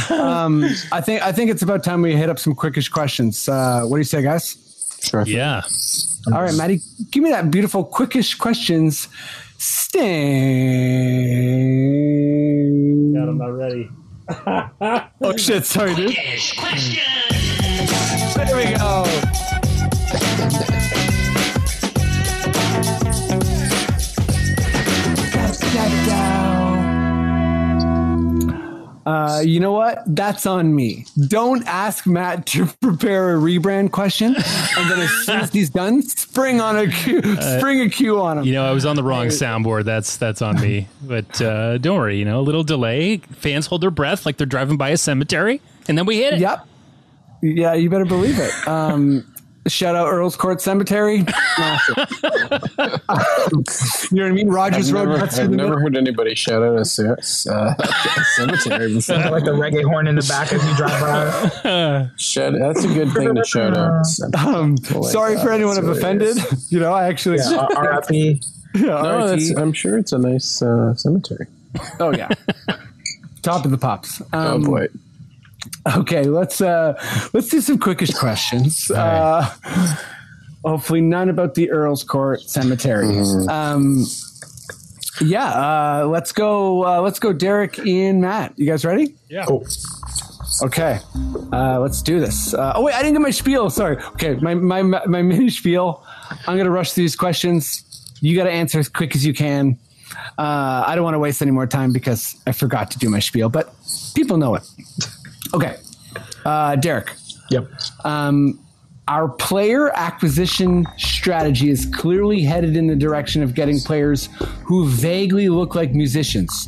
Um, 0.10 0.66
I 0.92 1.02
think 1.02 1.22
I 1.24 1.32
think 1.32 1.50
it's 1.52 1.62
about 1.64 1.84
time 1.84 2.02
we 2.02 2.16
hit 2.16 2.30
up 2.30 2.38
some 2.38 2.54
quickish 2.54 2.92
questions. 2.92 3.48
Uh, 3.50 3.84
what 3.86 3.96
do 3.96 4.00
you 4.00 4.04
say, 4.04 4.22
guys? 4.22 4.58
Sure. 5.02 5.24
yeah 5.28 5.62
All 6.28 6.42
right, 6.42 6.54
Maddie, 6.56 6.82
give 7.12 7.22
me 7.24 7.30
that 7.30 7.50
beautiful 7.52 7.86
quickish 7.86 8.38
questions. 8.38 9.08
Sting. 9.58 10.04
i'm 13.18 13.38
not 13.38 13.48
ready 13.48 13.90
Oh 15.22 15.38
shit! 15.38 15.66
Sorry, 15.66 15.94
dude. 15.96 16.16
There 18.36 18.56
we 18.56 18.74
go. 18.76 19.06
Uh, 29.06 29.42
you 29.46 29.60
know 29.60 29.72
what? 29.72 30.02
That's 30.08 30.48
on 30.48 30.76
me. 30.76 31.06
Don't 31.28 31.66
ask 31.68 32.08
Matt 32.08 32.48
to 32.48 32.66
prepare 32.82 33.36
a 33.36 33.40
rebrand 33.40 33.92
question, 33.92 34.36
and 34.36 34.92
then 34.92 35.00
as 35.00 35.12
soon 35.26 35.40
as 35.42 35.54
he's 35.54 35.70
done, 35.70 36.02
spring 36.02 36.60
on 36.60 36.76
a 36.76 36.88
cue, 36.92 37.22
spring 37.58 37.82
a 37.82 37.90
cue 37.90 38.20
on 38.20 38.40
him. 38.40 38.46
You 38.46 38.54
know, 38.54 38.66
I 38.66 38.72
was 38.72 38.86
on 38.86 38.96
the 38.96 39.04
wrong 39.04 39.28
soundboard. 39.28 39.84
That's 39.84 40.18
that's 40.18 40.42
on 40.42 40.60
me. 40.60 40.88
But 41.04 41.40
uh, 41.40 41.78
don't 41.78 41.98
worry. 41.98 42.18
You 42.18 42.26
know, 42.26 42.40
a 42.40 42.42
little 42.42 42.64
delay. 42.64 43.18
Fans 43.18 43.68
hold 43.68 43.82
their 43.82 43.92
breath 43.92 44.26
like 44.26 44.38
they're 44.38 44.48
driving 44.48 44.78
by 44.78 44.90
a 44.90 44.98
cemetery, 44.98 45.62
and 45.88 45.98
then 45.98 46.08
we 46.08 46.18
hit 46.18 46.34
it. 46.34 46.40
Yep. 46.40 46.68
Yeah, 47.44 47.74
you 47.76 47.92
better 47.92 48.06
believe 48.06 48.40
it. 48.40 48.68
Um, 48.68 49.35
shout 49.68 49.96
out 49.96 50.08
Earl's 50.12 50.36
Court 50.36 50.62
Cemetery. 50.62 51.26
You 54.12 54.18
know 54.18 54.24
what 54.24 54.32
I 54.32 54.36
mean? 54.36 54.50
Rogers 54.50 54.90
I've 54.90 54.94
Road 54.96 55.06
never, 55.08 55.18
cuts 55.20 55.40
I've 55.40 55.50
never 55.50 55.70
middle. 55.70 55.80
heard 55.82 55.98
anybody 55.98 56.36
shout 56.36 56.62
out 56.64 56.76
a, 56.76 56.80
uh, 56.80 57.74
a 57.78 58.24
cemetery 58.36 58.94
before. 58.94 59.18
like 59.18 59.44
the 59.46 59.52
reggae 59.52 59.84
horn 59.84 60.08
in 60.08 60.16
the 60.16 60.26
back 60.28 60.54
as 60.54 60.64
you 60.68 60.76
drive 60.76 61.02
by. 61.64 62.10
Shout, 62.18 62.54
that's 62.60 62.84
a 62.84 62.88
good 62.88 63.12
thing 63.14 63.34
to 63.36 63.44
shout 63.44 63.76
out. 63.78 64.06
Um, 64.46 64.76
like 64.94 65.12
sorry 65.12 65.36
that. 65.36 65.44
for 65.44 65.52
anyone 65.52 65.78
I've 65.78 65.86
offended. 65.88 66.38
You 66.70 66.80
know, 66.80 66.94
I 66.94 67.08
actually. 67.08 67.38
Yeah, 67.38 67.68
R- 67.76 68.02
RIP. 68.10 68.12
Yeah, 68.76 68.82
No, 68.84 69.28
that's, 69.28 69.50
I'm 69.52 69.74
sure 69.74 69.98
it's 69.98 70.12
a 70.12 70.18
nice 70.18 70.62
uh, 70.62 70.94
cemetery. 70.96 71.48
oh 72.00 72.12
yeah. 72.12 72.30
Top 73.42 73.66
of 73.66 73.72
the 73.72 73.78
pops. 73.78 74.22
Oh 74.34 74.56
Um, 74.56 74.64
boy. 74.64 74.88
Okay, 75.98 76.24
let's 76.24 76.62
uh 76.62 76.94
let's 77.34 77.50
do 77.50 77.62
some 77.62 77.78
quickish 77.80 78.18
questions. 78.18 78.90
Uh 78.92 79.50
hopefully 80.64 81.02
none 81.02 81.30
about 81.30 81.56
the 81.56 81.70
Earl's 81.72 82.04
Court 82.04 82.42
Cemetery. 82.42 83.20
Um 83.50 84.06
yeah, 85.22 85.46
uh 86.02 86.08
let's 86.08 86.32
go 86.32 86.86
uh 86.86 87.02
let's 87.02 87.20
go 87.20 87.34
Derick 87.34 87.80
and 87.80 88.22
Matt. 88.22 88.54
You 88.58 88.66
guys 88.66 88.86
ready? 88.86 89.16
Yeah. 89.30 89.46
Oh, 89.48 89.64
Okay, 90.64 91.00
uh, 91.52 91.80
let's 91.82 92.02
do 92.02 92.22
this. 92.22 92.54
Uh, 92.54 92.72
oh 92.76 92.84
wait, 92.84 92.96
I 92.96 93.00
didn't 93.00 93.14
get 93.16 93.22
my 93.22 93.30
spiel. 93.32 93.70
Sorry. 93.70 93.98
Okay, 94.14 94.36
my 94.36 94.54
my 94.56 94.82
my 94.82 95.22
mini 95.22 95.50
spiel. 95.50 96.02
I'm 96.48 96.56
gonna 96.58 96.70
rush 96.70 96.94
through 96.94 97.04
these 97.04 97.16
questions. 97.18 97.84
You 98.22 98.38
got 98.38 98.46
to 98.46 98.52
answer 98.52 98.80
as 98.80 98.88
quick 98.88 99.16
as 99.16 99.26
you 99.26 99.34
can. 99.34 99.78
Uh, 100.38 100.84
I 100.88 100.96
don't 100.96 101.04
want 101.04 101.16
to 101.16 101.20
waste 101.20 101.42
any 101.42 101.52
more 101.52 101.68
time 101.68 101.92
because 101.92 102.38
I 102.48 102.54
forgot 102.54 102.90
to 102.92 103.00
do 103.00 103.10
my 103.10 103.20
spiel, 103.20 103.50
but 103.50 103.74
people 104.16 104.38
know 104.38 104.56
it. 104.56 104.64
Okay, 105.54 105.78
uh, 106.46 106.76
Derick. 106.76 107.14
Yep. 107.50 107.70
Um, 108.04 108.60
our 109.08 109.30
player 109.30 109.92
acquisition 109.96 110.86
strategy 110.98 111.70
is 111.70 111.86
clearly 111.94 112.42
headed 112.42 112.76
in 112.76 112.88
the 112.88 112.96
direction 112.96 113.44
of 113.44 113.54
getting 113.54 113.80
players 113.80 114.30
who 114.64 114.88
vaguely 114.90 115.48
look 115.50 115.76
like 115.76 115.94
musicians. 115.94 116.66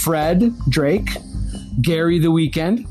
Fred 0.00 0.52
Drake, 0.68 1.10
Gary 1.80 2.18
the 2.18 2.28
Weeknd. 2.28 2.88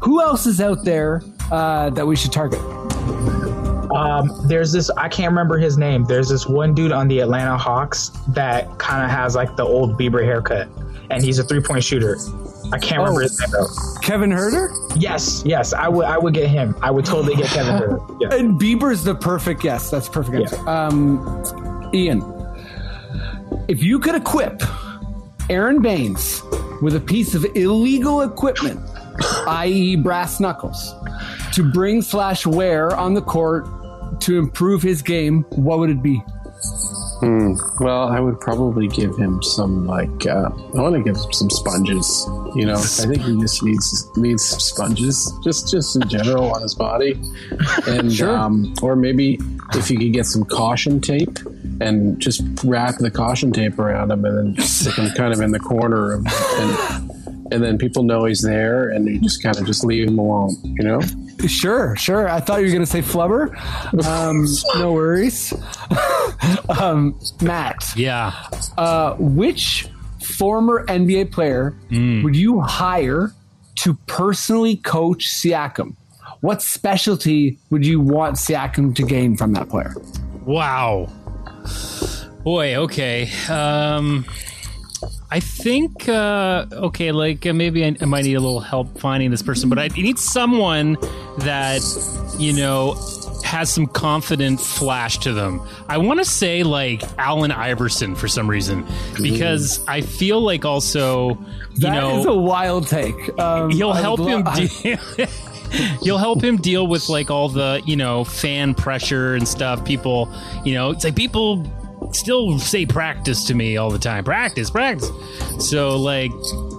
Who 0.00 0.22
else 0.22 0.46
is 0.46 0.60
out 0.60 0.84
there 0.84 1.22
uh, 1.50 1.90
that 1.90 2.06
we 2.06 2.16
should 2.16 2.32
target? 2.32 2.60
Um, 3.94 4.30
there's 4.46 4.72
this 4.72 4.90
I 4.90 5.08
can't 5.08 5.30
remember 5.30 5.58
his 5.58 5.78
name. 5.78 6.04
There's 6.04 6.28
this 6.28 6.46
one 6.46 6.74
dude 6.74 6.92
on 6.92 7.08
the 7.08 7.20
Atlanta 7.20 7.56
Hawks 7.56 8.10
that 8.28 8.78
kind 8.78 9.04
of 9.04 9.10
has 9.10 9.34
like 9.34 9.56
the 9.56 9.64
old 9.64 9.98
Bieber 9.98 10.24
haircut, 10.24 10.68
and 11.10 11.22
he's 11.22 11.38
a 11.38 11.44
three 11.44 11.60
point 11.62 11.84
shooter. 11.84 12.16
I 12.72 12.78
can't 12.78 12.98
remember 13.00 13.20
his 13.22 13.38
name 13.40 13.50
though. 13.50 13.68
Kevin 14.02 14.30
Huerter? 14.30 14.70
Yes, 15.00 15.42
yes, 15.46 15.72
I 15.72 15.88
would 15.88 16.04
I 16.04 16.18
would 16.18 16.34
get 16.34 16.48
him. 16.48 16.74
I 16.82 16.90
would 16.90 17.04
totally 17.04 17.36
get 17.36 17.46
Kevin 17.46 17.74
Huerter. 17.76 18.16
Yeah. 18.20 18.34
And 18.34 18.58
Bieber's 18.58 19.04
the 19.04 19.14
perfect 19.14 19.62
yes. 19.62 19.90
That's 19.90 20.08
perfect 20.08 20.36
answer. 20.36 20.68
Um, 20.68 21.90
Ian, 21.92 22.22
if 23.68 23.82
you 23.82 23.98
could 23.98 24.14
equip 24.14 24.62
Aron 25.50 25.82
Baynes 25.82 26.42
with 26.82 26.96
a 26.96 27.00
piece 27.00 27.34
of 27.34 27.44
illegal 27.54 28.22
equipment, 28.22 28.80
i.e., 29.48 29.96
brass 29.96 30.40
knuckles, 30.40 30.94
to 31.52 31.70
bring 31.72 32.00
slash 32.00 32.46
wear 32.46 32.94
on 32.96 33.12
the 33.14 33.22
court 33.22 33.66
to 34.20 34.38
improve 34.38 34.82
his 34.82 35.02
game, 35.02 35.42
what 35.50 35.78
would 35.78 35.90
it 35.90 36.02
be? 36.02 36.22
Hmm. 37.26 37.54
Well, 37.80 38.06
I 38.06 38.20
would 38.20 38.38
probably 38.38 38.86
give 38.86 39.16
him 39.16 39.42
some 39.42 39.84
like 39.84 40.26
uh, 40.28 40.48
I 40.76 40.80
want 40.80 40.94
to 40.94 41.02
give 41.02 41.16
him 41.16 41.32
some 41.32 41.50
sponges. 41.50 42.24
You 42.54 42.66
know, 42.66 42.74
I 42.74 43.04
think 43.04 43.20
he 43.22 43.36
just 43.40 43.64
needs 43.64 44.16
needs 44.16 44.44
some 44.44 44.60
sponges, 44.60 45.34
just 45.42 45.68
just 45.68 45.96
in 45.96 46.08
general 46.08 46.54
on 46.54 46.62
his 46.62 46.76
body, 46.76 47.20
and 47.88 48.20
um, 48.20 48.72
or 48.80 48.94
maybe 48.94 49.40
if 49.74 49.90
you 49.90 49.98
could 49.98 50.12
get 50.12 50.26
some 50.26 50.44
caution 50.44 51.00
tape 51.00 51.40
and 51.80 52.20
just 52.20 52.44
wrap 52.62 52.98
the 52.98 53.10
caution 53.10 53.50
tape 53.52 53.76
around 53.80 54.12
him 54.12 54.24
and 54.24 54.54
then 54.56 54.64
stick 54.64 54.94
him 54.94 55.10
kind 55.16 55.32
of 55.32 55.40
in 55.40 55.50
the 55.50 55.58
corner 55.58 56.12
of, 56.12 56.24
and 56.28 57.10
and 57.50 57.60
then 57.64 57.76
people 57.76 58.04
know 58.04 58.24
he's 58.24 58.42
there 58.42 58.88
and 58.88 59.08
you 59.08 59.20
just 59.20 59.42
kind 59.42 59.58
of 59.58 59.66
just 59.66 59.84
leave 59.84 60.06
him 60.06 60.20
alone. 60.20 60.54
You 60.62 60.84
know. 60.84 61.00
Sure, 61.46 61.94
sure. 61.96 62.28
I 62.28 62.40
thought 62.40 62.60
you 62.60 62.66
were 62.66 62.72
going 62.72 62.80
to 62.84 62.86
say 62.86 63.02
flubber. 63.02 63.54
Um, 64.06 64.46
no 64.80 64.92
worries. 64.92 65.52
um, 66.80 67.18
Matt, 67.42 67.92
Yeah. 67.94 68.32
uh, 68.78 69.14
which 69.18 69.86
former 70.22 70.84
NBA 70.86 71.30
player 71.32 71.74
would 71.90 72.34
you 72.36 72.60
hire 72.60 73.32
to 73.76 73.94
personally 74.06 74.76
coach 74.76 75.26
Siakam? 75.28 75.94
What 76.40 76.62
specialty 76.62 77.58
would 77.70 77.84
you 77.86 78.00
want 78.00 78.36
Siakam 78.36 78.94
to 78.96 79.02
gain 79.02 79.36
from 79.36 79.52
that 79.52 79.68
player? 79.68 79.94
Wow. 80.44 81.08
Boy, 82.44 82.76
okay. 82.76 83.28
Um 83.48 84.24
I 85.30 85.40
think 85.40 86.08
uh 86.08 86.66
okay, 86.72 87.12
like 87.12 87.46
uh, 87.46 87.52
maybe 87.52 87.84
I, 87.84 87.96
I 88.00 88.04
might 88.04 88.24
need 88.24 88.34
a 88.34 88.40
little 88.40 88.60
help 88.60 88.98
finding 88.98 89.30
this 89.30 89.42
person, 89.42 89.68
but 89.68 89.78
I 89.78 89.88
need 89.88 90.18
someone 90.18 90.96
that 91.38 91.82
you 92.38 92.52
know 92.52 92.94
has 93.44 93.72
some 93.72 93.86
confident 93.86 94.60
flash 94.60 95.18
to 95.18 95.32
them. 95.32 95.60
I 95.88 95.98
want 95.98 96.20
to 96.20 96.24
say 96.24 96.62
like 96.62 97.02
Allen 97.18 97.52
Iverson 97.52 98.14
for 98.14 98.28
some 98.28 98.48
reason 98.48 98.84
because 99.20 99.84
I 99.86 100.00
feel 100.00 100.40
like 100.40 100.64
also 100.64 101.30
you 101.30 101.36
That 101.80 102.02
is 102.18 102.24
know 102.24 102.32
a 102.32 102.36
wild 102.36 102.88
take. 102.88 103.14
Um, 103.38 103.70
he'll 103.70 103.90
I 103.90 104.00
help 104.00 104.20
him 104.20 104.44
lo- 104.44 104.54
deal 104.54 105.26
You'll 106.02 106.18
help 106.18 106.42
him 106.42 106.56
deal 106.56 106.86
with 106.86 107.08
like 107.08 107.30
all 107.30 107.48
the, 107.48 107.82
you 107.84 107.96
know, 107.96 108.24
fan 108.24 108.74
pressure 108.74 109.34
and 109.34 109.46
stuff. 109.46 109.84
People, 109.84 110.32
you 110.64 110.74
know, 110.74 110.90
it's 110.90 111.04
like 111.04 111.16
people 111.16 111.64
still 112.16 112.58
say 112.58 112.86
practice 112.86 113.44
to 113.46 113.54
me 113.54 113.76
all 113.76 113.90
the 113.90 113.98
time. 113.98 114.24
Practice, 114.24 114.70
practice. 114.70 115.10
So 115.58 115.98
like 115.98 116.30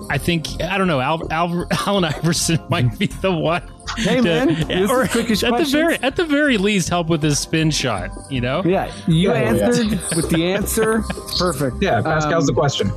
I 0.09 0.17
think 0.17 0.47
I 0.63 0.77
don't 0.77 0.88
know, 0.88 0.99
Al, 1.01 1.31
Al, 1.31 1.67
Allen 1.88 2.05
Iverson 2.05 2.59
might 2.69 2.97
be 2.99 3.07
the 3.07 3.31
one. 3.31 3.63
Hey, 3.95 4.19
man, 4.21 4.47
this 4.49 4.59
is 4.69 4.89
or 4.91 5.05
quickish 5.05 5.49
at 5.49 5.57
the 5.57 5.69
very 5.69 5.95
at 5.99 6.15
the 6.17 6.25
very 6.25 6.57
least 6.57 6.89
help 6.89 7.07
with 7.07 7.23
his 7.23 7.39
spin 7.39 7.71
shot, 7.71 8.09
you 8.29 8.41
know? 8.41 8.61
Yeah, 8.65 8.91
you 9.07 9.29
Yeah, 9.31 9.35
answered 9.39 9.91
with 10.15 10.29
the 10.29 10.45
answer. 10.45 11.03
Perfect. 11.39 11.77
Yeah, 11.81 12.01
Pascal's 12.01 12.45
the 12.47 12.51
Um, 12.51 12.55
question. 12.57 12.91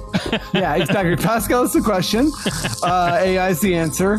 yeah, 0.52 0.74
exactly. 0.74 1.16
Pascal's 1.16 1.72
the 1.72 1.80
question. 1.80 2.30
Uh, 2.82 3.18
AI 3.20 3.48
is 3.50 3.60
the 3.60 3.74
answer. 3.76 4.18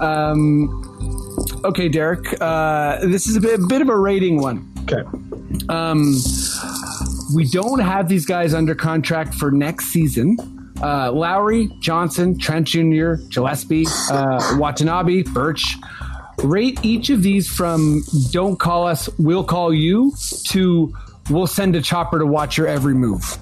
Um, 0.00 1.60
okay, 1.64 1.88
Derick. 1.88 2.26
Uh, 2.40 2.98
this 3.06 3.26
is 3.28 3.36
a 3.36 3.40
bit, 3.40 3.60
bit 3.68 3.80
of 3.80 3.88
a 3.88 3.96
rating 3.96 4.40
one. 4.40 4.68
Okay. 4.82 5.02
Um, 5.68 6.14
we 7.34 7.44
don't 7.48 7.78
have 7.80 8.08
these 8.08 8.26
guys 8.26 8.54
under 8.54 8.74
contract 8.74 9.34
for 9.34 9.50
next 9.50 9.86
season. 9.86 10.36
Uh, 10.82 11.12
Lowry, 11.12 11.70
Johnson, 11.80 12.38
Trent 12.38 12.66
Jr., 12.66 13.14
Gillespie, 13.28 13.86
uh, 14.10 14.56
Watanabe, 14.58 15.22
Birch. 15.22 15.76
Rate 16.42 16.78
each 16.82 17.10
of 17.10 17.22
these 17.22 17.48
from 17.48 18.02
"Don't 18.30 18.58
call 18.58 18.86
us, 18.86 19.08
we'll 19.18 19.44
call 19.44 19.72
you" 19.72 20.12
to 20.48 20.92
"We'll 21.30 21.46
send 21.46 21.76
a 21.76 21.82
chopper 21.82 22.18
to 22.18 22.26
watch 22.26 22.56
your 22.56 22.66
every 22.66 22.94
move." 22.94 23.38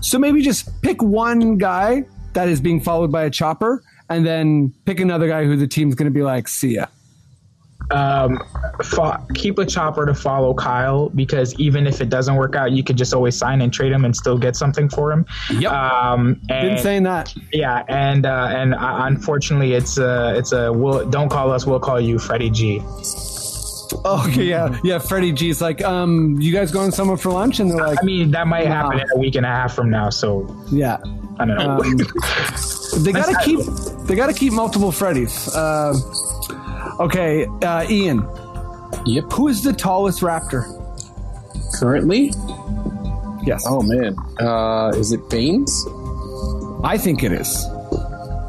So 0.00 0.18
maybe 0.18 0.42
just 0.42 0.80
pick 0.82 1.02
one 1.02 1.58
guy 1.58 2.04
that 2.34 2.48
is 2.48 2.60
being 2.60 2.80
followed 2.80 3.10
by 3.10 3.24
a 3.24 3.30
chopper, 3.30 3.82
and 4.08 4.24
then 4.24 4.72
pick 4.84 5.00
another 5.00 5.26
guy 5.26 5.44
who 5.44 5.56
the 5.56 5.66
team's 5.66 5.94
going 5.94 6.12
to 6.12 6.14
be 6.14 6.22
like, 6.22 6.46
"See 6.46 6.74
ya." 6.74 6.86
Um, 7.90 8.42
fo- 8.82 9.24
keep 9.34 9.58
a 9.58 9.64
chopper 9.66 10.06
to 10.06 10.14
follow 10.14 10.54
Kyle 10.54 11.08
because 11.10 11.54
even 11.60 11.86
if 11.86 12.00
it 12.00 12.08
doesn't 12.08 12.34
work 12.34 12.56
out, 12.56 12.72
you 12.72 12.82
could 12.82 12.96
just 12.96 13.14
always 13.14 13.36
sign 13.36 13.60
and 13.60 13.72
trade 13.72 13.92
him 13.92 14.04
and 14.04 14.14
still 14.16 14.36
get 14.38 14.56
something 14.56 14.88
for 14.88 15.12
him. 15.12 15.24
Yep. 15.58 15.70
Um, 15.72 16.34
Been 16.48 16.56
and 16.70 16.80
saying 16.80 17.02
that. 17.04 17.32
yeah, 17.52 17.84
and 17.88 18.26
uh, 18.26 18.48
and 18.50 18.74
uh, 18.74 18.78
unfortunately, 19.02 19.74
it's 19.74 19.98
a 19.98 20.34
it's 20.36 20.50
a 20.52 20.72
we'll, 20.72 21.08
don't 21.08 21.28
call 21.28 21.52
us, 21.52 21.64
we'll 21.66 21.78
call 21.80 22.00
you, 22.00 22.18
Freddie 22.18 22.50
G. 22.50 22.80
Okay, 24.04 24.44
yeah, 24.44 24.76
yeah. 24.82 24.98
Freddie 24.98 25.32
G's 25.32 25.60
like, 25.62 25.82
um, 25.84 26.40
you 26.40 26.52
guys 26.52 26.72
going 26.72 26.90
somewhere 26.90 27.16
for 27.16 27.30
lunch? 27.30 27.60
And 27.60 27.70
they're 27.70 27.78
like, 27.78 27.98
I 28.02 28.04
mean, 28.04 28.32
that 28.32 28.46
might 28.48 28.66
Wow. 28.66 28.90
happen 28.90 29.00
in 29.00 29.06
a 29.14 29.18
week 29.18 29.36
and 29.36 29.46
a 29.46 29.48
half 29.48 29.74
from 29.74 29.90
now. 29.90 30.10
So 30.10 30.46
yeah. 30.70 30.96
I 31.38 31.44
don't 31.44 31.56
know. 31.56 31.78
Um, 31.80 31.96
they 33.04 33.12
got 33.12 33.26
to 33.28 33.38
keep 33.44 33.60
they 34.06 34.14
got 34.16 34.26
to 34.26 34.32
keep 34.32 34.52
multiple 34.52 34.90
Freddies. 34.90 35.48
Uh, 35.54 35.92
okay, 37.00 37.46
uh, 37.62 37.86
Ian, 37.88 38.26
Yep. 39.04 39.32
who 39.32 39.48
is 39.48 39.62
the 39.62 39.72
tallest 39.72 40.20
raptor? 40.20 40.64
Currently, 41.78 42.32
Yes, 43.44 43.64
oh 43.68 43.80
man, 43.82 44.16
uh, 44.40 44.88
is 44.96 45.12
it 45.12 45.28
Baynes? 45.30 45.70
I 46.82 46.98
think 46.98 47.22
it 47.22 47.30
is. 47.32 47.64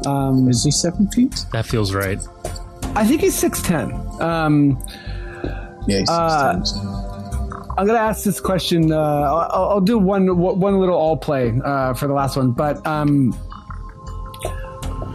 Um, 0.06 0.48
Is 0.48 0.64
he 0.64 0.70
seven 0.70 1.08
feet? 1.08 1.44
That 1.52 1.66
feels 1.66 1.92
right. 1.94 2.18
I 2.96 3.04
think 3.06 3.20
he's 3.20 3.34
six 3.34 3.60
ten. 3.62 3.92
Um, 4.20 4.78
Yeah, 5.86 6.00
he's 6.00 6.08
Uh, 6.10 6.54
6'10", 6.62 6.66
so- 6.66 7.74
I'm 7.78 7.86
gonna 7.86 7.98
ask 7.98 8.24
this 8.24 8.40
question. 8.40 8.90
Uh, 8.92 8.96
I'll, 8.98 9.68
I'll 9.70 9.80
do 9.80 9.98
one 9.98 10.36
one 10.38 10.80
little 10.80 10.96
all 10.96 11.16
play 11.16 11.52
uh, 11.64 11.94
for 11.94 12.08
the 12.08 12.12
last 12.14 12.36
one. 12.36 12.50
But 12.50 12.84
um, 12.86 13.32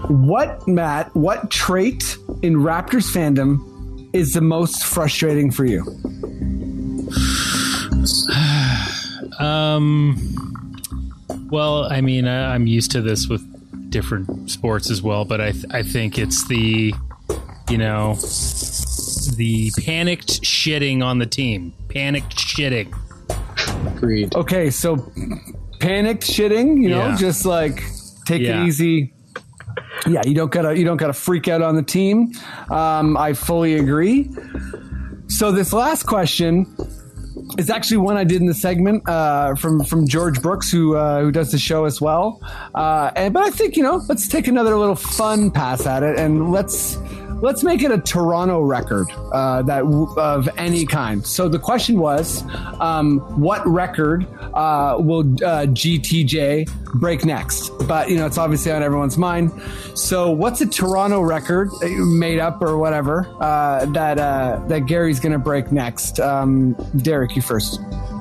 what 0.08 0.66
Matt? 0.68 1.14
What 1.16 1.50
trait 1.50 2.18
in 2.44 2.58
Raptors 2.58 3.12
fandom 3.12 4.08
is 4.14 4.34
the 4.34 4.42
most 4.42 4.84
frustrating 4.86 5.50
for 5.50 5.66
you? 5.66 5.84
Um, 9.40 10.16
well, 11.50 11.92
I 11.92 12.02
mean, 12.02 12.28
I, 12.28 12.54
I'm 12.54 12.68
used 12.68 12.92
to 12.92 13.02
this 13.02 13.28
with 13.28 13.42
different 13.90 14.52
sports 14.52 14.92
as 14.92 15.02
well, 15.02 15.26
but 15.26 15.42
I 15.42 15.52
th- 15.54 15.66
I 15.72 15.82
think 15.82 16.20
it's 16.20 16.48
the, 16.48 16.94
you 17.68 17.78
know, 17.80 18.14
the 19.36 19.72
panicked 19.84 20.42
shitting 20.44 21.04
on 21.04 21.18
the 21.18 21.26
team. 21.26 21.74
Panicked 21.90 22.36
shitting. 22.38 22.94
agreed. 23.96 24.36
Okay, 24.36 24.70
so 24.70 24.98
panicked 25.80 26.24
shitting, 26.24 26.84
you 26.84 26.90
know, 26.90 27.08
Yeah. 27.08 27.16
just 27.18 27.46
like 27.46 27.84
take 28.26 28.44
Yeah. 28.44 28.62
it 28.64 28.68
easy. 28.68 29.14
Yeah, 30.08 30.22
you 30.26 30.34
don't 30.34 30.52
gotta 30.52 30.78
you 30.78 30.86
don't 30.86 30.98
gotta 30.98 31.14
freak 31.14 31.48
out 31.48 31.62
on 31.62 31.76
the 31.76 31.84
team. 31.84 32.32
Um, 32.70 33.18
I 33.18 33.34
fully 33.34 33.76
agree. 33.76 34.30
So 35.28 35.52
this 35.52 35.74
last 35.74 36.04
question, 36.04 36.66
is 37.58 37.70
actually 37.70 37.98
one 37.98 38.18
I 38.18 38.24
did 38.24 38.42
in 38.42 38.48
the 38.48 38.54
segment 38.54 39.08
uh, 39.08 39.56
from 39.56 39.84
from 39.84 40.08
George 40.08 40.42
Brooks, 40.42 40.72
who 40.72 40.96
uh, 40.96 41.22
who 41.22 41.32
does 41.32 41.52
the 41.52 41.58
show 41.58 41.86
as 41.86 42.02
well. 42.02 42.42
Uh, 42.74 43.12
and 43.16 43.34
but 43.34 43.44
I 43.44 43.50
think 43.50 43.76
you 43.76 43.84
know, 43.84 44.02
let's 44.10 44.28
take 44.28 44.48
another 44.48 44.78
little 44.78 44.96
fun 44.96 45.52
pass 45.52 45.86
at 45.86 46.04
it, 46.04 46.18
and 46.18 46.52
let's 46.52 46.98
let's 47.44 47.62
make 47.62 47.84
it 47.84 47.92
a 47.92 47.98
Toronto 47.98 48.62
record 48.62 49.12
uh, 49.34 49.62
that 49.64 49.84
of 50.18 50.48
any 50.58 50.86
kind. 50.86 51.28
So 51.28 51.50
the 51.50 51.60
question 51.60 52.00
was, 52.00 52.42
um, 52.80 53.20
what 53.40 53.68
record 53.68 54.26
uh, 54.54 54.96
will 54.98 55.26
uh, 55.44 55.68
GTJ 55.68 56.70
break 56.94 57.26
next? 57.26 57.70
But 57.86 58.10
you 58.10 58.16
know, 58.16 58.26
it's 58.26 58.38
obviously 58.38 58.72
on 58.72 58.82
everyone's 58.82 59.18
mind. 59.18 59.52
So 59.94 60.32
what's 60.32 60.62
a 60.62 60.66
Toronto 60.66 61.20
record 61.20 61.70
uh, 61.84 61.90
made 62.06 62.40
up 62.40 62.62
or 62.62 62.78
whatever 62.78 63.28
uh, 63.42 63.88
that 63.88 64.18
uh, 64.20 64.64
that 64.70 64.86
Gary's 64.86 65.20
going 65.20 65.34
to 65.34 65.40
break 65.40 65.70
next? 65.70 66.22
Um, 66.22 66.76
Derick, 66.96 67.36
you 67.36 67.42
first. 67.42 67.80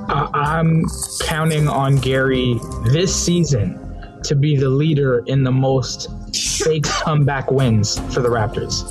I'm 0.08 0.82
counting 1.20 1.68
on 1.68 1.94
Gary 1.96 2.58
this 2.86 3.14
season 3.14 3.78
to 4.24 4.34
be 4.34 4.56
the 4.56 4.68
leader 4.68 5.20
in 5.26 5.44
the 5.44 5.52
most 5.52 6.08
fake 6.34 6.84
comeback 6.84 7.50
wins 7.50 7.98
for 8.14 8.20
the 8.20 8.28
Raptors. 8.28 8.82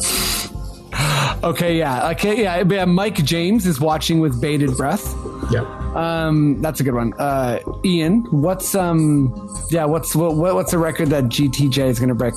Okay, 1.44 1.78
yeah, 1.78 2.10
okay, 2.12 2.44
yeah. 2.44 2.64
yeah, 2.70 2.86
Mike 2.86 3.16
James 3.24 3.66
is 3.66 3.80
watching 3.80 4.20
with 4.20 4.40
bated 4.40 4.78
breath. 4.78 5.16
Yep. 5.52 5.64
Um, 5.96 6.62
that's 6.62 6.80
a 6.80 6.84
good 6.84 6.94
one. 6.94 7.14
Uh, 7.14 7.60
Ian, 7.84 8.22
what's 8.42 8.76
um, 8.76 9.34
yeah, 9.72 9.86
what's 9.86 10.16
what, 10.16 10.36
what 10.36 10.54
what's 10.54 10.74
a 10.74 10.78
record 10.78 11.10
that 11.10 11.26
GTJ 11.26 11.88
is 11.88 12.00
going 12.00 12.10
to 12.10 12.16
break? 12.16 12.36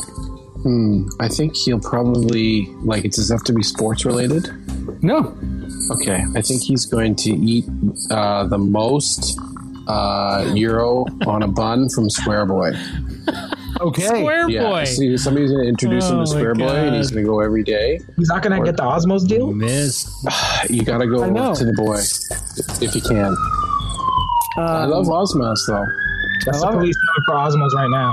I 1.21 1.29
think 1.29 1.55
he'll 1.55 1.81
probably 1.81 2.67
like. 2.83 3.05
It 3.05 3.13
does 3.13 3.31
have 3.31 3.45
to 3.45 3.53
be 3.53 3.63
sports 3.63 4.07
related. 4.07 4.49
No, 5.03 5.37
Okay, 5.91 6.25
I 6.35 6.41
think 6.41 6.63
he's 6.63 6.87
going 6.87 7.15
to 7.17 7.31
eat 7.31 7.67
uh, 8.11 8.47
the 8.47 8.57
most 8.57 9.39
uh, 9.87 10.51
euro 10.55 11.05
on 11.27 11.43
a 11.43 11.49
bun 11.49 11.91
from 11.91 12.09
Square 12.09 12.47
Boy. 12.47 12.73
okay. 13.81 14.03
Square 14.07 14.49
Yeah, 14.51 14.63
boy. 14.69 14.85
see, 14.85 15.17
somebody's 15.19 15.51
going 15.51 15.63
to 15.65 15.69
introduce 15.69 16.05
him 16.09 16.19
Oh 16.19 16.25
to 16.25 16.31
my 16.35 16.39
Square 16.39 16.55
Boy, 16.57 16.69
and 16.69 16.97
he's 16.97 17.11
going 17.11 17.25
to 17.25 17.29
go 17.31 17.41
every 17.41 17.63
day. 17.63 18.01
He's 18.17 18.29
not 18.29 18.43
going 18.43 18.59
to 18.59 18.65
get 18.65 18.77
the 18.77 18.83
Osmos 18.83 19.27
deal. 19.29 19.53
Miss. 19.53 20.07
You 20.71 20.83
got 20.83 20.99
to 20.99 21.07
go 21.07 21.25
to 21.55 21.65
the 21.65 21.73
boy 21.75 21.99
if 22.85 22.95
you 22.95 23.01
can. 23.03 23.37
I 24.57 24.85
Um, 24.85 24.91
love 24.91 25.07
Osmos 25.07 25.59
though. 25.67 25.85
That's 26.47 26.59
the 26.61 26.65
love 26.65 26.75
it. 26.75 26.79
police 26.79 26.97
coming 26.97 27.25
for 27.27 27.35
Osmos 27.59 27.71
right 27.75 27.91
now. 27.91 28.13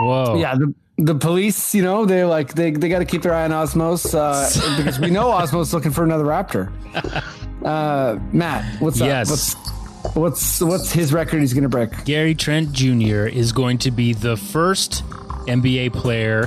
Whoa. 0.00 0.36
yeah, 0.38 0.54
the 0.56 0.74
the 1.00 1.14
police, 1.14 1.74
you 1.74 1.82
know, 1.82 2.04
they 2.04 2.24
like 2.24 2.54
they 2.54 2.72
they 2.72 2.88
got 2.88 2.98
to 2.98 3.04
keep 3.04 3.22
their 3.22 3.32
eye 3.34 3.44
on 3.44 3.50
Osmos 3.52 4.14
uh, 4.14 4.76
because 4.76 4.98
we 4.98 5.10
know 5.10 5.26
Osmos 5.30 5.72
looking 5.72 5.92
for 5.92 6.04
another 6.04 6.24
Raptor. 6.24 6.70
Uh, 7.64 8.20
Matt, 8.32 8.80
what's 8.80 9.00
Yes. 9.00 9.26
up? 9.26 9.32
What's 9.32 9.77
what's 10.14 10.60
what's 10.60 10.92
his 10.92 11.12
record 11.12 11.40
he's 11.40 11.52
going 11.52 11.62
to 11.62 11.68
break? 11.68 12.04
Gary 12.04 12.34
Trent 12.34 12.72
Jr. 12.72 13.26
is 13.26 13.52
going 13.52 13.78
to 13.78 13.90
be 13.90 14.12
the 14.12 14.36
first 14.36 15.04
NBA 15.46 15.92
player, 15.92 16.44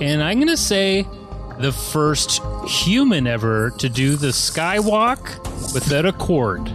and 0.00 0.22
I'm 0.22 0.38
going 0.38 0.48
to 0.48 0.56
say 0.56 1.06
the 1.58 1.72
first 1.72 2.42
human 2.66 3.26
ever 3.26 3.70
to 3.78 3.88
do 3.88 4.16
the 4.16 4.28
skywalk 4.28 5.74
without 5.74 6.06
a 6.06 6.12
cord. 6.12 6.70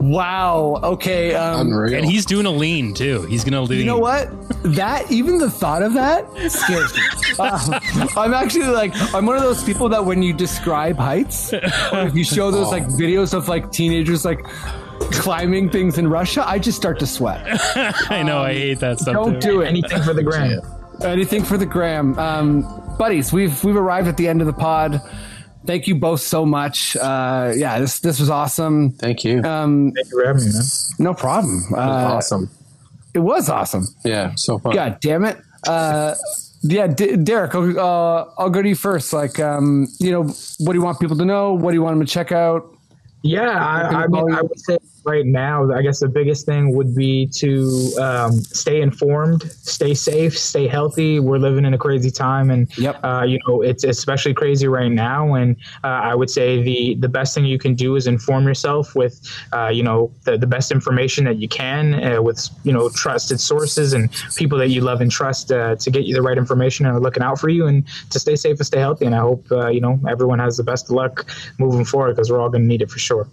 Wow. 0.00 0.80
Okay. 0.82 1.34
Um, 1.34 1.68
Unreal. 1.68 1.94
And 1.94 2.06
he's 2.06 2.26
doing 2.26 2.46
a 2.46 2.50
lean 2.50 2.94
too. 2.94 3.22
He's 3.22 3.44
going 3.44 3.54
to 3.54 3.62
lean. 3.62 3.80
You 3.80 3.86
know 3.86 3.98
what? 3.98 4.28
That 4.62 5.10
even 5.10 5.38
the 5.38 5.50
thought 5.50 5.82
of 5.82 5.94
that 5.94 6.26
scares 6.50 6.94
me. 6.94 7.02
Uh, 7.38 7.80
I'm 8.16 8.34
actually 8.34 8.66
like 8.66 8.92
I'm 9.14 9.26
one 9.26 9.36
of 9.36 9.42
those 9.42 9.62
people 9.64 9.88
that 9.90 10.04
when 10.04 10.22
you 10.22 10.32
describe 10.32 10.96
heights, 10.96 11.52
or 11.52 12.06
if 12.06 12.14
you 12.14 12.24
show 12.24 12.50
those 12.50 12.70
like 12.70 12.84
videos 12.84 13.34
of 13.34 13.48
like 13.48 13.72
teenagers 13.72 14.24
like 14.24 14.44
climbing 15.00 15.70
things 15.70 15.98
in 15.98 16.08
Russia, 16.08 16.46
I 16.46 16.58
just 16.58 16.76
start 16.76 16.98
to 17.00 17.06
sweat. 17.06 17.42
I 18.10 18.22
know. 18.22 18.42
I 18.42 18.52
hate 18.52 18.80
that 18.80 19.00
stuff. 19.00 19.14
Don't 19.14 19.40
too. 19.40 19.48
do 19.50 19.60
it. 19.62 19.68
Anything 19.68 20.02
for 20.02 20.14
the 20.14 20.22
gram. 20.22 20.60
Anything 21.02 21.42
for 21.42 21.58
the 21.58 21.66
gram, 21.66 22.16
um, 22.18 22.96
buddies. 22.98 23.32
We've 23.32 23.62
we've 23.64 23.76
arrived 23.76 24.06
at 24.06 24.16
the 24.16 24.28
end 24.28 24.40
of 24.40 24.46
the 24.46 24.52
pod. 24.52 25.00
Thank 25.66 25.86
you 25.86 25.94
both 25.96 26.20
so 26.20 26.46
much. 26.46 26.96
Uh, 26.96 27.52
yeah, 27.56 27.80
this 27.80 28.00
this 28.00 28.20
was 28.20 28.30
awesome. 28.30 28.92
Thank 28.92 29.24
you. 29.24 29.42
Um, 29.42 29.92
Thank 29.92 30.06
you 30.10 30.20
for 30.20 30.26
having 30.26 30.44
me, 30.44 30.52
man. 30.52 30.62
no 30.98 31.14
problem. 31.14 31.64
Uh, 31.72 31.78
awesome. 31.80 32.50
It 33.14 33.20
was 33.20 33.48
awesome. 33.48 33.86
Yeah, 34.04 34.34
so 34.36 34.58
fun. 34.58 34.74
God 34.74 34.98
damn 35.00 35.24
it. 35.24 35.38
Uh, 35.66 36.14
yeah, 36.62 36.86
D- 36.86 37.16
Derick, 37.16 37.54
I'll, 37.54 37.78
uh, 37.78 38.30
I'll 38.38 38.50
go 38.50 38.62
to 38.62 38.68
you 38.68 38.74
first. 38.74 39.12
Like, 39.12 39.38
um, 39.38 39.86
you 39.98 40.10
know, 40.10 40.22
what 40.22 40.72
do 40.72 40.78
you 40.78 40.82
want 40.82 40.98
people 40.98 41.16
to 41.16 41.24
know? 41.24 41.52
What 41.52 41.70
do 41.70 41.74
you 41.76 41.82
want 41.82 41.98
them 41.98 42.06
to 42.06 42.12
check 42.12 42.32
out? 42.32 42.73
Yeah, 43.24 43.56
I, 43.58 44.02
I 44.02 44.06
mean, 44.06 44.30
I 44.30 44.42
would 44.42 44.60
say 44.60 44.76
right 45.04 45.26
now, 45.26 45.70
I 45.72 45.82
guess 45.82 46.00
the 46.00 46.08
biggest 46.08 46.46
thing 46.46 46.74
would 46.74 46.94
be 46.94 47.26
to 47.26 47.92
um, 48.00 48.32
stay 48.32 48.80
informed, 48.80 49.42
stay 49.62 49.94
safe, 49.94 50.36
stay 50.38 50.66
healthy. 50.66 51.20
We're 51.20 51.38
living 51.38 51.64
in 51.64 51.74
a 51.74 51.78
crazy 51.78 52.10
time, 52.10 52.50
and 52.50 52.66
Yep. 52.78 53.04
uh, 53.04 53.24
you 53.26 53.38
know 53.46 53.62
it's 53.62 53.84
especially 53.84 54.34
crazy 54.34 54.66
right 54.66 54.90
now. 54.90 55.34
And 55.34 55.56
uh, 55.82 55.88
I 56.10 56.14
would 56.14 56.30
say 56.30 56.62
the 56.62 56.94
the 56.96 57.08
best 57.08 57.34
thing 57.34 57.44
you 57.44 57.58
can 57.58 57.74
do 57.74 57.96
is 57.96 58.06
inform 58.06 58.46
yourself 58.46 58.94
with, 58.94 59.20
uh, 59.52 59.68
you 59.68 59.82
know, 59.82 60.10
the, 60.24 60.36
the 60.38 60.46
best 60.46 60.72
information 60.72 61.24
that 61.24 61.36
you 61.36 61.48
can 61.48 62.02
uh, 62.02 62.22
with 62.22 62.48
you 62.64 62.72
know 62.72 62.88
trusted 62.90 63.40
sources 63.40 63.92
and 63.92 64.10
people 64.36 64.58
that 64.58 64.68
you 64.68 64.80
love 64.80 65.00
and 65.00 65.10
trust 65.10 65.52
uh, 65.52 65.76
to 65.76 65.90
get 65.90 66.04
you 66.04 66.14
the 66.14 66.22
right 66.22 66.38
information 66.38 66.86
and 66.86 66.96
are 66.96 67.00
looking 67.00 67.22
out 67.22 67.38
for 67.38 67.48
you 67.48 67.66
and 67.66 67.84
to 68.10 68.18
stay 68.18 68.36
safe 68.36 68.56
and 68.58 68.66
stay 68.66 68.80
healthy. 68.80 69.04
And 69.06 69.14
I 69.14 69.20
hope 69.20 69.44
uh, 69.52 69.68
you 69.68 69.80
know 69.80 70.00
everyone 70.08 70.38
has 70.38 70.56
the 70.56 70.64
best 70.64 70.86
of 70.86 70.92
luck 70.96 71.26
moving 71.58 71.84
forward 71.84 72.12
because 72.16 72.30
we're 72.30 72.40
all 72.40 72.48
going 72.50 72.62
to 72.62 72.68
need 72.68 72.82
it 72.82 72.90
for 72.90 72.98
sure. 72.98 73.28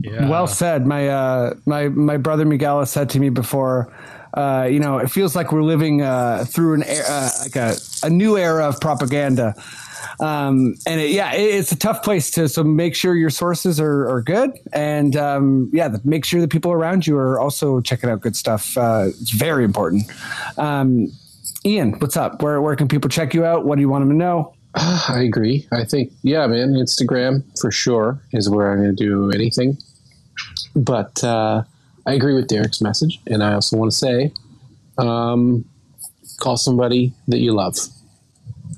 Yeah. 0.00 0.28
Well 0.28 0.46
said. 0.46 0.86
My 0.86 1.08
uh, 1.08 1.54
my 1.66 1.88
my 1.88 2.16
brother 2.16 2.44
Miguel 2.44 2.80
has 2.80 2.90
said 2.90 3.10
to 3.10 3.20
me 3.20 3.28
before. 3.28 3.92
Uh, 4.34 4.66
you 4.68 4.80
know, 4.80 4.98
it 4.98 5.08
feels 5.10 5.36
like 5.36 5.52
we're 5.52 5.62
living 5.62 6.02
uh, 6.02 6.44
through 6.48 6.74
an 6.74 6.82
uh, 6.82 7.30
like 7.42 7.54
a, 7.54 7.76
a 8.02 8.10
new 8.10 8.36
era 8.36 8.68
of 8.68 8.80
propaganda. 8.80 9.54
Um, 10.20 10.74
and 10.86 11.00
it, 11.00 11.10
yeah, 11.10 11.32
it, 11.34 11.54
it's 11.54 11.72
a 11.72 11.76
tough 11.76 12.02
place 12.02 12.30
to. 12.32 12.48
So 12.48 12.64
make 12.64 12.94
sure 12.94 13.14
your 13.14 13.30
sources 13.30 13.78
are, 13.80 14.08
are 14.08 14.22
good, 14.22 14.50
and 14.72 15.16
um, 15.16 15.70
yeah, 15.72 15.96
make 16.04 16.24
sure 16.24 16.40
the 16.40 16.48
people 16.48 16.72
around 16.72 17.06
you 17.06 17.16
are 17.16 17.38
also 17.38 17.80
checking 17.80 18.10
out 18.10 18.20
good 18.20 18.36
stuff. 18.36 18.76
Uh, 18.76 19.06
it's 19.08 19.30
very 19.30 19.64
important. 19.64 20.04
Um, 20.58 21.12
Ian, 21.64 21.92
what's 22.00 22.16
up? 22.16 22.42
Where 22.42 22.60
where 22.60 22.76
can 22.76 22.88
people 22.88 23.08
check 23.08 23.34
you 23.34 23.44
out? 23.44 23.64
What 23.64 23.76
do 23.76 23.80
you 23.80 23.88
want 23.88 24.02
them 24.02 24.10
to 24.10 24.16
know? 24.16 24.54
I 24.76 25.22
agree. 25.24 25.66
I 25.72 25.84
think, 25.84 26.12
yeah, 26.22 26.46
man, 26.46 26.72
Instagram 26.74 27.44
for 27.60 27.70
sure 27.70 28.20
is 28.32 28.50
where 28.50 28.72
I'm 28.72 28.78
going 28.82 28.96
to 28.96 29.04
do 29.04 29.30
anything. 29.30 29.78
But 30.74 31.22
uh, 31.22 31.62
I 32.06 32.12
agree 32.14 32.34
with 32.34 32.48
Derick's 32.48 32.80
message. 32.80 33.20
And 33.28 33.42
I 33.42 33.54
also 33.54 33.76
want 33.76 33.92
to 33.92 33.96
say 33.96 34.32
um, 34.98 35.64
call 36.40 36.56
somebody 36.56 37.12
that 37.28 37.38
you 37.38 37.52
love. 37.52 37.76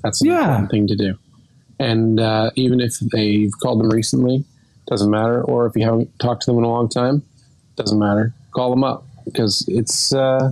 That's 0.03 0.21
an 0.21 0.27
Yeah. 0.27 0.41
important 0.41 0.71
thing 0.71 0.87
to 0.87 0.95
do. 0.95 1.17
And 1.79 2.19
uh, 2.19 2.51
even 2.55 2.79
if 2.79 2.99
they've 2.99 3.51
called 3.61 3.79
them 3.79 3.89
recently, 3.89 4.43
doesn't 4.87 5.09
matter. 5.09 5.41
Or 5.43 5.65
if 5.65 5.75
you 5.75 5.83
haven't 5.83 6.17
talked 6.19 6.43
to 6.43 6.51
them 6.51 6.59
in 6.59 6.63
a 6.63 6.69
long 6.69 6.89
time, 6.89 7.23
doesn't 7.75 7.99
matter. 7.99 8.33
Call 8.51 8.69
them 8.69 8.83
up 8.83 9.03
because 9.25 9.65
it's 9.67 10.13
uh, 10.13 10.51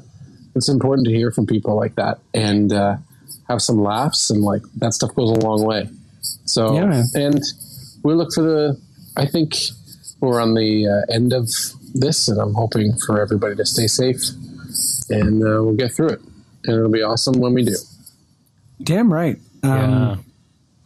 it's 0.56 0.70
important 0.70 1.08
to 1.08 1.14
hear 1.14 1.32
from 1.32 1.46
people 1.48 1.76
like 1.76 1.96
that 1.96 2.20
and 2.34 2.72
uh, 2.74 2.98
have 3.48 3.62
some 3.62 3.78
laughs 3.82 4.30
and 4.30 4.42
like 4.42 4.62
that 4.78 4.94
stuff 4.94 5.14
goes 5.16 5.30
a 5.32 5.40
long 5.46 5.64
way. 5.64 5.88
So 6.46 6.74
Yeah, 6.76 7.04
and 7.14 7.42
we 8.04 8.14
look 8.14 8.30
for 8.34 8.42
the. 8.44 8.82
I 9.18 9.26
think 9.26 9.56
we're 10.20 10.42
on 10.42 10.54
the 10.56 10.88
uh, 10.88 11.14
end 11.14 11.34
of 11.34 11.50
this, 11.94 12.28
and 12.28 12.40
I'm 12.40 12.54
hoping 12.54 12.94
for 13.06 13.22
everybody 13.22 13.56
to 13.56 13.66
stay 13.66 13.88
safe, 13.88 14.22
and 15.10 15.42
uh, 15.42 15.64
we'll 15.64 15.76
get 15.76 15.94
through 15.94 16.10
it, 16.10 16.20
and 16.66 16.78
it'll 16.78 16.92
be 16.92 17.02
awesome 17.02 17.40
when 17.40 17.54
we 17.54 17.64
do. 17.64 17.76
Damn 18.84 19.12
right. 19.12 19.38
Um, 19.64 19.72
Yeah. 19.72 20.16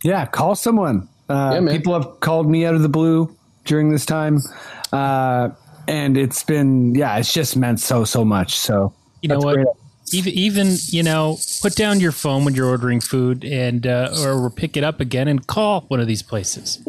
Yeah, 0.02 0.26
call 0.28 0.56
someone. 0.56 1.10
Uh, 1.28 1.52
Yeah, 1.56 1.60
man. 1.62 1.76
people 1.76 1.94
have 1.94 2.20
called 2.22 2.50
me 2.50 2.66
out 2.66 2.74
of 2.76 2.82
the 2.82 2.90
blue 2.90 3.36
during 3.66 3.90
this 3.92 4.06
time, 4.06 4.40
uh, 4.94 5.50
and 5.88 6.18
it's 6.18 6.44
been 6.44 6.96
yeah, 6.96 7.18
it's 7.18 7.34
just 7.34 7.58
meant 7.58 7.80
so 7.80 8.06
so 8.06 8.24
much. 8.24 8.58
So 8.58 8.94
You 9.22 9.30
know 9.30 9.40
what? 9.40 9.56
great. 9.56 9.68
Even, 10.12 10.34
even 10.34 10.76
you 10.88 11.04
know, 11.04 11.38
put 11.62 11.76
down 11.76 12.00
your 12.00 12.12
phone 12.12 12.46
when 12.46 12.56
you're 12.56 12.68
ordering 12.68 13.00
food, 13.02 13.44
and 13.46 13.86
uh, 13.86 14.14
or 14.24 14.50
pick 14.50 14.76
it 14.78 14.84
up 14.84 15.00
again 15.00 15.28
and 15.28 15.46
call 15.46 15.82
one 15.88 16.00
of 16.00 16.08
these 16.08 16.22
places. 16.24 16.80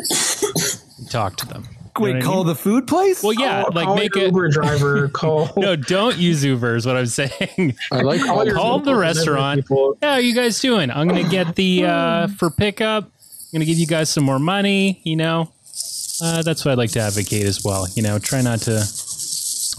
and 0.99 1.11
talk 1.11 1.37
to 1.37 1.47
them. 1.47 1.64
You 1.99 2.07
know 2.07 2.12
Wait, 2.12 2.12
what 2.14 2.23
I 2.23 2.25
call 2.25 2.37
mean? 2.45 2.47
the 2.47 2.55
food 2.55 2.87
place? 2.87 3.23
Well, 3.23 3.33
yeah, 3.35 3.62
Call- 3.64 3.73
like 3.75 3.85
call 3.87 3.97
make 3.97 4.14
your 4.14 4.25
it. 4.25 4.29
Uber 4.29 4.49
driver. 4.51 5.09
Call. 5.12 5.51
No, 5.57 5.77
don't 5.77 6.16
use 6.16 6.43
Uber. 6.45 6.77
Is 6.77 6.87
what 6.87 6.97
I'm 6.97 7.07
saying. 7.07 7.77
I 7.93 8.01
like 8.03 8.23
Call 8.23 8.51
Call 8.53 8.79
the 8.79 8.95
restaurant. 8.95 9.61
people. 9.62 9.99
Yeah, 10.03 10.12
how 10.12 10.16
you 10.18 10.35
guys 10.35 10.59
doing? 10.61 10.91
I'm 10.91 11.09
gonna 11.09 11.29
get 11.29 11.57
the 11.57 11.85
uh, 11.87 12.29
for 12.39 12.49
pickup. 12.51 13.05
I'm 13.05 13.11
gonna 13.53 13.64
give 13.67 13.76
you 13.79 13.87
guys 13.87 14.09
some 14.09 14.25
more 14.25 14.38
money. 14.38 15.01
You 15.05 15.17
know, 15.17 15.53
uh, 16.22 16.42
that's 16.42 16.64
what 16.64 16.72
I'd 16.72 16.79
like 16.79 16.92
to 16.92 17.01
advocate 17.01 17.45
as 17.45 17.63
well. 17.64 17.87
You 17.95 18.03
know, 18.03 18.18
try 18.18 18.41
not 18.41 18.61
to 18.61 18.80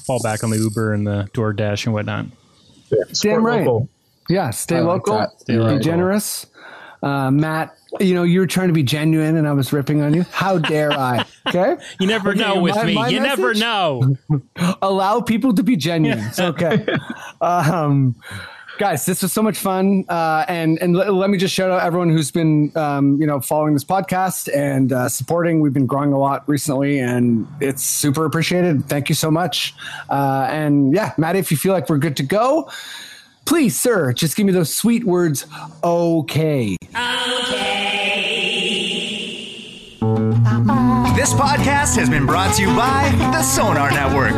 fall 0.05 0.21
back 0.21 0.43
on 0.43 0.49
the 0.49 0.57
Uber 0.57 0.93
and 0.93 1.07
the 1.07 1.29
DoorDash 1.33 1.85
and 1.85 1.93
whatnot. 1.93 2.25
Yeah, 2.91 3.03
support 3.13 3.37
Damn 3.37 3.45
right. 3.45 3.59
local. 3.65 3.89
yeah, 4.29 4.49
stay 4.51 4.77
I 4.77 4.81
local, 4.81 5.17
that. 5.17 5.39
Stay 5.41 5.53
be 5.53 5.59
local. 5.59 5.79
generous. 5.79 6.45
Uh, 7.03 7.31
Matt, 7.31 7.75
you 7.99 8.13
know, 8.13 8.21
you 8.21 8.39
were 8.39 8.45
trying 8.47 8.67
to 8.67 8.73
be 8.75 8.83
genuine 8.83 9.35
and 9.35 9.47
I 9.47 9.53
was 9.53 9.73
ripping 9.73 10.01
on 10.03 10.13
you. 10.13 10.23
How 10.31 10.59
dare 10.59 10.91
I? 10.93 11.25
Okay. 11.47 11.75
You 11.99 12.05
never 12.07 12.29
Okay, 12.29 12.39
know 12.39 12.61
with 12.61 12.75
my- 12.75 12.83
me. 12.85 12.93
my 12.93 13.07
you 13.09 13.19
never 13.19 13.53
know. 13.55 14.15
allow 14.83 15.19
people 15.21 15.53
to 15.55 15.63
be 15.63 15.75
genuine. 15.75 16.19
It's 16.19 16.39
okay. 16.39 16.85
um, 17.41 18.15
guys, 18.81 19.05
this 19.05 19.21
was 19.21 19.31
so 19.31 19.43
much 19.43 19.59
fun. 19.59 20.03
Uh, 20.09 20.43
and 20.47 20.81
and 20.81 20.95
let, 20.95 21.13
let 21.13 21.29
me 21.29 21.37
just 21.37 21.53
shout 21.53 21.69
out 21.69 21.83
everyone 21.83 22.09
who's 22.09 22.31
been 22.31 22.75
um, 22.75 23.21
you 23.21 23.27
know 23.27 23.39
following 23.39 23.75
this 23.75 23.83
podcast 23.83 24.49
and 24.55 24.91
uh, 24.91 25.07
supporting. 25.07 25.61
We've 25.61 25.71
been 25.71 25.85
growing 25.85 26.13
a 26.13 26.17
lot 26.17 26.43
recently, 26.49 26.97
and 26.97 27.47
it's 27.59 27.83
super 27.83 28.25
appreciated. 28.25 28.85
Thank 28.89 29.07
you 29.07 29.13
so 29.13 29.29
much. 29.29 29.75
Uh, 30.09 30.47
and 30.49 30.95
yeah, 30.95 31.13
Matt, 31.19 31.35
if 31.35 31.51
you 31.51 31.57
feel 31.57 31.73
like 31.73 31.89
we're 31.89 31.99
good 31.99 32.17
to 32.17 32.23
go. 32.23 32.71
Please, 33.45 33.79
sir, 33.79 34.13
just 34.13 34.35
give 34.35 34.47
me 34.47 34.51
those 34.51 34.75
sweet 34.75 35.03
words. 35.03 35.45
Okay. 35.83 36.75
Okay. 36.89 37.51
This 41.15 41.33
podcast 41.33 41.95
has 41.97 42.09
been 42.09 42.25
brought 42.25 42.55
to 42.55 42.63
you 42.63 42.75
by 42.75 43.11
the 43.31 43.43
Sonar 43.43 43.91
Network. 43.91 44.33